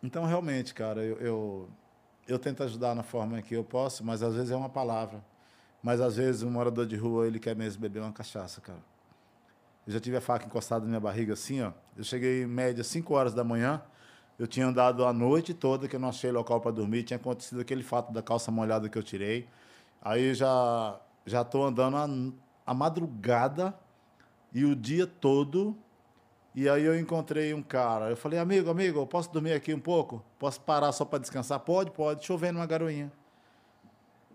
então, 0.00 0.24
realmente, 0.24 0.72
cara, 0.72 1.02
eu, 1.02 1.16
eu, 1.16 1.68
eu 2.28 2.38
tento 2.38 2.62
ajudar 2.62 2.94
na 2.94 3.02
forma 3.02 3.42
que 3.42 3.52
eu 3.52 3.64
posso, 3.64 4.04
mas 4.04 4.22
às 4.22 4.32
vezes 4.32 4.52
é 4.52 4.56
uma 4.56 4.68
palavra. 4.68 5.20
Mas 5.82 6.00
às 6.00 6.14
vezes 6.14 6.44
um 6.44 6.50
morador 6.50 6.86
de 6.86 6.94
rua, 6.94 7.26
ele 7.26 7.40
quer 7.40 7.56
mesmo 7.56 7.82
beber 7.82 8.00
uma 8.00 8.12
cachaça, 8.12 8.60
cara. 8.60 8.78
Eu 9.88 9.94
já 9.94 9.98
tive 9.98 10.16
a 10.16 10.20
faca 10.20 10.46
encostada 10.46 10.82
na 10.82 10.88
minha 10.88 11.00
barriga 11.00 11.32
assim, 11.32 11.60
ó. 11.62 11.72
Eu 11.96 12.04
cheguei 12.04 12.44
em 12.44 12.46
média 12.46 12.84
5 12.84 13.12
horas 13.14 13.34
da 13.34 13.42
manhã. 13.42 13.82
Eu 14.38 14.46
tinha 14.46 14.66
andado 14.66 15.04
a 15.04 15.12
noite 15.12 15.52
toda 15.52 15.88
que 15.88 15.96
eu 15.96 16.00
não 16.00 16.10
achei 16.10 16.30
local 16.30 16.60
para 16.60 16.70
dormir. 16.70 17.02
Tinha 17.02 17.16
acontecido 17.16 17.60
aquele 17.60 17.82
fato 17.82 18.12
da 18.12 18.22
calça 18.22 18.52
molhada 18.52 18.88
que 18.88 18.96
eu 18.96 19.02
tirei. 19.02 19.48
Aí 20.00 20.32
já 20.32 21.00
já 21.28 21.44
tô 21.44 21.64
andando 21.64 21.96
a, 21.96 22.70
a 22.70 22.74
madrugada 22.74 23.74
e 24.52 24.64
o 24.64 24.74
dia 24.74 25.06
todo. 25.06 25.76
E 26.54 26.68
aí 26.68 26.82
eu 26.82 26.98
encontrei 26.98 27.54
um 27.54 27.62
cara. 27.62 28.10
Eu 28.10 28.16
falei, 28.16 28.38
amigo, 28.38 28.70
amigo, 28.70 28.98
eu 28.98 29.06
posso 29.06 29.32
dormir 29.32 29.52
aqui 29.52 29.72
um 29.72 29.80
pouco? 29.80 30.24
Posso 30.38 30.60
parar 30.60 30.90
só 30.92 31.04
para 31.04 31.18
descansar? 31.18 31.60
Pode, 31.60 31.90
pode. 31.90 32.24
Chovendo 32.24 32.58
uma 32.58 32.66
garoinha 32.66 33.12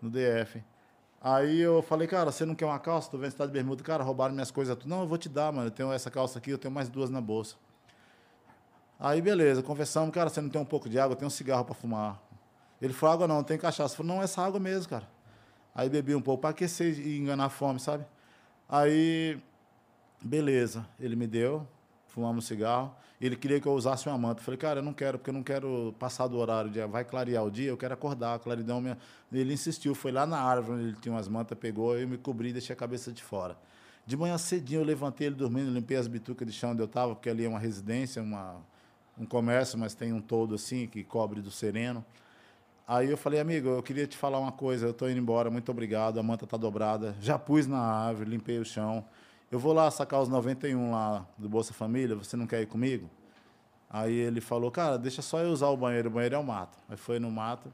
no 0.02 0.10
DF. 0.10 0.64
Aí 1.22 1.60
eu 1.60 1.82
falei, 1.82 2.08
cara, 2.08 2.32
você 2.32 2.46
não 2.46 2.54
quer 2.54 2.66
uma 2.66 2.80
calça? 2.80 3.10
Tô 3.10 3.18
vendo 3.18 3.32
você 3.32 3.38
tá 3.38 3.46
de 3.46 3.52
bermuda. 3.52 3.84
Cara, 3.84 4.04
roubaram 4.04 4.34
minhas 4.34 4.52
coisas. 4.52 4.78
Não, 4.86 5.02
eu 5.02 5.08
vou 5.08 5.18
te 5.18 5.30
dar, 5.30 5.52
mano. 5.52 5.68
Eu 5.68 5.72
tenho 5.72 5.92
essa 5.92 6.12
calça 6.12 6.38
aqui, 6.38 6.52
eu 6.52 6.58
tenho 6.58 6.74
mais 6.74 6.90
duas 6.90 7.10
na 7.10 7.22
bolsa. 7.22 7.56
Aí, 9.00 9.22
beleza, 9.22 9.64
conversamos. 9.64 10.14
Cara, 10.14 10.30
você 10.30 10.42
não 10.42 10.50
tem 10.50 10.62
um 10.62 10.66
pouco 10.66 10.90
de 10.90 11.00
água? 11.00 11.14
Eu 11.14 11.18
tenho 11.18 11.28
um 11.28 11.32
cigarro 11.32 11.66
para 11.66 11.74
fumar. 11.74 12.22
Ele 12.82 12.94
falou, 12.94 13.14
água 13.14 13.28
não 13.28 13.44
tem 13.44 13.58
cachaça. 13.58 13.94
Eu 13.94 13.98
falei, 13.98 14.16
não, 14.16 14.22
essa 14.22 14.42
água 14.42 14.60
mesmo, 14.60 14.90
cara. 14.90 15.08
Aí 15.76 15.90
bebi 15.90 16.14
um 16.14 16.22
pouco 16.22 16.42
para 16.42 16.52
aquecer 16.52 17.00
e 17.00 17.18
enganar 17.18 17.46
a 17.46 17.50
fome, 17.50 17.80
sabe? 17.80 18.06
Aí, 18.70 19.40
beleza, 20.22 20.86
ele 21.00 21.16
me 21.16 21.28
deu, 21.28 21.68
fumamos 22.08 22.46
um 22.46 22.48
cigarro. 22.48 22.96
Ele 23.20 23.36
queria 23.36 23.60
que 23.60 23.68
eu 23.68 23.74
usasse 23.74 24.08
uma 24.08 24.18
manta. 24.18 24.42
Eu 24.42 24.44
falei, 24.44 24.58
cara, 24.58 24.80
eu 24.80 24.84
não 24.84 24.94
quero, 24.94 25.18
porque 25.18 25.30
eu 25.30 25.34
não 25.34 25.44
quero 25.44 25.96
passar 25.98 26.28
do 26.28 26.38
horário, 26.38 26.70
de, 26.70 26.86
vai 26.86 27.06
clarear 27.06 27.44
o 27.44 27.50
dia, 27.50 27.70
eu 27.70 27.78
quero 27.78 27.94
acordar, 27.94 28.36
a 28.36 28.40
claridão 28.40 28.82
minha. 28.82 28.98
Ele 29.32 29.54
insistiu, 29.54 29.96
foi 29.96 30.12
lá 30.12 30.26
na 30.26 30.40
árvore 30.40 30.80
onde 30.80 30.90
ele 30.90 30.98
tinha 31.00 31.14
umas 31.14 31.28
mantas, 31.28 31.58
pegou, 31.58 31.98
eu 31.98 32.08
me 32.08 32.18
cobri 32.18 32.50
e 32.50 32.54
deixei 32.54 32.74
a 32.74 32.78
cabeça 32.78 33.12
de 33.12 33.24
fora. 33.24 33.58
De 34.06 34.18
manhã 34.18 34.38
cedinho 34.38 34.82
eu 34.82 34.86
levantei 34.86 35.28
ele 35.28 35.36
dormindo, 35.36 35.72
limpei 35.72 35.96
as 35.96 36.08
bitucas 36.08 36.46
de 36.46 36.54
chão 36.54 36.72
onde 36.72 36.82
eu 36.82 36.86
estava, 36.86 37.16
porque 37.16 37.30
ali 37.30 37.46
é 37.46 37.48
uma 37.48 37.60
residência, 37.60 38.22
uma, 38.22 38.58
um 39.18 39.26
comércio, 39.26 39.80
mas 39.80 39.96
tem 39.96 40.12
um 40.12 40.22
todo 40.22 40.56
assim 40.56 40.88
que 40.88 41.04
cobre 41.04 41.42
do 41.42 41.50
sereno. 41.50 42.04
Aí 42.86 43.10
eu 43.10 43.18
falei, 43.18 43.40
amigo, 43.40 43.70
eu 43.70 43.82
queria 43.82 44.06
te 44.06 44.18
falar 44.18 44.40
uma 44.40 44.52
coisa, 44.52 44.88
eu 44.88 44.92
estou 44.92 45.10
indo 45.10 45.18
embora, 45.18 45.50
muito 45.50 45.72
obrigado, 45.72 46.20
a 46.20 46.24
manta 46.24 46.44
está 46.44 46.58
dobrada. 46.58 47.16
Já 47.22 47.40
pus 47.40 47.66
na 47.66 47.80
árvore, 47.80 48.30
limpei 48.30 48.60
o 48.60 48.66
chão. 48.66 49.06
Eu 49.50 49.58
vou 49.58 49.72
lá 49.72 49.90
sacar 49.90 50.22
os 50.22 50.28
91 50.28 50.92
lá 50.92 51.26
do 51.38 51.48
Bolsa 51.48 51.74
Família, 51.74 52.16
você 52.16 52.36
não 52.36 52.46
quer 52.46 52.62
ir 52.62 52.66
comigo? 52.66 53.10
Aí 53.90 54.14
ele 54.14 54.42
falou, 54.42 54.70
cara, 54.70 54.98
deixa 54.98 55.22
só 55.22 55.40
eu 55.40 55.52
usar 55.52 55.68
o 55.68 55.78
banheiro, 55.78 56.10
o 56.10 56.12
banheiro 56.12 56.36
é 56.36 56.38
o 56.38 56.44
mato. 56.44 56.78
Aí 56.90 56.98
foi 56.98 57.20
no 57.20 57.32
mato. 57.32 57.72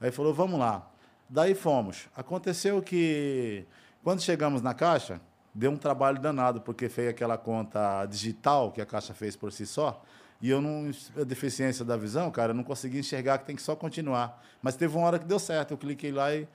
Aí 0.00 0.10
falou, 0.10 0.32
vamos 0.32 0.58
lá. 0.58 0.88
Daí 1.28 1.54
fomos. 1.54 2.08
Aconteceu 2.16 2.80
que 2.80 3.66
quando 4.02 4.22
chegamos 4.22 4.62
na 4.62 4.72
caixa, 4.72 5.20
deu 5.52 5.72
um 5.72 5.76
trabalho 5.76 6.20
danado, 6.20 6.60
porque 6.60 6.88
fez 6.88 7.08
aquela 7.08 7.36
conta 7.36 8.06
digital 8.06 8.70
que 8.70 8.80
a 8.80 8.86
caixa 8.86 9.12
fez 9.12 9.34
por 9.34 9.50
si 9.50 9.66
só. 9.66 10.02
E 10.40 10.50
eu 10.50 10.60
não, 10.60 10.90
a 11.18 11.24
deficiência 11.24 11.84
da 11.84 11.96
visão, 11.96 12.30
cara, 12.30 12.50
eu 12.50 12.54
não 12.54 12.64
consegui 12.64 12.98
enxergar 12.98 13.38
que 13.38 13.46
tem 13.46 13.56
que 13.56 13.62
só 13.62 13.74
continuar. 13.74 14.42
Mas 14.62 14.76
teve 14.76 14.96
uma 14.96 15.06
hora 15.06 15.18
que 15.18 15.24
deu 15.24 15.38
certo, 15.38 15.70
eu 15.70 15.78
cliquei 15.78 16.12
lá 16.12 16.34
e 16.34 16.46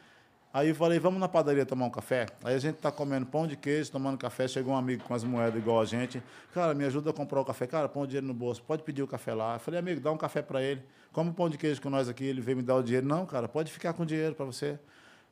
aí 0.53 0.70
eu 0.70 0.76
falei, 0.76 0.99
vamos 0.99 1.20
na 1.20 1.28
padaria 1.28 1.66
tomar 1.66 1.86
um 1.86 1.90
café? 1.90 2.28
Aí 2.44 2.53
a 2.53 2.60
gente 2.60 2.76
tá 2.76 2.91
comendo 2.91 3.26
pão 3.26 3.48
de 3.48 3.56
queijo, 3.56 3.91
tomando 3.91 4.18
café, 4.18 4.48
chegou 4.48 4.74
um 4.74 4.78
amigo 4.78 5.03
com 5.03 5.14
as 5.14 5.24
moedas 5.24 5.60
igual 5.60 5.82
a 5.82 5.86
gente. 5.86 6.22
Cara, 6.53 6.74
me 6.74 6.86
ajuda 6.86 7.10
a 7.10 7.14
comprar 7.14 7.41
o 7.41 7.45
café. 7.45 7.66
Cara, 7.66 7.90
põe 7.90 8.03
o 8.03 8.08
dinheiro 8.08 8.28
no 8.28 8.34
bolso, 8.34 8.62
pode 8.62 8.84
pedir 8.84 9.02
o 9.02 9.08
café 9.08 9.34
lá. 9.34 9.56
Eu 9.56 9.60
falei, 9.60 9.80
amigo, 9.80 9.99
dá 9.99 10.12
um 10.12 10.18
café 10.18 10.41
para 10.41 10.62
ele. 10.62 10.84
Come 11.12 11.32
pão 11.32 11.49
de 11.49 11.58
queijo 11.58 11.82
com 11.82 11.90
nós 11.90 12.08
aqui, 12.08 12.24
ele 12.24 12.41
veio 12.41 12.58
me 12.58 12.64
dar 12.64 12.76
o 12.76 12.84
dinheiro. 12.84 13.08
Não, 13.08 13.26
cara, 13.26 13.48
pode 13.48 13.72
ficar 13.72 13.94
com 13.94 14.03
o 14.03 14.06
dinheiro 14.06 14.36
para 14.36 14.45
você. 14.45 14.78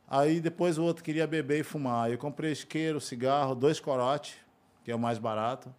Aí 0.09 0.41
depois 0.41 0.80
o 0.80 0.84
outro 0.84 1.03
queria 1.03 1.27
beber 1.27 1.59
e 1.59 1.63
fumar. 1.63 2.09
Eu 2.11 2.17
comprei 2.17 2.51
isqueiro, 2.51 2.99
cigarro, 2.99 3.53
dois 3.53 3.80
corote, 3.80 4.38
que 4.84 4.91
é 4.91 4.95
o 4.95 4.99
mais 4.99 5.19
barato. 5.19 5.73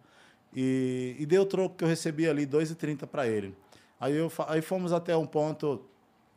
E, 0.55 1.15
e 1.19 1.37
o 1.37 1.45
troco 1.45 1.75
que 1.75 1.83
eu 1.83 1.87
recebi 1.87 2.27
ali, 2.27 2.45
2,30 2.45 3.07
para 3.07 3.27
ele. 3.27 3.55
Aí, 3.99 4.15
eu, 4.15 4.31
aí 4.47 4.61
fomos 4.61 4.91
até 4.91 5.15
um 5.15 5.25
ponto 5.25 5.85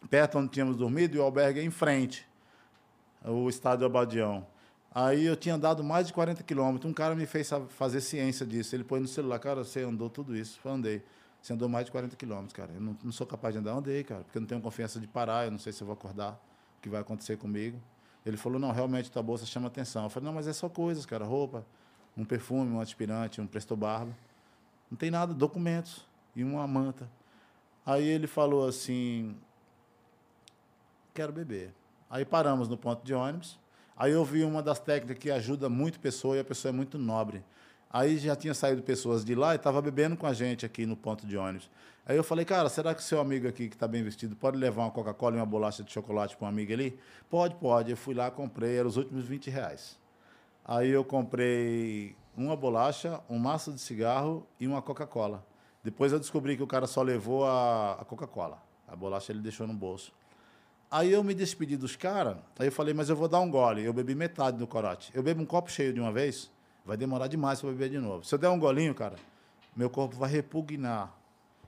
perto 0.09 0.39
onde 0.39 0.51
tínhamos 0.51 0.77
dormido 0.77 1.17
e 1.17 1.19
o 1.19 1.23
albergue 1.23 1.61
é 1.61 1.65
em 1.65 1.71
frente, 1.71 2.27
o 3.25 3.49
estádio 3.49 3.87
Abadião. 3.87 4.47
Aí 4.95 5.25
eu 5.25 5.35
tinha 5.35 5.57
andado 5.57 5.83
mais 5.83 6.07
de 6.07 6.13
40 6.13 6.45
quilômetros. 6.45 6.89
Um 6.89 6.95
cara 6.95 7.17
me 7.17 7.27
fez 7.27 7.51
fazer 7.71 8.01
ciência 8.01 8.47
disso. 8.47 8.77
Ele 8.77 8.85
pôs 8.85 9.03
no 9.03 9.09
celular, 9.09 9.41
cara, 9.41 9.65
você 9.65 9.81
andou 9.81 10.09
tudo 10.09 10.37
isso. 10.37 10.61
Eu 10.65 10.71
andei. 10.71 11.03
Você 11.43 11.53
andou 11.53 11.69
mais 11.69 11.85
de 11.87 11.91
40 11.91 12.15
quilômetros, 12.15 12.53
cara. 12.53 12.71
Eu 12.73 12.81
não, 12.81 12.97
não 13.03 13.11
sou 13.11 13.27
capaz 13.27 13.53
de 13.53 13.59
andar. 13.59 13.73
Andei, 13.73 14.05
cara, 14.05 14.23
porque 14.23 14.39
eu 14.39 14.41
não 14.41 14.47
tenho 14.47 14.61
confiança 14.61 15.01
de 15.01 15.09
parar. 15.09 15.47
Eu 15.47 15.51
não 15.51 15.59
sei 15.59 15.73
se 15.73 15.83
eu 15.83 15.87
vou 15.87 15.95
acordar, 15.95 16.41
o 16.79 16.81
que 16.81 16.89
vai 16.89 17.01
acontecer 17.01 17.37
comigo. 17.37 17.77
Ele 18.25 18.37
falou, 18.37 18.59
não, 18.59 18.71
realmente 18.71 19.11
tua 19.11 19.23
bolsa 19.23 19.45
chama 19.45 19.67
atenção. 19.67 20.05
Eu 20.05 20.11
falei, 20.11 20.27
não, 20.27 20.33
mas 20.33 20.47
é 20.47 20.53
só 20.53 20.69
coisas, 20.69 21.05
cara. 21.05 21.25
Roupa, 21.25 21.67
um 22.17 22.25
perfume, 22.25 22.73
um 22.73 22.81
aspirante, 22.81 23.41
um 23.41 23.47
presto 23.47 23.77
barba. 23.77 24.15
Não 24.91 24.97
tem 24.97 25.11
nada, 25.11 25.35
documentos 25.35 26.05
e 26.35 26.45
uma 26.45 26.67
manta. 26.67 27.09
Aí 27.85 28.07
ele 28.07 28.27
falou 28.27 28.67
assim, 28.67 29.37
quero 31.13 31.33
beber. 31.33 31.73
Aí 32.09 32.25
paramos 32.25 32.69
no 32.69 32.77
ponto 32.77 33.05
de 33.05 33.13
ônibus. 33.13 33.59
Aí 33.97 34.13
eu 34.13 34.25
vi 34.25 34.43
uma 34.43 34.63
das 34.63 34.79
técnicas 34.79 35.19
que 35.19 35.31
ajuda 35.31 35.69
muito 35.69 36.01
pessoa 36.01 36.37
e 36.37 36.41
a 36.41 36.45
pessoa 36.45 36.71
é 36.71 36.73
muito 36.73 36.99
nobre. 36.99 37.45
Aí 37.91 38.19
já 38.19 38.35
tinha 38.35 38.55
saído 38.55 38.83
pessoas 38.83 39.25
de 39.25 39.35
lá 39.35 39.53
e 39.53 39.57
estava 39.57 39.81
bebendo 39.81 40.17
com 40.17 40.27
a 40.27 40.33
gente 40.33 40.67
aqui 40.67 40.85
no 40.85 40.97
ponto 40.97 41.27
de 41.27 41.37
ônibus. 41.37 41.71
Aí 42.07 42.17
eu 42.17 42.25
falei, 42.25 42.45
cara, 42.45 42.69
será 42.69 42.95
que 42.95 43.03
seu 43.03 43.21
amigo 43.21 43.47
aqui 43.47 43.69
que 43.69 43.77
está 43.77 43.87
bem 43.87 44.03
vestido 44.03 44.35
pode 44.35 44.57
levar 44.59 44.83
uma 44.83 44.91
Coca-Cola 44.91 45.37
e 45.37 45.39
uma 45.39 45.47
bolacha 45.47 45.83
de 45.83 45.93
chocolate 45.93 46.37
para 46.37 46.47
um 46.47 46.49
amigo 46.49 46.73
ali? 46.73 46.99
Pode, 47.31 47.55
pode. 47.55 47.91
Eu 47.91 47.97
fui 47.97 48.15
lá, 48.15 48.31
comprei, 48.31 48.77
eram 48.77 48.89
os 48.89 48.97
últimos 48.97 49.25
20 49.25 49.49
reais. 49.49 49.97
Aí 50.65 50.89
eu 50.89 51.05
comprei 51.05 52.17
uma 52.37 52.57
bolacha, 52.57 53.21
um 53.29 53.39
maço 53.39 53.73
de 53.73 53.81
cigarro 53.81 54.47
e 54.59 54.67
uma 54.67 54.81
Coca-Cola. 54.81 55.45
Depois 55.83 56.13
eu 56.13 56.19
descobri 56.19 56.57
que 56.57 56.63
o 56.63 56.67
cara 56.67 56.87
só 56.87 57.03
levou 57.03 57.45
a, 57.45 57.93
a 58.01 58.05
Coca-Cola. 58.05 58.63
A 58.89 58.97
bolacha 58.97 59.31
ele 59.33 59.41
deixou 59.41 59.67
no 59.67 59.75
bolso. 59.75 60.13
Aí 60.91 61.13
eu 61.13 61.23
me 61.23 61.35
despedi 61.35 61.77
dos 61.77 61.97
caras, 61.97 62.37
aí 62.59 62.69
eu 62.69 62.73
falei, 62.73 62.95
mas 62.95 63.09
eu 63.11 63.17
vou 63.17 63.29
dar 63.29 63.41
um 63.41 63.51
gole. 63.51 63.85
Eu 63.85 63.93
bebi 63.93 64.15
metade 64.15 64.57
do 64.57 64.67
corote. 64.67 65.11
Eu 65.15 65.23
bebo 65.23 65.43
um 65.43 65.47
copo 65.47 65.71
cheio 65.71 65.93
de 65.93 66.01
uma 66.01 66.13
vez, 66.13 66.51
vai 66.85 66.97
demorar 66.97 67.27
demais 67.27 67.61
para 67.61 67.71
beber 67.71 67.91
de 67.91 67.99
novo. 67.99 68.25
Se 68.25 68.35
eu 68.35 68.39
der 68.39 68.49
um 68.49 68.59
golinho, 68.59 68.95
cara, 68.95 69.17
meu 69.77 69.91
corpo 69.91 70.17
vai 70.17 70.31
repugnar. 70.31 71.13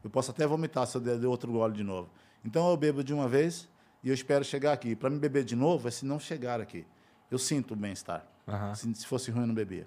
Eu 0.02 0.08
posso 0.08 0.30
até 0.30 0.46
vomitar 0.46 0.86
se 0.86 0.96
eu 0.96 1.00
der 1.00 1.26
outro 1.26 1.50
gole 1.52 1.74
de 1.74 1.82
novo. 1.82 2.08
Então 2.44 2.70
eu 2.70 2.76
bebo 2.76 3.02
de 3.02 3.12
uma 3.12 3.28
vez 3.28 3.68
e 4.02 4.08
eu 4.08 4.14
espero 4.14 4.44
chegar 4.44 4.72
aqui. 4.72 4.94
Para 4.94 5.10
me 5.10 5.18
beber 5.18 5.44
de 5.44 5.56
novo 5.56 5.88
é 5.88 5.90
se 5.90 6.06
não 6.06 6.18
chegar 6.18 6.60
aqui. 6.60 6.86
Eu 7.30 7.38
sinto 7.38 7.74
o 7.74 7.76
bem-estar. 7.76 8.24
Aham. 8.46 8.74
Se, 8.74 8.94
se 8.94 9.06
fosse 9.06 9.30
ruim, 9.30 9.42
eu 9.42 9.46
não 9.48 9.54
bebia. 9.54 9.86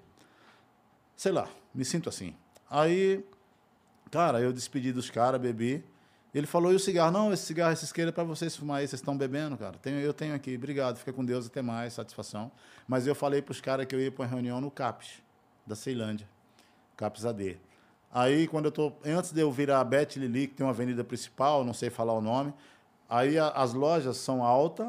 Sei 1.16 1.32
lá, 1.32 1.48
me 1.74 1.84
sinto 1.84 2.08
assim. 2.08 2.34
Aí, 2.68 3.24
cara, 4.10 4.40
eu 4.40 4.52
despedi 4.52 4.92
dos 4.92 5.10
caras, 5.10 5.40
bebi. 5.40 5.84
Ele 6.32 6.46
falou, 6.46 6.72
e 6.72 6.76
o 6.76 6.78
cigarro? 6.78 7.10
Não, 7.10 7.32
esse 7.32 7.44
cigarro, 7.44 7.72
esse 7.72 7.84
isqueiro 7.84 8.10
é 8.10 8.12
para 8.12 8.22
vocês 8.22 8.56
fumar 8.56 8.78
vocês 8.80 8.94
estão 8.94 9.16
bebendo, 9.16 9.56
cara. 9.56 9.76
Tenho, 9.78 9.98
eu 9.98 10.14
tenho 10.14 10.34
aqui, 10.34 10.54
obrigado, 10.54 10.96
fica 10.96 11.12
com 11.12 11.24
Deus, 11.24 11.46
até 11.46 11.60
mais, 11.60 11.92
satisfação. 11.94 12.52
Mas 12.86 13.06
eu 13.06 13.14
falei 13.16 13.42
para 13.42 13.50
os 13.50 13.60
caras 13.60 13.86
que 13.86 13.94
eu 13.94 14.00
ia 14.00 14.12
para 14.12 14.22
uma 14.22 14.28
reunião 14.28 14.60
no 14.60 14.70
CAPES, 14.70 15.22
da 15.66 15.74
Ceilândia, 15.74 16.28
CAPES 16.96 17.26
AD. 17.26 17.58
Aí, 18.12 18.46
quando 18.46 18.66
eu 18.66 18.72
tô, 18.72 18.92
antes 19.04 19.32
de 19.32 19.40
eu 19.40 19.50
virar 19.50 19.80
a 19.80 19.84
Bet 19.84 20.18
Lili, 20.20 20.46
que 20.46 20.54
tem 20.54 20.64
uma 20.64 20.72
avenida 20.72 21.02
principal, 21.02 21.64
não 21.64 21.74
sei 21.74 21.90
falar 21.90 22.12
o 22.12 22.20
nome, 22.20 22.54
aí 23.08 23.36
a- 23.38 23.48
as 23.50 23.72
lojas 23.74 24.16
são 24.16 24.44
altas 24.44 24.86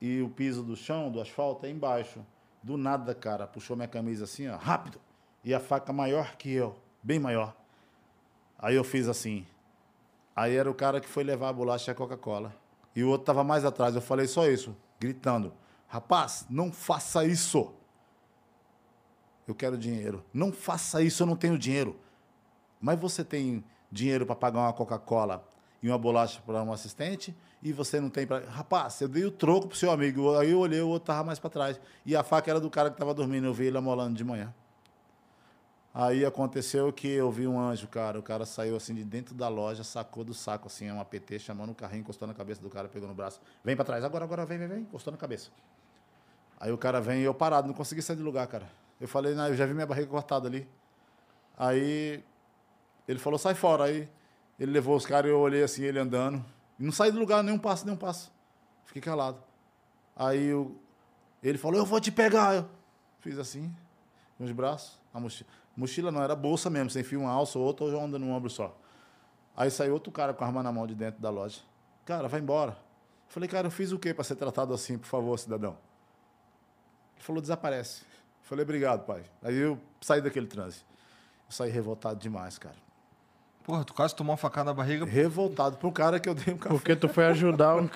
e 0.00 0.20
o 0.20 0.28
piso 0.28 0.64
do 0.64 0.74
chão, 0.76 1.10
do 1.12 1.20
asfalto, 1.20 1.64
é 1.66 1.70
embaixo. 1.70 2.24
Do 2.64 2.78
nada, 2.78 3.14
cara, 3.14 3.46
puxou 3.46 3.76
minha 3.76 3.86
camisa 3.86 4.24
assim, 4.24 4.48
ó, 4.48 4.56
rápido. 4.56 4.98
E 5.44 5.52
a 5.52 5.60
faca 5.60 5.92
maior 5.92 6.34
que 6.36 6.50
eu, 6.50 6.74
bem 7.02 7.18
maior. 7.18 7.54
Aí 8.58 8.74
eu 8.74 8.82
fiz 8.82 9.06
assim. 9.06 9.46
Aí 10.34 10.56
era 10.56 10.70
o 10.70 10.74
cara 10.74 10.98
que 10.98 11.06
foi 11.06 11.22
levar 11.24 11.50
a 11.50 11.52
bolacha 11.52 11.90
e 11.90 11.92
a 11.92 11.94
Coca-Cola. 11.94 12.56
E 12.96 13.04
o 13.04 13.10
outro 13.10 13.24
estava 13.24 13.44
mais 13.44 13.66
atrás. 13.66 13.94
Eu 13.94 14.00
falei 14.00 14.26
só 14.26 14.48
isso, 14.48 14.74
gritando: 14.98 15.52
Rapaz, 15.86 16.46
não 16.48 16.72
faça 16.72 17.26
isso. 17.26 17.70
Eu 19.46 19.54
quero 19.54 19.76
dinheiro. 19.76 20.24
Não 20.32 20.50
faça 20.50 21.02
isso, 21.02 21.22
eu 21.22 21.26
não 21.26 21.36
tenho 21.36 21.58
dinheiro. 21.58 22.00
Mas 22.80 22.98
você 22.98 23.22
tem 23.22 23.62
dinheiro 23.92 24.24
para 24.24 24.36
pagar 24.36 24.60
uma 24.60 24.72
Coca-Cola 24.72 25.46
e 25.84 25.88
uma 25.90 25.98
bolacha 25.98 26.40
para 26.46 26.62
um 26.62 26.72
assistente 26.72 27.36
e 27.62 27.70
você 27.70 28.00
não 28.00 28.08
tem 28.08 28.26
para. 28.26 28.48
Rapaz, 28.48 29.02
eu 29.02 29.08
dei 29.08 29.22
o 29.26 29.30
troco 29.30 29.68
pro 29.68 29.76
seu 29.76 29.90
amigo. 29.90 30.34
Aí 30.34 30.50
eu 30.50 30.58
olhei, 30.58 30.80
o 30.80 30.88
outro 30.88 31.02
estava 31.02 31.24
mais 31.24 31.38
para 31.38 31.50
trás. 31.50 31.78
E 32.06 32.16
a 32.16 32.22
faca 32.22 32.50
era 32.50 32.58
do 32.58 32.70
cara 32.70 32.88
que 32.88 32.94
estava 32.94 33.12
dormindo. 33.12 33.46
Eu 33.46 33.52
vi 33.52 33.66
ele 33.66 33.76
amolando 33.76 34.16
de 34.16 34.24
manhã. 34.24 34.52
Aí 35.92 36.24
aconteceu 36.24 36.90
que 36.90 37.06
eu 37.06 37.30
vi 37.30 37.46
um 37.46 37.60
anjo, 37.60 37.86
cara. 37.86 38.18
O 38.18 38.22
cara 38.22 38.46
saiu 38.46 38.76
assim 38.76 38.94
de 38.94 39.04
dentro 39.04 39.34
da 39.34 39.46
loja, 39.46 39.84
sacou 39.84 40.24
do 40.24 40.32
saco 40.32 40.68
assim, 40.68 40.90
uma 40.90 41.04
PT, 41.04 41.38
chamando 41.38 41.72
o 41.72 41.74
carrinho, 41.74 42.00
encostou 42.00 42.26
na 42.26 42.32
cabeça 42.32 42.62
do 42.62 42.70
cara, 42.70 42.88
pegou 42.88 43.06
no 43.06 43.14
braço. 43.14 43.38
Vem 43.62 43.76
para 43.76 43.84
trás, 43.84 44.02
agora, 44.04 44.24
agora, 44.24 44.46
vem, 44.46 44.56
vem, 44.56 44.66
vem, 44.68 44.80
encostou 44.80 45.12
na 45.12 45.18
cabeça. 45.18 45.50
Aí 46.58 46.72
o 46.72 46.78
cara 46.78 46.98
vem 46.98 47.20
e 47.20 47.24
eu 47.24 47.34
parado, 47.34 47.68
não 47.68 47.74
consegui 47.74 48.00
sair 48.00 48.16
do 48.16 48.24
lugar, 48.24 48.46
cara. 48.46 48.66
Eu 48.98 49.06
falei, 49.06 49.34
não, 49.34 49.48
eu 49.48 49.54
já 49.54 49.66
vi 49.66 49.74
minha 49.74 49.86
barriga 49.86 50.08
cortada 50.08 50.48
ali. 50.48 50.66
Aí 51.58 52.24
ele 53.06 53.18
falou, 53.18 53.38
sai 53.38 53.54
fora. 53.54 53.84
Aí 53.84 54.08
ele 54.58 54.72
levou 54.72 54.96
os 54.96 55.04
caras 55.04 55.30
e 55.30 55.32
eu 55.32 55.40
olhei 55.40 55.62
assim, 55.62 55.82
ele 55.82 55.98
andando. 55.98 56.44
Não 56.78 56.92
saí 56.92 57.10
do 57.10 57.18
lugar, 57.18 57.42
nem 57.42 57.54
um 57.54 57.58
passo, 57.58 57.84
nem 57.84 57.94
um 57.94 57.98
passo. 57.98 58.32
Fiquei 58.84 59.02
calado. 59.02 59.42
Aí 60.16 60.46
eu, 60.46 60.76
ele 61.42 61.58
falou, 61.58 61.78
eu 61.78 61.86
vou 61.86 62.00
te 62.00 62.12
pegar. 62.12 62.54
Eu 62.54 62.68
fiz 63.20 63.38
assim, 63.38 63.74
nos 64.38 64.52
braços, 64.52 65.00
a 65.12 65.20
mochila. 65.20 65.50
Mochila 65.76 66.12
não, 66.12 66.22
era 66.22 66.36
bolsa 66.36 66.70
mesmo, 66.70 66.90
sem 66.90 67.02
fio, 67.02 67.20
uma 67.20 67.30
alça 67.30 67.58
ou 67.58 67.64
outra, 67.64 67.84
ou 67.84 67.90
já 67.90 67.98
anda 67.98 68.18
num 68.18 68.32
ombro 68.32 68.48
só. 68.48 68.78
Aí 69.56 69.70
saiu 69.70 69.92
outro 69.94 70.12
cara 70.12 70.32
com 70.32 70.44
a 70.44 70.46
arma 70.46 70.62
na 70.62 70.70
mão 70.70 70.86
de 70.86 70.94
dentro 70.94 71.20
da 71.20 71.30
loja. 71.30 71.60
Cara, 72.04 72.28
vai 72.28 72.40
embora. 72.40 72.72
Eu 72.72 72.76
falei, 73.28 73.48
cara, 73.48 73.66
eu 73.66 73.70
fiz 73.70 73.90
o 73.90 73.98
quê 73.98 74.14
para 74.14 74.22
ser 74.22 74.36
tratado 74.36 74.72
assim, 74.72 74.96
por 74.98 75.06
favor, 75.06 75.36
cidadão? 75.38 75.76
Ele 77.16 77.24
falou, 77.24 77.40
desaparece. 77.40 78.02
Eu 78.02 78.48
falei, 78.48 78.62
obrigado, 78.62 79.04
pai. 79.04 79.24
Aí 79.42 79.56
eu 79.56 79.80
saí 80.00 80.20
daquele 80.20 80.46
transe. 80.46 80.84
Eu 81.46 81.52
saí 81.52 81.70
revoltado 81.70 82.20
demais, 82.20 82.58
cara. 82.58 82.83
Porra, 83.64 83.82
tu 83.82 83.94
quase 83.94 84.14
tomou 84.14 84.32
uma 84.32 84.36
facada 84.36 84.66
na 84.66 84.74
barriga. 84.74 85.06
Revoltado 85.06 85.78
para 85.78 85.88
um 85.88 85.92
cara 85.92 86.20
que 86.20 86.28
eu 86.28 86.34
dei 86.34 86.52
um 86.52 86.58
café. 86.58 86.74
Porque 86.74 86.94
tu 86.94 87.08
foi 87.08 87.24
ajudar 87.24 87.76
um. 87.76 87.88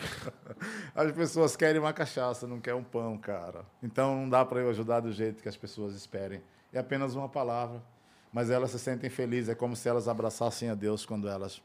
As 0.96 1.12
pessoas 1.12 1.54
querem 1.54 1.78
uma 1.78 1.92
cachaça, 1.92 2.46
não 2.46 2.58
querem 2.58 2.80
um 2.80 2.82
pão, 2.82 3.18
cara. 3.18 3.66
Então 3.82 4.16
não 4.16 4.28
dá 4.28 4.42
para 4.46 4.60
eu 4.60 4.70
ajudar 4.70 5.00
do 5.00 5.12
jeito 5.12 5.42
que 5.42 5.48
as 5.48 5.56
pessoas 5.56 5.94
esperem. 5.94 6.42
É 6.72 6.78
apenas 6.78 7.14
uma 7.14 7.28
palavra, 7.28 7.82
mas 8.32 8.50
elas 8.50 8.70
se 8.70 8.78
sentem 8.78 9.10
felizes. 9.10 9.50
É 9.50 9.54
como 9.54 9.76
se 9.76 9.86
elas 9.86 10.08
abraçassem 10.08 10.70
a 10.70 10.74
Deus 10.74 11.04
quando 11.04 11.28
elas 11.28 11.62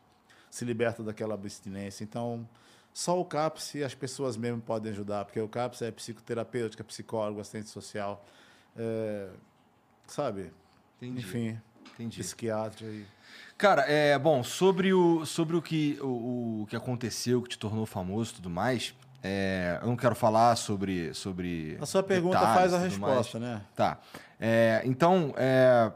se 0.52 0.66
libertam 0.66 1.06
daquela 1.06 1.34
abstinência. 1.34 2.04
Então, 2.04 2.48
só 2.94 3.20
o 3.20 3.26
CAPS 3.26 3.76
e 3.76 3.84
as 3.84 3.96
pessoas 3.96 4.36
mesmo 4.36 4.62
podem 4.62 4.92
ajudar, 4.92 5.26
porque 5.26 5.40
o 5.40 5.48
CAPS 5.48 5.82
é 5.82 5.92
psicoterapêutica, 5.92 6.84
psicólogo, 6.84 7.40
assistente 7.40 7.70
social, 7.70 8.24
é, 8.78 9.30
sabe? 10.06 10.52
Entendi. 10.98 11.20
Enfim, 11.22 11.62
Entendi. 11.94 12.20
psiquiatra. 12.20 12.86
E... 12.86 13.06
Cara, 13.58 13.84
é 13.84 14.18
bom, 14.18 14.44
sobre 14.44 14.94
o, 14.94 15.26
sobre 15.26 15.56
o, 15.56 15.62
que, 15.62 15.98
o, 16.02 16.64
o 16.64 16.68
que 16.68 16.76
aconteceu, 16.76 17.42
que 17.42 17.50
te 17.50 17.58
tornou 17.58 17.86
famoso 17.86 18.32
e 18.32 18.36
tudo 18.36 18.50
mais, 18.50 18.94
é, 19.24 19.80
eu 19.82 19.88
não 19.88 19.96
quero 19.96 20.16
falar 20.16 20.56
sobre. 20.58 21.14
sobre 21.14 21.78
A 21.80 21.86
sua 21.86 22.04
pergunta 22.04 22.38
detalhes 22.38 22.72
faz 22.72 22.74
a 22.74 22.90
tudo 22.90 23.00
mais. 23.00 23.14
resposta, 23.16 23.40
né? 23.40 23.62
Tá. 23.76 24.00
É, 24.40 24.82
então, 24.84 25.34
é, 25.38 25.92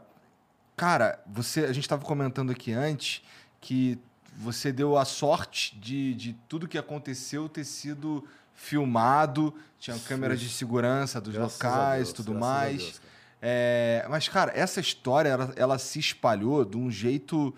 cara, 0.76 1.20
você, 1.26 1.64
a 1.64 1.72
gente 1.72 1.84
estava 1.84 2.04
comentando 2.04 2.50
aqui 2.50 2.72
antes 2.72 3.22
que 3.60 3.98
você 4.34 4.72
deu 4.72 4.96
a 4.96 5.04
sorte 5.04 5.76
de, 5.78 6.14
de 6.14 6.32
tudo 6.48 6.66
que 6.66 6.78
aconteceu 6.78 7.48
ter 7.48 7.64
sido 7.64 8.26
filmado, 8.54 9.54
tinha 9.78 9.98
câmeras 9.98 10.40
de 10.40 10.48
segurança 10.48 11.20
dos 11.20 11.34
Graças 11.34 11.54
locais 11.54 11.98
Deus, 11.98 12.10
e 12.10 12.14
tudo 12.14 12.34
mais. 12.34 13.00
É, 13.40 14.04
mas, 14.08 14.28
cara, 14.28 14.52
essa 14.54 14.80
história, 14.80 15.28
ela, 15.28 15.52
ela 15.56 15.78
se 15.78 15.98
espalhou 15.98 16.64
de 16.64 16.76
um 16.76 16.90
jeito 16.90 17.54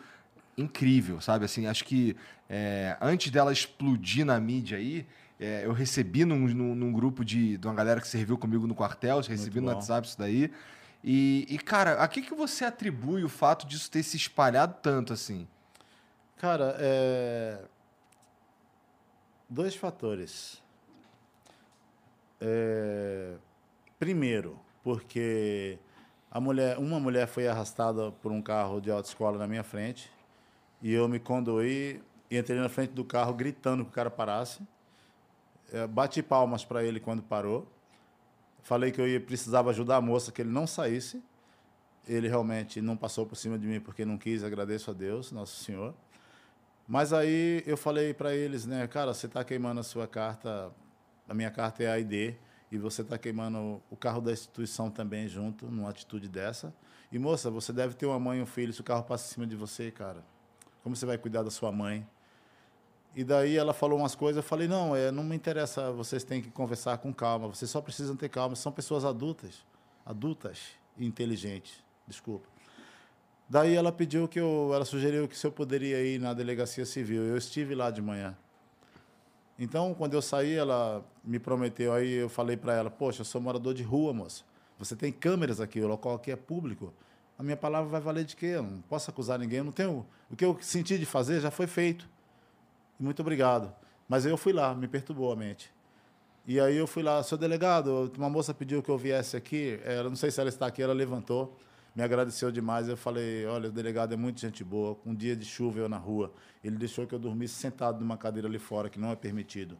incrível, 0.56 1.20
sabe? 1.20 1.44
Assim, 1.44 1.66
acho 1.66 1.84
que 1.84 2.16
é, 2.48 2.96
antes 3.00 3.30
dela 3.30 3.52
explodir 3.52 4.24
na 4.24 4.38
mídia 4.38 4.76
aí, 4.78 5.06
é, 5.38 5.64
eu 5.64 5.72
recebi 5.72 6.24
num, 6.24 6.48
num, 6.48 6.74
num 6.74 6.92
grupo 6.92 7.24
de, 7.24 7.56
de 7.56 7.66
uma 7.66 7.74
galera 7.74 8.00
que 8.00 8.08
serviu 8.08 8.36
comigo 8.36 8.66
no 8.66 8.74
quartel, 8.74 9.20
recebi 9.20 9.60
no. 9.60 9.68
WhatsApp 9.68 10.06
isso 10.06 10.18
daí. 10.18 10.52
E, 11.02 11.46
e, 11.48 11.58
cara, 11.58 11.94
a 11.94 12.06
que, 12.06 12.20
que 12.20 12.34
você 12.34 12.64
atribui 12.64 13.24
o 13.24 13.28
fato 13.28 13.66
disso 13.66 13.90
ter 13.90 14.02
se 14.02 14.18
espalhado 14.18 14.76
tanto 14.82 15.14
assim? 15.14 15.48
Cara, 16.36 16.76
é... 16.78 17.58
dois 19.48 19.74
fatores. 19.74 20.62
É, 22.38 23.36
Primeiro, 24.00 24.58
porque 24.82 25.78
a 26.30 26.40
mulher, 26.40 26.78
uma 26.78 27.00
mulher 27.00 27.26
foi 27.26 27.48
arrastada 27.48 28.12
por 28.12 28.32
um 28.32 28.40
carro 28.40 28.80
de 28.80 28.90
autoescola 28.90 29.38
na 29.38 29.46
minha 29.46 29.62
frente 29.62 30.10
e 30.82 30.92
eu 30.92 31.08
me 31.08 31.18
condoí 31.18 32.00
e 32.30 32.38
entrei 32.38 32.58
na 32.58 32.68
frente 32.68 32.92
do 32.92 33.04
carro 33.04 33.34
gritando 33.34 33.84
que 33.84 33.90
o 33.90 33.92
cara 33.92 34.10
parasse. 34.10 34.60
É, 35.72 35.86
Bati 35.86 36.22
palmas 36.22 36.64
para 36.64 36.82
ele 36.84 37.00
quando 37.00 37.22
parou. 37.22 37.66
Falei 38.62 38.90
que 38.92 39.00
eu 39.00 39.08
ia, 39.08 39.20
precisava 39.20 39.70
ajudar 39.70 39.96
a 39.96 40.00
moça, 40.00 40.30
que 40.30 40.42
ele 40.42 40.50
não 40.50 40.66
saísse. 40.66 41.22
Ele 42.06 42.28
realmente 42.28 42.80
não 42.80 42.96
passou 42.96 43.26
por 43.26 43.36
cima 43.36 43.58
de 43.58 43.66
mim 43.66 43.80
porque 43.80 44.04
não 44.04 44.16
quis, 44.16 44.42
agradeço 44.42 44.90
a 44.90 44.94
Deus, 44.94 45.32
Nosso 45.32 45.62
Senhor. 45.64 45.94
Mas 46.88 47.12
aí 47.12 47.62
eu 47.66 47.76
falei 47.76 48.12
para 48.12 48.34
eles, 48.34 48.66
né, 48.66 48.86
cara, 48.86 49.14
você 49.14 49.26
está 49.26 49.44
queimando 49.44 49.80
a 49.80 49.82
sua 49.82 50.08
carta, 50.08 50.72
a 51.28 51.34
minha 51.34 51.50
carta 51.50 51.82
é 51.84 51.88
a 51.88 51.98
ID, 51.98 52.34
e 52.70 52.78
você 52.78 53.02
está 53.02 53.18
queimando 53.18 53.82
o 53.90 53.96
carro 53.96 54.20
da 54.20 54.32
instituição 54.32 54.90
também 54.90 55.28
junto, 55.28 55.66
numa 55.66 55.90
atitude 55.90 56.28
dessa. 56.28 56.72
E 57.10 57.18
moça, 57.18 57.50
você 57.50 57.72
deve 57.72 57.94
ter 57.94 58.06
uma 58.06 58.18
mãe 58.18 58.38
e 58.38 58.42
um 58.42 58.46
filho, 58.46 58.72
se 58.72 58.80
o 58.80 58.84
carro 58.84 59.02
passa 59.02 59.28
em 59.28 59.34
cima 59.34 59.46
de 59.46 59.56
você, 59.56 59.90
cara, 59.90 60.24
como 60.82 60.94
você 60.94 61.04
vai 61.04 61.18
cuidar 61.18 61.42
da 61.42 61.50
sua 61.50 61.72
mãe? 61.72 62.06
E 63.14 63.24
daí 63.24 63.56
ela 63.56 63.72
falou 63.72 63.98
umas 63.98 64.14
coisas, 64.14 64.36
eu 64.36 64.48
falei, 64.48 64.68
não, 64.68 64.94
é, 64.94 65.10
não 65.10 65.24
me 65.24 65.34
interessa, 65.34 65.90
vocês 65.90 66.22
têm 66.22 66.40
que 66.40 66.50
conversar 66.50 66.98
com 66.98 67.12
calma, 67.12 67.48
vocês 67.48 67.68
só 67.68 67.80
precisam 67.80 68.14
ter 68.14 68.28
calma, 68.28 68.54
são 68.54 68.70
pessoas 68.70 69.04
adultas, 69.04 69.64
adultas 70.06 70.68
e 70.96 71.04
inteligentes, 71.04 71.82
desculpa. 72.06 72.46
Daí 73.50 73.74
ela 73.74 73.90
pediu 73.90 74.28
que 74.28 74.38
eu, 74.38 74.70
ela 74.72 74.84
sugeriu 74.84 75.26
que 75.26 75.36
se 75.36 75.44
eu 75.44 75.50
poderia 75.50 76.00
ir 76.04 76.20
na 76.20 76.32
delegacia 76.32 76.86
civil. 76.86 77.24
Eu 77.24 77.36
estive 77.36 77.74
lá 77.74 77.90
de 77.90 78.00
manhã. 78.00 78.36
Então, 79.62 79.92
quando 79.92 80.14
eu 80.14 80.22
saí, 80.22 80.54
ela 80.54 81.04
me 81.22 81.38
prometeu, 81.38 81.92
aí 81.92 82.14
eu 82.14 82.30
falei 82.30 82.56
para 82.56 82.74
ela, 82.74 82.90
poxa, 82.90 83.20
eu 83.20 83.26
sou 83.26 83.42
morador 83.42 83.74
de 83.74 83.82
rua, 83.82 84.10
moça. 84.14 84.42
Você 84.78 84.96
tem 84.96 85.12
câmeras 85.12 85.60
aqui, 85.60 85.78
o 85.82 85.86
local 85.86 86.14
aqui 86.14 86.30
é 86.30 86.36
público. 86.36 86.94
A 87.38 87.42
minha 87.42 87.58
palavra 87.58 87.90
vai 87.90 88.00
valer 88.00 88.24
de 88.24 88.34
quê? 88.34 88.46
Eu 88.46 88.62
não 88.62 88.80
posso 88.80 89.10
acusar 89.10 89.38
ninguém, 89.38 89.58
eu 89.58 89.64
não 89.64 89.72
tenho... 89.72 90.06
O 90.30 90.34
que 90.34 90.46
eu 90.46 90.56
senti 90.62 90.98
de 90.98 91.04
fazer 91.04 91.40
já 91.40 91.50
foi 91.50 91.66
feito. 91.66 92.08
Muito 92.98 93.20
obrigado. 93.20 93.70
Mas 94.08 94.24
eu 94.24 94.38
fui 94.38 94.54
lá, 94.54 94.74
me 94.74 94.88
perturbou 94.88 95.30
a 95.30 95.36
mente. 95.36 95.70
E 96.46 96.58
aí 96.58 96.78
eu 96.78 96.86
fui 96.86 97.02
lá, 97.02 97.22
seu 97.22 97.36
delegado, 97.36 98.10
uma 98.16 98.30
moça 98.30 98.54
pediu 98.54 98.82
que 98.82 98.88
eu 98.88 98.96
viesse 98.96 99.36
aqui, 99.36 99.78
ela 99.84 100.08
não 100.08 100.16
sei 100.16 100.30
se 100.30 100.40
ela 100.40 100.48
está 100.48 100.66
aqui, 100.68 100.82
ela 100.82 100.94
levantou, 100.94 101.54
me 101.94 102.02
agradeceu 102.02 102.50
demais. 102.50 102.88
Eu 102.88 102.96
falei, 102.96 103.46
olha, 103.46 103.68
o 103.68 103.72
delegado 103.72 104.12
é 104.12 104.16
muito 104.16 104.40
gente 104.40 104.62
boa. 104.62 104.98
Um 105.04 105.14
dia 105.14 105.36
de 105.36 105.44
chuva 105.44 105.78
eu 105.78 105.88
na 105.88 105.98
rua, 105.98 106.32
ele 106.62 106.76
deixou 106.76 107.06
que 107.06 107.14
eu 107.14 107.18
dormisse 107.18 107.54
sentado 107.54 108.00
numa 108.00 108.16
cadeira 108.16 108.48
ali 108.48 108.58
fora, 108.58 108.88
que 108.88 108.98
não 108.98 109.10
é 109.10 109.16
permitido, 109.16 109.76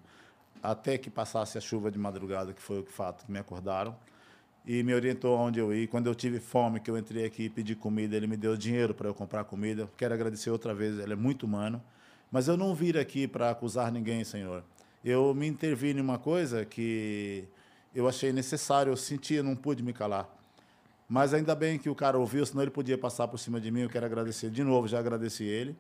até 0.63 0.99
que 0.99 1.11
passasse 1.11 1.57
a 1.57 1.61
chuva 1.61 1.91
de 1.91 1.99
madrugada, 1.99 2.53
que 2.53 2.63
foi 2.63 2.81
o 2.81 2.85
fato 2.85 3.25
que 3.25 3.33
me 3.33 3.39
acordaram. 3.39 3.97
E 4.67 4.83
me 4.83 4.93
orientou 4.93 5.37
aonde 5.37 5.59
eu 5.59 5.73
ir. 5.73 5.89
Quando 5.89 6.07
eu 6.07 6.15
tive 6.15 6.39
fome, 6.39 6.81
que 6.81 6.91
eu 6.91 6.99
entrei 6.99 7.25
aqui 7.25 7.45
e 7.45 7.51
pedi 7.51 7.75
comida, 7.75 8.15
ele 8.15 8.27
me 8.27 8.37
deu 8.37 8.55
dinheiro 8.59 8.95
para 8.95 9.09
eu 9.09 9.15
comprar 9.15 9.43
comida. 9.45 9.91
Quero 9.97 10.13
agradecer 10.13 10.51
outra 10.51 10.75
vez, 10.75 10.99
ele 10.99 11.15
é 11.15 11.17
muito 11.17 11.47
humano. 11.47 11.83
Mas 12.31 12.47
eu 12.47 12.59
não 12.59 12.75
vim 12.75 12.97
aqui 12.97 13.27
para 13.27 13.51
acusar 13.51 13.91
ninguém, 13.91 14.23
Senhor. 14.23 14.63
Eu 15.03 15.35
me 15.35 15.47
intervi 15.47 15.93
em 15.93 16.01
uma 16.01 16.19
coisa 16.19 16.65
que 16.67 17.49
eu 17.95 18.07
achei 18.07 18.33
necessário, 18.33 18.93
eu 18.93 18.97
sentia, 18.97 19.43
não 19.43 19.57
pude 19.57 19.83
me 19.83 19.95
calar. 19.95 20.29
Mas 21.11 21.35
ainda 21.35 21.57
bem 21.57 21.77
que 21.77 21.91
o 21.91 21.95
cara 21.95 22.17
ouviu, 22.17 22.47
senão 22.47 22.63
ele 22.63 22.71
podia 22.71 22.97
passar 22.97 23.27
por 23.27 23.37
cima 23.37 23.61
de 23.61 23.69
mim. 23.69 23.81
Eu 23.81 23.91
quero 23.91 24.07
agradecer 24.07 24.49
de 24.49 24.63
novo, 24.63 24.87
já 24.87 25.01
agradeci 25.01 25.43
ele. 25.43 25.77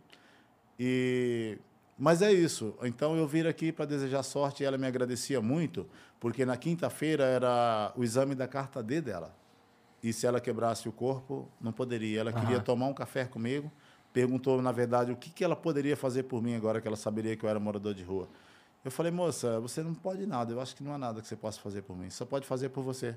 E 0.76 1.56
mas 1.96 2.20
é 2.20 2.32
isso. 2.32 2.74
Então 2.82 3.16
eu 3.16 3.28
vim 3.28 3.46
aqui 3.46 3.70
para 3.70 3.84
desejar 3.84 4.24
sorte 4.24 4.64
e 4.64 4.66
ela 4.66 4.76
me 4.76 4.88
agradecia 4.88 5.40
muito, 5.40 5.86
porque 6.18 6.44
na 6.44 6.56
quinta-feira 6.56 7.22
era 7.22 7.92
o 7.94 8.02
exame 8.02 8.34
da 8.34 8.48
carta 8.48 8.82
D 8.82 9.00
dela. 9.00 9.32
E 10.02 10.12
se 10.12 10.26
ela 10.26 10.40
quebrasse 10.40 10.88
o 10.88 10.92
corpo, 10.92 11.46
não 11.60 11.70
poderia. 11.70 12.20
Ela 12.20 12.32
queria 12.32 12.58
tomar 12.58 12.86
um 12.86 12.94
café 12.94 13.24
comigo, 13.24 13.70
perguntou, 14.12 14.60
na 14.60 14.72
verdade, 14.72 15.12
o 15.12 15.16
que, 15.16 15.30
que 15.30 15.44
ela 15.44 15.54
poderia 15.54 15.96
fazer 15.96 16.24
por 16.24 16.42
mim 16.42 16.56
agora 16.56 16.80
que 16.80 16.88
ela 16.88 16.96
saberia 16.96 17.36
que 17.36 17.44
eu 17.44 17.50
era 17.50 17.60
morador 17.60 17.94
de 17.94 18.02
rua. 18.02 18.28
Eu 18.84 18.90
falei, 18.90 19.12
moça, 19.12 19.60
você 19.60 19.80
não 19.80 19.94
pode 19.94 20.26
nada. 20.26 20.52
Eu 20.52 20.60
acho 20.60 20.74
que 20.74 20.82
não 20.82 20.92
há 20.92 20.98
nada 20.98 21.20
que 21.20 21.28
você 21.28 21.36
possa 21.36 21.60
fazer 21.60 21.82
por 21.82 21.96
mim. 21.96 22.10
Só 22.10 22.24
pode 22.24 22.46
fazer 22.46 22.70
por 22.70 22.82
você. 22.82 23.16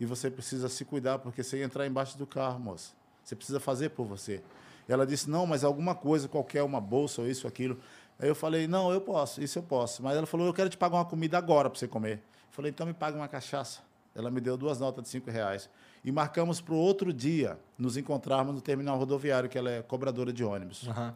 E 0.00 0.06
você 0.06 0.30
precisa 0.30 0.68
se 0.68 0.84
cuidar, 0.84 1.18
porque 1.18 1.42
você 1.42 1.58
ia 1.58 1.64
entrar 1.64 1.86
embaixo 1.86 2.16
do 2.16 2.26
carro, 2.26 2.58
moça. 2.58 2.92
Você 3.24 3.34
precisa 3.34 3.60
fazer 3.60 3.90
por 3.90 4.06
você. 4.06 4.42
Ela 4.88 5.06
disse, 5.06 5.28
não, 5.28 5.46
mas 5.46 5.64
alguma 5.64 5.94
coisa, 5.94 6.28
qualquer, 6.28 6.62
uma 6.62 6.80
bolsa 6.80 7.22
ou 7.22 7.28
isso, 7.28 7.46
aquilo. 7.46 7.78
Aí 8.18 8.28
eu 8.28 8.34
falei, 8.34 8.66
não, 8.66 8.90
eu 8.90 9.00
posso, 9.00 9.42
isso 9.42 9.58
eu 9.58 9.62
posso. 9.62 10.02
Mas 10.02 10.16
ela 10.16 10.26
falou, 10.26 10.46
eu 10.46 10.54
quero 10.54 10.70
te 10.70 10.76
pagar 10.76 10.96
uma 10.96 11.04
comida 11.04 11.36
agora 11.36 11.68
para 11.68 11.78
você 11.78 11.86
comer. 11.86 12.14
Eu 12.16 12.52
falei, 12.52 12.70
então 12.70 12.86
me 12.86 12.94
paga 12.94 13.16
uma 13.16 13.28
cachaça. 13.28 13.80
Ela 14.14 14.30
me 14.30 14.40
deu 14.40 14.56
duas 14.56 14.80
notas 14.80 15.04
de 15.04 15.10
cinco 15.10 15.30
reais. 15.30 15.68
E 16.04 16.10
marcamos 16.10 16.60
para 16.60 16.74
o 16.74 16.78
outro 16.78 17.12
dia 17.12 17.58
nos 17.76 17.96
encontrarmos 17.96 18.54
no 18.54 18.60
terminal 18.60 18.96
rodoviário, 18.96 19.48
que 19.48 19.58
ela 19.58 19.70
é 19.70 19.82
cobradora 19.82 20.32
de 20.32 20.42
ônibus. 20.42 20.88
Aham. 20.88 21.14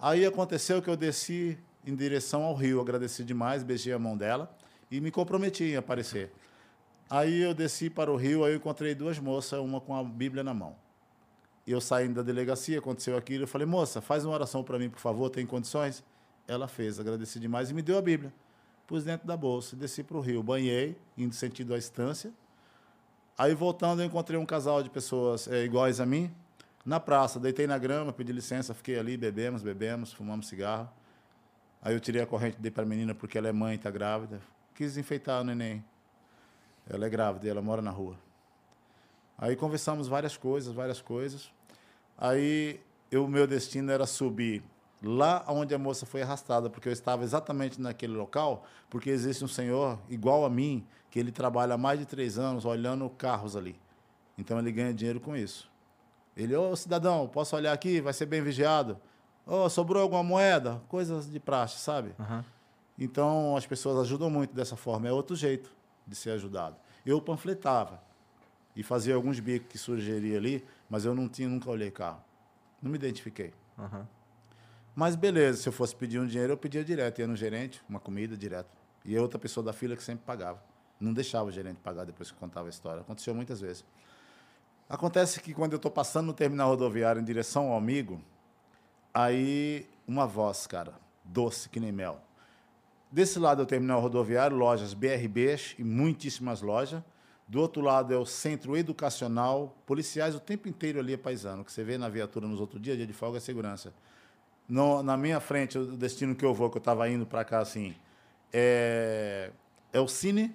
Aí 0.00 0.24
aconteceu 0.24 0.80
que 0.80 0.88
eu 0.88 0.96
desci 0.96 1.58
em 1.84 1.96
direção 1.96 2.44
ao 2.44 2.54
rio, 2.54 2.80
agradeci 2.80 3.24
demais, 3.24 3.62
beijei 3.62 3.92
a 3.92 3.98
mão 3.98 4.16
dela 4.16 4.54
e 4.90 5.00
me 5.00 5.10
comprometi 5.10 5.64
em 5.64 5.76
aparecer. 5.76 6.30
Aí 7.10 7.40
eu 7.42 7.54
desci 7.54 7.88
para 7.88 8.12
o 8.12 8.16
rio, 8.16 8.44
aí 8.44 8.52
eu 8.52 8.56
encontrei 8.56 8.94
duas 8.94 9.18
moças, 9.18 9.58
uma 9.58 9.80
com 9.80 9.96
a 9.96 10.04
Bíblia 10.04 10.44
na 10.44 10.52
mão. 10.52 10.76
E 11.66 11.72
eu 11.72 11.80
saindo 11.80 12.14
da 12.14 12.22
delegacia, 12.22 12.78
aconteceu 12.78 13.16
aquilo, 13.16 13.44
eu 13.44 13.48
falei, 13.48 13.66
moça, 13.66 14.00
faz 14.00 14.24
uma 14.24 14.34
oração 14.34 14.62
para 14.62 14.78
mim, 14.78 14.90
por 14.90 15.00
favor, 15.00 15.30
tem 15.30 15.46
condições? 15.46 16.04
Ela 16.46 16.68
fez, 16.68 16.98
agradeci 16.98 17.38
demais 17.38 17.70
e 17.70 17.74
me 17.74 17.82
deu 17.82 17.98
a 17.98 18.02
Bíblia. 18.02 18.32
Pus 18.86 19.04
dentro 19.04 19.26
da 19.26 19.36
bolsa, 19.36 19.76
desci 19.76 20.02
para 20.02 20.16
o 20.16 20.20
rio, 20.20 20.42
banhei, 20.42 20.96
indo 21.16 21.34
sentido 21.34 21.74
à 21.74 21.78
estância. 21.78 22.32
Aí 23.36 23.54
voltando, 23.54 24.00
eu 24.02 24.06
encontrei 24.06 24.38
um 24.38 24.46
casal 24.46 24.82
de 24.82 24.90
pessoas 24.90 25.46
é, 25.46 25.64
iguais 25.64 26.00
a 26.00 26.06
mim, 26.06 26.30
na 26.84 26.98
praça, 26.98 27.38
deitei 27.38 27.66
na 27.66 27.76
grama, 27.76 28.12
pedi 28.12 28.32
licença, 28.32 28.72
fiquei 28.72 28.98
ali, 28.98 29.16
bebemos, 29.16 29.62
bebemos, 29.62 30.12
fumamos 30.12 30.48
cigarro. 30.48 30.88
Aí 31.82 31.94
eu 31.94 32.00
tirei 32.00 32.22
a 32.22 32.26
corrente, 32.26 32.56
dei 32.58 32.70
para 32.70 32.82
a 32.82 32.86
menina 32.86 33.14
porque 33.14 33.36
ela 33.36 33.48
é 33.48 33.52
mãe, 33.52 33.76
está 33.76 33.90
grávida. 33.90 34.40
Quis 34.74 34.96
enfeitar 34.96 35.42
o 35.42 35.44
neném. 35.44 35.84
Ela 36.88 37.06
é 37.06 37.08
grávida 37.08 37.46
e 37.46 37.50
ela 37.50 37.60
mora 37.60 37.82
na 37.82 37.90
rua. 37.90 38.16
Aí 39.36 39.54
conversamos 39.54 40.08
várias 40.08 40.36
coisas, 40.36 40.74
várias 40.74 41.00
coisas. 41.00 41.50
Aí 42.16 42.80
o 43.12 43.28
meu 43.28 43.46
destino 43.46 43.92
era 43.92 44.06
subir 44.06 44.62
lá 45.02 45.44
onde 45.48 45.74
a 45.74 45.78
moça 45.78 46.04
foi 46.04 46.22
arrastada, 46.22 46.68
porque 46.68 46.88
eu 46.88 46.92
estava 46.92 47.22
exatamente 47.22 47.80
naquele 47.80 48.14
local, 48.14 48.64
porque 48.90 49.10
existe 49.10 49.44
um 49.44 49.48
senhor 49.48 49.98
igual 50.08 50.44
a 50.44 50.50
mim, 50.50 50.84
que 51.10 51.18
ele 51.18 51.30
trabalha 51.30 51.74
há 51.74 51.78
mais 51.78 52.00
de 52.00 52.06
três 52.06 52.38
anos 52.38 52.64
olhando 52.64 53.08
carros 53.10 53.54
ali. 53.54 53.78
Então 54.36 54.58
ele 54.58 54.72
ganha 54.72 54.92
dinheiro 54.92 55.20
com 55.20 55.36
isso. 55.36 55.70
Ele, 56.36 56.54
ô 56.56 56.74
cidadão, 56.74 57.28
posso 57.28 57.54
olhar 57.54 57.72
aqui? 57.72 58.00
Vai 58.00 58.12
ser 58.12 58.26
bem 58.26 58.42
vigiado. 58.42 58.98
Ô, 59.46 59.68
sobrou 59.68 60.02
alguma 60.02 60.22
moeda? 60.22 60.80
Coisas 60.88 61.30
de 61.30 61.40
praxe, 61.40 61.78
sabe? 61.78 62.14
Aham. 62.18 62.44
Então 62.98 63.56
as 63.56 63.66
pessoas 63.66 63.98
ajudam 64.00 64.28
muito 64.28 64.54
dessa 64.54 64.76
forma. 64.76 65.08
É 65.08 65.12
outro 65.12 65.36
jeito 65.36 65.77
de 66.08 66.16
ser 66.16 66.30
ajudado. 66.30 66.76
Eu 67.04 67.20
panfletava 67.20 68.02
e 68.74 68.82
fazia 68.82 69.14
alguns 69.14 69.38
bicos 69.38 69.68
que 69.68 69.78
sugeria 69.78 70.38
ali, 70.38 70.64
mas 70.88 71.04
eu 71.04 71.14
não 71.14 71.28
tinha, 71.28 71.48
nunca 71.48 71.70
olhei 71.70 71.90
carro. 71.90 72.22
Não 72.82 72.90
me 72.90 72.96
identifiquei. 72.96 73.52
Aham. 73.78 74.08
Mas 74.94 75.14
beleza, 75.14 75.62
se 75.62 75.68
eu 75.68 75.72
fosse 75.72 75.94
pedir 75.94 76.18
um 76.18 76.26
dinheiro, 76.26 76.54
eu 76.54 76.56
pedia 76.56 76.84
direto. 76.84 77.20
Ia 77.20 77.26
no 77.26 77.36
gerente, 77.36 77.82
uma 77.88 78.00
comida 78.00 78.36
direto. 78.36 78.68
E 79.04 79.16
a 79.16 79.22
outra 79.22 79.38
pessoa 79.38 79.64
da 79.64 79.72
fila 79.72 79.94
que 79.94 80.02
sempre 80.02 80.24
pagava. 80.24 80.60
Não 80.98 81.12
deixava 81.12 81.48
o 81.48 81.52
gerente 81.52 81.76
pagar 81.76 82.04
depois 82.04 82.30
que 82.30 82.36
contava 82.36 82.66
a 82.66 82.70
história. 82.70 83.02
Aconteceu 83.02 83.34
muitas 83.34 83.60
vezes. 83.60 83.84
Acontece 84.88 85.40
que 85.40 85.54
quando 85.54 85.72
eu 85.72 85.76
estou 85.76 85.90
passando 85.90 86.26
no 86.26 86.32
terminal 86.32 86.70
rodoviário 86.70 87.20
em 87.20 87.24
direção 87.24 87.68
ao 87.68 87.76
amigo, 87.76 88.20
aí 89.12 89.88
uma 90.06 90.26
voz, 90.26 90.66
cara, 90.66 90.94
doce 91.22 91.68
que 91.68 91.78
nem 91.78 91.92
mel. 91.92 92.20
Desse 93.10 93.38
lado 93.38 93.62
é 93.62 93.64
o 93.64 93.66
terminal 93.66 94.00
rodoviário, 94.00 94.56
lojas 94.56 94.92
BRBs 94.94 95.74
e 95.78 95.84
muitíssimas 95.84 96.60
lojas. 96.60 97.02
Do 97.46 97.60
outro 97.60 97.80
lado 97.80 98.12
é 98.12 98.16
o 98.16 98.26
centro 98.26 98.76
educacional, 98.76 99.74
policiais 99.86 100.34
o 100.34 100.40
tempo 100.40 100.68
inteiro 100.68 100.98
ali 101.00 101.16
paisano. 101.16 101.64
Que 101.64 101.72
você 101.72 101.82
vê 101.82 101.96
na 101.96 102.08
viatura 102.08 102.46
nos 102.46 102.60
outros 102.60 102.80
dias, 102.82 102.96
dia 102.98 103.06
de 103.06 103.14
folga, 103.14 103.38
é 103.38 103.40
segurança. 103.40 103.94
No- 104.68 105.02
na 105.02 105.16
minha 105.16 105.40
frente, 105.40 105.78
o 105.78 105.96
destino 105.96 106.34
que 106.34 106.44
eu 106.44 106.52
vou, 106.52 106.68
que 106.68 106.76
eu 106.76 106.80
estava 106.80 107.08
indo 107.08 107.24
para 107.24 107.42
cá 107.44 107.60
assim, 107.60 107.94
é, 108.52 109.50
é 109.94 109.98
o 110.00 110.06
Cine, 110.06 110.54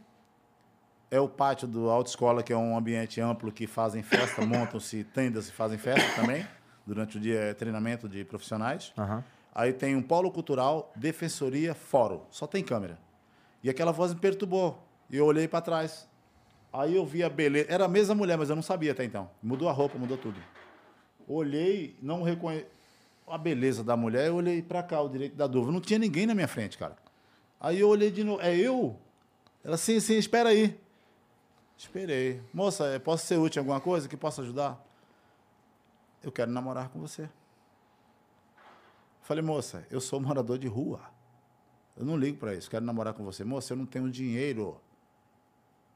é 1.10 1.20
o 1.20 1.28
pátio 1.28 1.68
do 1.68 1.90
autoescola, 1.90 2.44
que 2.44 2.54
é 2.54 2.58
um 2.58 2.78
ambiente 2.78 3.20
amplo 3.20 3.52
que 3.52 3.66
fazem 3.66 4.04
festa, 4.04 4.46
montam-se 4.46 5.04
tendas 5.04 5.48
e 5.48 5.52
fazem 5.52 5.80
festa 5.80 6.22
também. 6.22 6.46
Durante 6.86 7.18
o 7.18 7.20
dia 7.20 7.40
é 7.40 7.54
treinamento 7.56 8.08
de 8.08 8.24
profissionais. 8.24 8.94
Aham. 8.98 9.24
Aí 9.56 9.72
tem 9.72 9.96
um 9.96 10.02
polo 10.02 10.32
cultural, 10.32 10.92
defensoria, 10.96 11.76
fórum. 11.76 12.22
Só 12.32 12.48
tem 12.48 12.64
câmera. 12.64 12.98
E 13.64 13.70
aquela 13.70 13.92
voz 13.92 14.14
me 14.14 14.20
perturbou. 14.20 14.82
E 15.10 15.18
eu 15.18 15.26
olhei 15.26 15.48
para 15.48 15.62
trás. 15.62 16.08
Aí 16.72 16.96
eu 16.96 17.06
vi 17.06 17.24
a 17.24 17.30
beleza. 17.30 17.68
Era 17.70 17.86
a 17.86 17.88
mesma 17.88 18.16
mulher, 18.16 18.38
mas 18.38 18.50
eu 18.50 18.56
não 18.56 18.64
sabia 18.64 18.92
até 18.92 19.04
então. 19.04 19.30
Mudou 19.42 19.70
a 19.70 19.72
roupa, 19.72 19.98
mudou 19.98 20.18
tudo. 20.18 20.42
Olhei, 21.28 21.96
não 22.02 22.24
reconheci 22.24 22.66
a 23.28 23.38
beleza 23.38 23.84
da 23.84 23.96
mulher. 23.96 24.28
Eu 24.28 24.36
olhei 24.36 24.62
para 24.62 24.82
cá, 24.82 25.02
o 25.02 25.08
direito 25.08 25.36
da 25.36 25.46
dúvida. 25.46 25.72
Não 25.72 25.82
tinha 25.82 26.00
ninguém 26.00 26.26
na 26.26 26.34
minha 26.34 26.48
frente, 26.48 26.78
cara. 26.78 26.98
Aí 27.60 27.80
eu 27.80 27.90
olhei 27.90 28.10
de 28.10 28.24
novo. 28.24 28.42
É 28.42 28.56
eu? 28.56 29.00
Ela, 29.64 29.78
sim, 29.78 30.00
sim, 30.00 30.16
espera 30.16 30.50
aí. 30.50 30.78
Esperei. 31.78 32.42
Moça, 32.54 32.86
eh, 32.88 33.00
posso 33.00 33.26
ser 33.26 33.38
útil 33.38 33.60
em 33.60 33.62
alguma 33.62 33.80
coisa 33.80 34.10
que 34.10 34.18
possa 34.18 34.42
ajudar? 34.42 34.84
Eu 36.24 36.32
quero 36.32 36.52
namorar 36.52 36.90
com 36.90 37.00
você. 37.00 37.30
Falei, 39.24 39.42
moça, 39.42 39.88
eu 39.90 40.02
sou 40.02 40.20
morador 40.20 40.58
de 40.58 40.68
rua. 40.68 41.02
Eu 41.96 42.06
não 42.06 42.18
ligo 42.18 42.38
para 42.38 42.54
isso, 42.54 42.70
quero 42.70 42.84
namorar 42.84 43.14
com 43.14 43.24
você. 43.24 43.44
Moça, 43.44 43.72
eu 43.74 43.78
não 43.78 43.86
tenho 43.86 44.12
dinheiro. 44.12 44.80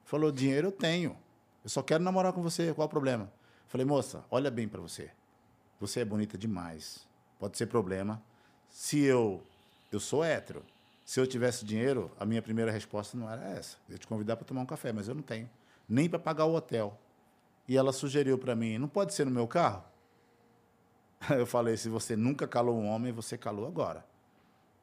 Falou, 0.05 0.31
dinheiro 0.31 0.67
eu 0.67 0.71
tenho. 0.71 1.17
Eu 1.61 1.69
só 1.69 1.83
quero 1.83 2.01
namorar 2.03 2.31
com 2.31 2.41
você, 2.41 2.73
qual 2.73 2.87
o 2.87 2.89
problema? 2.89 3.29
Falei, 3.67 3.85
moça, 3.85 4.23
olha 4.31 4.49
bem 4.49 4.67
para 4.67 4.79
você. 4.79 5.11
Você 5.77 5.99
é 5.99 6.05
bonita 6.05 6.37
demais. 6.37 7.05
Pode 7.37 7.57
ser 7.57 7.67
problema. 7.67 8.23
Se 8.69 8.99
eu. 9.01 9.43
Eu 9.91 9.99
sou 9.99 10.23
hétero. 10.23 10.63
Se 11.05 11.19
eu 11.19 11.27
tivesse 11.27 11.65
dinheiro, 11.65 12.11
a 12.17 12.25
minha 12.25 12.41
primeira 12.41 12.71
resposta 12.71 13.17
não 13.17 13.29
era 13.29 13.43
essa. 13.49 13.77
Eu 13.89 13.97
te 13.97 14.07
convidar 14.07 14.37
para 14.37 14.45
tomar 14.45 14.61
um 14.61 14.65
café, 14.65 14.93
mas 14.93 15.07
eu 15.07 15.15
não 15.15 15.21
tenho. 15.21 15.49
Nem 15.87 16.09
para 16.09 16.19
pagar 16.19 16.45
o 16.45 16.55
hotel. 16.55 16.97
E 17.67 17.75
ela 17.75 17.91
sugeriu 17.91 18.37
para 18.37 18.55
mim: 18.55 18.77
não 18.77 18.87
pode 18.87 19.13
ser 19.13 19.25
no 19.25 19.31
meu 19.31 19.47
carro? 19.47 19.83
Eu 21.29 21.45
falei: 21.45 21.77
se 21.77 21.89
você 21.89 22.15
nunca 22.15 22.47
calou 22.47 22.77
um 22.77 22.87
homem, 22.87 23.11
você 23.11 23.37
calou 23.37 23.67
agora. 23.67 24.05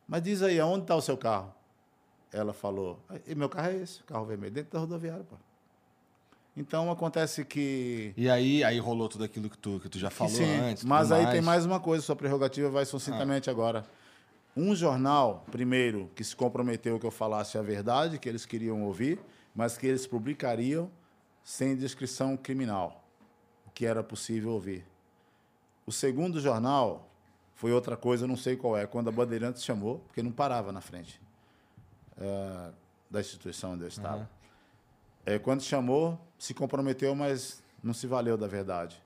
Mas 0.07 0.23
diz 0.23 0.43
aí, 0.43 0.61
aonde 0.61 0.83
está 0.83 0.95
o 0.95 1.01
seu 1.01 1.17
carro? 1.17 1.55
Ela 2.33 2.53
falou: 2.53 2.99
e 3.27 3.35
meu 3.35 3.49
carro 3.49 3.69
é 3.69 3.77
esse, 3.77 4.03
carro 4.03 4.25
vermelho, 4.25 4.53
dentro 4.53 4.73
da 4.73 4.79
rodoviária, 4.79 5.25
pô. 5.25 5.37
Então 6.57 6.91
acontece 6.91 7.45
que. 7.45 8.13
E 8.17 8.29
aí, 8.31 8.63
aí 8.63 8.79
rolou 8.79 9.09
tudo 9.09 9.25
aquilo 9.25 9.51
que 9.51 9.59
tu, 9.59 9.81
que 9.81 9.89
tu 9.89 9.99
já 9.99 10.11
falou 10.11 10.33
Sim, 10.33 10.61
antes. 10.61 10.85
mas 10.85 11.11
aí 11.11 11.27
tem 11.31 11.41
mais 11.41 11.67
uma 11.67 11.81
coisa, 11.81 12.05
sua 12.05 12.15
prerrogativa 12.15 12.71
vai 12.71 12.85
sucintamente 12.85 13.51
agora. 13.51 13.85
Um 14.57 14.73
jornal, 14.75 15.45
primeiro, 15.51 16.09
que 16.15 16.23
se 16.23 16.37
comprometeu 16.37 17.01
que 17.01 17.07
eu 17.07 17.11
falasse 17.11 17.59
a 17.59 17.63
verdade, 17.63 18.21
que 18.21 18.29
eles 18.29 18.47
queriam 18.47 18.85
ouvir, 18.85 19.19
mas 19.53 19.77
que 19.77 19.85
eles 19.85 20.07
publicariam 20.07 20.89
sem 21.43 21.77
descrição 21.77 22.37
criminal, 22.37 23.05
o 23.67 23.71
que 23.73 23.85
era 23.85 24.01
possível 24.05 24.53
ouvir. 24.53 24.87
O 25.87 25.93
segundo 25.93 26.41
jornal 26.41 27.09
foi 27.55 27.73
outra 27.73 27.97
coisa, 27.97 28.27
não 28.27 28.37
sei 28.37 28.57
qual 28.57 28.77
é, 28.77 28.87
quando 28.87 29.09
a 29.09 29.13
Bandeirantes 29.13 29.65
chamou, 29.65 29.99
porque 30.01 30.23
não 30.23 30.33
parava 30.33 30.73
na 30.73 30.81
frente 30.81 31.21
eh, 32.19 32.71
da 33.11 33.21
instituição 33.21 33.73
onde 33.73 33.85
eu 33.85 33.89
estava. 33.89 34.29
É, 35.25 35.39
quando 35.39 35.63
chamou, 35.63 36.19
se 36.39 36.53
comprometeu, 36.53 37.15
mas 37.15 37.63
não 37.83 37.95
se 37.95 38.07
valeu 38.07 38.37
da 38.37 38.47
verdade. 38.47 39.01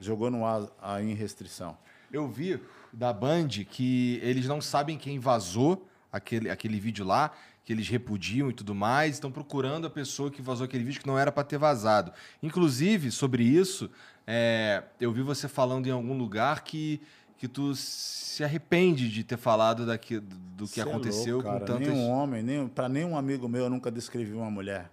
Jogou 0.00 0.30
no 0.30 0.44
ar 0.44 0.68
a 0.82 1.00
irrestrição. 1.00 1.76
Eu 2.12 2.28
vi 2.28 2.60
da 2.92 3.12
Band 3.12 3.48
que 3.70 4.18
eles 4.22 4.46
não 4.46 4.60
sabem 4.60 4.98
quem 4.98 5.18
vazou 5.18 5.86
aquele, 6.12 6.50
aquele 6.50 6.78
vídeo 6.78 7.04
lá, 7.04 7.32
que 7.64 7.72
eles 7.72 7.88
repudiam 7.88 8.50
e 8.50 8.52
tudo 8.52 8.74
mais, 8.74 9.14
estão 9.14 9.32
procurando 9.32 9.86
a 9.86 9.90
pessoa 9.90 10.30
que 10.30 10.42
vazou 10.42 10.64
aquele 10.64 10.84
vídeo 10.84 11.00
que 11.00 11.06
não 11.06 11.18
era 11.18 11.32
para 11.32 11.42
ter 11.42 11.58
vazado. 11.58 12.12
Inclusive, 12.42 13.10
sobre 13.10 13.42
isso, 13.42 13.90
é, 14.26 14.82
eu 15.00 15.12
vi 15.12 15.22
você 15.22 15.48
falando 15.48 15.86
em 15.86 15.90
algum 15.90 16.16
lugar 16.16 16.62
que, 16.64 17.00
que 17.36 17.48
tu 17.48 17.74
se 17.74 18.42
arrepende 18.42 19.08
de 19.08 19.22
ter 19.24 19.36
falado 19.36 19.86
daqui, 19.86 20.18
do 20.18 20.66
que 20.66 20.74
Cê 20.74 20.80
é 20.80 20.82
aconteceu 20.84 21.36
louco, 21.36 21.50
com 21.50 21.58
tantas... 21.60 21.88
Nenhum 21.88 22.10
homem, 22.10 22.42
nem, 22.42 22.68
para 22.68 22.88
nenhum 22.88 23.16
amigo 23.16 23.48
meu, 23.48 23.64
eu 23.64 23.70
nunca 23.70 23.90
descrevi 23.90 24.32
uma 24.32 24.50
mulher 24.50 24.90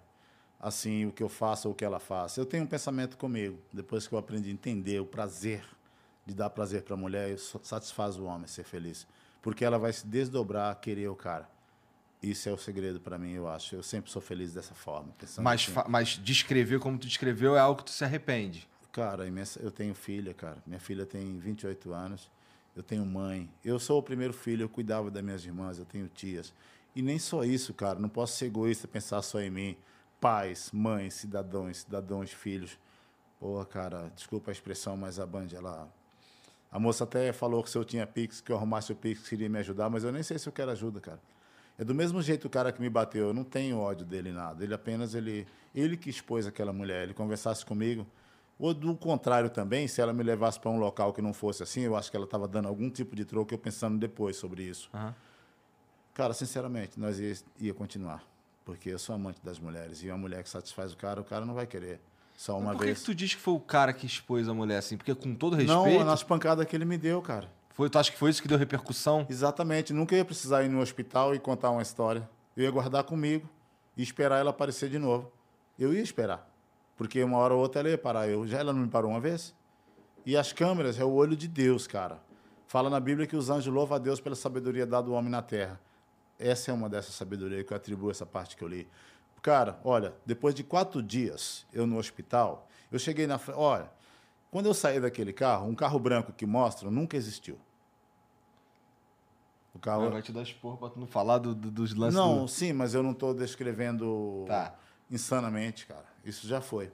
assim, 0.62 1.08
o 1.08 1.12
que 1.12 1.24
eu 1.24 1.30
faço 1.30 1.68
ou 1.68 1.74
o 1.74 1.76
que 1.76 1.84
ela 1.84 2.00
faz. 2.00 2.38
Eu 2.38 2.46
tenho 2.46 2.64
um 2.64 2.68
pensamento 2.68 3.18
comigo, 3.18 3.58
depois 3.74 4.08
que 4.08 4.14
eu 4.14 4.20
aprendi 4.20 4.50
a 4.50 4.54
entender 4.54 5.00
o 5.00 5.06
prazer 5.06 5.66
de 6.26 6.36
dar 6.36 6.52
prazer 6.52 6.84
para 6.84 6.94
a 6.94 6.98
mulher, 6.98 7.36
satisfaz 7.64 8.18
o 8.18 8.26
homem 8.26 8.48
ser 8.48 8.64
feliz. 8.64 9.08
Porque 9.42 9.66
ela 9.66 9.80
vai 9.80 9.92
se 9.92 10.06
desdobrar 10.06 10.72
a 10.72 10.76
querer 10.76 11.08
o 11.08 11.16
cara. 11.16 11.50
Isso 12.22 12.48
é 12.48 12.52
o 12.52 12.58
segredo 12.58 13.00
para 13.00 13.18
mim, 13.18 13.32
eu 13.32 13.50
acho. 13.50 13.74
Eu 13.74 13.82
sempre 13.82 14.12
sou 14.12 14.22
feliz 14.22 14.54
dessa 14.54 14.76
forma. 14.76 15.12
Mas, 15.40 15.68
assim. 15.68 15.90
mas 15.90 16.10
descrever 16.10 16.80
como 16.80 17.00
tu 17.00 17.08
descreveu 17.08 17.56
é 17.56 17.60
algo 17.60 17.80
que 17.80 17.86
tu 17.86 17.92
se 17.92 18.04
arrepende. 18.04 18.70
Cara, 18.92 19.26
eu 19.62 19.72
tenho 19.72 19.96
filha, 19.96 20.34
cara. 20.34 20.58
Minha 20.66 20.80
filha 20.80 21.06
tem 21.06 21.40
28 21.40 21.94
anos. 21.94 22.30
Eu 22.76 22.84
tenho 22.84 23.06
mãe. 23.06 23.50
Eu 23.64 23.80
sou 23.80 24.00
o 24.00 24.04
primeiro 24.04 24.34
filho, 24.34 24.64
eu 24.64 24.70
cuidava 24.70 25.10
das 25.10 25.24
minhas 25.24 25.46
irmãs, 25.46 25.80
eu 25.80 25.86
tenho 25.86 26.08
tias. 26.10 26.54
E 26.96 27.02
nem 27.02 27.18
só 27.18 27.44
isso, 27.44 27.74
cara. 27.74 28.00
Não 28.00 28.10
posso 28.10 28.38
ser 28.38 28.46
egoísta 28.46 28.88
pensar 28.88 29.22
só 29.22 29.40
em 29.40 29.50
mim. 29.50 29.78
Pais, 30.20 30.70
mães, 30.74 31.14
cidadãos, 31.16 31.78
cidadãos, 31.78 32.32
filhos. 32.32 32.78
Porra, 33.40 33.66
cara, 33.66 34.12
desculpa 34.16 34.52
a 34.52 34.54
expressão, 34.54 34.96
mas 34.98 35.20
a 35.20 35.26
Band, 35.26 35.48
ela. 35.56 35.90
A 36.72 36.80
moça 36.80 37.06
até 37.06 37.34
falou 37.34 37.64
que 37.64 37.70
se 37.70 37.78
eu 37.78 37.84
tinha 37.84 38.06
Pix, 38.06 38.40
que 38.40 38.52
eu 38.52 38.56
arrumasse 38.56 38.92
o 38.92 38.96
Pix, 38.96 39.28
queria 39.28 39.50
me 39.50 39.60
ajudar, 39.60 39.90
mas 39.90 40.04
eu 40.04 40.12
nem 40.12 40.24
sei 40.24 40.38
se 40.38 40.48
eu 40.48 40.54
quero 40.54 40.72
ajuda, 40.72 41.00
cara. 41.02 41.20
É 41.78 41.84
do 41.84 41.96
mesmo 41.96 42.22
jeito 42.22 42.46
o 42.46 42.50
cara 42.50 42.72
que 42.72 42.80
me 42.82 42.90
bateu, 42.90 43.28
eu 43.28 43.34
não 43.34 43.44
tenho 43.44 43.80
ódio 43.80 44.06
dele 44.06 44.32
nada. 44.32 44.64
Ele 44.64 44.74
apenas 44.74 45.16
ele, 45.16 45.48
ele 45.74 45.98
que 45.98 46.10
expôs 46.10 46.46
aquela 46.46 46.72
mulher, 46.72 47.04
ele 47.04 47.14
conversasse 47.14 47.66
comigo. 47.66 48.06
Ou 48.62 48.76
do 48.76 48.96
contrário 48.96 49.50
também, 49.50 49.88
se 49.88 50.00
ela 50.00 50.14
me 50.14 50.22
levasse 50.22 50.60
para 50.60 50.70
um 50.70 50.78
local 50.78 51.12
que 51.12 51.22
não 51.22 51.34
fosse 51.34 51.64
assim, 51.64 51.82
eu 51.82 51.96
acho 51.96 52.12
que 52.12 52.16
ela 52.16 52.26
estava 52.26 52.48
dando 52.48 52.68
algum 52.68 52.92
tipo 52.92 53.16
de 53.16 53.26
troco, 53.26 53.52
eu 53.52 53.58
pensando 53.58 53.98
depois 53.98 54.36
sobre 54.38 54.62
isso. 54.62 54.88
Aham. 54.94 55.16
Cara, 56.14 56.32
sinceramente, 56.34 57.00
nós 57.00 57.20
ia, 57.20 57.34
ia 57.60 57.74
continuar. 57.74 58.24
Porque 58.64 58.90
eu 58.90 59.00
sou 59.00 59.16
amante 59.16 59.40
das 59.44 59.58
mulheres. 59.58 60.04
E 60.04 60.10
uma 60.10 60.18
mulher 60.20 60.44
que 60.44 60.50
satisfaz 60.50 60.94
o 60.94 60.98
cara, 60.98 61.20
o 61.20 61.24
cara 61.24 61.44
não 61.44 61.56
vai 61.56 61.66
querer. 61.66 62.00
Só 62.38 62.58
uma 62.60 62.68
Mas 62.68 62.74
por 62.74 62.80
que, 62.82 62.86
vez. 62.86 63.00
que 63.00 63.06
tu 63.06 63.16
diz 63.16 63.34
que 63.34 63.42
foi 63.42 63.54
o 63.56 63.60
cara 63.60 63.92
que 63.94 64.06
expôs 64.06 64.48
a 64.48 64.54
mulher 64.54 64.78
assim? 64.78 64.96
Porque 64.96 65.16
com 65.16 65.34
todo 65.34 65.58
Não, 65.64 65.84
respeito, 65.84 66.06
nas 66.06 66.22
pancadas 66.22 66.64
que 66.68 66.76
ele 66.76 66.86
me 66.86 66.98
deu, 67.00 67.20
cara. 67.22 67.50
foi, 67.72 67.90
tu 67.90 67.98
acha 67.98 68.12
que 68.12 68.18
foi 68.18 68.30
isso 68.30 68.42
que 68.42 68.48
deu 68.48 68.60
repercussão? 68.60 69.26
Exatamente. 69.28 69.92
Nunca 69.92 70.16
ia 70.16 70.24
precisar 70.24 70.64
ir 70.64 70.70
no 70.70 70.82
hospital 70.82 71.34
e 71.34 71.40
contar 71.40 71.72
uma 71.72 71.82
história. 71.82 72.30
Eu 72.56 72.64
ia 72.66 72.70
guardar 72.72 73.04
comigo 73.06 73.50
e 73.98 74.04
esperar 74.04 74.40
ela 74.40 74.52
aparecer 74.52 74.88
de 74.90 75.00
novo. 75.00 75.32
Eu 75.80 75.94
ia 75.94 76.02
esperar. 76.02 76.48
Porque 77.02 77.24
uma 77.24 77.40
hora 77.40 77.56
ou 77.56 77.60
outra 77.62 77.80
ela 77.82 77.90
ia 77.90 77.98
parar 77.98 78.28
eu. 78.28 78.46
Já 78.46 78.60
ela 78.60 78.72
não 78.72 78.82
me 78.82 78.88
parou 78.88 79.10
uma 79.10 79.20
vez? 79.20 79.56
E 80.24 80.38
as 80.38 80.54
câmeras 80.54 81.00
é 81.00 81.04
o 81.04 81.10
olho 81.12 81.36
de 81.36 81.48
Deus, 81.48 81.88
cara. 81.88 82.22
Fala 82.68 82.92
na 82.92 83.00
Bíblia 83.00 83.26
que 83.26 83.36
os 83.36 83.50
anjos 83.50 83.74
louvam 83.74 83.96
a 83.96 84.00
Deus 84.00 84.22
pela 84.22 84.36
sabedoria 84.36 84.86
dada 84.86 85.08
ao 85.08 85.16
homem 85.16 85.32
na 85.32 85.42
terra. 85.42 85.82
Essa 86.38 86.70
é 86.70 86.74
uma 86.76 86.88
dessas 86.88 87.16
sabedorias 87.16 87.66
que 87.66 87.74
eu 87.74 87.76
atribuo 87.78 88.12
essa 88.12 88.24
parte 88.24 88.56
que 88.56 88.64
eu 88.64 88.68
li. 88.68 88.88
Cara, 89.42 89.80
olha, 89.84 90.14
depois 90.28 90.54
de 90.54 90.64
quatro 90.64 91.02
dias 91.02 91.66
eu 91.74 91.88
no 91.88 91.98
hospital, 91.98 92.68
eu 92.92 93.00
cheguei 93.00 93.26
na 93.26 93.40
frente. 93.40 93.58
Olha, 93.58 93.90
quando 94.52 94.68
eu 94.68 94.74
saí 94.76 95.00
daquele 95.00 95.34
carro, 95.34 95.68
um 95.68 95.74
carro 95.74 95.98
branco 95.98 96.32
que 96.32 96.46
mostra 96.46 96.92
nunca 96.92 97.18
existiu. 97.18 97.58
O 99.74 99.80
carro. 99.80 100.08
Vai 100.12 100.22
te 100.22 100.32
dar 100.32 100.44
esporro 100.44 100.78
pra 100.78 100.90
tu 100.90 101.00
não 101.00 101.08
falar 101.08 101.40
do- 101.40 101.56
do- 101.56 101.72
dos 101.72 101.96
lances 101.96 102.14
Não, 102.14 102.42
do... 102.44 102.48
sim, 102.48 102.74
mas 102.74 102.94
eu 102.94 103.02
não 103.02 103.12
estou 103.14 103.34
descrevendo 103.34 104.46
Tá. 104.48 104.76
Insanamente, 105.12 105.86
cara. 105.86 106.06
Isso 106.24 106.48
já 106.48 106.62
foi. 106.62 106.92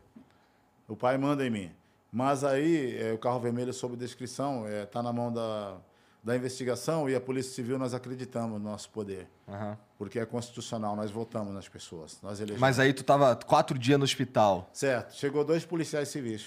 O 0.88 0.96
pai 0.96 1.18
manda 1.18 1.46
em 1.46 1.50
mim. 1.50 1.72
Mas 2.12 2.44
aí, 2.44 2.98
é, 2.98 3.14
o 3.14 3.18
carro 3.18 3.40
vermelho 3.40 3.74
sob 3.74 3.96
descrição, 3.96 4.68
está 4.68 5.04
na 5.04 5.14
mão 5.14 5.32
da, 5.32 5.78
da 6.24 6.36
investigação 6.36 7.10
e 7.10 7.16
a 7.16 7.22
Polícia 7.22 7.54
Civil, 7.54 7.78
nós 7.78 7.94
acreditamos 7.94 8.62
no 8.62 8.70
nosso 8.70 8.90
poder. 8.90 9.30
Aham. 9.48 9.78
Porque 9.98 10.20
é 10.20 10.26
constitucional, 10.26 10.96
nós 10.96 11.12
votamos 11.12 11.54
nas 11.54 11.68
pessoas. 11.68 12.20
Nós 12.22 12.40
elegemos. 12.40 12.62
Mas 12.62 12.80
aí 12.80 12.94
tu 12.94 13.04
tava 13.04 13.36
quatro 13.36 13.78
dias 13.78 13.98
no 13.98 14.04
hospital. 14.04 14.70
Certo. 14.74 15.16
Chegou 15.16 15.44
dois 15.44 15.66
policiais 15.66 16.10
civis 16.10 16.46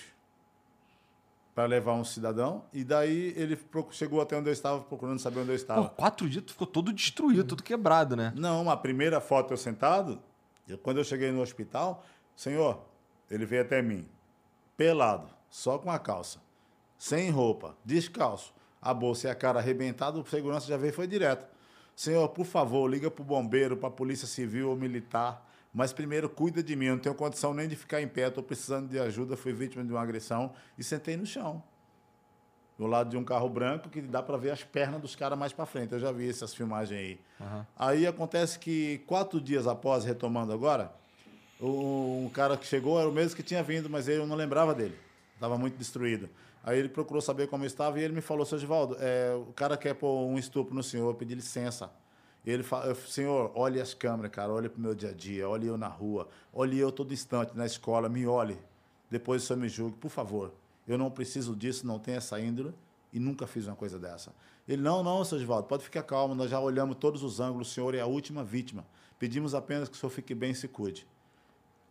para 1.55 1.67
levar 1.67 1.95
um 1.95 2.05
cidadão 2.05 2.65
e 2.73 2.85
daí 2.85 3.35
ele 3.37 3.59
chegou 3.91 4.21
até 4.21 4.37
onde 4.37 4.49
eu 4.49 4.53
estava 4.53 4.81
procurando 4.81 5.19
saber 5.19 5.41
onde 5.41 5.51
eu 5.51 5.57
estava. 5.57 5.89
Pô, 5.89 5.95
quatro 5.97 6.29
dias 6.29 6.45
tu 6.45 6.53
ficou 6.53 6.67
todo 6.67 6.93
destruído, 6.93 7.45
tudo 7.45 7.63
quebrado, 7.63 8.17
né? 8.17 8.33
Não, 8.37 8.71
a 8.71 8.77
primeira 8.77 9.21
foto 9.21 9.53
eu 9.53 9.57
sentado, 9.57 10.21
eu- 10.71 10.79
quando 10.79 10.99
eu 10.99 11.05
cheguei 11.05 11.31
no 11.31 11.41
hospital, 11.41 12.05
senhor, 12.37 12.83
ele 13.31 13.45
veio 13.47 13.63
até 13.63 13.83
mim, 13.83 14.07
pelado, 14.77 15.29
só 15.49 15.79
com 15.79 15.91
a 15.91 15.99
calça, 15.99 16.41
sem 16.99 17.31
roupa, 17.31 17.77
descalço, 17.85 18.53
a 18.81 18.95
bolsa 18.95 19.29
e 19.29 19.31
a 19.31 19.35
cara 19.35 19.59
arrebentada, 19.59 20.19
o 20.19 20.27
segurança 20.27 20.67
já 20.67 20.77
veio 20.77 20.93
foi 20.93 21.07
direto. 21.07 21.47
Senhor, 21.95 22.29
por 22.31 22.47
favor, 22.47 22.89
liga 22.89 23.11
para 23.11 23.23
o 23.23 23.25
bombeiro, 23.25 23.77
para 23.77 23.89
a 23.89 23.93
polícia 23.93 24.27
civil 24.27 24.71
ou 24.71 24.77
militar, 24.77 25.47
mas 25.73 25.93
primeiro 25.93 26.29
cuida 26.29 26.63
de 26.63 26.75
mim, 26.75 26.87
eu 26.87 26.95
não 26.95 27.03
tenho 27.03 27.15
condição 27.15 27.53
nem 27.53 27.69
de 27.69 27.77
ficar 27.77 28.01
em 28.01 28.09
pé, 28.09 28.29
estou 28.29 28.43
precisando 28.43 28.89
de 28.89 28.99
ajuda, 28.99 29.37
fui 29.37 29.53
vítima 29.53 29.85
de 29.85 29.93
uma 29.93 30.01
agressão 30.01 30.53
e 30.79 30.83
sentei 30.83 31.17
no 31.17 31.27
chão 31.27 31.63
do 32.81 32.87
lado 32.87 33.11
de 33.11 33.17
um 33.19 33.23
carro 33.23 33.47
branco 33.47 33.91
que 33.91 34.01
dá 34.01 34.23
para 34.23 34.39
ver 34.39 34.53
as 34.53 34.65
pernas 34.65 35.03
dos 35.03 35.15
caras 35.15 35.39
mais 35.39 35.53
para 35.53 35.67
frente. 35.67 35.93
Eu 35.93 36.01
já 36.01 36.11
vi 36.11 36.31
essas 36.31 36.55
filmagens 36.55 36.99
aí. 36.99 37.21
Aí 37.79 38.07
acontece 38.07 38.59
que 38.59 39.03
quatro 39.07 39.39
dias 39.39 39.67
após, 39.67 40.03
retomando 40.03 40.51
agora, 40.51 40.91
o, 41.61 42.25
um 42.25 42.31
cara 42.33 42.57
que 42.57 42.67
chegou 42.67 42.99
era 42.99 43.07
o 43.07 43.13
mesmo 43.13 43.37
que 43.37 43.43
tinha 43.43 43.63
vindo, 43.63 43.91
mas 43.91 44.09
eu 44.09 44.27
não 44.27 44.35
lembrava 44.35 44.75
dele. 44.75 44.97
Estava 45.35 45.59
muito 45.59 45.77
destruído. 45.77 46.31
Aí 46.65 46.79
ele 46.79 46.89
procurou 46.89 47.21
saber 47.21 47.49
como 47.49 47.65
eu 47.65 47.67
estava 47.67 48.01
e 48.01 48.03
ele 48.03 48.15
me 48.15 48.23
falou, 48.23 48.47
seu 48.47 48.59
Givaldo, 48.59 48.97
é, 48.99 49.35
o 49.35 49.53
cara 49.53 49.77
quer 49.77 49.93
pôr 49.93 50.25
um 50.27 50.39
estupro 50.39 50.75
no 50.75 50.83
senhor, 50.83 51.11
eu 51.11 51.15
pedi 51.15 51.35
licença. 51.35 51.91
Ele 52.47 52.63
falou, 52.63 52.95
senhor, 52.95 53.53
olhe 53.55 53.79
as 53.79 53.93
câmeras, 53.93 54.33
cara, 54.33 54.51
olhe 54.51 54.71
para 54.71 54.79
o 54.79 54.81
meu 54.81 54.95
dia 54.95 55.11
a 55.11 55.13
dia, 55.13 55.47
olhe 55.47 55.67
eu 55.67 55.77
na 55.77 55.89
rua, 55.89 56.29
olhe 56.51 56.79
eu 56.79 56.91
todo 56.91 57.13
instante 57.13 57.55
na 57.55 57.67
escola, 57.67 58.09
me 58.09 58.27
olhe. 58.27 58.59
Depois 59.11 59.43
o 59.43 59.47
senhor 59.47 59.59
me 59.59 59.69
julgue, 59.69 59.99
por 59.99 60.09
favor. 60.09 60.51
Eu 60.91 60.99
não 60.99 61.09
preciso 61.09 61.55
disso, 61.55 61.87
não 61.87 62.01
tenho 62.01 62.17
essa 62.19 62.41
índole 62.41 62.75
e 63.13 63.21
nunca 63.21 63.47
fiz 63.47 63.67
uma 63.69 63.77
coisa 63.77 63.97
dessa. 63.97 64.33
Ele, 64.67 64.83
não, 64.83 65.03
não, 65.05 65.25
seu 65.25 65.39
Givaldo, 65.39 65.69
pode 65.69 65.85
ficar 65.85 66.03
calmo, 66.03 66.35
nós 66.35 66.51
já 66.51 66.59
olhamos 66.59 66.97
todos 66.97 67.23
os 67.23 67.39
ângulos, 67.39 67.71
o 67.71 67.73
senhor 67.73 67.95
é 67.95 68.01
a 68.01 68.07
última 68.07 68.43
vítima. 68.43 68.85
Pedimos 69.19 69.55
apenas 69.55 69.89
que 69.89 69.95
o 69.95 69.99
senhor 69.99 70.11
fique 70.11 70.35
bem 70.35 70.51
e 70.51 70.55
se 70.55 70.67
cuide. 70.67 71.07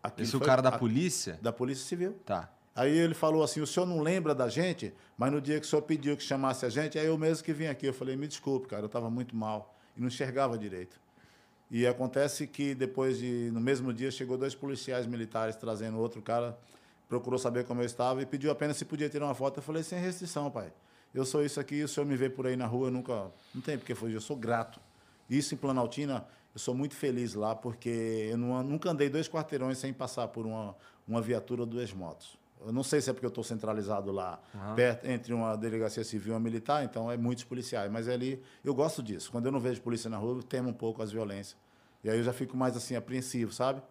Aquilo 0.04 0.28
Esse 0.28 0.36
é 0.36 0.38
o 0.38 0.42
cara 0.42 0.62
da 0.62 0.70
a- 0.70 0.78
polícia? 0.78 1.40
Da 1.42 1.54
Polícia 1.54 1.86
Civil. 1.86 2.14
Tá. 2.26 2.52
Aí 2.76 2.98
ele 2.98 3.14
falou 3.14 3.42
assim: 3.44 3.62
o 3.62 3.68
senhor 3.68 3.86
não 3.86 4.02
lembra 4.02 4.34
da 4.36 4.48
gente, 4.50 4.94
mas 5.18 5.32
no 5.32 5.40
dia 5.42 5.60
que 5.60 5.66
o 5.66 5.70
senhor 5.70 5.82
pediu 5.82 6.16
que 6.18 6.24
chamasse 6.24 6.66
a 6.66 6.70
gente, 6.70 6.98
aí 7.00 7.06
eu 7.06 7.18
mesmo 7.18 7.44
que 7.44 7.54
vim 7.54 7.68
aqui. 7.68 7.86
Eu 7.86 7.94
falei: 7.94 8.16
me 8.16 8.28
desculpe, 8.28 8.68
cara, 8.68 8.84
eu 8.84 8.88
estava 8.88 9.10
muito 9.10 9.36
mal 9.36 9.76
e 9.96 10.02
não 10.02 10.08
enxergava 10.08 10.58
direito. 10.58 11.00
E 11.72 11.86
acontece 11.88 12.48
que 12.48 12.74
depois 12.74 13.18
de, 13.20 13.50
no 13.54 13.60
mesmo 13.60 13.94
dia, 13.94 14.10
chegou 14.12 14.38
dois 14.38 14.56
policiais 14.56 15.06
militares 15.06 15.56
trazendo 15.56 15.98
outro 16.00 16.22
cara, 16.22 16.58
procurou 17.10 17.40
saber 17.40 17.66
como 17.66 17.82
eu 17.82 17.86
estava 17.86 18.22
e 18.22 18.26
pediu 18.26 18.52
apenas 18.52 18.78
se 18.78 18.86
podia 18.86 19.10
tirar 19.10 19.26
uma 19.26 19.34
foto. 19.36 19.58
Eu 19.58 19.64
falei: 19.64 19.84
sem 19.84 20.00
restrição, 20.00 20.50
pai. 20.50 20.72
Eu 21.14 21.26
sou 21.26 21.44
isso 21.44 21.60
aqui, 21.60 21.82
o 21.84 21.88
senhor 21.88 22.06
me 22.06 22.16
vê 22.16 22.30
por 22.30 22.46
aí 22.46 22.56
na 22.56 22.68
rua, 22.68 22.88
eu 22.88 22.92
nunca. 22.92 23.32
Não 23.54 23.62
tem 23.62 23.78
porque 23.78 23.96
fugir, 23.96 24.14
eu 24.14 24.22
sou 24.22 24.38
grato. 24.38 24.80
Isso 25.28 25.56
em 25.56 25.58
Planaltina, 25.58 26.24
eu 26.54 26.60
sou 26.60 26.76
muito 26.76 26.96
feliz 26.96 27.34
lá, 27.34 27.56
porque 27.56 28.28
eu 28.32 28.38
não- 28.38 28.62
nunca 28.64 28.92
andei 28.92 29.10
dois 29.10 29.28
quarteirões 29.28 29.80
sem 29.80 29.92
passar 29.92 30.28
por 30.28 30.46
uma, 30.46 30.76
uma 31.08 31.20
viatura 31.22 31.62
ou 31.62 31.68
duas 31.68 31.92
motos. 31.92 32.38
Eu 32.64 32.72
não 32.74 32.84
sei 32.84 33.00
se 33.02 33.10
é 33.10 33.14
porque 33.14 33.26
eu 33.26 33.30
estou 33.30 33.44
centralizado 33.44 34.12
lá, 34.12 34.38
perto, 34.76 35.06
entre 35.08 35.34
uma 35.34 35.56
delegacia 35.56 36.04
civil 36.04 36.34
e 36.34 36.36
uma 36.36 36.40
militar, 36.42 36.84
então 36.84 37.10
é 37.12 37.16
muitos 37.18 37.44
policiais. 37.44 37.90
Mas 37.92 38.08
ali, 38.08 38.40
eu 38.64 38.74
gosto 38.76 39.02
disso. 39.02 39.32
Quando 39.32 39.46
eu 39.48 39.52
não 39.52 39.60
vejo 39.60 39.82
polícia 39.82 40.10
na 40.10 40.18
rua, 40.18 40.36
eu 40.40 40.44
temo 40.44 40.70
um 40.70 40.74
pouco 40.74 41.02
as 41.02 41.12
violências. 41.12 41.56
E 42.04 42.10
aí 42.10 42.18
eu 42.18 42.24
já 42.24 42.34
fico 42.34 42.56
mais 42.58 42.76
assim, 42.76 42.96
apreensivo, 42.96 43.52
sabe? 43.52 43.82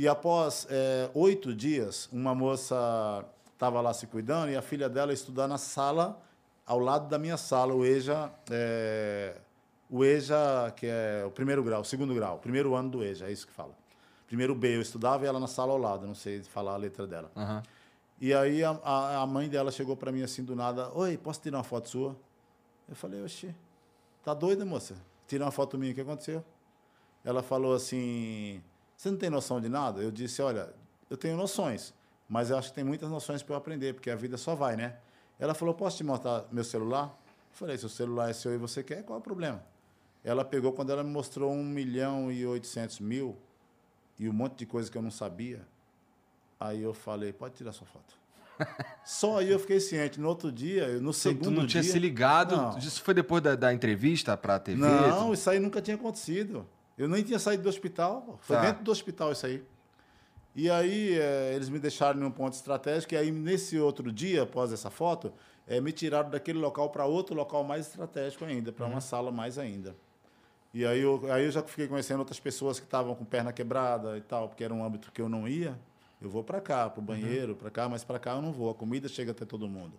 E 0.00 0.08
após 0.08 0.66
eh, 0.70 1.10
oito 1.12 1.54
dias, 1.54 2.08
uma 2.10 2.34
moça 2.34 3.22
estava 3.52 3.82
lá 3.82 3.92
se 3.92 4.06
cuidando 4.06 4.50
e 4.50 4.56
a 4.56 4.62
filha 4.62 4.88
dela 4.88 5.12
estudar 5.12 5.46
na 5.46 5.58
sala, 5.58 6.18
ao 6.64 6.78
lado 6.78 7.06
da 7.06 7.18
minha 7.18 7.36
sala, 7.36 7.74
o 7.74 7.84
EJA, 7.84 8.32
eh, 8.50 9.36
o 9.90 10.02
EJA, 10.02 10.72
que 10.74 10.86
é 10.86 11.22
o 11.26 11.30
primeiro 11.30 11.62
grau, 11.62 11.82
o 11.82 11.84
segundo 11.84 12.14
grau, 12.14 12.36
o 12.36 12.38
primeiro 12.38 12.74
ano 12.74 12.88
do 12.88 13.04
EJA, 13.04 13.26
é 13.26 13.32
isso 13.32 13.46
que 13.46 13.52
fala. 13.52 13.74
Primeiro 14.26 14.54
B, 14.54 14.74
eu 14.74 14.80
estudava 14.80 15.24
e 15.24 15.28
ela 15.28 15.38
na 15.38 15.46
sala 15.46 15.72
ao 15.72 15.78
lado, 15.78 16.06
não 16.06 16.14
sei 16.14 16.42
falar 16.44 16.72
a 16.72 16.78
letra 16.78 17.06
dela. 17.06 17.30
Aham. 17.36 17.62
E 18.18 18.32
aí 18.32 18.64
a, 18.64 18.70
a, 18.82 19.20
a 19.20 19.26
mãe 19.26 19.50
dela 19.50 19.70
chegou 19.70 19.98
para 19.98 20.10
mim 20.10 20.22
assim 20.22 20.42
do 20.42 20.56
nada, 20.56 20.90
oi, 20.94 21.18
posso 21.18 21.42
tirar 21.42 21.58
uma 21.58 21.62
foto 21.62 21.90
sua? 21.90 22.16
Eu 22.88 22.96
falei, 22.96 23.22
oxi, 23.22 23.54
tá 24.24 24.32
doida, 24.32 24.64
moça? 24.64 24.96
Tirar 25.28 25.44
uma 25.44 25.52
foto 25.52 25.76
minha, 25.76 25.92
o 25.92 25.94
que 25.94 26.00
aconteceu? 26.00 26.42
Ela 27.22 27.42
falou 27.42 27.74
assim, 27.74 28.62
você 29.00 29.10
não 29.10 29.16
tem 29.16 29.30
noção 29.30 29.62
de 29.62 29.68
nada? 29.70 30.02
Eu 30.02 30.10
disse, 30.10 30.42
olha, 30.42 30.68
eu 31.08 31.16
tenho 31.16 31.34
noções, 31.34 31.94
mas 32.28 32.50
eu 32.50 32.58
acho 32.58 32.68
que 32.68 32.74
tem 32.74 32.84
muitas 32.84 33.08
noções 33.08 33.42
para 33.42 33.54
eu 33.54 33.56
aprender, 33.56 33.94
porque 33.94 34.10
a 34.10 34.14
vida 34.14 34.36
só 34.36 34.54
vai, 34.54 34.76
né? 34.76 34.96
Ela 35.38 35.54
falou, 35.54 35.72
posso 35.72 35.96
te 35.96 36.04
mostrar 36.04 36.44
meu 36.52 36.62
celular? 36.62 37.06
Eu 37.06 37.56
falei, 37.56 37.78
se 37.78 37.86
o 37.86 37.88
celular 37.88 38.28
é 38.28 38.34
seu 38.34 38.52
e 38.52 38.58
você 38.58 38.82
quer, 38.82 39.02
qual 39.02 39.16
é 39.16 39.20
o 39.20 39.22
problema? 39.22 39.64
Ela 40.22 40.44
pegou, 40.44 40.70
quando 40.74 40.92
ela 40.92 41.02
me 41.02 41.08
mostrou 41.08 41.50
um 41.50 41.64
milhão 41.64 42.30
e 42.30 42.44
oitocentos 42.44 43.00
mil 43.00 43.38
e 44.18 44.28
um 44.28 44.34
monte 44.34 44.58
de 44.58 44.66
coisa 44.66 44.90
que 44.90 44.98
eu 44.98 45.02
não 45.02 45.10
sabia, 45.10 45.66
aí 46.60 46.82
eu 46.82 46.92
falei, 46.92 47.32
pode 47.32 47.54
tirar 47.54 47.72
sua 47.72 47.86
foto. 47.86 48.14
Só 49.02 49.38
aí 49.38 49.50
eu 49.50 49.58
fiquei 49.58 49.80
ciente. 49.80 50.20
No 50.20 50.28
outro 50.28 50.52
dia, 50.52 51.00
no 51.00 51.14
Você 51.14 51.30
segundo 51.30 51.52
não 51.52 51.66
tinha 51.66 51.82
dia... 51.82 51.90
se 51.90 51.98
ligado? 51.98 52.54
Não. 52.54 52.76
Isso 52.76 53.02
foi 53.02 53.14
depois 53.14 53.42
da, 53.42 53.54
da 53.56 53.72
entrevista 53.72 54.36
pra 54.36 54.58
TV? 54.58 54.78
Não, 54.78 55.32
isso 55.32 55.48
aí 55.48 55.58
nunca 55.58 55.80
tinha 55.80 55.96
acontecido. 55.96 56.68
Eu 57.00 57.08
nem 57.08 57.22
tinha 57.22 57.38
saído 57.38 57.62
do 57.62 57.68
hospital. 57.70 58.38
Foi 58.42 58.56
Tá. 58.56 58.62
dentro 58.62 58.84
do 58.84 58.90
hospital 58.90 59.32
isso 59.32 59.46
aí. 59.46 59.64
E 60.54 60.68
aí 60.70 61.16
eh, 61.18 61.52
eles 61.54 61.68
me 61.70 61.78
deixaram 61.78 62.20
em 62.20 62.24
um 62.24 62.30
ponto 62.30 62.52
estratégico. 62.52 63.14
E 63.14 63.16
aí, 63.16 63.30
nesse 63.30 63.78
outro 63.78 64.12
dia, 64.12 64.42
após 64.42 64.70
essa 64.72 64.90
foto, 64.90 65.32
eh, 65.66 65.80
me 65.80 65.92
tiraram 65.92 66.28
daquele 66.28 66.58
local 66.58 66.90
para 66.90 67.06
outro 67.06 67.34
local 67.34 67.64
mais 67.64 67.86
estratégico 67.86 68.44
ainda, 68.44 68.70
para 68.70 68.84
uma 68.86 69.00
sala 69.00 69.32
mais 69.32 69.56
ainda. 69.56 69.96
E 70.74 70.84
aí 70.84 71.00
eu, 71.00 71.20
aí 71.32 71.44
eu 71.46 71.50
já 71.50 71.62
fiquei 71.62 71.88
conhecendo 71.88 72.18
outras 72.20 72.38
pessoas 72.38 72.78
que 72.78 72.84
estavam 72.84 73.14
com 73.14 73.24
perna 73.24 73.52
quebrada 73.52 74.18
e 74.18 74.20
tal, 74.20 74.48
porque 74.48 74.62
era 74.62 74.74
um 74.74 74.84
âmbito 74.84 75.10
que 75.10 75.22
eu 75.22 75.28
não 75.28 75.48
ia. 75.48 75.78
Eu 76.20 76.28
vou 76.28 76.44
para 76.44 76.60
cá, 76.60 76.90
para 76.90 77.00
o 77.00 77.02
banheiro, 77.02 77.56
para 77.56 77.70
cá, 77.70 77.88
mas 77.88 78.04
para 78.04 78.18
cá 78.18 78.32
eu 78.32 78.42
não 78.42 78.52
vou. 78.52 78.70
A 78.70 78.74
comida 78.74 79.08
chega 79.08 79.30
até 79.30 79.46
todo 79.46 79.66
mundo. 79.66 79.94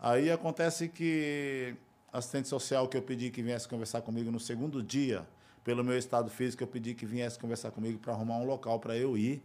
Aí 0.00 0.30
acontece 0.32 0.88
que 0.88 1.76
assistente 2.12 2.48
social 2.48 2.88
que 2.88 2.96
eu 2.96 3.02
pedi 3.02 3.30
que 3.30 3.40
viesse 3.40 3.68
conversar 3.68 4.02
comigo 4.02 4.30
no 4.32 4.40
segundo 4.40 4.82
dia, 4.82 5.24
pelo 5.64 5.82
meu 5.82 5.96
estado 5.96 6.30
físico, 6.30 6.62
eu 6.62 6.66
pedi 6.66 6.94
que 6.94 7.06
viesse 7.06 7.38
conversar 7.38 7.70
comigo 7.70 7.98
para 7.98 8.12
arrumar 8.12 8.36
um 8.36 8.44
local 8.44 8.78
para 8.78 8.96
eu 8.96 9.16
ir, 9.16 9.42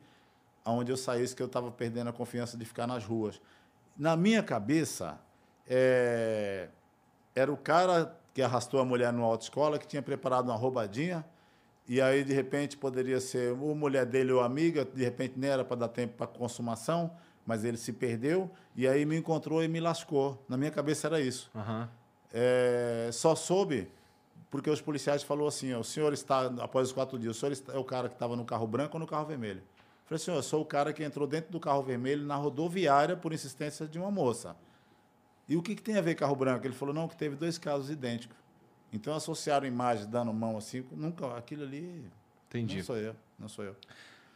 aonde 0.65 0.91
eu 0.91 0.97
saísse, 0.97 1.33
que 1.33 1.41
eu 1.41 1.47
estava 1.47 1.71
perdendo 1.71 2.09
a 2.09 2.13
confiança 2.13 2.57
de 2.57 2.65
ficar 2.65 2.85
nas 2.85 3.05
ruas. 3.05 3.41
Na 3.97 4.17
minha 4.17 4.43
cabeça, 4.43 5.17
é, 5.65 6.67
era 7.33 7.51
o 7.51 7.57
cara 7.57 8.15
que 8.33 8.41
arrastou 8.41 8.79
a 8.81 8.85
mulher 8.85 9.13
numa 9.13 9.25
autoescola, 9.25 9.79
que 9.79 9.87
tinha 9.87 10.01
preparado 10.01 10.49
uma 10.49 10.55
roubadinha, 10.57 11.25
e 11.87 11.99
aí, 11.99 12.23
de 12.23 12.33
repente, 12.33 12.77
poderia 12.77 13.19
ser 13.19 13.53
ou 13.53 13.73
mulher 13.73 14.05
dele 14.05 14.31
ou 14.31 14.41
amiga, 14.41 14.85
de 14.85 15.03
repente 15.03 15.33
nem 15.37 15.49
era 15.49 15.65
para 15.65 15.77
dar 15.77 15.87
tempo 15.87 16.15
para 16.17 16.27
consumação, 16.27 17.09
mas 17.45 17.63
ele 17.63 17.77
se 17.77 17.93
perdeu, 17.93 18.51
e 18.75 18.87
aí 18.87 19.05
me 19.05 19.17
encontrou 19.17 19.63
e 19.63 19.67
me 19.67 19.79
lascou. 19.79 20.43
Na 20.47 20.55
minha 20.55 20.69
cabeça 20.69 21.07
era 21.07 21.19
isso. 21.19 21.49
Aham. 21.55 21.89
É, 22.31 23.09
só 23.11 23.33
soube 23.33 23.89
porque 24.49 24.69
os 24.69 24.81
policiais 24.81 25.21
falou 25.21 25.47
assim, 25.47 25.73
ó, 25.73 25.79
o 25.79 25.83
senhor 25.83 26.11
está, 26.13 26.45
após 26.61 26.87
os 26.87 26.93
quatro 26.93 27.19
dias, 27.19 27.37
o 27.37 27.39
senhor 27.39 27.57
é 27.73 27.77
o 27.77 27.83
cara 27.83 28.07
que 28.09 28.15
estava 28.15 28.35
no 28.35 28.43
carro 28.43 28.65
branco 28.65 28.95
ou 28.95 28.99
no 28.99 29.07
carro 29.07 29.25
vermelho? 29.25 29.59
Eu 29.59 30.05
falei, 30.05 30.19
senhor, 30.19 30.37
eu 30.37 30.43
sou 30.43 30.61
o 30.61 30.65
cara 30.65 30.91
que 30.91 31.03
entrou 31.03 31.27
dentro 31.27 31.51
do 31.51 31.59
carro 31.59 31.83
vermelho 31.83 32.25
na 32.25 32.35
rodoviária 32.35 33.15
por 33.15 33.31
insistência 33.31 33.87
de 33.87 33.99
uma 33.99 34.09
moça. 34.09 34.55
E 35.47 35.55
o 35.55 35.61
que, 35.61 35.75
que 35.75 35.81
tem 35.81 35.97
a 35.97 36.01
ver 36.01 36.15
carro 36.15 36.35
branco? 36.35 36.65
Ele 36.65 36.73
falou, 36.73 36.93
não, 36.93 37.07
que 37.07 37.15
teve 37.15 37.35
dois 37.35 37.57
casos 37.57 37.89
idênticos. 37.89 38.35
Então 38.91 39.13
associaram 39.15 39.67
imagens 39.67 40.07
dando 40.07 40.33
mão 40.33 40.57
assim, 40.57 40.83
nunca, 40.91 41.37
aquilo 41.37 41.63
ali 41.63 42.03
Entendi. 42.47 42.77
não 42.77 42.83
sou 42.83 42.97
eu, 42.97 43.15
não 43.37 43.47
sou 43.47 43.65
eu. 43.65 43.75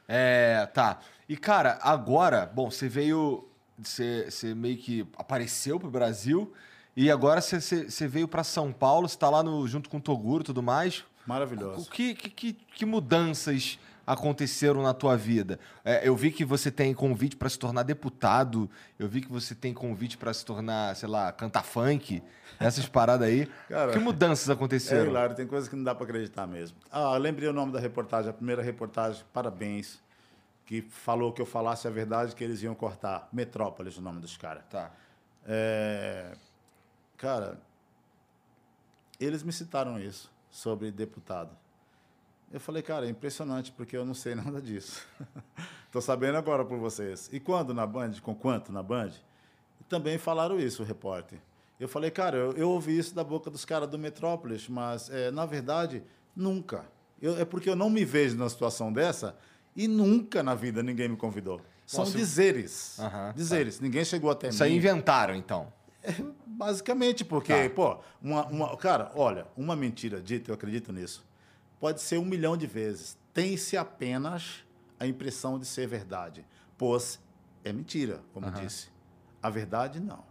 É, 0.08 0.68
tá. 0.74 1.00
E, 1.28 1.36
cara, 1.36 1.80
agora, 1.82 2.46
bom, 2.46 2.70
você 2.70 2.88
veio. 2.88 3.48
Você, 3.80 4.30
você 4.30 4.54
meio 4.54 4.78
que 4.78 5.08
apareceu 5.18 5.80
pro 5.80 5.90
Brasil 5.90 6.54
e 6.96 7.10
agora 7.10 7.42
você, 7.42 8.08
veio 8.08 8.28
pra 8.28 8.44
São 8.44 8.72
Paulo, 8.72 9.08
você 9.08 9.18
tá 9.18 9.30
lá 9.30 9.42
no, 9.42 9.68
junto 9.68 9.90
com 9.90 9.98
o 9.98 10.02
Toguro 10.02 10.44
e 10.44 10.46
tudo 10.46 10.62
mais. 10.62 11.04
Maravilhoso. 11.26 11.90
que, 11.90 12.14
que, 12.14 12.30
que, 12.30 12.54
que 12.54 12.86
mudanças 12.86 13.80
aconteceram 14.06 14.84
na 14.84 14.94
tua 14.94 15.16
vida? 15.16 15.60
É, 15.84 16.08
eu 16.08 16.16
vi 16.16 16.32
que 16.32 16.44
você 16.44 16.70
tem 16.70 16.94
convite 16.94 17.36
pra 17.36 17.50
se 17.50 17.58
tornar 17.58 17.84
deputado, 17.84 18.70
eu 19.00 19.08
vi 19.08 19.22
que 19.22 19.32
você 19.32 19.56
tem 19.56 19.74
convite 19.74 20.18
pra 20.18 20.34
se 20.34 20.44
tornar, 20.46 20.96
sei 20.96 21.08
lá, 21.08 21.32
cantar 21.32 21.64
funk, 21.64 22.22
essas 22.60 22.86
paradas 22.86 23.28
aí. 23.28 23.50
Cara, 23.70 23.92
que 23.92 24.00
mudanças 24.00 24.50
É, 24.50 24.54
aconteceram? 24.54 25.06
Hilário, 25.08 25.36
tem 25.36 25.48
coisas 25.48 25.70
que 25.70 25.76
não 25.76 25.84
dá 25.84 25.96
para 25.96 26.04
acreditar 26.04 26.46
mesmo. 26.46 26.78
Ah, 26.92 27.18
lembrei 27.18 27.48
o 27.48 27.54
nome 27.54 27.72
da 27.72 27.80
reportagem, 27.80 28.30
a 28.30 28.34
primeira 28.34 28.62
reportagem, 28.62 29.24
parabéns, 29.34 30.02
que 30.66 30.82
falou 30.82 31.32
que 31.32 31.42
eu 31.42 31.46
falasse 31.46 31.88
a 31.88 31.92
verdade, 31.92 32.36
que 32.36 32.44
eles 32.44 32.62
iam 32.62 32.76
cortar. 32.76 33.28
Metrópolis, 33.32 33.98
o 33.98 34.02
nome 34.02 34.20
dos 34.20 34.38
caras. 34.38 34.64
Tá. 34.70 34.92
É, 35.46 36.34
cara, 37.24 37.58
eles 39.18 39.44
me 39.44 39.54
citaram 39.54 39.98
isso 39.98 40.30
sobre 40.52 40.92
deputado. 40.92 41.56
Eu 42.52 42.60
falei, 42.60 42.84
cara, 42.84 43.06
é 43.06 43.10
impressionante, 43.10 43.72
porque 43.72 43.96
eu 43.96 44.06
não 44.06 44.14
sei 44.14 44.36
nada 44.36 44.62
disso. 44.62 45.08
Estou 45.88 46.02
sabendo 46.02 46.38
agora 46.38 46.66
por 46.66 46.78
vocês. 46.78 47.30
E 47.32 47.40
quando 47.40 47.74
na 47.74 47.88
Band, 47.88 48.14
com 48.22 48.36
quanto 48.36 48.72
na 48.74 48.84
Band? 48.84 49.12
Também 49.88 50.18
falaram 50.18 50.60
isso, 50.60 50.84
o 50.84 50.86
repórter. 50.86 51.40
Eu 51.80 51.88
falei, 51.88 52.12
cara, 52.12 52.36
eu, 52.38 52.52
eu 52.54 52.70
ouvi 52.70 52.98
isso 52.98 53.16
da 53.16 53.24
boca 53.24 53.50
dos 53.50 53.64
caras 53.64 53.88
do 53.90 53.98
Metrópolis, 53.98 54.68
mas, 54.68 55.10
é, 55.10 55.32
na 55.32 55.46
verdade, 55.46 56.04
nunca. 56.36 56.86
Eu- 57.22 57.38
é 57.40 57.46
porque 57.46 57.70
eu 57.70 57.76
não 57.76 57.90
me 57.90 58.04
vejo 58.04 58.36
numa 58.36 58.50
situação 58.50 58.92
dessa 58.92 59.36
e 59.76 59.88
nunca 59.88 60.44
na 60.44 60.56
vida 60.56 60.84
ninguém 60.84 61.08
me 61.08 61.16
convidou. 61.18 61.62
São 61.86 62.04
Nossa, 62.06 62.18
dizeres. 62.18 63.00
Aham, 63.00 63.28
tá. 63.28 63.32
dizeres. 63.32 63.80
Ninguém 63.80 64.04
chegou 64.04 64.30
até 64.30 64.50
Isso 64.50 64.64
aí 64.64 64.72
mim. 64.72 64.78
inventaram, 64.78 65.36
então. 65.36 65.72
Basicamente, 66.46 67.24
porque, 67.26 67.54
Tá. 67.54 67.70
pô, 67.76 67.98
uma, 68.22 68.46
uma- 68.48 68.78
cara, 68.78 69.12
olha, 69.16 69.48
uma 69.58 69.76
mentira 69.76 70.22
dita, 70.22 70.52
eu 70.52 70.56
acredito 70.56 70.92
nisso, 70.94 71.26
pode 71.80 72.02
ser 72.02 72.18
um 72.20 72.26
milhão 72.26 72.56
de 72.56 72.68
vezes. 72.68 73.18
Tem-se 73.34 73.76
apenas 73.76 74.64
a 75.00 75.08
impressão 75.08 75.58
de 75.58 75.66
ser 75.66 75.88
verdade, 75.88 76.46
pois 76.78 77.20
é 77.64 77.74
mentira, 77.74 78.22
como 78.34 78.48
Aham. 78.48 78.62
disse. 78.62 78.90
A 79.42 79.50
verdade, 79.50 80.00
não. 80.00 80.24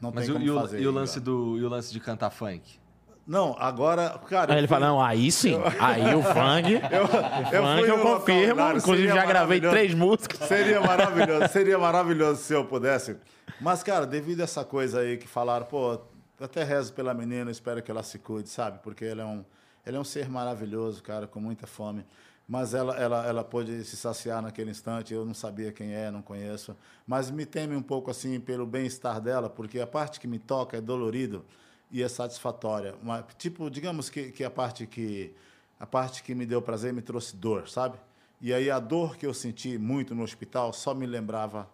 Não 0.00 0.12
Mas 0.12 0.26
tem 0.26 0.34
o, 0.34 0.38
como 0.38 0.50
o, 0.52 0.54
fazer. 0.54 0.80
e 0.80 0.86
o 0.86 0.90
lance 0.92 1.18
do, 1.18 1.56
e 1.58 1.64
o 1.64 1.68
lance 1.68 1.92
de 1.92 1.98
cantar 1.98 2.30
funk? 2.30 2.78
Não, 3.26 3.56
agora, 3.58 4.18
cara... 4.28 4.52
Aí 4.52 4.58
eu 4.58 4.60
ele 4.60 4.68
fui- 4.68 4.76
fala, 4.76 4.86
não, 4.86 5.02
aí 5.02 5.32
sim. 5.32 5.56
Aí 5.80 6.14
o 6.14 6.22
funk, 6.22 6.72
eu, 6.94 7.04
o 7.04 7.08
funk 7.08 7.80
fui 7.80 7.90
eu 7.90 7.96
local, 7.96 8.20
confirmo. 8.20 8.54
claro, 8.54 8.78
Inclusive 8.78 9.08
já 9.08 9.26
gravei 9.26 9.60
três 9.60 9.94
músicas. 9.94 10.46
Seria 10.46 10.80
maravilhoso, 10.84 11.48
seria 11.52 11.78
maravilhoso 11.78 12.40
se 12.42 12.52
eu 12.54 12.64
pudesse. 12.64 13.16
Mas, 13.60 13.82
cara, 13.82 14.06
devido 14.06 14.42
a 14.42 14.44
essa 14.44 14.64
coisa 14.64 15.00
aí 15.00 15.16
que 15.16 15.26
falaram, 15.26 15.66
pô, 15.66 15.94
eu 16.38 16.44
até 16.46 16.62
rezo 16.62 16.92
pela 16.92 17.12
menina, 17.14 17.50
espero 17.50 17.82
que 17.82 17.90
ela 17.90 18.02
se 18.02 18.18
cuide, 18.18 18.48
sabe? 18.48 18.78
Porque 18.82 19.04
ela 19.04 19.22
é 19.22 19.26
um, 19.26 19.44
ela 19.84 19.96
é 19.96 20.00
um 20.00 20.04
ser 20.04 20.28
maravilhoso, 20.28 21.02
cara, 21.02 21.26
com 21.26 21.40
muita 21.40 21.66
fome. 21.66 22.04
Mas 22.48 22.74
ela, 22.74 22.94
ela, 22.96 23.26
ela 23.26 23.42
pôde 23.42 23.82
se 23.82 23.96
saciar 23.96 24.40
naquele 24.40 24.70
instante, 24.70 25.12
eu 25.12 25.24
não 25.24 25.34
sabia 25.34 25.72
quem 25.72 25.92
é, 25.94 26.12
não 26.12 26.22
conheço. 26.22 26.76
Mas 27.04 27.28
me 27.28 27.44
teme 27.44 27.74
um 27.74 27.82
pouco, 27.82 28.08
assim, 28.08 28.38
pelo 28.38 28.64
bem-estar 28.64 29.20
dela, 29.20 29.50
porque 29.50 29.80
a 29.80 29.86
parte 29.86 30.20
que 30.20 30.28
me 30.28 30.38
toca 30.38 30.76
é 30.76 30.80
dolorido 30.80 31.44
e 31.90 32.02
é 32.02 32.08
satisfatória. 32.08 32.94
Uma, 33.02 33.22
tipo, 33.38 33.70
digamos 33.70 34.10
que, 34.10 34.30
que 34.32 34.44
a 34.44 34.50
parte 34.50 34.86
que 34.86 35.34
a 35.78 35.86
parte 35.86 36.22
que 36.22 36.34
me 36.34 36.46
deu 36.46 36.62
prazer 36.62 36.92
me 36.92 37.02
trouxe 37.02 37.36
dor, 37.36 37.68
sabe? 37.68 37.98
E 38.40 38.52
aí 38.52 38.70
a 38.70 38.78
dor 38.78 39.16
que 39.16 39.26
eu 39.26 39.34
senti 39.34 39.76
muito 39.78 40.14
no 40.14 40.22
hospital 40.22 40.72
só 40.72 40.94
me 40.94 41.06
lembrava 41.06 41.68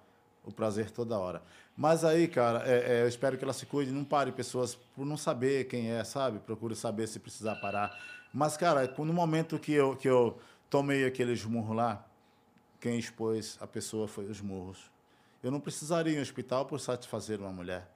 o 0.45 0.53
prazer 0.53 0.91
toda 0.91 1.19
hora. 1.19 1.43
Mas 1.77 2.05
aí, 2.05 2.27
cara, 2.29 2.63
é- 2.69 2.99
é, 2.99 3.03
eu 3.03 3.09
espero 3.09 3.39
que 3.39 3.45
ela 3.45 3.53
se 3.53 3.65
cuide, 3.65 3.93
não 3.93 4.05
pare 4.05 4.33
pessoas 4.33 4.75
por 4.75 5.07
não 5.07 5.17
saber 5.17 5.65
quem 5.69 5.91
é, 5.91 6.03
sabe? 6.05 6.39
Procure 6.41 6.75
saber 6.75 7.07
se 7.07 7.19
precisar 7.19 7.57
parar. 7.57 7.97
Mas, 8.33 8.57
cara, 8.57 8.93
no 8.99 9.13
momento 9.13 9.59
que 9.59 9.73
eu, 9.73 9.97
que 9.97 10.09
eu 10.09 10.39
tomei 10.69 11.05
aquele 11.05 11.33
esmurro 11.33 11.73
lá, 11.73 12.05
quem 12.81 12.99
expôs 12.99 13.57
a 13.61 13.67
pessoa 13.67 14.09
foi 14.09 14.27
os 14.27 14.41
murros. 14.41 14.91
Eu 15.43 15.51
não 15.51 15.61
precisaria 15.61 16.13
ir 16.15 16.17
ao 16.17 16.23
hospital 16.23 16.67
por 16.67 16.81
satisfazer 16.81 17.41
uma 17.41 17.53
mulher. 17.53 17.89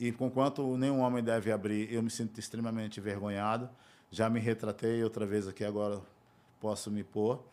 E 0.00 0.10
conquanto 0.10 0.78
nenhum 0.78 1.00
homem 1.00 1.22
deve 1.22 1.52
abrir, 1.52 1.92
eu 1.92 2.02
me 2.02 2.08
sinto 2.08 2.40
extremamente 2.40 2.98
envergonhado. 2.98 3.68
Já 4.10 4.30
me 4.30 4.40
retratei 4.40 5.04
outra 5.04 5.26
vez 5.26 5.46
aqui, 5.46 5.62
agora 5.62 6.00
posso 6.58 6.90
me 6.90 7.04
pôr. 7.04 7.44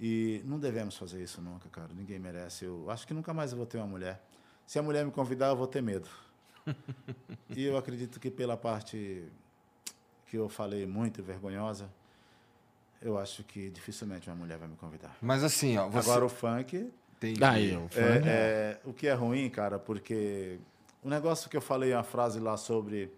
E 0.00 0.40
não 0.46 0.58
devemos 0.58 0.96
fazer 0.96 1.22
isso 1.22 1.42
nunca, 1.42 1.68
cara. 1.68 1.90
Ninguém 1.94 2.18
merece. 2.18 2.64
Eu 2.64 2.90
acho 2.90 3.06
que 3.06 3.12
nunca 3.12 3.34
mais 3.34 3.52
eu 3.52 3.58
vou 3.58 3.66
ter 3.66 3.76
uma 3.76 3.86
mulher. 3.86 4.18
Se 4.66 4.78
a 4.78 4.82
mulher 4.82 5.04
me 5.04 5.12
convidar, 5.12 5.48
eu 5.48 5.56
vou 5.56 5.66
ter 5.66 5.82
medo. 5.82 6.08
e 7.54 7.64
eu 7.64 7.76
acredito 7.76 8.18
que 8.18 8.30
pela 8.30 8.56
parte 8.56 9.24
que 10.26 10.38
eu 10.38 10.48
falei 10.48 10.86
muito 10.86 11.22
vergonhosa, 11.22 11.90
eu 13.02 13.18
acho 13.18 13.44
que 13.44 13.68
dificilmente 13.68 14.30
uma 14.30 14.36
mulher 14.36 14.56
vai 14.56 14.68
me 14.68 14.76
convidar. 14.76 15.14
Mas 15.20 15.44
assim, 15.44 15.76
ó, 15.76 15.86
você 15.86 16.08
Agora 16.08 16.24
o 16.24 16.30
funk, 16.30 16.90
tem 17.18 17.34
Aí, 17.42 17.76
o 17.76 17.88
funk. 17.88 17.98
é, 17.98 18.22
é, 18.24 18.80
o 18.84 18.94
que 18.94 19.06
é 19.06 19.12
ruim, 19.12 19.50
cara, 19.50 19.78
porque 19.78 20.58
o 21.02 21.08
negócio 21.08 21.48
que 21.50 21.56
eu 21.56 21.60
falei, 21.60 21.92
uma 21.94 22.02
frase 22.02 22.38
lá 22.40 22.56
sobre 22.56 23.10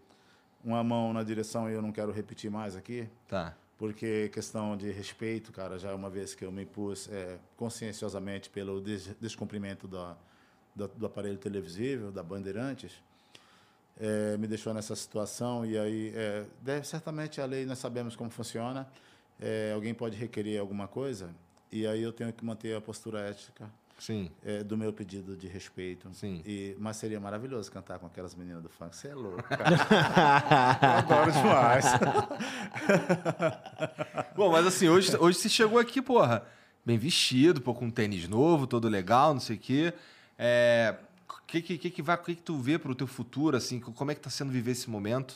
uma 0.65 0.83
mão 0.85 1.13
na 1.13 1.23
direção 1.23 1.69
e 1.69 1.73
eu 1.75 1.83
não 1.83 1.91
quero 1.93 2.13
repetir 2.13 2.51
mais 2.51 2.77
aqui, 2.77 3.09
Tá. 3.29 3.57
porque 3.79 4.29
questão 4.33 4.77
de 4.77 4.91
respeito, 4.93 5.51
cara, 5.53 5.79
já 5.79 5.93
uma 5.95 6.09
vez 6.09 6.35
que 6.35 6.45
eu 6.45 6.53
me 6.53 6.65
pus 6.65 7.09
é, 7.11 7.39
conscienciosamente 7.57 8.49
pelo 8.49 8.81
des 8.81 9.07
descumprimento 9.21 9.89
da, 9.89 10.17
da- 10.75 10.87
do 10.87 11.05
aparelho 11.07 11.37
televisível, 11.39 12.13
da 12.13 12.23
Bandeirantes, 12.23 12.93
é, 14.01 14.37
me 14.37 14.47
deixou 14.47 14.73
nessa 14.73 14.95
situação 14.97 15.67
e 15.67 15.77
aí, 15.77 16.13
é, 16.15 16.45
deve, 16.61 16.87
certamente 16.87 17.41
a 17.41 17.45
lei, 17.45 17.67
nós 17.67 17.79
sabemos 17.79 18.15
como 18.17 18.31
funciona, 18.31 18.89
é, 19.41 19.73
alguém 19.75 19.93
pode 19.93 20.17
requerer 20.17 20.61
alguma 20.61 20.87
coisa 20.87 21.31
e 21.73 21.87
aí 21.87 22.03
eu 22.03 22.13
tenho 22.13 22.33
que 22.33 22.45
manter 22.45 22.77
a 22.77 22.81
postura 22.81 23.21
ética 23.21 23.69
Sim. 23.98 24.31
é, 24.44 24.64
do 24.64 24.77
meu 24.77 24.93
pedido 24.93 25.36
de 25.36 25.47
respeito. 25.47 26.09
Sim. 26.12 26.43
E, 26.44 26.74
mas 26.78 26.97
seria 26.97 27.20
maravilhoso 27.20 27.70
cantar 27.70 27.98
com 27.98 28.06
aquelas 28.06 28.35
meninas 28.35 28.62
do 28.62 28.69
funk. 28.69 28.97
Você 28.97 29.09
é 29.09 29.14
louco, 29.14 29.43
cara. 29.44 29.77
eu 30.82 30.90
adoro 30.98 31.32
demais. 31.32 31.85
Bom, 34.36 34.51
mas 34.51 34.66
assim, 34.66 34.89
hoje, 34.89 35.16
hoje 35.16 35.39
você 35.39 35.48
chegou 35.48 35.78
aqui, 35.78 36.01
porra, 36.02 36.43
bem 36.85 36.98
vestido, 36.98 37.60
pô, 37.60 37.74
com 37.74 37.86
um 37.86 37.90
tênis 37.90 38.28
novo, 38.28 38.66
todo 38.66 38.89
legal, 38.89 39.32
não 39.35 39.40
sei 39.40 39.56
o 39.56 39.59
quê. 39.59 39.93
É. 40.39 40.94
O 41.28 41.47
que, 41.52 41.60
que, 41.62 41.78
que, 41.78 41.90
que, 41.90 42.02
vai- 42.02 42.16
que, 42.16 42.35
que 42.35 42.43
tu 42.43 42.56
vê 42.56 42.78
pro 42.78 42.94
teu 42.94 43.06
futuro, 43.06 43.56
assim? 43.56 43.78
Como 43.78 44.10
é 44.10 44.14
que 44.14 44.20
tá 44.20 44.31
sendo 44.31 44.51
viver 44.51 44.70
esse 44.73 44.89
momento? 44.89 45.35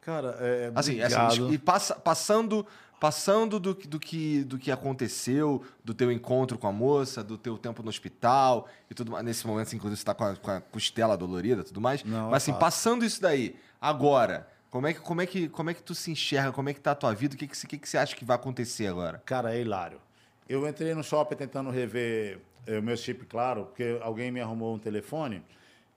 Cara, 0.00 0.36
é, 0.40 0.72
Assim, 0.74 1.00
assim 1.00 1.50
e 1.52 1.58
passa- 1.58 1.94
passando, 1.94 2.66
passando 3.00 3.58
do, 3.60 3.74
que- 3.74 3.86
do, 3.86 3.98
que, 4.00 4.44
do 4.44 4.58
que 4.58 4.70
aconteceu, 4.70 5.62
do 5.84 5.92
teu 5.94 6.10
encontro 6.10 6.58
com 6.58 6.66
a 6.66 6.72
moça, 6.72 7.22
do 7.22 7.36
teu 7.36 7.58
tempo 7.58 7.82
no 7.82 7.88
hospital 7.88 8.68
e 8.90 8.94
tudo 8.94 9.12
mais. 9.12 9.24
Nesse 9.24 9.46
momento, 9.46 9.66
assim, 9.68 9.76
inclusive, 9.76 9.98
você 9.98 10.04
tá 10.04 10.14
com 10.14 10.24
a, 10.24 10.36
com 10.36 10.50
a 10.50 10.60
costela 10.60 11.16
dolorida 11.16 11.60
e 11.60 11.64
tudo 11.64 11.80
mais. 11.80 12.02
Não, 12.04 12.30
Mas 12.30 12.42
assim, 12.42 12.50
é 12.52 12.54
fácil. 12.54 12.60
passando 12.60 13.04
isso 13.04 13.20
daí, 13.20 13.56
agora, 13.80 14.48
como 14.70 14.86
é 14.86 14.92
que, 14.94 15.00
como 15.00 15.20
é 15.20 15.26
que, 15.26 15.48
como 15.48 15.70
é 15.70 15.74
que 15.74 15.82
tu 15.82 15.94
se 15.94 16.10
enxerga? 16.10 16.52
Como 16.52 16.68
é 16.68 16.74
que 16.74 16.80
tá 16.80 16.92
a 16.92 16.94
tua 16.94 17.14
vida? 17.14 17.34
O 17.34 17.38
que, 17.38 17.46
que, 17.46 17.66
que, 17.66 17.78
que 17.78 17.88
você 17.88 17.98
acha 17.98 18.14
que 18.16 18.24
vai 18.24 18.36
acontecer 18.36 18.86
agora? 18.86 19.22
Cara, 19.24 19.54
é 19.54 19.60
hilário. 19.60 20.00
Eu 20.48 20.66
entrei 20.68 20.94
no 20.94 21.02
shopping 21.02 21.34
tentando 21.36 21.70
rever 21.70 22.38
eh, 22.66 22.78
o 22.78 22.82
meu 22.82 22.96
chip, 22.96 23.24
claro, 23.26 23.66
porque 23.66 23.98
alguém 24.00 24.30
me 24.30 24.40
arrumou 24.40 24.74
um 24.74 24.78
telefone 24.78 25.42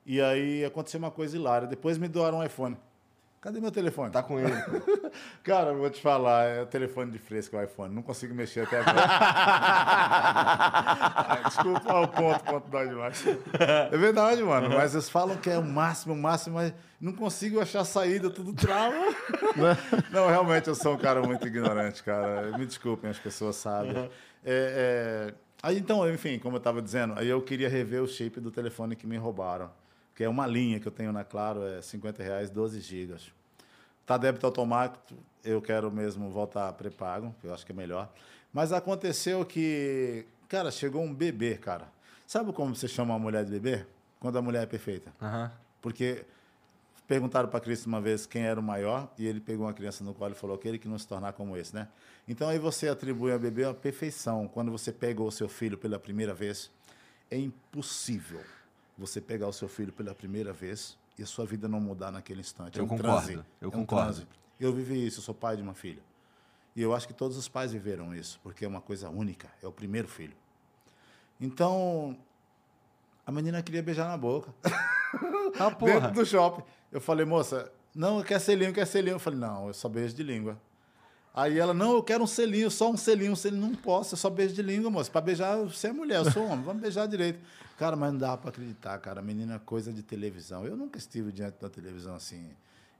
e 0.04 0.20
aí 0.20 0.64
aconteceu 0.64 0.98
uma 0.98 1.10
coisa 1.10 1.36
hilária. 1.36 1.68
Depois 1.68 1.98
me 1.98 2.08
doaram 2.08 2.38
um 2.38 2.44
iPhone. 2.44 2.76
Cadê 3.40 3.58
meu 3.58 3.70
telefone? 3.70 4.10
Tá 4.10 4.22
com 4.22 4.38
ele. 4.38 4.52
Cara, 5.42 5.70
eu 5.70 5.78
vou 5.78 5.88
te 5.88 6.02
falar, 6.02 6.44
é 6.44 6.60
o 6.62 6.66
telefone 6.66 7.10
de 7.10 7.18
fresco 7.18 7.56
o 7.56 7.62
iPhone. 7.62 7.94
Não 7.94 8.02
consigo 8.02 8.34
mexer 8.34 8.66
até 8.66 8.80
agora. 8.80 9.06
Ai, 11.26 11.44
Desculpa 11.48 12.00
o 12.00 12.08
ponto, 12.08 12.44
ponto 12.44 12.68
dói 12.68 12.88
demais. 12.88 13.24
É 13.90 13.96
verdade, 13.96 14.42
mano. 14.42 14.68
Mas 14.68 14.92
eles 14.92 15.08
falam 15.08 15.38
que 15.38 15.48
é 15.48 15.56
o 15.56 15.64
máximo, 15.64 16.12
o 16.12 16.18
máximo, 16.18 16.56
mas 16.56 16.74
não 17.00 17.14
consigo 17.14 17.60
achar 17.60 17.82
saída, 17.84 18.28
tudo 18.28 18.52
trava. 18.52 18.94
Não, 20.12 20.28
realmente 20.28 20.68
eu 20.68 20.74
sou 20.74 20.94
um 20.94 20.98
cara 20.98 21.22
muito 21.22 21.46
ignorante, 21.46 22.02
cara. 22.02 22.56
Me 22.58 22.66
desculpem, 22.66 23.10
as 23.10 23.18
pessoas 23.18 23.56
sabem. 23.56 24.10
É, 24.44 25.30
é, 25.32 25.34
Aí 25.62 25.78
então, 25.78 26.08
enfim, 26.10 26.38
como 26.38 26.56
eu 26.56 26.58
estava 26.58 26.80
dizendo, 26.80 27.14
aí 27.18 27.28
eu 27.28 27.40
queria 27.42 27.68
rever 27.68 28.02
o 28.02 28.06
chip 28.06 28.40
do 28.40 28.50
telefone 28.50 28.96
que 28.96 29.06
me 29.06 29.16
roubaram. 29.16 29.70
Que 30.20 30.24
é 30.24 30.28
uma 30.28 30.46
linha 30.46 30.78
que 30.78 30.86
eu 30.86 30.92
tenho 30.92 31.14
na 31.14 31.24
Claro, 31.24 31.66
é 31.66 31.80
50 31.80 32.22
reais, 32.22 32.50
12 32.50 32.78
gigas. 32.82 33.32
Tá 34.04 34.18
débito 34.18 34.44
automático, 34.44 35.14
eu 35.42 35.62
quero 35.62 35.90
mesmo 35.90 36.28
voltar 36.28 36.70
pré-pago, 36.74 37.34
que 37.40 37.46
eu 37.46 37.54
acho 37.54 37.64
que 37.64 37.72
é 37.72 37.74
melhor. 37.74 38.06
Mas 38.52 38.70
aconteceu 38.70 39.46
que, 39.46 40.26
cara, 40.46 40.70
chegou 40.70 41.02
um 41.02 41.14
bebê, 41.14 41.56
cara. 41.56 41.88
Sabe 42.26 42.52
como 42.52 42.76
você 42.76 42.86
chama 42.86 43.14
uma 43.14 43.18
mulher 43.18 43.46
de 43.46 43.50
bebê? 43.50 43.86
Quando 44.18 44.36
a 44.36 44.42
mulher 44.42 44.64
é 44.64 44.66
perfeita. 44.66 45.10
Porque 45.80 46.26
perguntaram 47.08 47.48
para 47.48 47.58
Cristo 47.58 47.86
uma 47.86 47.98
vez 47.98 48.26
quem 48.26 48.42
era 48.42 48.60
o 48.60 48.62
maior 48.62 49.10
e 49.16 49.26
ele 49.26 49.40
pegou 49.40 49.64
uma 49.64 49.72
criança 49.72 50.04
no 50.04 50.12
colo 50.12 50.32
e 50.32 50.36
falou: 50.36 50.54
aquele 50.54 50.78
que 50.78 50.86
não 50.86 50.98
se 50.98 51.08
tornar 51.08 51.32
como 51.32 51.56
esse, 51.56 51.74
né? 51.74 51.88
Então 52.28 52.46
aí 52.46 52.58
você 52.58 52.90
atribui 52.90 53.32
ao 53.32 53.38
bebê 53.38 53.64
a 53.64 53.72
perfeição. 53.72 54.46
Quando 54.46 54.70
você 54.70 54.92
pega 54.92 55.22
o 55.22 55.30
seu 55.30 55.48
filho 55.48 55.78
pela 55.78 55.98
primeira 55.98 56.34
vez, 56.34 56.70
é 57.30 57.38
impossível 57.38 58.42
você 59.00 59.20
pegar 59.20 59.48
o 59.48 59.52
seu 59.52 59.66
filho 59.66 59.92
pela 59.92 60.14
primeira 60.14 60.52
vez 60.52 60.98
e 61.18 61.22
a 61.22 61.26
sua 61.26 61.46
vida 61.46 61.66
não 61.66 61.80
mudar 61.80 62.10
naquele 62.12 62.40
instante. 62.40 62.78
Eu 62.78 62.82
é 62.82 62.84
um 62.84 62.88
concordo, 62.88 63.26
transe. 63.26 63.32
eu 63.32 63.44
é 63.60 63.66
um 63.66 63.70
concordo. 63.70 64.12
transe. 64.12 64.26
Eu 64.60 64.72
vivi 64.74 65.06
isso, 65.06 65.20
eu 65.20 65.22
sou 65.22 65.34
pai 65.34 65.56
de 65.56 65.62
uma 65.62 65.72
filha. 65.72 66.02
E 66.76 66.82
eu 66.82 66.94
acho 66.94 67.06
que 67.06 67.14
todos 67.14 67.36
os 67.36 67.48
pais 67.48 67.72
viveram 67.72 68.14
isso, 68.14 68.38
porque 68.42 68.64
é 68.64 68.68
uma 68.68 68.80
coisa 68.80 69.08
única, 69.08 69.48
é 69.62 69.66
o 69.66 69.72
primeiro 69.72 70.06
filho. 70.06 70.36
Então, 71.40 72.14
a 73.26 73.32
menina 73.32 73.62
queria 73.62 73.82
beijar 73.82 74.06
na 74.06 74.18
boca. 74.18 74.54
Ah, 75.58 75.70
porra. 75.72 76.00
Dentro 76.00 76.12
do 76.12 76.26
shopping. 76.26 76.62
Eu 76.92 77.00
falei, 77.00 77.24
moça, 77.24 77.72
não, 77.94 78.22
quer 78.22 78.38
selinho, 78.38 78.72
quer 78.72 78.86
selinho. 78.86 79.14
Eu 79.14 79.18
falei, 79.18 79.38
não, 79.38 79.68
eu 79.68 79.74
só 79.74 79.88
beijo 79.88 80.14
de 80.14 80.22
língua. 80.22 80.60
Aí 81.32 81.58
ela, 81.58 81.72
não, 81.72 81.92
eu 81.92 82.02
quero 82.02 82.22
um 82.22 82.26
selinho, 82.26 82.70
só 82.70 82.90
um 82.90 82.96
selinho. 82.98 83.32
Um 83.32 83.36
selinho, 83.36 83.62
não 83.62 83.74
posso, 83.74 84.14
eu 84.14 84.18
só 84.18 84.28
beijo 84.28 84.54
de 84.54 84.62
língua, 84.62 84.90
moça. 84.90 85.10
Pra 85.10 85.22
beijar, 85.22 85.56
você 85.56 85.88
é 85.88 85.92
mulher, 85.92 86.18
eu 86.18 86.30
sou 86.30 86.44
homem, 86.44 86.64
vamos 86.64 86.82
beijar 86.82 87.06
direito. 87.06 87.40
Cara, 87.80 87.96
mas 87.96 88.12
não 88.12 88.18
dá 88.18 88.36
pra 88.36 88.50
acreditar, 88.50 88.98
cara. 88.98 89.22
Menina 89.22 89.58
coisa 89.58 89.90
de 89.90 90.02
televisão. 90.02 90.66
Eu 90.66 90.76
nunca 90.76 90.98
estive 90.98 91.32
diante 91.32 91.58
da 91.58 91.70
televisão 91.70 92.14
assim. 92.14 92.50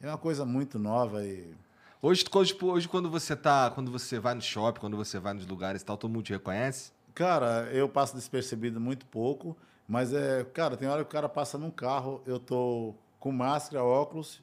É 0.01 0.07
uma 0.07 0.16
coisa 0.16 0.47
muito 0.47 0.78
nova 0.78 1.23
e. 1.23 1.55
Hoje, 2.01 2.24
hoje, 2.32 2.57
hoje, 2.59 2.89
quando 2.89 3.11
você 3.11 3.36
tá. 3.36 3.70
Quando 3.74 3.93
você 3.93 4.19
vai 4.19 4.35
no 4.35 4.40
shopping, 4.40 4.81
quando 4.81 4.97
você 4.97 5.19
vai 5.19 5.35
nos 5.35 5.47
lugares 5.47 5.82
e 5.82 5.85
tal, 5.85 5.98
todo 5.98 6.11
mundo 6.11 6.24
te 6.24 6.32
reconhece? 6.32 6.93
Cara, 7.15 7.69
eu 7.70 7.90
passo 7.90 8.16
despercebido 8.16 8.81
muito 8.81 9.05
pouco, 9.05 9.55
mas 9.86 10.15
é, 10.15 10.44
cara, 10.44 10.78
tem 10.78 10.89
hora 10.89 11.05
que 11.05 11.11
o 11.11 11.12
cara 11.12 11.28
passa 11.28 11.59
num 11.59 11.70
carro, 11.70 12.23
eu 12.24 12.39
tô 12.40 12.94
com 13.19 13.31
máscara, 13.31 13.85
óculos 13.85 14.43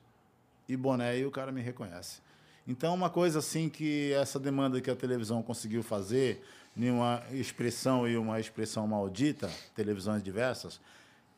e 0.70 0.78
boné 0.78 1.18
e 1.18 1.26
o 1.26 1.32
cara 1.32 1.52
me 1.52 1.62
reconhece. 1.62 2.22
Então, 2.68 2.94
uma 2.94 3.10
coisa 3.10 3.40
assim 3.40 3.70
que 3.70 4.14
essa 4.14 4.38
demanda 4.38 4.80
que 4.82 4.92
a 4.92 4.96
televisão 4.96 5.42
conseguiu 5.42 5.82
fazer, 5.82 6.44
em 6.78 6.90
uma 6.92 7.24
expressão 7.32 8.08
e 8.08 8.16
uma 8.18 8.40
expressão 8.40 8.86
maldita, 8.88 9.50
televisões 9.76 10.22
diversas, 10.22 10.80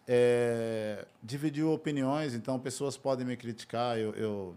é, 0.08 1.06
dividiu 1.22 1.72
opiniões, 1.72 2.34
então 2.34 2.60
pessoas 2.60 2.98
podem 2.98 3.26
me 3.26 3.38
criticar. 3.38 3.98
Eu, 3.98 4.14
eu- 4.16 4.56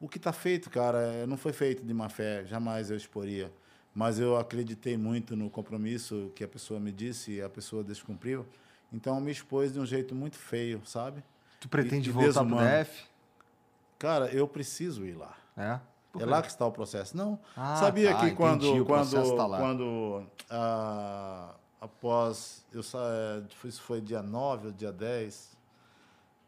o 0.00 0.08
que 0.08 0.18
está 0.18 0.32
feito, 0.32 0.70
cara, 0.70 0.98
é, 0.98 1.26
não 1.26 1.36
foi 1.36 1.52
feito 1.52 1.84
de 1.84 1.92
má 1.92 2.08
fé, 2.08 2.44
jamais 2.44 2.90
eu 2.90 2.96
exporia. 2.96 3.50
Mas 3.94 4.18
eu 4.18 4.36
acreditei 4.36 4.96
muito 4.96 5.34
no 5.34 5.48
compromisso 5.48 6.30
que 6.34 6.44
a 6.44 6.48
pessoa 6.48 6.78
me 6.78 6.92
disse 6.92 7.32
e 7.32 7.42
a 7.42 7.48
pessoa 7.48 7.82
descumpriu. 7.82 8.44
Então 8.92 9.18
me 9.20 9.32
expôs 9.32 9.72
de 9.72 9.80
um 9.80 9.86
jeito 9.86 10.14
muito 10.14 10.36
feio, 10.36 10.82
sabe? 10.84 11.22
Tu 11.58 11.68
pretende 11.68 12.08
E- 12.08 12.10
e 12.10 12.12
voltar 12.12 12.40
pro 12.40 12.44
desumano. 12.50 12.68
DF? 12.84 13.04
Cara, 13.98 14.26
eu 14.26 14.46
preciso 14.46 15.04
ir 15.06 15.14
lá. 15.16 15.34
É? 15.56 15.80
Por 16.16 16.22
É 16.22 16.30
lá 16.30 16.42
que 16.42 16.48
está 16.48 16.66
o 16.66 16.72
processo. 16.72 17.16
Não, 17.16 17.38
Ah, 17.56 17.76
sabia 17.76 18.12
tá, 18.12 18.20
que 18.20 18.26
entendi, 18.26 18.36
quando, 18.36 18.84
processo 18.84 19.30
quando, 19.30 19.36
tá 19.36 19.46
lá. 19.46 19.58
quando 19.58 20.26
ah, 20.50 21.54
após, 21.80 22.64
eu 22.72 22.82
sa... 22.82 22.98
isso 23.64 23.82
foi 23.82 24.00
dia 24.00 24.22
9 24.22 24.68
ou 24.68 24.72
dia 24.72 24.92
10, 24.92 25.56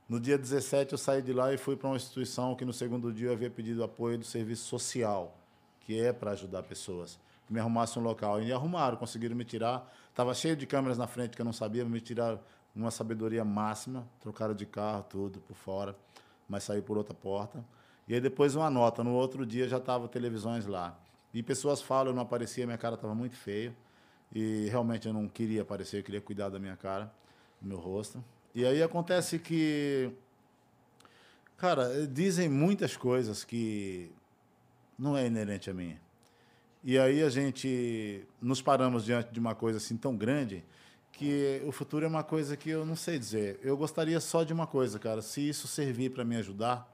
no 0.09 0.19
dia 0.19 0.39
17 0.39 0.93
eu 0.93 0.99
saí 0.99 1.20
de 1.20 1.32
lá 1.32 1.53
e 1.53 1.59
fui 1.59 1.77
para 1.77 1.89
uma 1.89 1.97
instituição 1.97 2.55
que 2.55 2.65
no 2.65 2.73
segundo 2.73 3.12
dia 3.12 3.28
eu 3.28 3.32
havia 3.32 3.51
pedido 3.51 3.85
apoio 3.85 4.16
do 4.19 4.24
serviço 4.24 4.65
social, 4.65 5.36
que 5.82 6.01
é 6.01 6.12
para 6.12 6.31
ajudar 6.31 6.62
pessoas, 6.62 7.19
que 7.47 7.53
me 7.53 7.61
arrumasse 7.61 7.99
um 7.99 8.03
local. 8.03 8.40
E 8.43 8.53
arrumaram, 8.53 8.97
conseguiram 8.97 9.36
me 9.36 9.45
tirar. 9.45 9.86
Estava 10.09 10.32
cheio 10.35 10.57
de 10.57 10.66
câmeras 10.66 10.97
na 10.97 11.07
frente 11.07 11.36
que 11.36 11.43
eu 11.43 11.45
não 11.45 11.53
sabia, 11.53 11.85
me 11.85 12.01
tiraram 12.01 12.40
uma 12.74 12.90
sabedoria 12.90 13.45
máxima, 13.45 14.07
trocaram 14.20 14.55
de 14.55 14.65
carro, 14.65 15.05
tudo 15.11 15.40
por 15.40 15.55
fora, 15.55 15.95
mas 16.49 16.65
saí 16.65 16.81
por 16.81 16.97
outra 16.97 17.12
porta. 17.15 17.62
E 18.09 18.14
aí 18.14 18.20
depois 18.20 18.56
uma 18.56 18.70
nota, 18.70 19.05
no 19.05 19.12
outro 19.12 19.44
dia 19.44 19.68
já 19.68 19.76
estava 19.76 20.09
televisões 20.09 20.66
lá. 20.66 20.98
E 21.35 21.43
pessoas 21.43 21.82
falam, 21.82 22.12
eu 22.12 22.14
não 22.14 22.22
aparecia, 22.22 22.64
minha 22.64 22.78
cara 22.78 22.94
estava 22.94 23.14
muito 23.14 23.36
feia. 23.36 23.74
E 24.35 24.66
realmente 24.70 25.06
eu 25.06 25.12
não 25.12 25.28
queria 25.28 25.62
aparecer, 25.62 25.98
eu 25.98 26.02
queria 26.02 26.20
cuidar 26.20 26.48
da 26.48 26.59
minha 26.59 26.76
cara, 26.76 27.12
do 27.60 27.68
meu 27.68 27.78
rosto. 27.78 28.24
E 28.55 28.64
aí 28.64 28.82
acontece 28.82 29.39
que, 29.39 30.10
cara, 31.56 32.06
dizem 32.06 32.48
muitas 32.48 32.97
coisas 32.97 33.44
que 33.44 34.10
não 34.98 35.16
é 35.16 35.26
inerente 35.26 35.70
a 35.70 35.74
mim. 35.74 35.97
E 36.82 36.98
aí 36.98 37.22
a 37.22 37.28
gente 37.28 38.26
nos 38.40 38.62
paramos 38.62 39.05
diante 39.05 39.30
de 39.30 39.39
uma 39.39 39.55
coisa 39.55 39.78
assim 39.78 39.97
tão 39.97 40.16
grande 40.16 40.64
que 41.12 41.60
o 41.66 41.72
futuro 41.72 42.05
é 42.05 42.09
uma 42.09 42.22
coisa 42.22 42.56
que 42.56 42.70
eu 42.70 42.86
não 42.86 42.97
sei 42.97 43.18
dizer. 43.18 43.59
Eu 43.62 43.76
gostaria 43.76 44.18
só 44.20 44.44
de 44.44 44.52
uma 44.52 44.66
coisa, 44.66 44.98
cara. 44.98 45.20
Se 45.20 45.47
isso 45.47 45.66
servir 45.66 46.10
para 46.10 46.24
me 46.24 46.36
ajudar, 46.36 46.90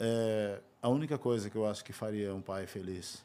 é 0.00 0.60
a 0.82 0.88
única 0.88 1.18
coisa 1.18 1.50
que 1.50 1.56
eu 1.56 1.66
acho 1.66 1.84
que 1.84 1.92
faria 1.92 2.34
um 2.34 2.40
pai 2.40 2.66
feliz. 2.66 3.22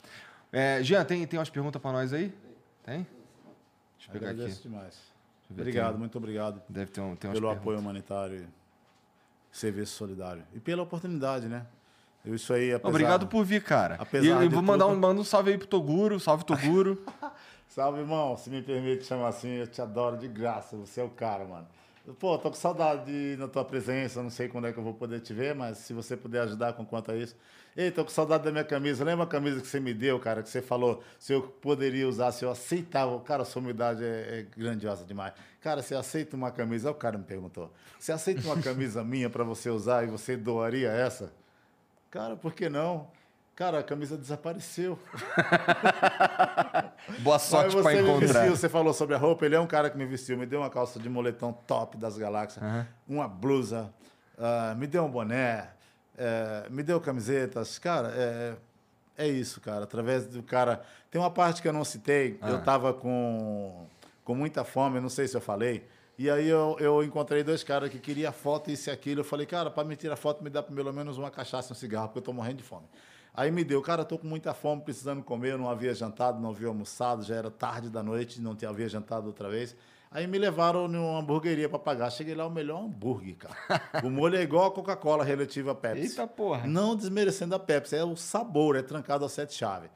É, 0.51 0.83
Jean, 0.83 1.05
tem, 1.05 1.27
tem 1.27 1.39
umas 1.39 1.51
perguntas 1.51 1.81
para 1.81 1.93
nós 1.93 2.12
aí? 2.12 2.35
Tem? 2.83 3.07
Deixa 3.97 4.09
eu 4.09 4.12
pegar 4.12 4.31
aqui. 4.31 4.41
Agradeço 4.41 4.62
demais. 4.62 4.99
Obrigado, 5.51 5.99
muito 5.99 6.19
obrigado 6.19 6.61
Deve 6.69 6.91
ter, 6.91 7.01
um, 7.01 7.16
ter 7.16 7.29
pelo 7.29 7.33
perguntas. 7.41 7.59
apoio 7.59 7.79
humanitário 7.79 8.37
e 8.43 8.47
serviço 9.51 9.95
solidário. 9.97 10.43
E 10.55 10.61
pela 10.61 10.83
oportunidade, 10.83 11.47
né? 11.49 11.65
Eu, 12.25 12.35
isso 12.35 12.53
aí, 12.53 12.73
apesar... 12.75 12.89
Obrigado 12.89 13.27
por 13.29 13.45
vir, 13.45 13.62
cara. 13.62 13.97
Apesar 13.99 14.43
e 14.43 14.45
eu 14.47 14.51
vou 14.51 14.62
mandar 14.62 14.87
um, 14.87 14.91
tudo- 14.91 15.01
manda 15.01 15.20
um 15.20 15.25
salve 15.25 15.51
aí 15.53 15.59
pro 15.59 15.66
Toguro, 15.66 16.20
salve 16.20 16.45
Toguro. 16.45 17.03
Salve, 17.69 18.01
irmão. 18.01 18.37
Se 18.37 18.49
me 18.51 18.61
permite 18.62 19.05
chamar 19.05 19.29
assim, 19.29 19.51
eu 19.51 19.66
te 19.66 19.81
adoro 19.81 20.16
de 20.16 20.27
graça. 20.27 20.75
Você 20.79 21.01
é 21.01 21.05
o 21.05 21.11
cara, 21.11 21.45
mano. 21.45 21.66
Pô, 22.14 22.39
tô 22.39 22.48
com 22.48 22.56
saudade 22.56 23.36
na 23.39 23.48
tua 23.48 23.64
presença. 23.64 24.22
Não 24.22 24.30
sei 24.30 24.48
quando 24.48 24.66
é 24.66 24.72
que 24.72 24.78
eu 24.78 24.82
vou 24.82 24.94
poder 24.94 25.20
te 25.20 25.35
ver, 25.35 25.55
mas 25.55 25.78
se 25.78 25.93
você 25.93 26.16
puder 26.16 26.40
ajudar 26.43 26.72
com 26.72 26.85
quanto 26.85 27.12
a 27.12 27.16
isso. 27.16 27.36
Ei, 27.76 27.90
tô 27.90 28.02
com 28.05 28.10
saudade 28.10 28.44
da 28.44 28.51
minha 28.51 28.64
camisa. 28.64 29.05
Lembra 29.05 29.24
a 29.24 29.28
camisa 29.28 29.60
que 29.60 29.66
você 29.66 29.78
me 29.78 29.93
deu, 29.93 30.18
cara? 30.18 30.43
Que 30.43 30.48
você 30.48 30.62
falou 30.62 31.02
se 31.18 31.32
eu 31.32 31.43
poderia 31.43 32.09
usar, 32.09 32.32
se 32.32 32.44
eu 32.44 32.51
aceitava. 32.51 33.20
Cara, 33.20 33.43
a 33.43 33.44
sua 33.44 33.60
humildade 33.60 34.02
é, 34.02 34.40
é 34.40 34.47
grandiosa 34.56 35.05
demais. 35.05 35.35
Cara, 35.60 35.82
você 35.82 35.94
aceita 35.94 36.35
uma 36.35 36.51
camisa? 36.51 36.89
Aí 36.89 36.93
O 36.93 36.97
cara 36.97 37.18
me 37.18 37.24
perguntou. 37.24 37.70
Você 37.98 38.10
aceita 38.10 38.40
uma 38.47 38.56
camisa 38.62 39.05
minha 39.05 39.28
para 39.28 39.44
você 39.44 39.68
usar 39.68 40.05
e 40.05 40.06
você 40.06 40.36
doaria 40.36 40.90
essa? 40.90 41.32
Cara, 42.10 42.36
por 42.36 42.55
que 42.55 42.70
não? 42.70 43.10
Cara, 43.59 43.80
a 43.80 43.82
camisa 43.82 44.16
desapareceu. 44.16 44.97
Boa 47.18 47.40
sorte 47.40 47.74
me 47.74 47.80
encontrar. 47.80 48.18
vestiu, 48.20 48.56
você 48.56 48.68
falou 48.68 48.94
sobre 48.94 49.16
a 49.16 49.18
roupa, 49.18 49.44
ele 49.44 49.56
é 49.56 49.59
um 49.59 49.66
cara 49.66 49.90
que 49.90 49.98
me 49.98 50.06
vestiu, 50.06 50.39
me 50.39 50.47
deu 50.47 50.60
uma 50.60 50.70
calça 50.70 51.01
de 51.01 51.09
moletom 51.09 51.52
top 51.66 51.97
das 51.97 52.16
galáxias, 52.16 52.64
uma 53.09 53.26
blusa, 53.26 53.93
ah, 54.39 54.76
me 54.78 54.86
deu 54.86 55.05
um 55.05 55.10
boné, 55.10 55.70
eh, 56.16 56.68
me 56.70 56.85
deu 56.85 57.01
camisetas. 57.01 57.80
Cara, 57.80 58.12
é, 58.14 58.55
é 59.24 59.26
isso, 59.26 59.60
cara. 59.60 59.82
Através 59.82 60.28
do 60.28 60.40
cara. 60.40 60.80
Tem 61.10 61.20
uma 61.20 61.32
parte 61.32 61.60
que 61.60 61.66
eu 61.66 61.72
não 61.72 61.85
citei, 61.85 62.39
eu 62.40 62.62
tava 62.62 62.94
com, 62.94 63.89
com 64.22 64.36
muita 64.36 64.62
fome, 64.62 65.01
não 65.01 65.09
sei 65.09 65.26
se 65.26 65.36
eu 65.36 65.40
falei. 65.40 65.85
E 66.16 66.30
aí 66.30 66.48
eu, 66.48 66.76
eu 66.78 67.02
encontrei 67.02 67.43
dois 67.43 67.64
caras 67.64 67.90
que 67.90 67.98
queriam 67.98 68.32
foto, 68.32 68.70
isso 68.70 68.89
e 68.89 68.93
aquilo. 68.93 69.22
Eu 69.22 69.24
falei, 69.24 69.47
cara, 69.47 69.68
para 69.68 69.82
me 69.82 69.97
tirar 69.97 70.14
foto, 70.14 70.44
me 70.44 70.51
dá 70.51 70.62
pelo 70.62 70.93
menos 70.93 71.18
uma 71.18 71.30
cachaça 71.30 71.70
e 71.70 71.72
um 71.72 71.76
cigarro, 71.76 72.06
porque 72.06 72.18
eu 72.20 72.22
tô 72.22 72.32
morrendo 72.32 72.59
de 72.59 72.62
fome. 72.62 72.86
Aí 73.39 73.52
me 73.52 73.62
deu, 73.62 73.81
cara, 73.81 74.05
tô 74.05 74.19
com 74.19 74.27
muita 74.27 74.52
fome, 74.52 74.82
precisando 74.82 75.23
comer, 75.23 75.52
eu 75.52 75.59
não 75.59 75.70
havia 75.70 75.94
jantado, 75.94 76.40
não 76.40 76.51
havia 76.51 76.66
almoçado, 76.66 77.23
já 77.23 77.36
era 77.36 77.48
tarde 77.48 77.89
da 77.89 78.02
noite, 78.02 78.40
não 78.40 78.56
havia 78.69 78.89
jantado 78.89 79.28
outra 79.28 79.48
vez. 79.48 79.77
Aí 80.10 80.27
me 80.27 80.36
levaram 80.39 80.89
numa 80.89 81.20
hamburgueria 81.20 81.69
para 81.69 81.78
pagar. 81.78 82.10
Cheguei 82.10 82.35
lá, 82.35 82.44
o 82.44 82.51
melhor 82.51 82.82
hambúrguer, 82.82 83.36
cara. 83.36 83.55
O 84.05 84.10
molho 84.10 84.36
é 84.36 84.43
igual 84.43 84.66
a 84.66 84.73
Coca-Cola 84.73 85.23
relativa 85.23 85.70
a 85.70 85.74
Pepsi. 85.77 86.02
Eita 86.02 86.27
porra. 86.27 86.66
Não 86.66 86.97
desmerecendo 86.97 87.55
a 87.55 87.60
Pepsi, 87.60 87.94
é 87.94 88.02
o 88.02 88.16
sabor, 88.16 88.74
é 88.74 88.82
trancado 88.82 89.24
a 89.24 89.28
sete 89.28 89.55
chaves. 89.55 89.89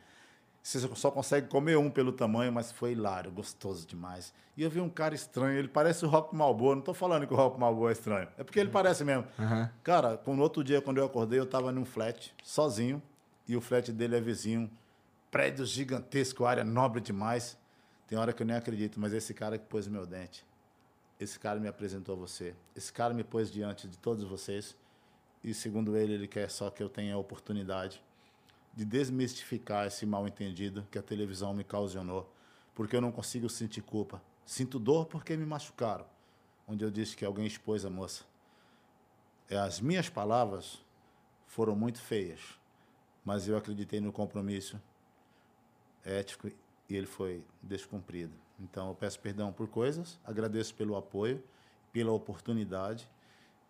Você 0.62 0.78
só 0.94 1.10
consegue 1.10 1.48
comer 1.48 1.76
um 1.76 1.90
pelo 1.90 2.12
tamanho, 2.12 2.52
mas 2.52 2.70
foi 2.70 2.92
hilário, 2.92 3.32
gostoso 3.32 3.84
demais. 3.84 4.32
E 4.56 4.62
eu 4.62 4.70
vi 4.70 4.80
um 4.80 4.88
cara 4.88 5.16
estranho, 5.16 5.58
ele 5.58 5.66
parece 5.66 6.04
o 6.04 6.08
Rock 6.08 6.32
Malboa. 6.36 6.76
Não 6.76 6.82
tô 6.82 6.94
falando 6.94 7.26
que 7.26 7.34
o 7.34 7.36
Rock 7.36 7.58
Malboa 7.58 7.88
é 7.88 7.92
estranho, 7.92 8.28
é 8.38 8.44
porque 8.44 8.60
ele 8.60 8.70
parece 8.70 9.02
mesmo. 9.04 9.24
Cara, 9.82 10.20
no 10.24 10.40
outro 10.42 10.62
dia, 10.62 10.80
quando 10.80 10.98
eu 10.98 11.04
acordei, 11.04 11.40
eu 11.40 11.46
tava 11.46 11.72
num 11.72 11.84
flat, 11.84 12.32
sozinho, 12.44 13.02
e 13.46 13.56
o 13.56 13.60
flat 13.60 13.92
dele 13.92 14.16
é 14.16 14.20
vizinho. 14.20 14.70
Prédio 15.30 15.64
gigantesco, 15.64 16.44
área 16.44 16.64
nobre 16.64 17.00
demais. 17.00 17.56
Tem 18.06 18.18
hora 18.18 18.32
que 18.32 18.42
eu 18.42 18.46
nem 18.46 18.56
acredito, 18.56 19.00
mas 19.00 19.12
esse 19.12 19.32
cara 19.32 19.56
que 19.56 19.64
pôs 19.64 19.88
meu 19.88 20.06
dente, 20.06 20.44
esse 21.18 21.38
cara 21.38 21.58
me 21.58 21.68
apresentou 21.68 22.14
a 22.14 22.18
você, 22.18 22.54
esse 22.76 22.92
cara 22.92 23.14
me 23.14 23.24
pôs 23.24 23.50
diante 23.50 23.88
de 23.88 23.96
todos 23.96 24.24
vocês, 24.24 24.76
e 25.42 25.54
segundo 25.54 25.96
ele, 25.96 26.12
ele 26.12 26.28
quer 26.28 26.50
só 26.50 26.68
que 26.68 26.82
eu 26.82 26.88
tenha 26.88 27.14
a 27.14 27.18
oportunidade 27.18 28.02
de 28.74 28.84
desmistificar 28.84 29.86
esse 29.86 30.04
mal-entendido 30.04 30.86
que 30.90 30.98
a 30.98 31.02
televisão 31.02 31.54
me 31.54 31.62
ocasionou, 31.62 32.30
porque 32.74 32.96
eu 32.96 33.00
não 33.00 33.12
consigo 33.12 33.48
sentir 33.48 33.82
culpa. 33.82 34.22
Sinto 34.44 34.78
dor 34.78 35.06
porque 35.06 35.36
me 35.36 35.46
machucaram, 35.46 36.06
onde 36.66 36.84
eu 36.84 36.90
disse 36.90 37.16
que 37.16 37.24
alguém 37.24 37.46
expôs 37.46 37.84
a 37.84 37.90
moça. 37.90 38.24
É, 39.48 39.56
As 39.56 39.80
minhas 39.80 40.08
palavras 40.08 40.82
foram 41.46 41.76
muito 41.76 42.00
feias, 42.00 42.40
mas 43.24 43.48
eu 43.48 43.56
acreditei 43.56 44.00
no 44.00 44.12
compromisso 44.12 44.80
ético 46.04 46.48
e 46.88 46.96
ele 46.96 47.06
foi 47.06 47.44
descumprido. 47.62 48.34
Então 48.58 48.88
eu 48.88 48.94
peço 48.94 49.18
perdão 49.20 49.52
por 49.52 49.68
coisas, 49.68 50.18
agradeço 50.24 50.74
pelo 50.74 50.96
apoio, 50.96 51.42
pela 51.92 52.12
oportunidade. 52.12 53.08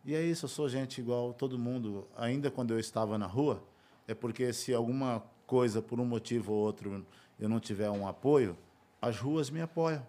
E 0.04 0.14
é 0.14 0.22
isso, 0.22 0.46
eu 0.46 0.48
sou 0.48 0.68
gente 0.68 1.00
igual 1.00 1.32
todo 1.32 1.58
mundo. 1.58 2.08
Ainda 2.16 2.50
quando 2.50 2.72
eu 2.72 2.80
estava 2.80 3.16
na 3.18 3.26
rua, 3.26 3.62
é 4.08 4.14
porque 4.14 4.52
se 4.52 4.74
alguma 4.74 5.22
coisa, 5.46 5.80
por 5.80 6.00
um 6.00 6.04
motivo 6.04 6.52
ou 6.52 6.58
outro, 6.58 7.06
eu 7.38 7.48
não 7.48 7.60
tiver 7.60 7.90
um 7.90 8.06
apoio, 8.06 8.56
as 9.00 9.18
ruas 9.18 9.50
me 9.50 9.60
apoiam. 9.60 10.04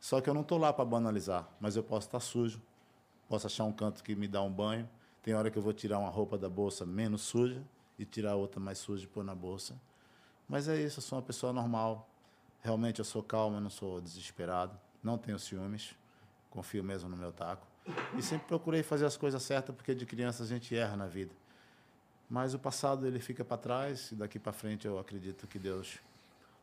Só 0.00 0.20
que 0.20 0.30
eu 0.30 0.34
não 0.34 0.42
estou 0.42 0.58
lá 0.58 0.72
para 0.72 0.84
banalizar, 0.84 1.48
mas 1.60 1.76
eu 1.76 1.82
posso 1.82 2.06
estar 2.06 2.20
sujo, 2.20 2.60
posso 3.28 3.46
achar 3.46 3.64
um 3.64 3.72
canto 3.72 4.02
que 4.02 4.14
me 4.14 4.28
dá 4.28 4.42
um 4.42 4.50
banho. 4.50 4.88
Tem 5.22 5.34
hora 5.34 5.50
que 5.50 5.58
eu 5.58 5.62
vou 5.62 5.72
tirar 5.72 5.98
uma 5.98 6.08
roupa 6.08 6.38
da 6.38 6.48
bolsa 6.48 6.86
menos 6.86 7.22
suja 7.22 7.62
e 7.98 8.04
tirar 8.04 8.36
outra 8.36 8.60
mais 8.60 8.78
suja 8.78 9.04
e 9.04 9.06
pôr 9.06 9.24
na 9.24 9.34
bolsa. 9.34 9.80
Mas 10.48 10.68
é 10.68 10.80
isso, 10.80 10.98
eu 10.98 11.02
sou 11.02 11.18
uma 11.18 11.24
pessoa 11.24 11.52
normal. 11.52 12.08
Realmente 12.62 12.98
eu 12.98 13.04
sou 13.04 13.22
calmo, 13.22 13.56
eu 13.56 13.60
não 13.60 13.70
sou 13.70 14.00
desesperado, 14.00 14.78
não 15.02 15.18
tenho 15.18 15.38
ciúmes, 15.38 15.94
confio 16.50 16.82
mesmo 16.82 17.08
no 17.08 17.16
meu 17.16 17.32
taco. 17.32 17.66
E 18.16 18.22
sempre 18.22 18.46
procurei 18.46 18.82
fazer 18.82 19.06
as 19.06 19.16
coisas 19.16 19.42
certas, 19.42 19.74
porque 19.74 19.94
de 19.94 20.04
criança 20.04 20.42
a 20.42 20.46
gente 20.46 20.74
erra 20.76 20.96
na 20.96 21.06
vida. 21.06 21.32
Mas 22.28 22.52
o 22.52 22.58
passado 22.58 23.06
ele 23.06 23.20
fica 23.20 23.44
para 23.44 23.56
trás 23.56 24.12
e 24.12 24.14
daqui 24.14 24.38
para 24.38 24.52
frente 24.52 24.86
eu 24.86 24.98
acredito 24.98 25.46
que 25.46 25.58
Deus 25.58 25.98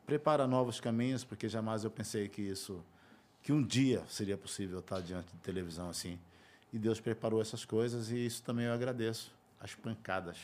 prepara 0.06 0.46
novos 0.46 0.80
caminhos, 0.80 1.24
porque 1.24 1.48
jamais 1.48 1.82
eu 1.82 1.90
pensei 1.90 2.28
que 2.28 2.40
isso 2.40 2.84
que 3.42 3.52
um 3.52 3.62
dia 3.62 4.04
seria 4.08 4.36
possível 4.36 4.80
estar 4.80 5.00
diante 5.00 5.32
de 5.32 5.38
televisão 5.38 5.88
assim. 5.88 6.18
E 6.72 6.78
Deus 6.78 7.00
preparou 7.00 7.40
essas 7.40 7.64
coisas 7.64 8.10
e 8.10 8.26
isso 8.26 8.42
também 8.42 8.66
eu 8.66 8.72
agradeço. 8.72 9.34
As 9.60 9.74
pancadas. 9.74 10.36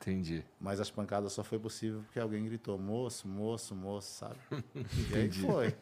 Entendi. 0.00 0.42
Mas 0.58 0.80
as 0.80 0.90
pancadas 0.90 1.32
só 1.32 1.44
foi 1.44 1.58
possível 1.58 2.00
porque 2.06 2.18
alguém 2.18 2.42
gritou, 2.44 2.78
moço, 2.78 3.28
moço, 3.28 3.74
moço, 3.74 4.08
sabe? 4.18 4.36
E 5.12 5.14
aí 5.14 5.30
foi. 5.30 5.74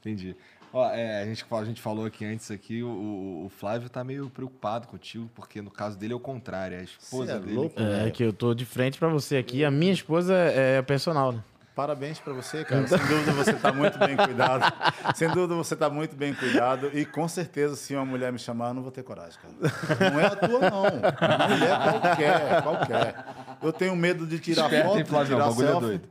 Entendi. 0.00 0.34
Ó, 0.72 0.88
é, 0.90 1.22
a, 1.22 1.26
gente, 1.26 1.44
a 1.50 1.64
gente 1.64 1.80
falou 1.80 2.04
aqui 2.06 2.24
antes 2.24 2.50
aqui, 2.50 2.82
o, 2.82 3.44
o- 3.46 3.48
Flávio 3.48 3.88
tá 3.88 4.02
meio 4.04 4.28
preocupado 4.30 4.86
contigo, 4.88 5.28
porque 5.34 5.60
no 5.60 5.70
caso 5.70 5.96
dele 5.98 6.12
é 6.12 6.16
o 6.16 6.20
contrário, 6.20 6.76
é 6.76 6.80
a 6.80 6.82
esposa 6.84 7.32
é 7.32 7.38
dele. 7.40 7.54
louco? 7.54 7.76
que- 7.76 7.82
É 7.82 8.10
que 8.10 8.22
eu 8.24 8.32
tô 8.32 8.54
de 8.54 8.64
frente 8.64 8.98
pra 8.98 9.08
você 9.08 9.36
aqui. 9.36 9.64
A 9.64 9.70
minha 9.70 9.92
esposa 9.92 10.34
é 10.34 10.80
personal, 10.82 11.32
né? 11.32 11.42
Parabéns 11.74 12.18
para 12.18 12.32
você, 12.34 12.62
cara. 12.64 12.86
Sem 12.86 12.98
dúvida 12.98 13.32
você 13.32 13.52
está 13.52 13.72
muito 13.72 13.98
bem 13.98 14.14
cuidado. 14.16 14.64
Sem 15.14 15.28
dúvida 15.30 15.54
você 15.54 15.72
está 15.74 15.88
muito 15.88 16.14
bem 16.14 16.34
cuidado. 16.34 16.90
E 16.92 17.06
com 17.06 17.26
certeza, 17.26 17.74
se 17.74 17.94
uma 17.94 18.04
mulher 18.04 18.30
me 18.32 18.38
chamar, 18.38 18.68
eu 18.68 18.74
não 18.74 18.82
vou 18.82 18.90
ter 18.92 19.02
coragem, 19.02 19.38
cara. 19.40 20.10
Não 20.10 20.20
é 20.20 20.26
a 20.26 20.36
tua, 20.36 20.60
não. 20.70 20.82
Mulher 21.48 22.00
qualquer, 22.00 22.62
qualquer. 22.62 23.24
Eu 23.62 23.72
tenho 23.72 23.94
medo 23.96 24.26
de 24.26 24.38
tirar 24.38 24.64
Esperto, 24.64 24.86
foto, 24.88 24.98
hein, 24.98 25.04
Flávio? 25.04 25.36
O 25.36 25.38
tirar 25.38 25.48
bagulho 25.48 25.66
é 25.66 25.70
selfie. 25.70 25.86
doido. 25.86 26.08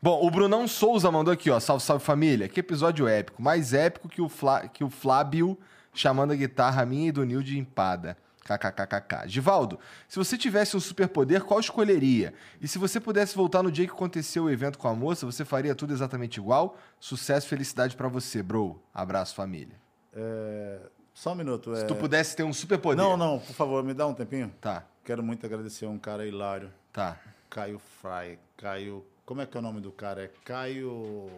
Bom, 0.00 0.24
o 0.26 0.30
Brunão 0.30 0.68
Souza 0.68 1.10
mandou 1.10 1.32
aqui, 1.32 1.50
ó. 1.50 1.58
Salve, 1.58 1.82
salve 1.82 2.04
família. 2.04 2.48
Que 2.48 2.60
episódio 2.60 3.08
épico. 3.08 3.42
Mais 3.42 3.74
épico 3.74 4.08
que 4.08 4.22
o, 4.22 4.28
Flá, 4.28 4.68
que 4.68 4.84
o 4.84 4.90
Flávio 4.90 5.58
chamando 5.92 6.32
a 6.32 6.36
guitarra 6.36 6.86
minha 6.86 7.08
e 7.08 7.12
do 7.12 7.24
Nil 7.24 7.42
de 7.42 7.58
empada. 7.58 8.16
KKKKK. 8.44 9.28
Givaldo, 9.28 9.78
se 10.08 10.16
você 10.16 10.38
tivesse 10.38 10.74
um 10.74 10.80
superpoder, 10.80 11.44
qual 11.44 11.60
escolheria? 11.60 12.32
E 12.60 12.66
se 12.66 12.78
você 12.78 12.98
pudesse 12.98 13.36
voltar 13.36 13.62
no 13.62 13.70
dia 13.70 13.84
que 13.86 13.92
aconteceu 13.92 14.44
o 14.44 14.50
evento 14.50 14.78
com 14.78 14.88
a 14.88 14.94
moça, 14.94 15.26
você 15.26 15.44
faria 15.44 15.74
tudo 15.74 15.92
exatamente 15.92 16.38
igual? 16.38 16.78
Sucesso 16.98 17.46
e 17.46 17.50
felicidade 17.50 17.94
pra 17.94 18.08
você, 18.08 18.42
bro. 18.42 18.80
Abraço, 18.94 19.34
família. 19.34 19.76
É, 20.14 20.78
Só 21.18 21.32
um 21.32 21.34
minuto. 21.34 21.74
Se 21.74 21.82
é- 21.82 21.86
tu 21.86 21.96
pudesse 21.96 22.36
ter 22.36 22.44
um 22.44 22.52
superpoder. 22.52 23.04
Não, 23.04 23.16
não, 23.16 23.40
por 23.40 23.52
favor, 23.52 23.82
me 23.82 23.92
dá 23.92 24.06
um 24.06 24.14
tempinho. 24.14 24.54
Tá, 24.60 24.84
Quero 25.04 25.20
muito 25.20 25.44
agradecer 25.44 25.84
a 25.84 25.88
um 25.88 25.98
cara 25.98 26.24
hilário, 26.24 26.72
tá. 26.92 27.18
Caio 27.50 27.80
Fry. 27.80 28.38
Caio. 28.56 29.04
Como 29.26 29.40
é 29.40 29.46
que 29.46 29.56
é 29.56 29.58
o 29.58 29.62
nome 29.62 29.80
do 29.80 29.90
cara? 29.90 30.22
É 30.22 30.30
Caio. 30.44 31.28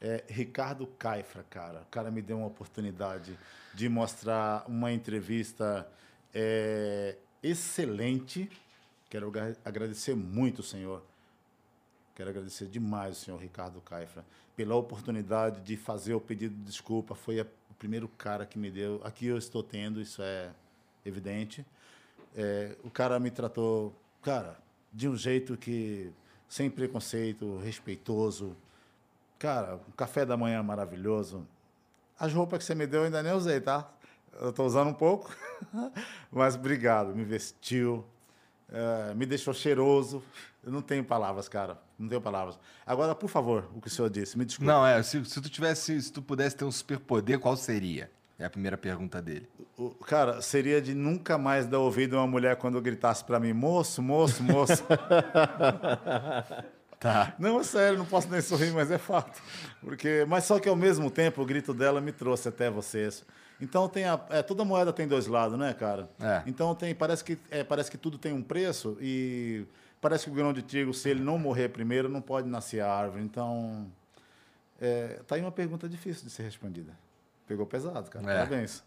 É 0.00 0.22
Ricardo 0.28 0.86
Caifra, 0.86 1.44
cara. 1.50 1.80
O 1.80 1.86
cara 1.90 2.12
me 2.12 2.22
deu 2.22 2.36
uma 2.38 2.46
oportunidade 2.46 3.36
de 3.74 3.88
mostrar 3.88 4.62
uma 4.68 4.92
entrevista 4.92 5.88
é, 6.32 7.16
excelente. 7.42 8.48
Quero 9.10 9.26
agra- 9.28 9.56
agradecer 9.64 10.14
muito, 10.14 10.62
senhor. 10.62 11.02
Quero 12.14 12.30
agradecer 12.30 12.66
demais 12.66 13.16
o 13.16 13.20
senhor 13.24 13.38
Ricardo 13.40 13.80
Caifra 13.80 14.24
pela 14.54 14.76
oportunidade 14.76 15.60
de 15.62 15.76
fazer 15.76 16.14
o 16.14 16.20
pedido 16.20 16.54
de 16.54 16.62
desculpa. 16.62 17.16
Foi 17.16 17.40
a- 17.40 17.46
primeiro 17.78 18.08
cara 18.08 18.44
que 18.44 18.58
me 18.58 18.70
deu. 18.70 19.00
Aqui 19.04 19.26
eu 19.26 19.38
estou 19.38 19.62
tendo, 19.62 20.00
isso 20.00 20.20
é 20.22 20.50
evidente. 21.04 21.64
É, 22.36 22.76
o 22.84 22.90
cara 22.90 23.18
me 23.18 23.30
tratou, 23.30 23.94
cara, 24.22 24.58
de 24.92 25.08
um 25.08 25.16
jeito 25.16 25.56
que 25.56 26.12
sem 26.48 26.70
preconceito, 26.70 27.58
respeitoso. 27.58 28.56
Cara, 29.38 29.76
um 29.76 29.92
café 29.92 30.24
da 30.24 30.36
manhã 30.36 30.62
maravilhoso. 30.62 31.46
As 32.18 32.32
roupas 32.32 32.58
que 32.58 32.64
você 32.64 32.74
me 32.74 32.86
deu 32.86 33.00
eu 33.00 33.06
ainda 33.06 33.22
nem 33.22 33.32
usei, 33.32 33.60
tá? 33.60 33.88
Eu 34.40 34.50
estou 34.50 34.66
usando 34.66 34.88
um 34.88 34.94
pouco, 34.94 35.34
mas 36.30 36.54
obrigado. 36.54 37.14
Me 37.14 37.24
vestiu. 37.24 38.04
é, 38.70 39.14
me 39.14 39.26
deixou 39.26 39.54
cheiroso. 39.54 40.22
Eu 40.64 40.72
não 40.72 40.82
tenho 40.82 41.04
palavras, 41.04 41.48
cara. 41.48 41.78
Não 41.98 42.08
tenho 42.08 42.20
palavras. 42.20 42.58
Agora, 42.86 43.14
por 43.14 43.28
favor, 43.28 43.68
o 43.74 43.80
que 43.80 43.88
o 43.88 43.90
senhor 43.90 44.08
disse, 44.08 44.38
me 44.38 44.44
desculpe. 44.44 44.66
Não, 44.70 44.86
é, 44.86 45.02
se, 45.02 45.24
se 45.24 45.40
tu 45.40 45.48
tivesse, 45.50 46.00
se 46.00 46.12
tu 46.12 46.22
pudesse 46.22 46.54
ter 46.56 46.64
um 46.64 46.70
superpoder, 46.70 47.38
qual 47.40 47.56
seria? 47.56 48.10
É 48.38 48.44
a 48.44 48.50
primeira 48.50 48.78
pergunta 48.78 49.20
dele. 49.20 49.48
O- 49.76 49.90
cara, 49.90 50.40
seria 50.40 50.80
de 50.80 50.94
nunca 50.94 51.36
mais 51.36 51.66
dar 51.66 51.80
ouvido 51.80 52.16
a 52.16 52.20
uma 52.20 52.26
mulher 52.28 52.54
quando 52.56 52.80
gritasse 52.80 53.24
pra 53.24 53.40
mim, 53.40 53.52
moço, 53.52 54.00
moço, 54.00 54.42
moço. 54.44 54.84
Tá. 57.00 57.32
não, 57.38 57.60
é 57.60 57.62
sério, 57.62 57.96
não 57.96 58.04
posso 58.04 58.28
nem 58.28 58.40
sorrir, 58.40 58.72
mas 58.72 58.90
é 58.90 58.98
fato. 58.98 59.40
Porque, 59.80 60.24
mas 60.28 60.42
só 60.42 60.58
que 60.58 60.68
ao 60.68 60.74
mesmo 60.74 61.08
tempo 61.12 61.40
o 61.40 61.46
grito 61.46 61.72
dela 61.72 62.00
me 62.00 62.10
trouxe 62.10 62.48
até 62.48 62.68
vocês. 62.68 63.24
Então 63.60 63.88
tem 63.88 64.04
a, 64.04 64.20
é, 64.30 64.42
toda 64.42 64.64
moeda 64.64 64.92
tem 64.92 65.06
dois 65.06 65.28
lados, 65.28 65.56
né, 65.56 65.72
cara? 65.74 66.10
É. 66.20 66.42
Então 66.44 66.74
tem, 66.74 66.92
parece 66.96 67.22
que 67.22 67.38
é, 67.52 67.62
parece 67.62 67.88
que 67.88 67.96
tudo 67.96 68.18
tem 68.18 68.32
um 68.32 68.42
preço 68.42 68.96
e 69.00 69.64
parece 70.00 70.24
que 70.24 70.30
o 70.30 70.34
grão 70.34 70.52
de 70.52 70.62
trigo, 70.62 70.92
se 70.94 71.08
ele 71.08 71.20
não 71.20 71.38
morrer 71.38 71.68
primeiro, 71.68 72.08
não 72.08 72.20
pode 72.20 72.48
nascer 72.48 72.80
a 72.80 72.92
árvore. 72.92 73.22
Então, 73.22 73.90
é, 74.80 75.20
tá 75.26 75.34
aí 75.34 75.40
uma 75.40 75.52
pergunta 75.52 75.88
difícil 75.88 76.24
de 76.24 76.30
ser 76.30 76.42
respondida. 76.42 76.92
Pegou 77.46 77.66
pesado, 77.66 78.10
cara. 78.10 78.30
É. 78.30 78.34
Parabéns. 78.36 78.82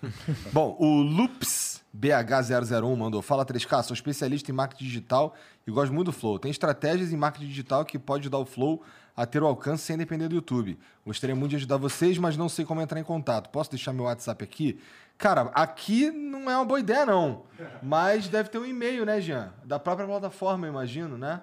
Bom, 0.52 0.76
o 0.78 1.02
Loops 1.02 1.82
BH001 1.96 2.96
mandou: 2.96 3.22
Fala 3.22 3.44
3K, 3.44 3.82
sou 3.82 3.94
especialista 3.94 4.50
em 4.50 4.54
marketing 4.54 4.84
digital 4.84 5.34
e 5.66 5.70
gosto 5.70 5.92
muito 5.92 6.06
do 6.06 6.12
Flow. 6.12 6.38
Tem 6.38 6.50
estratégias 6.50 7.12
em 7.12 7.16
marketing 7.16 7.46
digital 7.46 7.84
que 7.84 7.98
pode 7.98 8.22
ajudar 8.22 8.38
o 8.38 8.46
Flow 8.46 8.82
a 9.16 9.24
ter 9.24 9.42
o 9.42 9.46
alcance 9.46 9.84
sem 9.84 9.96
depender 9.96 10.28
do 10.28 10.34
YouTube. 10.34 10.78
Gostaria 11.06 11.36
muito 11.36 11.50
de 11.50 11.56
ajudar 11.56 11.76
vocês, 11.76 12.18
mas 12.18 12.36
não 12.36 12.48
sei 12.48 12.64
como 12.64 12.80
entrar 12.80 12.98
em 12.98 13.04
contato. 13.04 13.50
Posso 13.50 13.70
deixar 13.70 13.92
meu 13.92 14.04
WhatsApp 14.04 14.42
aqui? 14.42 14.80
Cara, 15.16 15.50
aqui 15.54 16.10
não 16.10 16.50
é 16.50 16.56
uma 16.56 16.64
boa 16.64 16.80
ideia, 16.80 17.06
não. 17.06 17.44
Mas 17.80 18.26
deve 18.26 18.48
ter 18.48 18.58
um 18.58 18.66
e-mail, 18.66 19.06
né, 19.06 19.20
Jean? 19.20 19.52
Da 19.64 19.78
própria 19.78 20.08
plataforma, 20.08 20.66
eu 20.66 20.72
imagino, 20.72 21.16
né? 21.16 21.40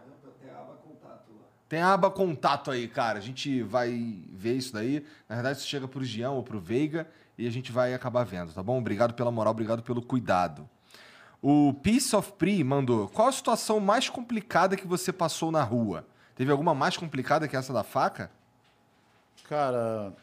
Tem 1.70 1.80
a 1.80 1.94
aba 1.94 2.12
contato 2.12 2.70
aí, 2.70 2.86
cara. 2.86 3.18
A 3.18 3.22
gente 3.22 3.64
vai 3.64 4.20
ver 4.30 4.56
isso 4.56 4.74
daí. 4.74 5.06
Na 5.30 5.36
verdade, 5.36 5.60
isso 5.60 5.68
chega 5.68 5.88
pro 5.88 6.04
Jean 6.04 6.32
ou 6.32 6.44
pro 6.44 6.60
Veiga 6.60 7.08
e 7.38 7.48
a 7.48 7.50
gente 7.50 7.72
vai 7.72 7.94
acabar 7.94 8.26
vendo, 8.26 8.52
tá 8.52 8.62
bom? 8.62 8.78
Obrigado 8.78 9.14
pela 9.14 9.32
moral, 9.32 9.52
obrigado 9.52 9.82
pelo 9.82 10.02
cuidado. 10.02 10.70
O 11.42 11.74
Peace 11.82 12.14
of 12.14 12.34
Pri 12.34 12.62
mandou: 12.62 13.08
Qual 13.08 13.30
a 13.30 13.32
situação 13.32 13.80
mais 13.80 14.10
complicada 14.10 14.76
que 14.76 14.86
você 14.86 15.14
passou 15.14 15.50
na 15.50 15.64
rua? 15.64 16.06
Teve 16.36 16.52
alguma 16.52 16.74
mais 16.74 16.98
complicada 16.98 17.48
que 17.48 17.56
essa 17.56 17.74
da 17.74 17.84
faca? 17.84 18.32
Cara, 19.48 20.14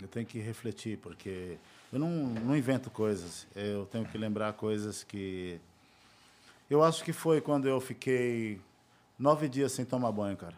eu 0.00 0.08
tenho 0.08 0.26
que 0.26 0.38
refletir, 0.38 0.98
porque 0.98 1.56
eu 1.92 1.98
não, 1.98 2.08
não 2.08 2.56
invento 2.56 2.90
coisas. 2.90 3.46
Eu 3.54 3.86
tenho 3.86 4.04
que 4.04 4.18
lembrar 4.18 4.52
coisas 4.52 5.02
que. 5.02 5.60
Eu 6.68 6.82
acho 6.82 7.04
que 7.04 7.12
foi 7.12 7.40
quando 7.40 7.66
eu 7.68 7.80
fiquei 7.80 8.60
nove 9.18 9.48
dias 9.48 9.72
sem 9.72 9.84
tomar 9.84 10.12
banho, 10.12 10.36
cara. 10.36 10.56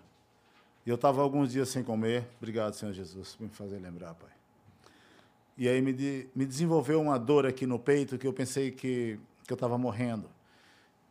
E 0.84 0.90
eu 0.90 0.94
estava 0.94 1.20
alguns 1.20 1.50
dias 1.52 1.68
sem 1.68 1.82
comer. 1.82 2.26
Obrigado, 2.38 2.74
Senhor 2.74 2.92
Jesus, 2.92 3.34
por 3.34 3.44
me 3.44 3.50
fazer 3.50 3.78
lembrar, 3.78 4.14
Pai. 4.14 4.30
E 5.58 5.68
aí 5.68 5.80
me, 5.80 5.92
de- 5.92 6.28
me 6.34 6.44
desenvolveu 6.44 7.00
uma 7.00 7.18
dor 7.18 7.46
aqui 7.46 7.66
no 7.66 7.78
peito 7.78 8.18
que 8.18 8.26
eu 8.26 8.32
pensei 8.32 8.70
que, 8.70 9.18
que 9.46 9.52
eu 9.52 9.56
estava 9.56 9.76
morrendo. 9.76 10.28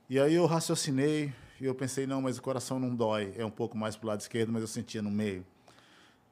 E 0.07 0.19
aí 0.19 0.35
eu 0.35 0.45
raciocinei 0.45 1.33
e 1.59 1.65
eu 1.65 1.73
pensei, 1.73 2.05
não, 2.05 2.21
mas 2.21 2.37
o 2.37 2.41
coração 2.41 2.79
não 2.79 2.95
dói. 2.95 3.33
É 3.37 3.43
um 3.43 3.49
pouco 3.49 3.75
mais 3.75 3.95
pro 3.95 4.07
lado 4.07 4.19
esquerdo, 4.19 4.51
mas 4.51 4.61
eu 4.61 4.67
sentia 4.67 5.01
no 5.01 5.09
meio. 5.09 5.43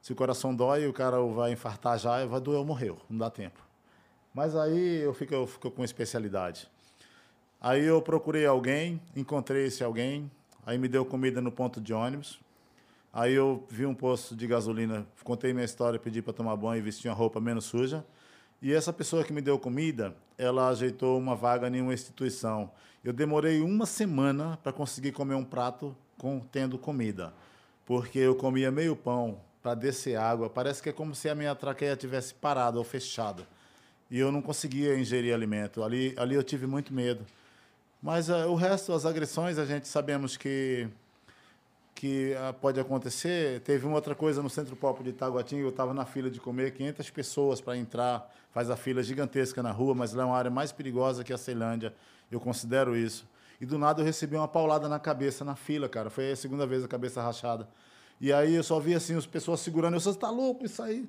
Se 0.00 0.12
o 0.12 0.14
coração 0.14 0.54
dói, 0.54 0.86
o 0.86 0.92
cara 0.92 1.20
vai 1.20 1.52
infartar 1.52 1.98
já, 1.98 2.24
vai 2.24 2.40
doer, 2.40 2.64
morreu. 2.64 2.98
Não 3.10 3.18
dá 3.18 3.28
tempo. 3.30 3.58
Mas 4.32 4.54
aí 4.54 5.00
eu 5.00 5.12
fico, 5.12 5.34
eu 5.34 5.44
fico 5.46 5.72
com 5.72 5.82
especialidade. 5.82 6.70
Aí 7.60 7.84
eu 7.84 8.00
procurei 8.00 8.46
alguém, 8.46 9.00
encontrei 9.16 9.66
esse 9.66 9.82
alguém, 9.82 10.30
aí 10.64 10.78
me 10.78 10.86
deu 10.86 11.04
comida 11.04 11.40
no 11.40 11.50
ponto 11.50 11.80
de 11.80 11.92
ônibus. 11.92 12.38
Aí 13.12 13.32
eu 13.32 13.64
vi 13.68 13.86
um 13.86 13.94
posto 13.94 14.36
de 14.36 14.46
gasolina, 14.46 15.04
contei 15.24 15.52
minha 15.52 15.64
história, 15.64 15.98
pedi 15.98 16.22
para 16.22 16.32
tomar 16.32 16.54
banho 16.56 16.78
e 16.78 16.82
vestir 16.82 17.08
uma 17.08 17.14
roupa 17.14 17.40
menos 17.40 17.64
suja. 17.64 18.04
E 18.64 18.72
essa 18.72 18.94
pessoa 18.94 19.22
que 19.22 19.30
me 19.30 19.42
deu 19.42 19.58
comida, 19.58 20.16
ela 20.38 20.70
ajeitou 20.70 21.18
uma 21.18 21.36
vaga 21.36 21.68
em 21.68 21.82
uma 21.82 21.92
instituição. 21.92 22.70
Eu 23.04 23.12
demorei 23.12 23.60
uma 23.60 23.84
semana 23.84 24.58
para 24.62 24.72
conseguir 24.72 25.12
comer 25.12 25.34
um 25.34 25.44
prato 25.44 25.94
contendo 26.16 26.78
comida, 26.78 27.34
porque 27.84 28.18
eu 28.18 28.34
comia 28.34 28.70
meio 28.70 28.96
pão 28.96 29.38
para 29.62 29.74
descer 29.74 30.16
água. 30.16 30.48
Parece 30.48 30.82
que 30.82 30.88
é 30.88 30.92
como 30.94 31.14
se 31.14 31.28
a 31.28 31.34
minha 31.34 31.54
traqueia 31.54 31.94
tivesse 31.94 32.32
parado 32.32 32.78
ou 32.78 32.84
fechada. 32.84 33.46
E 34.10 34.18
eu 34.18 34.32
não 34.32 34.40
conseguia 34.40 34.98
ingerir 34.98 35.34
alimento. 35.34 35.82
Ali, 35.82 36.14
ali 36.16 36.34
eu 36.34 36.42
tive 36.42 36.66
muito 36.66 36.90
medo. 36.90 37.22
Mas 38.02 38.30
ah, 38.30 38.46
o 38.46 38.54
resto, 38.54 38.94
as 38.94 39.04
agressões, 39.04 39.58
a 39.58 39.66
gente 39.66 39.86
sabemos 39.86 40.38
que 40.38 40.88
que 41.94 42.34
ah, 42.34 42.52
pode 42.52 42.80
acontecer. 42.80 43.60
Teve 43.60 43.86
uma 43.86 43.94
outra 43.94 44.14
coisa 44.14 44.42
no 44.42 44.50
Centro 44.50 44.74
Pop 44.74 45.02
de 45.02 45.10
Itaguatinga, 45.10 45.62
eu 45.62 45.68
estava 45.68 45.94
na 45.94 46.04
fila 46.04 46.30
de 46.30 46.40
comer, 46.40 46.72
500 46.72 47.10
pessoas 47.10 47.60
para 47.60 47.76
entrar, 47.76 48.30
faz 48.52 48.68
a 48.70 48.76
fila 48.76 49.02
gigantesca 49.02 49.62
na 49.62 49.70
rua, 49.70 49.94
mas 49.94 50.12
lá 50.12 50.24
é 50.24 50.26
uma 50.26 50.36
área 50.36 50.50
mais 50.50 50.72
perigosa 50.72 51.22
que 51.22 51.32
a 51.32 51.38
Ceilândia, 51.38 51.94
eu 52.30 52.40
considero 52.40 52.96
isso. 52.96 53.26
E 53.60 53.66
do 53.66 53.78
nada 53.78 54.02
eu 54.02 54.04
recebi 54.04 54.34
uma 54.36 54.48
paulada 54.48 54.88
na 54.88 54.98
cabeça, 54.98 55.44
na 55.44 55.54
fila, 55.54 55.88
cara, 55.88 56.10
foi 56.10 56.32
a 56.32 56.36
segunda 56.36 56.66
vez 56.66 56.82
a 56.82 56.88
cabeça 56.88 57.22
rachada. 57.22 57.68
E 58.20 58.32
aí 58.32 58.54
eu 58.54 58.62
só 58.62 58.80
vi 58.80 58.94
assim, 58.94 59.16
as 59.16 59.26
pessoas 59.26 59.60
segurando, 59.60 59.94
eu 59.94 60.00
só, 60.00 60.12
tá 60.12 60.30
louco 60.30 60.64
isso 60.64 60.82
aí? 60.82 61.08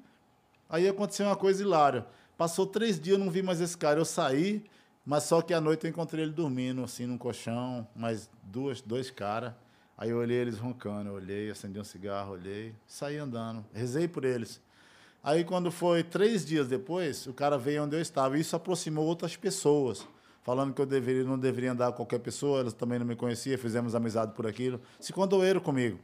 Aí 0.69 0.87
aconteceu 0.87 1.25
uma 1.25 1.35
coisa 1.35 1.61
hilária. 1.61 2.05
Passou 2.37 2.65
três 2.65 2.99
dias, 2.99 3.17
eu 3.17 3.23
não 3.23 3.31
vi 3.31 3.41
mais 3.41 3.61
esse 3.61 3.77
cara. 3.77 3.99
Eu 3.99 4.05
saí, 4.05 4.63
mas 5.05 5.23
só 5.23 5.41
que 5.41 5.53
à 5.53 5.61
noite 5.61 5.85
eu 5.85 5.89
encontrei 5.89 6.23
ele 6.23 6.33
dormindo, 6.33 6.83
assim, 6.83 7.05
num 7.05 7.17
colchão, 7.17 7.87
mais 7.95 8.29
duas, 8.43 8.81
dois 8.81 9.09
caras. 9.09 9.53
Aí 9.97 10.09
eu 10.09 10.17
olhei 10.17 10.37
eles 10.37 10.57
roncando, 10.57 11.09
eu 11.09 11.13
olhei, 11.13 11.49
acendi 11.49 11.79
um 11.79 11.83
cigarro, 11.83 12.33
olhei, 12.33 12.75
saí 12.85 13.17
andando, 13.17 13.65
rezei 13.73 14.07
por 14.07 14.25
eles. 14.25 14.61
Aí 15.23 15.43
quando 15.43 15.71
foi 15.71 16.03
três 16.03 16.45
dias 16.45 16.67
depois, 16.67 17.25
o 17.27 17.33
cara 17.33 17.57
veio 17.57 17.83
onde 17.83 17.95
eu 17.95 18.01
estava 18.01 18.37
e 18.37 18.41
isso 18.41 18.55
aproximou 18.55 19.05
outras 19.05 19.37
pessoas, 19.37 20.05
falando 20.43 20.73
que 20.73 20.81
eu 20.81 20.85
deveria, 20.85 21.23
não 21.23 21.39
deveria 21.39 21.71
andar 21.71 21.91
com 21.91 21.97
qualquer 21.97 22.19
pessoa, 22.19 22.59
elas 22.59 22.73
também 22.73 22.99
não 22.99 23.05
me 23.05 23.15
conheciam, 23.15 23.57
fizemos 23.57 23.95
amizade 23.95 24.33
por 24.33 24.45
aquilo, 24.45 24.81
se 24.99 25.13
condoeram 25.13 25.61
comigo. 25.61 25.97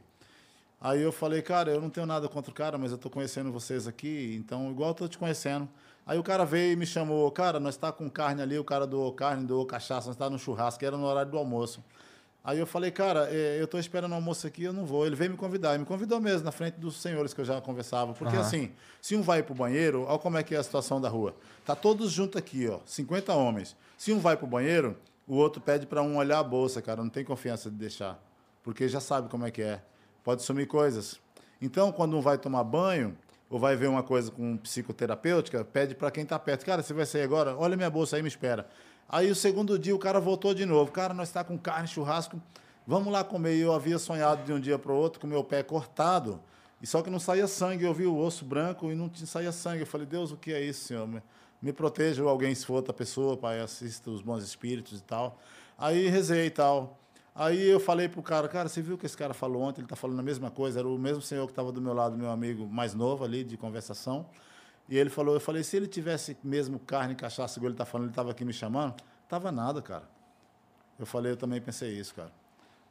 Aí 0.80 1.00
eu 1.00 1.12
falei, 1.12 1.42
cara, 1.42 1.70
eu 1.70 1.80
não 1.80 1.90
tenho 1.90 2.06
nada 2.06 2.28
contra 2.28 2.50
o 2.50 2.54
cara, 2.54 2.76
mas 2.76 2.90
eu 2.90 2.98
tô 2.98 3.08
conhecendo 3.08 3.52
vocês 3.52 3.86
aqui, 3.86 4.34
então 4.36 4.70
igual 4.70 4.96
eu 4.98 5.08
te 5.08 5.18
conhecendo. 5.18 5.68
Aí 6.04 6.18
o 6.18 6.22
cara 6.22 6.44
veio 6.44 6.72
e 6.72 6.76
me 6.76 6.86
chamou, 6.86 7.30
cara, 7.30 7.60
nós 7.60 7.76
tá 7.76 7.92
com 7.92 8.10
carne 8.10 8.42
ali, 8.42 8.58
o 8.58 8.64
cara 8.64 8.86
doou 8.86 9.12
carne, 9.12 9.46
doou 9.46 9.64
cachaça, 9.64 10.08
nós 10.08 10.16
tá 10.16 10.28
no 10.28 10.38
churrasco, 10.38 10.84
era 10.84 10.96
no 10.96 11.04
horário 11.04 11.30
do 11.30 11.38
almoço. 11.38 11.84
Aí 12.44 12.58
eu 12.58 12.66
falei, 12.66 12.90
cara, 12.90 13.28
eh, 13.30 13.58
eu 13.60 13.68
tô 13.68 13.78
esperando 13.78 14.12
o 14.12 14.14
almoço 14.16 14.46
aqui, 14.46 14.64
eu 14.64 14.72
não 14.72 14.84
vou. 14.84 15.06
Ele 15.06 15.14
veio 15.14 15.30
me 15.30 15.36
convidar, 15.36 15.76
e 15.76 15.78
me 15.78 15.84
convidou 15.84 16.20
mesmo, 16.20 16.44
na 16.44 16.50
frente 16.50 16.74
dos 16.74 17.00
senhores 17.00 17.32
que 17.32 17.40
eu 17.40 17.44
já 17.44 17.60
conversava. 17.60 18.12
Porque 18.14 18.36
assim, 18.36 18.72
se 19.00 19.14
um 19.14 19.22
vai 19.22 19.42
pro 19.42 19.54
banheiro, 19.54 20.04
olha 20.08 20.18
como 20.18 20.36
é 20.36 20.42
que 20.42 20.54
é 20.54 20.58
a 20.58 20.62
situação 20.62 21.00
da 21.00 21.08
rua. 21.08 21.36
Tá 21.64 21.76
todos 21.76 22.10
juntos 22.10 22.36
aqui, 22.36 22.68
ó, 22.68 22.80
50 22.84 23.32
homens. 23.32 23.76
Se 23.96 24.12
um 24.12 24.18
vai 24.18 24.36
pro 24.36 24.46
banheiro, 24.46 24.96
o 25.26 25.36
outro 25.36 25.60
pede 25.60 25.86
para 25.86 26.02
um 26.02 26.16
olhar 26.16 26.40
a 26.40 26.42
bolsa, 26.42 26.82
cara, 26.82 27.00
não 27.00 27.10
tem 27.10 27.24
confiança 27.24 27.70
de 27.70 27.76
deixar. 27.76 28.20
Porque 28.64 28.88
já 28.88 29.00
sabe 29.00 29.28
como 29.28 29.46
é 29.46 29.50
que 29.50 29.62
é. 29.62 29.80
Pode 30.24 30.42
sumir 30.42 30.66
coisas. 30.66 31.20
Então, 31.60 31.92
quando 31.92 32.16
um 32.16 32.20
vai 32.20 32.38
tomar 32.38 32.64
banho, 32.64 33.16
ou 33.48 33.58
vai 33.58 33.76
ver 33.76 33.86
uma 33.86 34.02
coisa 34.02 34.30
com 34.30 34.56
psicoterapêutica, 34.56 35.64
pede 35.64 35.94
para 35.94 36.10
quem 36.10 36.24
está 36.24 36.38
perto. 36.38 36.64
Cara, 36.64 36.82
você 36.82 36.94
vai 36.94 37.06
sair 37.06 37.22
agora? 37.22 37.54
Olha 37.56 37.76
minha 37.76 37.90
bolsa 37.90 38.16
aí, 38.16 38.22
me 38.22 38.28
espera. 38.28 38.66
Aí 39.08 39.30
o 39.30 39.34
segundo 39.34 39.78
dia 39.78 39.94
o 39.94 39.98
cara 39.98 40.20
voltou 40.20 40.54
de 40.54 40.64
novo. 40.64 40.90
Cara, 40.90 41.12
nós 41.12 41.28
está 41.28 41.44
com 41.44 41.58
carne, 41.58 41.86
churrasco, 41.86 42.40
vamos 42.86 43.12
lá 43.12 43.22
comer. 43.22 43.56
E 43.56 43.60
eu 43.60 43.72
havia 43.72 43.98
sonhado 43.98 44.44
de 44.44 44.52
um 44.52 44.60
dia 44.60 44.78
para 44.78 44.92
o 44.92 44.96
outro 44.96 45.20
com 45.20 45.26
meu 45.26 45.44
pé 45.44 45.62
cortado, 45.62 46.40
e 46.80 46.86
só 46.86 47.02
que 47.02 47.10
não 47.10 47.20
saía 47.20 47.46
sangue. 47.46 47.84
Eu 47.84 47.94
vi 47.94 48.06
o 48.06 48.16
osso 48.16 48.44
branco 48.44 48.90
e 48.90 48.94
não 48.94 49.10
saía 49.14 49.52
sangue. 49.52 49.82
Eu 49.82 49.86
falei, 49.86 50.06
Deus, 50.06 50.32
o 50.32 50.36
que 50.36 50.52
é 50.52 50.60
isso, 50.60 50.84
Senhor? 50.84 51.06
Me, 51.06 51.22
me 51.60 51.72
proteja 51.72 52.22
ou 52.22 52.28
alguém 52.28 52.54
se 52.54 52.66
for 52.66 52.74
outra 52.74 52.92
pessoa, 52.92 53.36
Pai, 53.36 53.60
assista 53.60 54.10
os 54.10 54.20
bons 54.20 54.42
espíritos 54.42 54.98
e 54.98 55.02
tal. 55.02 55.38
Aí 55.78 56.08
rezei 56.08 56.46
e 56.46 56.50
tal. 56.50 56.98
Aí 57.34 57.66
eu 57.66 57.80
falei 57.80 58.08
pro 58.08 58.22
cara, 58.22 58.46
cara, 58.46 58.68
você 58.68 58.82
viu 58.82 58.96
o 58.96 58.98
que 58.98 59.06
esse 59.06 59.16
cara 59.16 59.32
falou 59.32 59.62
ontem? 59.62 59.80
Ele 59.80 59.88
tá 59.88 59.96
falando 59.96 60.18
a 60.20 60.22
mesma 60.22 60.50
coisa. 60.50 60.80
Era 60.80 60.88
o 60.88 60.98
mesmo 60.98 61.22
senhor 61.22 61.46
que 61.46 61.52
estava 61.52 61.72
do 61.72 61.80
meu 61.80 61.94
lado, 61.94 62.16
meu 62.16 62.30
amigo 62.30 62.66
mais 62.66 62.94
novo 62.94 63.24
ali, 63.24 63.42
de 63.42 63.56
conversação. 63.56 64.26
E 64.88 64.96
ele 64.98 65.08
falou, 65.10 65.34
eu 65.34 65.40
falei, 65.40 65.62
se 65.62 65.76
ele 65.76 65.86
tivesse 65.86 66.36
mesmo 66.42 66.78
carne 66.78 67.14
cachaça, 67.14 67.58
igual 67.58 67.70
ele 67.70 67.78
tá 67.78 67.84
falando, 67.84 68.06
ele 68.06 68.12
estava 68.12 68.30
aqui 68.30 68.44
me 68.44 68.52
chamando, 68.52 68.94
tava 69.28 69.50
nada, 69.50 69.80
cara. 69.80 70.04
Eu 70.98 71.06
falei, 71.06 71.32
eu 71.32 71.36
também 71.36 71.60
pensei 71.60 71.90
isso, 71.98 72.14
cara. 72.14 72.30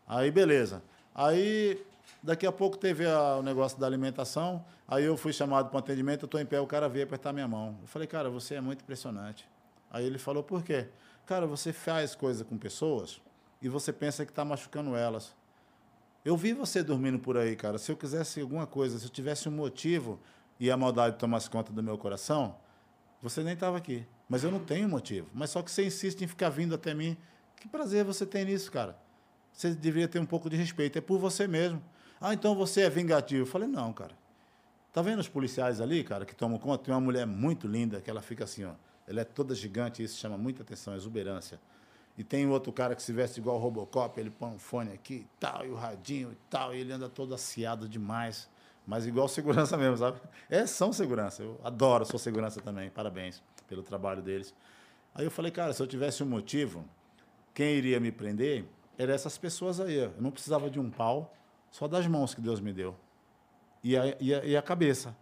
Aí, 0.08 0.32
beleza. 0.32 0.82
Aí, 1.14 1.82
daqui 2.24 2.46
a 2.48 2.52
pouco 2.52 2.78
teve 2.78 3.06
a- 3.06 3.38
o 3.38 3.44
negócio 3.44 3.80
da 3.80 3.86
alimentação. 3.86 4.64
Aí 4.88 5.04
eu 5.06 5.16
fui 5.16 5.32
chamado 5.32 5.70
para 5.70 5.76
um 5.78 5.80
atendimento, 5.80 6.24
eu 6.24 6.26
estou 6.26 6.40
em 6.42 6.46
pé, 6.46 6.60
o 6.60 6.68
cara 6.68 6.90
veio 6.90 7.06
apertar 7.06 7.32
minha 7.32 7.48
mão. 7.48 7.78
Eu 7.82 7.88
falei, 7.88 8.08
cara, 8.08 8.30
você 8.30 8.56
é 8.56 8.62
muito 8.62 8.82
impressionante. 8.82 9.48
Aí 9.92 10.06
ele 10.06 10.18
falou, 10.18 10.42
por 10.44 10.64
quê? 10.64 10.88
Cara, 11.26 11.46
você 11.46 11.72
faz 11.72 12.16
coisa 12.16 12.44
com 12.44 12.58
pessoas 12.58 13.22
e 13.62 13.70
você 13.70 13.94
pensa 13.94 14.26
que 14.26 14.32
está 14.32 14.44
machucando 14.44 14.96
elas. 14.96 15.34
Eu 16.26 16.36
vi 16.36 16.54
você 16.54 16.84
dormindo 16.84 17.20
por 17.20 17.38
aí, 17.38 17.56
cara. 17.56 17.78
Se 17.78 17.92
eu 17.92 17.98
quisesse 17.98 18.42
alguma 18.42 18.66
coisa, 18.68 18.98
se 19.00 19.06
eu 19.06 19.10
tivesse 19.10 19.48
um 19.48 19.52
motivo 19.52 20.20
e 20.62 20.70
a 20.70 20.78
maldade 20.78 21.18
tomasse 21.18 21.50
conta 21.50 21.74
do 21.74 21.82
meu 21.82 21.98
coração, 21.98 22.56
Você 23.20 23.44
nem 23.44 23.54
estava 23.54 23.78
aqui. 23.78 24.06
Mas 24.30 24.44
eu 24.44 24.52
não 24.52 24.60
tenho 24.60 24.88
motivo. 24.88 25.28
Mas 25.34 25.50
só 25.50 25.62
que 25.62 25.72
você 25.72 25.86
insiste 25.86 26.22
em 26.22 26.28
ficar 26.28 26.50
vindo 26.50 26.76
até 26.76 26.94
mim. 26.94 27.18
Que 27.56 27.68
prazer 27.68 28.06
você 28.06 28.26
tem 28.28 28.46
nisso, 28.46 28.72
cara? 28.72 28.96
Você 29.52 29.74
deveria 29.74 30.08
ter 30.08 30.20
um 30.20 30.26
pouco 30.26 30.50
de 30.50 30.56
respeito. 30.56 30.98
É 30.98 31.02
por 31.02 31.20
você 31.20 31.48
mesmo. 31.48 31.82
Ah, 32.20 32.34
então 32.34 32.56
você 32.56 32.82
é 32.82 32.90
vingativo. 32.90 33.42
Eu 33.42 33.46
falei, 33.48 33.68
não, 33.68 33.92
cara. 33.92 34.16
Tá 34.94 35.02
vendo 35.02 35.20
os 35.20 35.28
policiais 35.28 35.82
ali, 35.82 36.04
cara, 36.04 36.26
que 36.26 36.36
tomam 36.36 36.60
conta? 36.60 36.84
Tem 36.84 36.94
uma 36.94 37.02
mulher 37.02 37.26
muito 37.26 37.68
linda 37.68 38.00
que 38.00 38.10
ela 38.10 38.22
fica 38.22 38.44
assim, 38.44 38.64
ó. 38.64 38.74
Ela 39.08 39.22
é 39.22 39.24
toda 39.24 39.56
gigante, 39.56 40.04
isso 40.04 40.20
chama 40.20 40.38
muita 40.38 40.62
atenção, 40.62 40.96
exuberância. 40.96 41.60
E 42.18 42.24
tem 42.24 42.48
outro 42.48 42.72
cara 42.72 42.96
que 42.96 43.02
se 43.02 43.14
veste 43.14 43.40
igual 43.40 43.56
o 43.56 43.60
Robocop, 43.60 44.20
ele 44.20 44.30
põe 44.30 44.50
um 44.50 44.60
fone 44.60 44.92
aqui 44.92 45.14
e 45.14 45.28
tal, 45.40 45.66
e 45.66 45.70
o 45.70 45.76
radinho 45.76 46.32
e 46.32 46.38
tal, 46.50 46.74
e 46.76 46.80
ele 46.80 46.92
anda 46.92 47.08
todo 47.08 47.34
aciado 47.34 47.88
demais. 47.88 48.50
Mas 48.86 49.06
igual 49.06 49.28
segurança 49.28 49.76
mesmo, 49.78 49.98
sabe? 49.98 50.20
É, 50.50 50.66
são 50.66 50.92
segurança. 50.92 51.44
Eu 51.44 51.60
adoro, 51.64 52.06
sou 52.06 52.20
segurança 52.20 52.60
também. 52.62 52.90
Parabéns 52.90 53.42
pelo 53.68 53.84
trabalho 53.84 54.22
deles. 54.22 54.54
Aí 55.14 55.26
eu 55.26 55.32
falei, 55.32 55.52
cara, 55.52 55.74
se 55.74 55.82
eu 55.82 55.88
tivesse 55.88 56.24
um 56.24 56.26
motivo, 56.26 56.86
quem 57.54 57.76
iria 57.76 58.00
me 58.00 58.12
prender 58.12 58.66
eram 58.98 59.14
essas 59.14 59.38
pessoas 59.38 59.80
aí. 59.80 59.96
Eu 59.96 60.14
não 60.20 60.32
precisava 60.32 60.70
de 60.70 60.80
um 60.80 60.90
pau, 60.90 61.34
só 61.70 61.88
das 61.88 62.08
mãos 62.08 62.34
que 62.34 62.42
Deus 62.42 62.60
me 62.60 62.74
deu. 62.74 62.96
E 63.84 63.98
a, 63.98 64.16
e 64.20 64.34
a, 64.34 64.46
e 64.46 64.58
a 64.58 64.62
cabeça. 64.62 65.16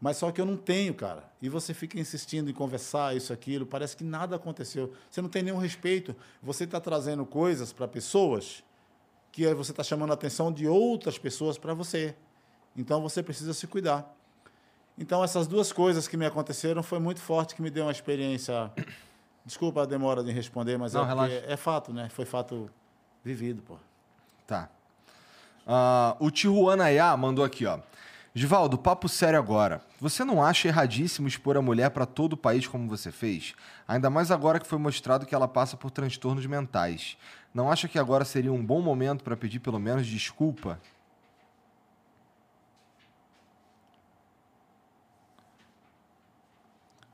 Mas 0.00 0.16
só 0.16 0.32
que 0.32 0.40
eu 0.40 0.44
não 0.44 0.56
tenho, 0.56 0.92
cara. 0.92 1.30
E 1.40 1.48
você 1.48 1.72
fica 1.72 1.98
insistindo 1.98 2.50
em 2.50 2.52
conversar, 2.52 3.16
isso, 3.16 3.32
aquilo, 3.32 3.64
parece 3.64 3.96
que 3.96 4.02
nada 4.02 4.34
aconteceu. 4.34 4.92
Você 5.08 5.22
não 5.22 5.28
tem 5.28 5.44
nenhum 5.44 5.58
respeito. 5.58 6.14
Você 6.42 6.64
está 6.64 6.80
trazendo 6.80 7.24
coisas 7.24 7.72
para 7.72 7.86
pessoas 7.86 8.64
que 9.30 9.46
você 9.54 9.70
está 9.70 9.84
chamando 9.84 10.10
a 10.10 10.14
atenção 10.14 10.52
de 10.52 10.66
outras 10.66 11.18
pessoas 11.18 11.56
para 11.56 11.72
você. 11.72 12.16
Então 12.76 13.00
você 13.00 13.22
precisa 13.22 13.52
se 13.54 13.66
cuidar. 13.66 14.14
Então 14.96 15.22
essas 15.22 15.46
duas 15.46 15.72
coisas 15.72 16.06
que 16.06 16.16
me 16.16 16.26
aconteceram 16.26 16.82
foi 16.82 16.98
muito 16.98 17.20
forte, 17.20 17.54
que 17.54 17.62
me 17.62 17.70
deu 17.70 17.84
uma 17.84 17.92
experiência. 17.92 18.70
Desculpa 19.44 19.82
a 19.82 19.86
demora 19.86 20.22
de 20.22 20.30
responder, 20.30 20.78
mas 20.78 20.92
Não, 20.92 21.24
é, 21.24 21.52
é 21.52 21.56
fato, 21.56 21.92
né? 21.92 22.08
Foi 22.08 22.24
fato 22.24 22.70
vivido, 23.24 23.60
pô. 23.62 23.76
Tá. 24.46 24.68
Ah, 25.66 26.16
o 26.20 26.30
Tijuana 26.30 26.90
Yá 26.90 27.16
mandou 27.16 27.44
aqui, 27.44 27.66
ó. 27.66 27.80
Givaldo, 28.34 28.78
papo 28.78 29.10
sério 29.10 29.38
agora. 29.38 29.82
Você 30.00 30.24
não 30.24 30.42
acha 30.42 30.66
erradíssimo 30.66 31.28
expor 31.28 31.56
a 31.56 31.62
mulher 31.62 31.90
para 31.90 32.06
todo 32.06 32.32
o 32.32 32.36
país 32.36 32.66
como 32.66 32.88
você 32.88 33.12
fez? 33.12 33.54
Ainda 33.86 34.08
mais 34.08 34.30
agora 34.30 34.58
que 34.58 34.66
foi 34.66 34.78
mostrado 34.78 35.26
que 35.26 35.34
ela 35.34 35.46
passa 35.46 35.76
por 35.76 35.90
transtornos 35.90 36.46
mentais. 36.46 37.18
Não 37.52 37.70
acha 37.70 37.88
que 37.88 37.98
agora 37.98 38.24
seria 38.24 38.52
um 38.52 38.64
bom 38.64 38.80
momento 38.80 39.22
para 39.22 39.36
pedir 39.36 39.58
pelo 39.58 39.78
menos 39.78 40.06
desculpa? 40.06 40.80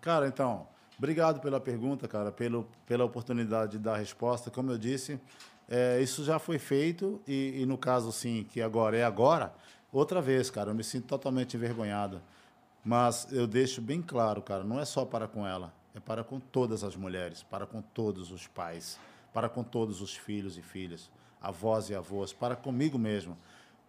Cara, 0.09 0.27
então, 0.27 0.67
obrigado 0.97 1.39
pela 1.39 1.61
pergunta, 1.61 2.09
cara, 2.09 2.33
pelo, 2.33 2.67
pela 2.87 3.05
oportunidade 3.05 3.73
de 3.73 3.79
dar 3.79 3.93
a 3.93 3.99
resposta. 3.99 4.51
Como 4.51 4.73
eu 4.73 4.79
disse, 4.79 5.21
é, 5.69 6.01
isso 6.01 6.25
já 6.25 6.39
foi 6.39 6.59
feito 6.59 7.21
e, 7.29 7.61
e, 7.61 7.67
no 7.67 7.77
caso, 7.77 8.11
sim, 8.11 8.47
que 8.51 8.63
agora 8.63 8.97
é 8.97 9.05
agora, 9.05 9.53
outra 9.93 10.23
vez, 10.23 10.49
cara, 10.49 10.71
eu 10.71 10.75
me 10.75 10.83
sinto 10.83 11.07
totalmente 11.07 11.59
envergonhado. 11.59 12.23
Mas 12.83 13.31
eu 13.31 13.47
deixo 13.47 13.83
bem 13.83 14.01
claro, 14.01 14.41
cara, 14.41 14.65
não 14.65 14.81
é 14.81 14.87
só 14.87 15.05
para 15.05 15.29
com 15.29 15.47
ela, 15.47 15.75
é 15.95 16.01
para 16.01 16.25
com 16.25 16.41
todas 16.41 16.83
as 16.83 16.97
mulheres, 16.97 17.43
para 17.43 17.67
com 17.67 17.83
todos 17.83 18.33
os 18.33 18.47
pais, 18.47 18.99
para 19.35 19.47
com 19.47 19.63
todos 19.63 20.01
os 20.01 20.17
filhos 20.17 20.57
e 20.57 20.63
filhas, 20.63 21.11
avós 21.39 21.91
e 21.91 21.95
avós, 21.95 22.33
para 22.33 22.57
comigo 22.57 22.99
mesmo. 22.99 23.37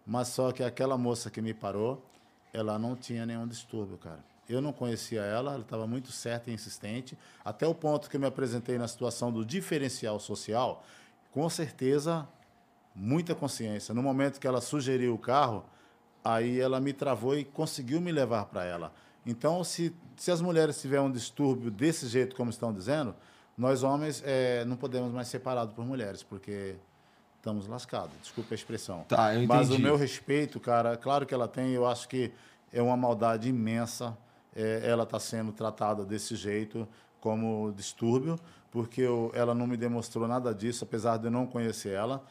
Mas 0.06 0.28
só 0.28 0.52
que 0.52 0.62
aquela 0.62 0.98
moça 0.98 1.30
que 1.30 1.40
me 1.40 1.54
parou, 1.54 2.04
ela 2.52 2.78
não 2.78 2.94
tinha 2.94 3.24
nenhum 3.24 3.48
distúrbio, 3.48 3.96
cara. 3.96 4.29
Eu 4.50 4.60
não 4.60 4.72
conhecia 4.72 5.22
ela, 5.22 5.52
ela 5.52 5.62
estava 5.62 5.86
muito 5.86 6.10
certa 6.10 6.50
e 6.50 6.54
insistente, 6.54 7.16
até 7.44 7.66
o 7.66 7.74
ponto 7.74 8.10
que 8.10 8.16
eu 8.16 8.20
me 8.20 8.26
apresentei 8.26 8.76
na 8.76 8.88
situação 8.88 9.30
do 9.30 9.44
diferencial 9.44 10.18
social, 10.18 10.84
com 11.30 11.48
certeza, 11.48 12.26
muita 12.94 13.32
consciência. 13.32 13.94
No 13.94 14.02
momento 14.02 14.40
que 14.40 14.46
ela 14.46 14.60
sugeriu 14.60 15.14
o 15.14 15.18
carro, 15.18 15.64
aí 16.24 16.58
ela 16.58 16.80
me 16.80 16.92
travou 16.92 17.38
e 17.38 17.44
conseguiu 17.44 18.00
me 18.00 18.10
levar 18.10 18.46
para 18.46 18.64
ela. 18.64 18.92
Então, 19.24 19.62
se, 19.62 19.94
se 20.16 20.32
as 20.32 20.40
mulheres 20.40 20.80
tiverem 20.80 21.06
um 21.06 21.12
distúrbio 21.12 21.70
desse 21.70 22.08
jeito, 22.08 22.34
como 22.34 22.50
estão 22.50 22.72
dizendo, 22.72 23.14
nós 23.56 23.84
homens 23.84 24.20
é, 24.26 24.64
não 24.64 24.76
podemos 24.76 25.12
mais 25.12 25.28
ser 25.28 25.38
parados 25.38 25.74
por 25.74 25.84
mulheres, 25.84 26.24
porque 26.24 26.74
estamos 27.36 27.68
lascados. 27.68 28.10
Desculpa 28.20 28.52
a 28.52 28.56
expressão. 28.56 29.04
Tá, 29.08 29.34
eu 29.34 29.46
Mas 29.46 29.68
o 29.68 29.74
entendi. 29.74 29.82
meu 29.82 29.96
respeito, 29.96 30.58
cara, 30.58 30.96
claro 30.96 31.24
que 31.24 31.32
ela 31.32 31.46
tem, 31.46 31.70
eu 31.70 31.86
acho 31.86 32.08
que 32.08 32.32
é 32.72 32.82
uma 32.82 32.96
maldade 32.96 33.48
imensa 33.48 34.16
é, 34.54 34.82
ela 34.84 35.04
está 35.04 35.18
sendo 35.20 35.52
tratada 35.52 36.04
desse 36.04 36.34
jeito, 36.36 36.86
como 37.20 37.72
distúrbio, 37.76 38.38
porque 38.70 39.02
eu, 39.02 39.30
ela 39.34 39.54
não 39.54 39.66
me 39.66 39.76
demonstrou 39.76 40.26
nada 40.26 40.54
disso, 40.54 40.84
apesar 40.84 41.16
de 41.18 41.26
eu 41.26 41.30
não 41.30 41.46
conhecer 41.46 41.90
ela. 41.92 42.24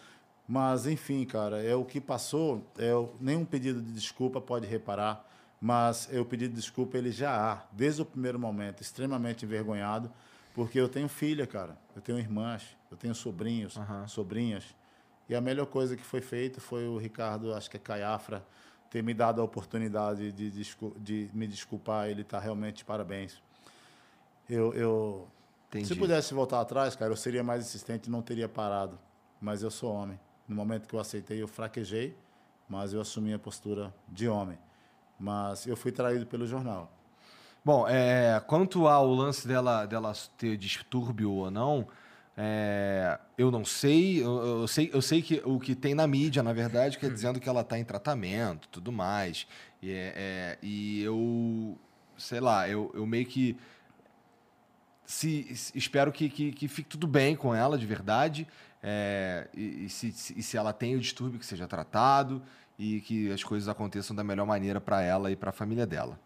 Mas, 0.48 0.88
enfim, 0.88 1.26
cara, 1.26 1.62
é 1.62 1.76
o 1.76 1.86
que 1.86 2.02
passou, 2.02 2.66
é, 2.78 2.94
o- 2.96 3.10
nenhum 3.22 3.46
pedido 3.46 3.82
de 3.82 3.92
desculpa 3.92 4.42
pode 4.42 4.66
reparar, 4.66 5.24
mas 5.62 6.10
é 6.12 6.20
o 6.20 6.26
pedido 6.26 6.52
de 6.52 6.56
desculpa 6.60 6.98
ele 6.98 7.12
já 7.12 7.36
há, 7.54 7.62
desde 7.72 8.02
o 8.02 8.06
primeiro 8.06 8.40
momento, 8.40 8.82
extremamente 8.82 9.46
envergonhado, 9.46 10.10
porque 10.56 10.80
eu 10.80 10.90
tenho 10.90 11.08
filha, 11.08 11.46
cara, 11.46 11.78
eu 11.96 12.02
tenho 12.02 12.18
irmãs, 12.18 12.76
eu 12.90 12.98
tenho 12.98 13.14
sobrinhos, 13.14 13.78
sobrinhas, 14.08 14.64
e 15.28 15.36
a 15.36 15.42
melhor 15.42 15.68
coisa 15.68 15.96
que 15.96 16.04
foi 16.04 16.22
feita 16.22 16.60
foi 16.60 16.88
o 16.88 16.98
Ricardo, 16.98 17.54
acho 17.54 17.70
que 17.70 17.78
é 17.78 17.80
Caiafra, 17.80 18.44
ter 18.90 19.04
me 19.04 19.14
dado 19.14 19.42
a 19.42 19.44
oportunidade 19.44 20.32
de, 20.32 20.50
de 20.98 21.30
me 21.34 21.48
desculpar. 21.48 22.10
Ele 22.10 22.22
está 22.22 22.40
realmente 22.40 22.84
parabéns. 22.84 23.42
Eu, 24.50 24.74
eu 24.74 25.28
se 25.84 25.96
pudesse 25.96 26.34
voltar 26.34 26.60
atrás, 26.60 26.96
cara, 26.96 27.12
eu 27.12 27.16
seria 27.16 27.44
mais 27.44 27.66
insistente 27.66 28.08
e 28.08 28.10
não 28.10 28.22
teria 28.22 28.50
parado. 28.50 28.98
Mas 29.40 29.62
eu 29.62 29.70
sou 29.70 29.94
homem. 29.94 30.20
No 30.48 30.56
momento 30.56 30.88
que 30.88 30.96
eu 30.96 31.00
aceitei, 31.00 31.42
eu 31.42 31.48
fraquejei, 31.48 32.18
mas 32.68 32.92
eu 32.92 33.00
assumi 33.00 33.34
a 33.34 33.40
postura 33.40 33.94
de 34.08 34.28
homem. 34.28 34.58
Mas 35.20 35.68
eu 35.68 35.78
fui 35.78 35.92
traído 35.92 36.26
pelo 36.26 36.48
jornal. 36.48 36.92
Bom, 37.64 37.88
é, 37.88 38.40
quanto 38.48 38.88
ao 38.88 39.14
lance 39.14 39.48
dela, 39.48 39.86
dela 39.86 40.14
ter 40.38 40.58
distúrbio 40.58 41.32
ou 41.32 41.52
não, 41.52 41.88
é, 42.42 43.20
eu 43.38 43.52
não 43.52 43.66
sei. 43.66 44.24
Eu, 44.24 44.62
eu 44.62 44.68
sei. 44.68 44.90
eu 44.94 45.02
sei 45.02 45.22
que 45.22 45.42
o 45.44 45.60
que 45.60 45.76
tem 45.76 45.94
na 45.94 46.08
mídia, 46.08 46.42
na 46.42 46.54
verdade, 46.54 46.98
que 46.98 47.06
é 47.06 47.10
dizendo 47.10 47.38
que 47.38 47.50
ela 47.50 47.60
está 47.62 47.78
em 47.78 47.84
tratamento 47.84 48.70
tudo 48.70 48.94
mais. 48.94 49.46
E, 49.82 49.92
é- 49.92 50.14
é, 50.16 50.58
e 50.64 51.02
eu. 51.04 51.78
Sei 52.18 52.40
lá, 52.40 52.68
eu, 52.70 52.92
eu 52.96 53.06
meio 53.06 53.26
que. 53.26 53.58
Se, 55.06 55.54
se- 55.56 55.78
espero 55.78 56.12
que, 56.14 56.30
que, 56.30 56.52
que 56.54 56.68
fique 56.70 56.88
tudo 56.90 57.08
bem 57.08 57.36
com 57.36 57.54
ela, 57.54 57.78
de 57.78 57.86
verdade. 57.86 58.48
é, 58.82 59.50
e, 59.54 59.86
e 59.86 59.90
se, 59.90 60.12
se- 60.14 60.40
e 60.40 60.42
se 60.42 60.56
ela 60.56 60.72
tem 60.72 60.96
o 60.96 61.00
distúrbio, 61.00 61.40
que 61.40 61.46
seja 61.46 61.68
tratado. 61.68 62.42
E 62.78 63.02
que 63.02 63.30
as 63.34 63.44
coisas 63.44 63.68
aconteçam 63.68 64.16
da 64.16 64.24
melhor 64.24 64.46
maneira 64.48 64.80
para 64.80 65.02
ela 65.02 65.30
e 65.30 65.36
para 65.36 65.50
a 65.50 65.54
família 65.54 65.86
dela. 65.86 66.18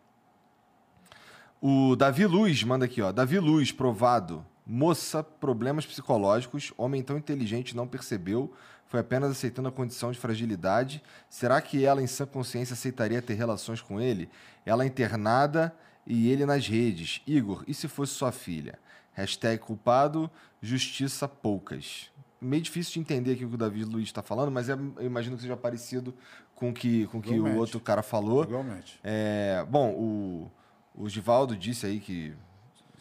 O 1.60 1.96
Davi 1.96 2.28
Luz 2.28 2.62
manda 2.64 2.86
aqui, 2.86 3.02
ó. 3.02 3.12
Davi 3.12 3.40
Luz, 3.40 3.72
provado. 3.72 4.46
Moça, 4.66 5.24
problemas 5.24 5.86
psicológicos. 5.86 6.74
Homem 6.78 7.02
tão 7.04 7.18
inteligente 7.18 7.76
não 7.76 7.88
percebeu. 7.88 8.54
Foi 8.88 9.00
apenas 9.00 9.32
aceitando 9.32 9.68
a 9.70 9.72
condição 9.72 10.12
de 10.12 10.20
fragilidade. 10.20 11.02
Será 11.30 11.62
que 11.62 11.84
ela, 11.84 12.02
em 12.02 12.08
sã 12.08 12.26
consciência, 12.26 12.74
aceitaria 12.74 13.22
ter 13.22 13.34
relações 13.34 13.82
com 13.82 14.00
ele? 14.00 14.30
Ela 14.66 14.86
internada 14.86 15.76
e 16.06 16.30
ele 16.30 16.46
nas 16.46 16.68
redes. 16.68 17.22
Igor, 17.26 17.64
e 17.68 17.74
se 17.74 17.88
fosse 17.88 18.14
sua 18.14 18.32
filha? 18.32 18.78
Hashtag 19.14 19.62
culpado, 19.62 20.30
justiça 20.62 21.28
poucas. 21.28 22.10
Meio 22.40 22.62
difícil 22.62 22.94
de 22.94 23.00
entender 23.00 23.34
aqui 23.34 23.46
o 23.46 23.50
que 23.50 23.56
o 23.56 23.58
Davi 23.58 23.84
Luiz 23.84 24.06
está 24.08 24.22
falando, 24.22 24.52
mas 24.52 24.70
é- 24.70 24.74
eu 24.74 25.06
imagino 25.06 25.36
que 25.36 25.42
seja 25.42 25.56
parecido 25.56 26.14
com 26.56 26.70
o 26.70 26.74
que, 26.74 27.08
com 27.08 27.18
o 27.20 27.22
que 27.22 27.40
o 27.40 27.56
outro 27.58 27.80
cara 27.80 28.04
falou. 28.04 28.44
Igualmente. 28.44 29.00
É, 29.04 29.66
bom, 29.70 29.92
o, 29.92 30.52
o 30.94 31.10
Givaldo 31.10 31.56
disse 31.56 31.86
aí 31.86 32.00
que 32.00 32.34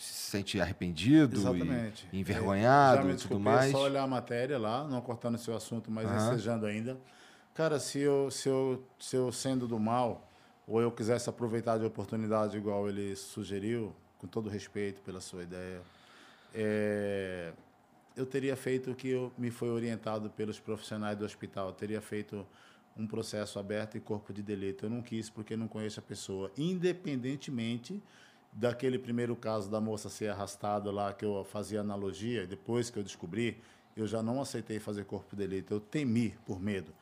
se 0.02 0.30
sente 0.30 0.60
arrependido 0.60 1.38
Exatamente. 1.38 2.08
e 2.12 2.16
É, 2.16 2.20
envergonhado 2.20 2.96
já 2.96 3.04
me 3.04 3.12
e 3.12 3.16
tudo 3.16 3.18
desculpei, 3.18 3.52
mais. 3.52 3.68
É 3.68 3.72
só 3.72 3.84
olhar 3.84 4.02
a 4.02 4.06
matéria 4.06 4.58
lá, 4.58 4.82
não 4.82 5.00
cortando 5.00 5.38
seu 5.38 5.54
assunto, 5.54 5.90
mas 5.92 6.06
Aham. 6.06 6.16
ensejando 6.16 6.66
ainda. 6.66 6.98
Cara, 7.54 7.78
se 7.78 8.00
eu, 8.00 8.28
se, 8.30 8.48
eu, 8.48 8.84
se 8.98 9.14
eu 9.14 9.30
sendo 9.30 9.68
do 9.68 9.78
mal, 9.78 10.28
ou 10.66 10.80
eu 10.80 10.90
quisesse 10.90 11.30
aproveitar 11.30 11.78
de 11.78 11.84
oportunidade 11.84 12.56
igual 12.56 12.88
ele 12.88 13.14
sugeriu, 13.14 13.94
com 14.18 14.26
todo 14.26 14.48
respeito 14.48 15.00
pela 15.02 15.20
sua 15.20 15.44
ideia, 15.44 15.80
é, 16.52 17.52
eu 18.16 18.26
teria 18.26 18.56
feito 18.56 18.90
o 18.90 18.94
que 18.96 19.08
eu, 19.08 19.32
me 19.38 19.52
foi 19.52 19.70
orientado 19.70 20.30
pelos 20.30 20.58
profissionais 20.58 21.16
do 21.16 21.24
hospital. 21.24 21.68
Eu 21.68 21.74
teria 21.74 22.00
feito 22.00 22.44
um 22.96 23.06
processo 23.06 23.56
aberto 23.58 23.96
e 23.96 24.00
corpo 24.00 24.32
de 24.32 24.42
delito. 24.42 24.86
Eu 24.86 24.90
não 24.90 25.00
quis 25.00 25.30
porque 25.30 25.56
não 25.56 25.68
conheço 25.68 26.00
a 26.00 26.02
pessoa. 26.02 26.50
Independentemente 26.58 28.02
daquele 28.52 28.98
primeiro 28.98 29.34
caso 29.34 29.70
da 29.70 29.80
moça 29.80 30.08
ser 30.08 30.28
arrastada 30.28 30.90
lá, 30.90 31.12
que 31.12 31.24
eu 31.24 31.44
fazia 31.44 31.80
analogia, 31.80 32.46
depois 32.46 32.90
que 32.90 32.98
eu 32.98 33.02
descobri, 33.02 33.60
eu 33.96 34.06
já 34.06 34.22
não 34.22 34.40
aceitei 34.40 34.78
fazer 34.78 35.04
corpo 35.04 35.34
de 35.34 35.46
delito. 35.46 35.74
Eu 35.74 35.80
temi 35.80 36.34
por 36.46 36.60
medo. 36.60 36.92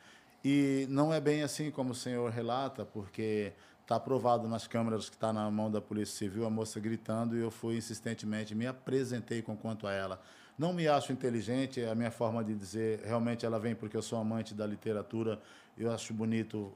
E 0.45 0.87
não 0.89 1.13
é 1.13 1.21
bem 1.21 1.43
assim 1.43 1.71
como 1.71 1.91
o 1.91 1.95
senhor 1.95 2.31
relata, 2.31 2.85
porque 2.85 3.53
Está 3.91 3.97
aprovado 3.97 4.47
nas 4.47 4.69
câmeras 4.69 5.11
que 5.11 5.17
está 5.17 5.33
na 5.33 5.51
mão 5.51 5.69
da 5.69 5.81
Polícia 5.81 6.17
Civil, 6.17 6.47
a 6.47 6.49
moça 6.49 6.79
gritando, 6.79 7.37
e 7.37 7.41
eu 7.41 7.51
fui 7.51 7.77
insistentemente, 7.77 8.55
me 8.55 8.65
apresentei 8.65 9.43
com 9.43 9.57
quanto 9.57 9.85
a 9.85 9.93
ela. 9.93 10.23
Não 10.57 10.73
me 10.73 10.87
acho 10.87 11.13
inteligente, 11.13 11.81
é 11.81 11.91
a 11.91 11.95
minha 11.97 12.13
forma 12.13 12.45
de 12.45 12.55
dizer, 12.55 13.01
realmente 13.05 13.45
ela 13.45 13.59
vem 13.59 13.75
porque 13.75 13.97
eu 13.97 14.03
sou 14.03 14.21
amante 14.21 14.55
da 14.55 14.65
literatura, 14.65 15.43
eu 15.77 15.91
acho 15.91 16.15
bonito 16.15 16.73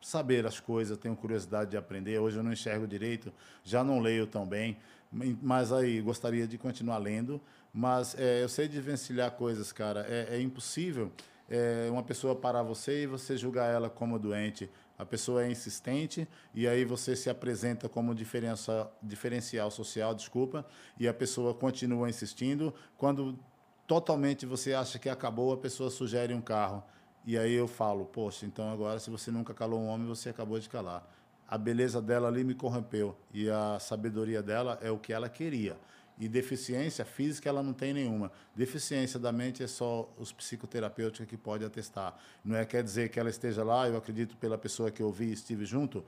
saber 0.00 0.46
as 0.46 0.60
coisas, 0.60 0.98
tenho 0.98 1.16
curiosidade 1.16 1.70
de 1.70 1.76
aprender. 1.76 2.18
Hoje 2.18 2.36
eu 2.36 2.42
não 2.42 2.52
enxergo 2.52 2.86
direito, 2.86 3.32
já 3.64 3.82
não 3.82 4.00
leio 4.00 4.26
tão 4.26 4.46
bem, 4.46 4.76
mas 5.10 5.72
aí 5.72 6.00
gostaria 6.00 6.46
de 6.46 6.58
continuar 6.58 6.98
lendo. 6.98 7.40
Mas 7.72 8.14
é, 8.18 8.42
eu 8.42 8.48
sei 8.48 8.68
desvencilhar 8.68 9.30
coisas, 9.32 9.72
cara. 9.72 10.06
É, 10.08 10.36
é 10.36 10.40
impossível 10.40 11.12
é, 11.48 11.88
uma 11.90 12.02
pessoa 12.02 12.34
parar 12.34 12.62
você 12.62 13.02
e 13.02 13.06
você 13.06 13.36
julgar 13.36 13.72
ela 13.72 13.88
como 13.88 14.18
doente. 14.18 14.70
A 14.98 15.04
pessoa 15.04 15.44
é 15.44 15.50
insistente 15.50 16.26
e 16.54 16.66
aí 16.66 16.84
você 16.84 17.14
se 17.14 17.28
apresenta 17.28 17.88
como 17.88 18.14
diferença, 18.14 18.90
diferencial 19.02 19.70
social, 19.70 20.14
desculpa, 20.14 20.66
e 20.98 21.06
a 21.06 21.12
pessoa 21.12 21.52
continua 21.54 22.08
insistindo. 22.08 22.72
Quando 22.96 23.38
totalmente 23.86 24.46
você 24.46 24.72
acha 24.72 24.98
que 24.98 25.08
acabou, 25.08 25.52
a 25.52 25.58
pessoa 25.58 25.90
sugere 25.90 26.32
um 26.32 26.40
carro. 26.40 26.82
E 27.26 27.36
aí 27.36 27.54
eu 27.54 27.66
falo, 27.66 28.04
poxa, 28.04 28.46
então 28.46 28.70
agora 28.70 29.00
se 29.00 29.10
você 29.10 29.32
nunca 29.32 29.52
calou 29.52 29.80
um 29.80 29.88
homem, 29.88 30.06
você 30.06 30.28
acabou 30.28 30.60
de 30.60 30.68
calar. 30.68 31.04
A 31.48 31.58
beleza 31.58 32.00
dela 32.00 32.28
ali 32.28 32.44
me 32.44 32.54
corrompeu 32.54 33.16
e 33.34 33.50
a 33.50 33.80
sabedoria 33.80 34.40
dela 34.40 34.78
é 34.80 34.92
o 34.92 34.98
que 34.98 35.12
ela 35.12 35.28
queria. 35.28 35.76
E 36.18 36.28
deficiência 36.28 37.04
física 37.04 37.48
ela 37.48 37.64
não 37.64 37.72
tem 37.72 37.92
nenhuma. 37.92 38.30
Deficiência 38.54 39.18
da 39.18 39.32
mente 39.32 39.60
é 39.60 39.66
só 39.66 40.08
os 40.16 40.30
psicoterapeutas 40.30 41.26
que 41.26 41.36
podem 41.36 41.66
atestar. 41.66 42.16
Não 42.44 42.54
é 42.54 42.64
quer 42.64 42.84
dizer 42.84 43.08
que 43.08 43.18
ela 43.18 43.28
esteja 43.28 43.64
lá, 43.64 43.88
eu 43.88 43.96
acredito 43.96 44.36
pela 44.36 44.56
pessoa 44.56 44.88
que 44.88 45.02
eu 45.02 45.10
vi 45.10 45.26
e 45.26 45.32
estive 45.32 45.64
junto, 45.64 46.04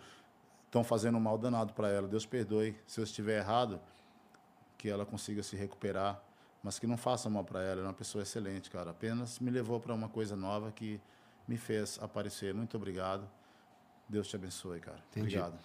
estão 0.67 0.85
fazendo 0.85 1.19
um 1.19 1.21
mal 1.21 1.37
danado 1.37 1.73
para 1.73 1.89
ela. 1.89 2.07
Deus 2.07 2.27
perdoe 2.27 2.77
se 2.87 3.01
eu 3.01 3.05
estiver 3.05 3.39
errado, 3.39 3.81
que 4.79 4.89
ela 4.89 5.05
consiga 5.05 5.43
se 5.43 5.57
recuperar 5.57 6.23
mas 6.63 6.79
que 6.79 6.87
não 6.87 6.97
faça 6.97 7.29
mal 7.29 7.45
para 7.45 7.63
ela. 7.63 7.81
é 7.81 7.85
uma 7.85 7.93
pessoa 7.93 8.23
excelente, 8.23 8.71
cara. 8.71 8.91
Apenas 8.91 9.39
me 9.39 9.51
levou 9.51 9.79
para 9.81 9.95
uma 9.95 10.09
coisa 10.09 10.37
nova 10.37 10.73
que 10.73 11.01
me 11.47 11.57
fez 11.57 11.99
aparecer. 12.03 12.53
Muito 12.53 12.77
obrigado. 12.77 13.29
Deus 14.09 14.29
te 14.29 14.37
abençoe, 14.37 14.81
cara. 14.81 14.99
Entendi. 15.11 15.39
Obrigado. 15.39 15.59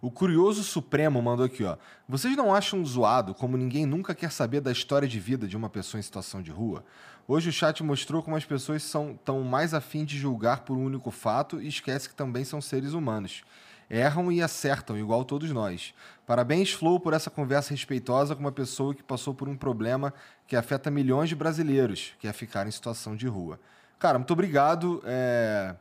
O 0.00 0.10
Curioso 0.10 0.62
Supremo 0.62 1.22
mandou 1.22 1.46
aqui, 1.46 1.64
ó. 1.64 1.76
Vocês 2.06 2.36
não 2.36 2.54
acham 2.54 2.84
zoado 2.84 3.34
como 3.34 3.56
ninguém 3.56 3.86
nunca 3.86 4.14
quer 4.14 4.30
saber 4.30 4.60
da 4.60 4.70
história 4.70 5.08
de 5.08 5.18
vida 5.18 5.48
de 5.48 5.56
uma 5.56 5.70
pessoa 5.70 5.98
em 5.98 6.02
situação 6.02 6.42
de 6.42 6.50
rua? 6.50 6.84
Hoje 7.26 7.48
o 7.48 7.52
chat 7.52 7.82
mostrou 7.82 8.22
como 8.22 8.36
as 8.36 8.44
pessoas 8.44 8.82
são 8.82 9.18
tão 9.24 9.40
mais 9.42 9.72
afim 9.72 10.04
de 10.04 10.18
julgar 10.18 10.60
por 10.60 10.76
um 10.76 10.84
único 10.84 11.10
fato 11.10 11.60
e 11.62 11.68
esquece 11.68 12.08
que 12.08 12.14
também 12.14 12.44
são 12.44 12.60
seres 12.60 12.92
humanos 12.92 13.44
erram 13.88 14.30
e 14.30 14.42
acertam, 14.42 14.98
igual 14.98 15.24
todos 15.24 15.50
nós. 15.50 15.94
Parabéns, 16.26 16.72
Flow, 16.72 16.98
por 16.98 17.12
essa 17.12 17.30
conversa 17.30 17.70
respeitosa 17.70 18.34
com 18.34 18.40
uma 18.40 18.52
pessoa 18.52 18.94
que 18.94 19.02
passou 19.02 19.34
por 19.34 19.48
um 19.48 19.56
problema 19.56 20.12
que 20.46 20.56
afeta 20.56 20.90
milhões 20.90 21.28
de 21.28 21.34
brasileiros, 21.34 22.14
que 22.18 22.26
é 22.26 22.32
ficar 22.32 22.66
em 22.66 22.70
situação 22.70 23.14
de 23.14 23.26
rua. 23.26 23.60
Cara, 23.98 24.18
muito 24.18 24.32
obrigado. 24.32 25.02
É... 25.04 25.74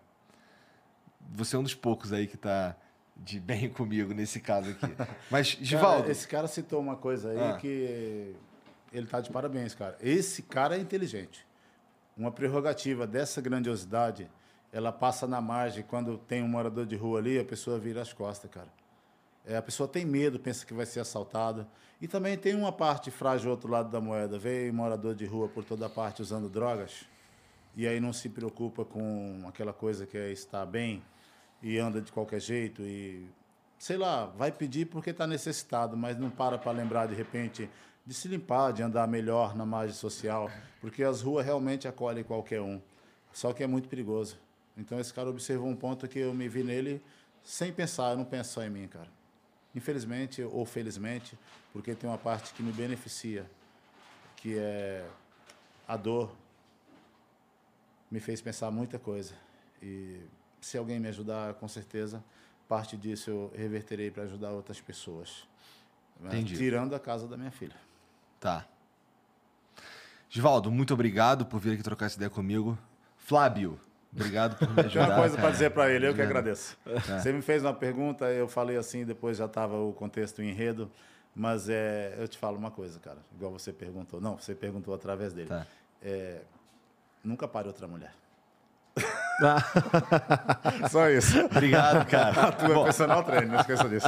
Você 1.31 1.55
é 1.55 1.59
um 1.59 1.63
dos 1.63 1.75
poucos 1.75 2.13
aí 2.13 2.27
que 2.27 2.35
está 2.35 2.75
de 3.15 3.39
bem 3.41 3.69
comigo 3.69 4.13
nesse 4.13 4.39
caso 4.39 4.71
aqui. 4.71 4.93
Mas, 5.29 5.57
Givaldo. 5.61 6.09
esse 6.11 6.27
cara 6.27 6.47
citou 6.47 6.79
uma 6.79 6.95
coisa 6.95 7.31
aí 7.31 7.39
ah. 7.39 7.57
que 7.57 8.35
ele 8.91 9.05
está 9.05 9.19
de 9.21 9.31
parabéns, 9.31 9.73
cara. 9.73 9.97
Esse 9.99 10.43
cara 10.43 10.77
é 10.77 10.79
inteligente. 10.79 11.45
Uma 12.15 12.31
prerrogativa 12.31 13.07
dessa 13.07 13.41
grandiosidade 13.41 14.29
ela 14.73 14.91
passa 14.91 15.27
na 15.27 15.39
margem. 15.39 15.83
Quando 15.83 16.17
tem 16.17 16.43
um 16.43 16.47
morador 16.47 16.85
de 16.85 16.95
rua 16.95 17.19
ali, 17.19 17.39
a 17.39 17.45
pessoa 17.45 17.79
vira 17.79 18.01
as 18.01 18.11
costas, 18.11 18.49
cara. 18.51 18.67
É, 19.45 19.55
a 19.55 19.61
pessoa 19.61 19.87
tem 19.87 20.03
medo, 20.03 20.39
pensa 20.39 20.65
que 20.65 20.73
vai 20.73 20.85
ser 20.85 20.99
assaltada. 20.99 21.67
E 22.01 22.07
também 22.07 22.37
tem 22.37 22.55
uma 22.55 22.71
parte 22.71 23.11
frágil 23.11 23.45
do 23.45 23.51
outro 23.51 23.71
lado 23.71 23.89
da 23.89 24.01
moeda. 24.01 24.39
Veio 24.39 24.73
morador 24.73 25.13
de 25.13 25.25
rua 25.25 25.47
por 25.47 25.63
toda 25.63 25.87
parte 25.87 26.21
usando 26.21 26.49
drogas, 26.49 27.05
e 27.75 27.87
aí 27.87 27.99
não 27.99 28.11
se 28.11 28.29
preocupa 28.29 28.83
com 28.83 29.45
aquela 29.47 29.71
coisa 29.71 30.05
que 30.05 30.17
é 30.17 30.31
estar 30.31 30.65
bem 30.65 31.03
e 31.61 31.77
anda 31.77 32.01
de 32.01 32.11
qualquer 32.11 32.39
jeito 32.39 32.81
e 32.81 33.25
sei 33.79 33.97
lá, 33.97 34.27
vai 34.27 34.51
pedir 34.51 34.85
porque 34.85 35.09
está 35.09 35.25
necessitado, 35.25 35.97
mas 35.97 36.17
não 36.17 36.29
para 36.29 36.57
para 36.57 36.71
lembrar 36.71 37.07
de 37.07 37.15
repente 37.15 37.69
de 38.05 38.13
se 38.13 38.27
limpar, 38.27 38.71
de 38.71 38.83
andar 38.83 39.07
melhor 39.07 39.55
na 39.55 39.65
margem 39.65 39.95
social, 39.95 40.49
porque 40.79 41.03
as 41.03 41.21
ruas 41.21 41.45
realmente 41.45 41.87
acolhem 41.87 42.23
qualquer 42.23 42.61
um. 42.61 42.81
Só 43.31 43.51
que 43.53 43.63
é 43.63 43.67
muito 43.67 43.89
perigoso. 43.89 44.37
Então 44.77 44.99
esse 44.99 45.13
cara 45.13 45.29
observou 45.29 45.67
um 45.67 45.75
ponto 45.75 46.07
que 46.07 46.19
eu 46.19 46.33
me 46.33 46.47
vi 46.47 46.63
nele 46.63 47.01
sem 47.43 47.71
pensar, 47.71 48.11
eu 48.11 48.17
não 48.17 48.25
penso 48.25 48.53
só 48.53 48.63
em 48.63 48.69
mim, 48.69 48.87
cara. 48.87 49.09
Infelizmente 49.75 50.41
ou 50.43 50.65
felizmente, 50.65 51.37
porque 51.71 51.93
tem 51.95 52.09
uma 52.09 52.17
parte 52.17 52.53
que 52.53 52.63
me 52.63 52.71
beneficia, 52.71 53.49
que 54.37 54.57
é 54.57 55.05
a 55.87 55.97
dor 55.97 56.33
me 58.09 58.19
fez 58.19 58.41
pensar 58.41 58.69
muita 58.69 58.99
coisa. 58.99 59.33
E 59.81 60.21
se 60.61 60.77
alguém 60.77 60.99
me 60.99 61.07
ajudar, 61.07 61.55
com 61.55 61.67
certeza, 61.67 62.23
parte 62.67 62.95
disso 62.95 63.29
eu 63.29 63.51
reverterei 63.55 64.11
para 64.11 64.23
ajudar 64.23 64.51
outras 64.51 64.79
pessoas. 64.79 65.47
Entendi. 66.23 66.55
Tirando 66.55 66.95
a 66.95 66.99
casa 66.99 67.27
da 67.27 67.35
minha 67.35 67.51
filha. 67.51 67.75
Tá. 68.39 68.65
Givaldo, 70.29 70.71
muito 70.71 70.93
obrigado 70.93 71.45
por 71.45 71.59
vir 71.59 71.73
aqui 71.73 71.83
trocar 71.83 72.05
essa 72.05 72.15
ideia 72.15 72.29
comigo. 72.29 72.77
Flávio, 73.17 73.79
Obrigado 74.15 74.55
por 74.57 74.69
me 74.69 74.79
ajudar. 74.81 75.05
Tem 75.05 75.13
uma 75.13 75.19
coisa 75.21 75.37
para 75.37 75.49
dizer 75.49 75.71
para 75.71 75.89
ele, 75.89 76.07
eu 76.07 76.13
que 76.13 76.21
agradeço. 76.21 76.77
É. 76.85 77.19
Você 77.19 77.33
me 77.33 77.41
fez 77.41 77.63
uma 77.63 77.73
pergunta, 77.73 78.25
eu 78.25 78.47
falei 78.47 78.77
assim, 78.77 79.03
depois 79.03 79.37
já 79.37 79.45
estava 79.45 79.75
o 79.77 79.91
contexto 79.93 80.39
o 80.39 80.43
enredo, 80.43 80.89
mas 81.35 81.67
é, 81.67 82.15
eu 82.17 82.27
te 82.27 82.37
falo 82.37 82.57
uma 82.57 82.69
coisa, 82.69 82.99
cara, 82.99 83.17
igual 83.35 83.51
você 83.51 83.73
perguntou. 83.73 84.21
Não, 84.21 84.37
você 84.37 84.53
perguntou 84.53 84.93
através 84.93 85.33
dele. 85.33 85.49
Tá. 85.49 85.65
É, 86.01 86.41
nunca 87.23 87.47
pare 87.47 87.67
outra 87.67 87.87
mulher. 87.87 88.13
Só 90.91 91.09
isso. 91.09 91.45
Obrigado, 91.45 92.05
cara. 92.07 92.49
A 92.49 92.51
tua 92.51 92.73
Bom. 92.75 92.83
personal 92.83 93.23
treino, 93.23 93.53
não 93.53 93.59
esqueça 93.59 93.89
disso. 93.89 94.07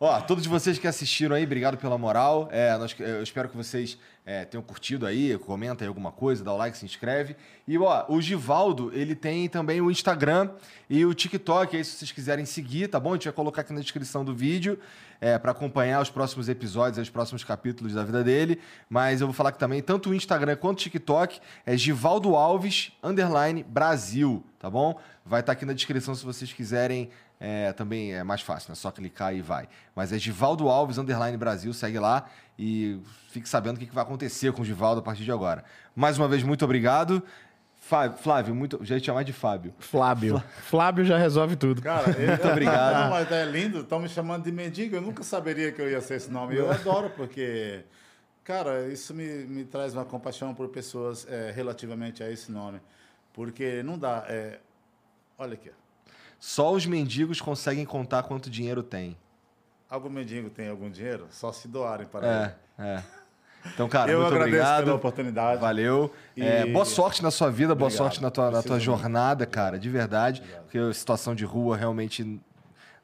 Ó, 0.00 0.20
todos 0.20 0.46
vocês 0.46 0.78
que 0.78 0.86
assistiram 0.86 1.34
aí, 1.34 1.42
obrigado 1.42 1.76
pela 1.76 1.98
moral. 1.98 2.48
É, 2.52 2.76
nós, 2.78 2.94
eu 3.00 3.20
espero 3.20 3.48
que 3.48 3.56
vocês 3.56 3.98
é, 4.24 4.44
tenham 4.44 4.62
curtido 4.62 5.04
aí, 5.04 5.36
comenta 5.38 5.82
aí 5.82 5.88
alguma 5.88 6.12
coisa, 6.12 6.44
dá 6.44 6.52
o 6.52 6.56
like, 6.56 6.78
se 6.78 6.84
inscreve. 6.84 7.34
E, 7.66 7.76
ó, 7.76 8.04
o 8.08 8.20
Givaldo, 8.20 8.92
ele 8.94 9.16
tem 9.16 9.48
também 9.48 9.80
o 9.80 9.90
Instagram 9.90 10.50
e 10.88 11.04
o 11.04 11.12
TikTok, 11.12 11.76
aí 11.76 11.84
se 11.84 11.96
vocês 11.96 12.12
quiserem 12.12 12.44
seguir, 12.44 12.86
tá 12.86 13.00
bom? 13.00 13.10
A 13.10 13.12
gente 13.14 13.24
vai 13.24 13.32
colocar 13.32 13.62
aqui 13.62 13.72
na 13.72 13.80
descrição 13.80 14.24
do 14.24 14.32
vídeo 14.32 14.78
é, 15.20 15.36
para 15.36 15.50
acompanhar 15.50 16.00
os 16.00 16.10
próximos 16.10 16.48
episódios, 16.48 16.98
os 16.98 17.10
próximos 17.10 17.42
capítulos 17.42 17.94
da 17.94 18.04
vida 18.04 18.22
dele. 18.22 18.60
Mas 18.88 19.20
eu 19.20 19.26
vou 19.26 19.34
falar 19.34 19.50
que 19.50 19.58
também, 19.58 19.82
tanto 19.82 20.10
o 20.10 20.14
Instagram 20.14 20.54
quanto 20.54 20.78
o 20.78 20.82
TikTok, 20.82 21.40
é 21.66 21.76
Givaldo 21.76 22.36
Alves, 22.36 22.92
underline 23.02 23.64
Brasil, 23.64 24.44
tá 24.60 24.70
bom? 24.70 25.00
Vai 25.24 25.40
estar 25.40 25.52
tá 25.52 25.56
aqui 25.56 25.64
na 25.64 25.72
descrição 25.72 26.14
se 26.14 26.24
vocês 26.24 26.52
quiserem. 26.52 27.10
É, 27.40 27.72
também 27.72 28.14
é 28.14 28.24
mais 28.24 28.40
fácil, 28.40 28.70
né? 28.70 28.74
Só 28.74 28.90
clicar 28.90 29.34
e 29.34 29.40
vai. 29.40 29.68
Mas 29.94 30.12
é 30.12 30.18
Givaldo 30.18 30.68
Alves, 30.68 30.98
underline 30.98 31.36
Brasil, 31.36 31.72
segue 31.72 31.98
lá 31.98 32.28
e 32.58 33.00
fique 33.30 33.48
sabendo 33.48 33.76
o 33.76 33.78
que 33.78 33.86
vai 33.94 34.02
acontecer 34.02 34.52
com 34.52 34.62
o 34.62 34.64
Givaldo 34.64 35.00
a 35.00 35.02
partir 35.02 35.22
de 35.22 35.30
agora. 35.30 35.64
Mais 35.94 36.18
uma 36.18 36.26
vez, 36.26 36.42
muito 36.42 36.64
obrigado. 36.64 37.22
Flávio, 38.18 38.54
muito. 38.54 38.84
Já 38.84 38.96
ia 38.96 39.00
te 39.00 39.06
chamar 39.06 39.22
de 39.22 39.32
Fábio. 39.32 39.72
Flávio. 39.78 40.42
Flávio 40.62 41.04
já 41.04 41.16
resolve 41.16 41.56
tudo. 41.56 41.80
Cara, 41.80 42.10
ele, 42.18 42.26
muito 42.26 42.48
obrigado. 42.48 43.04
Não, 43.04 43.10
mas 43.10 43.32
é 43.32 43.44
lindo, 43.46 43.80
estão 43.80 43.98
me 43.98 44.08
chamando 44.08 44.44
de 44.44 44.52
mendigo. 44.52 44.96
Eu 44.96 45.00
nunca 45.00 45.22
saberia 45.22 45.72
que 45.72 45.80
eu 45.80 45.88
ia 45.88 46.00
ser 46.00 46.16
esse 46.16 46.30
nome. 46.30 46.56
Eu 46.56 46.70
adoro, 46.70 47.08
porque, 47.16 47.84
cara, 48.44 48.88
isso 48.88 49.14
me, 49.14 49.24
me 49.46 49.64
traz 49.64 49.94
uma 49.94 50.04
compaixão 50.04 50.54
por 50.54 50.68
pessoas 50.68 51.26
é, 51.30 51.50
relativamente 51.50 52.22
a 52.22 52.30
esse 52.30 52.52
nome. 52.52 52.80
Porque 53.32 53.82
não 53.82 53.96
dá. 53.98 54.24
É... 54.28 54.58
Olha 55.38 55.54
aqui. 55.54 55.70
Só 56.38 56.72
os 56.72 56.86
mendigos 56.86 57.40
conseguem 57.40 57.84
contar 57.84 58.22
quanto 58.22 58.48
dinheiro 58.48 58.82
tem. 58.82 59.16
Algum 59.90 60.10
mendigo 60.10 60.50
tem 60.50 60.68
algum 60.68 60.90
dinheiro? 60.90 61.26
Só 61.30 61.52
se 61.52 61.66
doarem 61.66 62.06
para 62.06 62.26
é, 62.26 62.42
ele. 62.78 62.88
É. 62.88 63.02
Então, 63.72 63.88
cara, 63.88 64.10
eu 64.12 64.20
muito 64.20 64.36
obrigado. 64.36 64.84
pela 64.84 64.96
oportunidade. 64.96 65.60
Valeu. 65.60 66.12
E... 66.36 66.42
É, 66.42 66.66
boa 66.66 66.84
sorte 66.84 67.22
na 67.22 67.30
sua 67.30 67.50
vida, 67.50 67.74
boa 67.74 67.90
sorte 67.90 68.22
na 68.22 68.30
tua, 68.30 68.50
na 68.50 68.62
tua 68.62 68.78
jornada, 68.78 69.46
cara, 69.46 69.78
de 69.78 69.88
verdade. 69.88 70.40
Obrigado. 70.40 70.62
Porque 70.64 70.78
a 70.78 70.92
situação 70.92 71.34
de 71.34 71.44
rua 71.44 71.76
realmente 71.76 72.40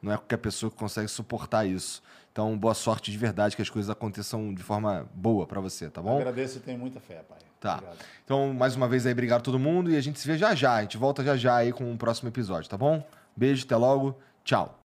não 0.01 0.13
é 0.13 0.17
qualquer 0.17 0.37
pessoa 0.37 0.71
que 0.71 0.77
consegue 0.77 1.09
suportar 1.09 1.65
isso. 1.65 2.03
Então, 2.31 2.57
boa 2.59 2.75
sorte 2.75 3.11
de 3.11 3.17
verdade, 3.17 3.57
que 3.57 3.63
as 3.63 3.71
coisas 3.71 3.89
aconteçam 3.89 4.53
de 4.53 4.63
forma 4.63 5.09
boa 5.15 5.47
para 5.47 5.61
você, 5.61 5.89
tá 5.89 6.03
bom? 6.03 6.19
agradeço 6.19 6.59
e 6.59 6.61
tenho 6.61 6.79
muita 6.79 7.01
fé, 7.01 7.23
pai. 7.29 7.39
Tá. 7.61 7.75
Obrigado. 7.75 7.97
Então, 8.25 8.53
mais 8.53 8.77
uma 8.77 8.89
vez 8.89 9.07
aí, 9.07 9.13
obrigado 9.13 9.41
a 9.41 9.45
todo 9.45 9.59
mundo 9.59 9.91
e 9.91 9.97
a 9.97 10.01
gente 10.01 10.19
se 10.19 10.27
vê 10.27 10.37
já 10.37 10.55
já. 10.55 10.75
A 10.75 10.83
gente 10.83 10.99
volta 10.99 11.25
já 11.25 11.37
já 11.37 11.57
aí 11.57 11.73
com 11.73 11.93
o 11.93 11.97
próximo 11.97 12.29
episódio, 12.29 12.69
tá 12.69 12.77
bom? 12.77 13.07
Beijo, 13.37 13.65
até 13.65 13.77
logo. 13.77 14.19
Tchau. 14.45 14.84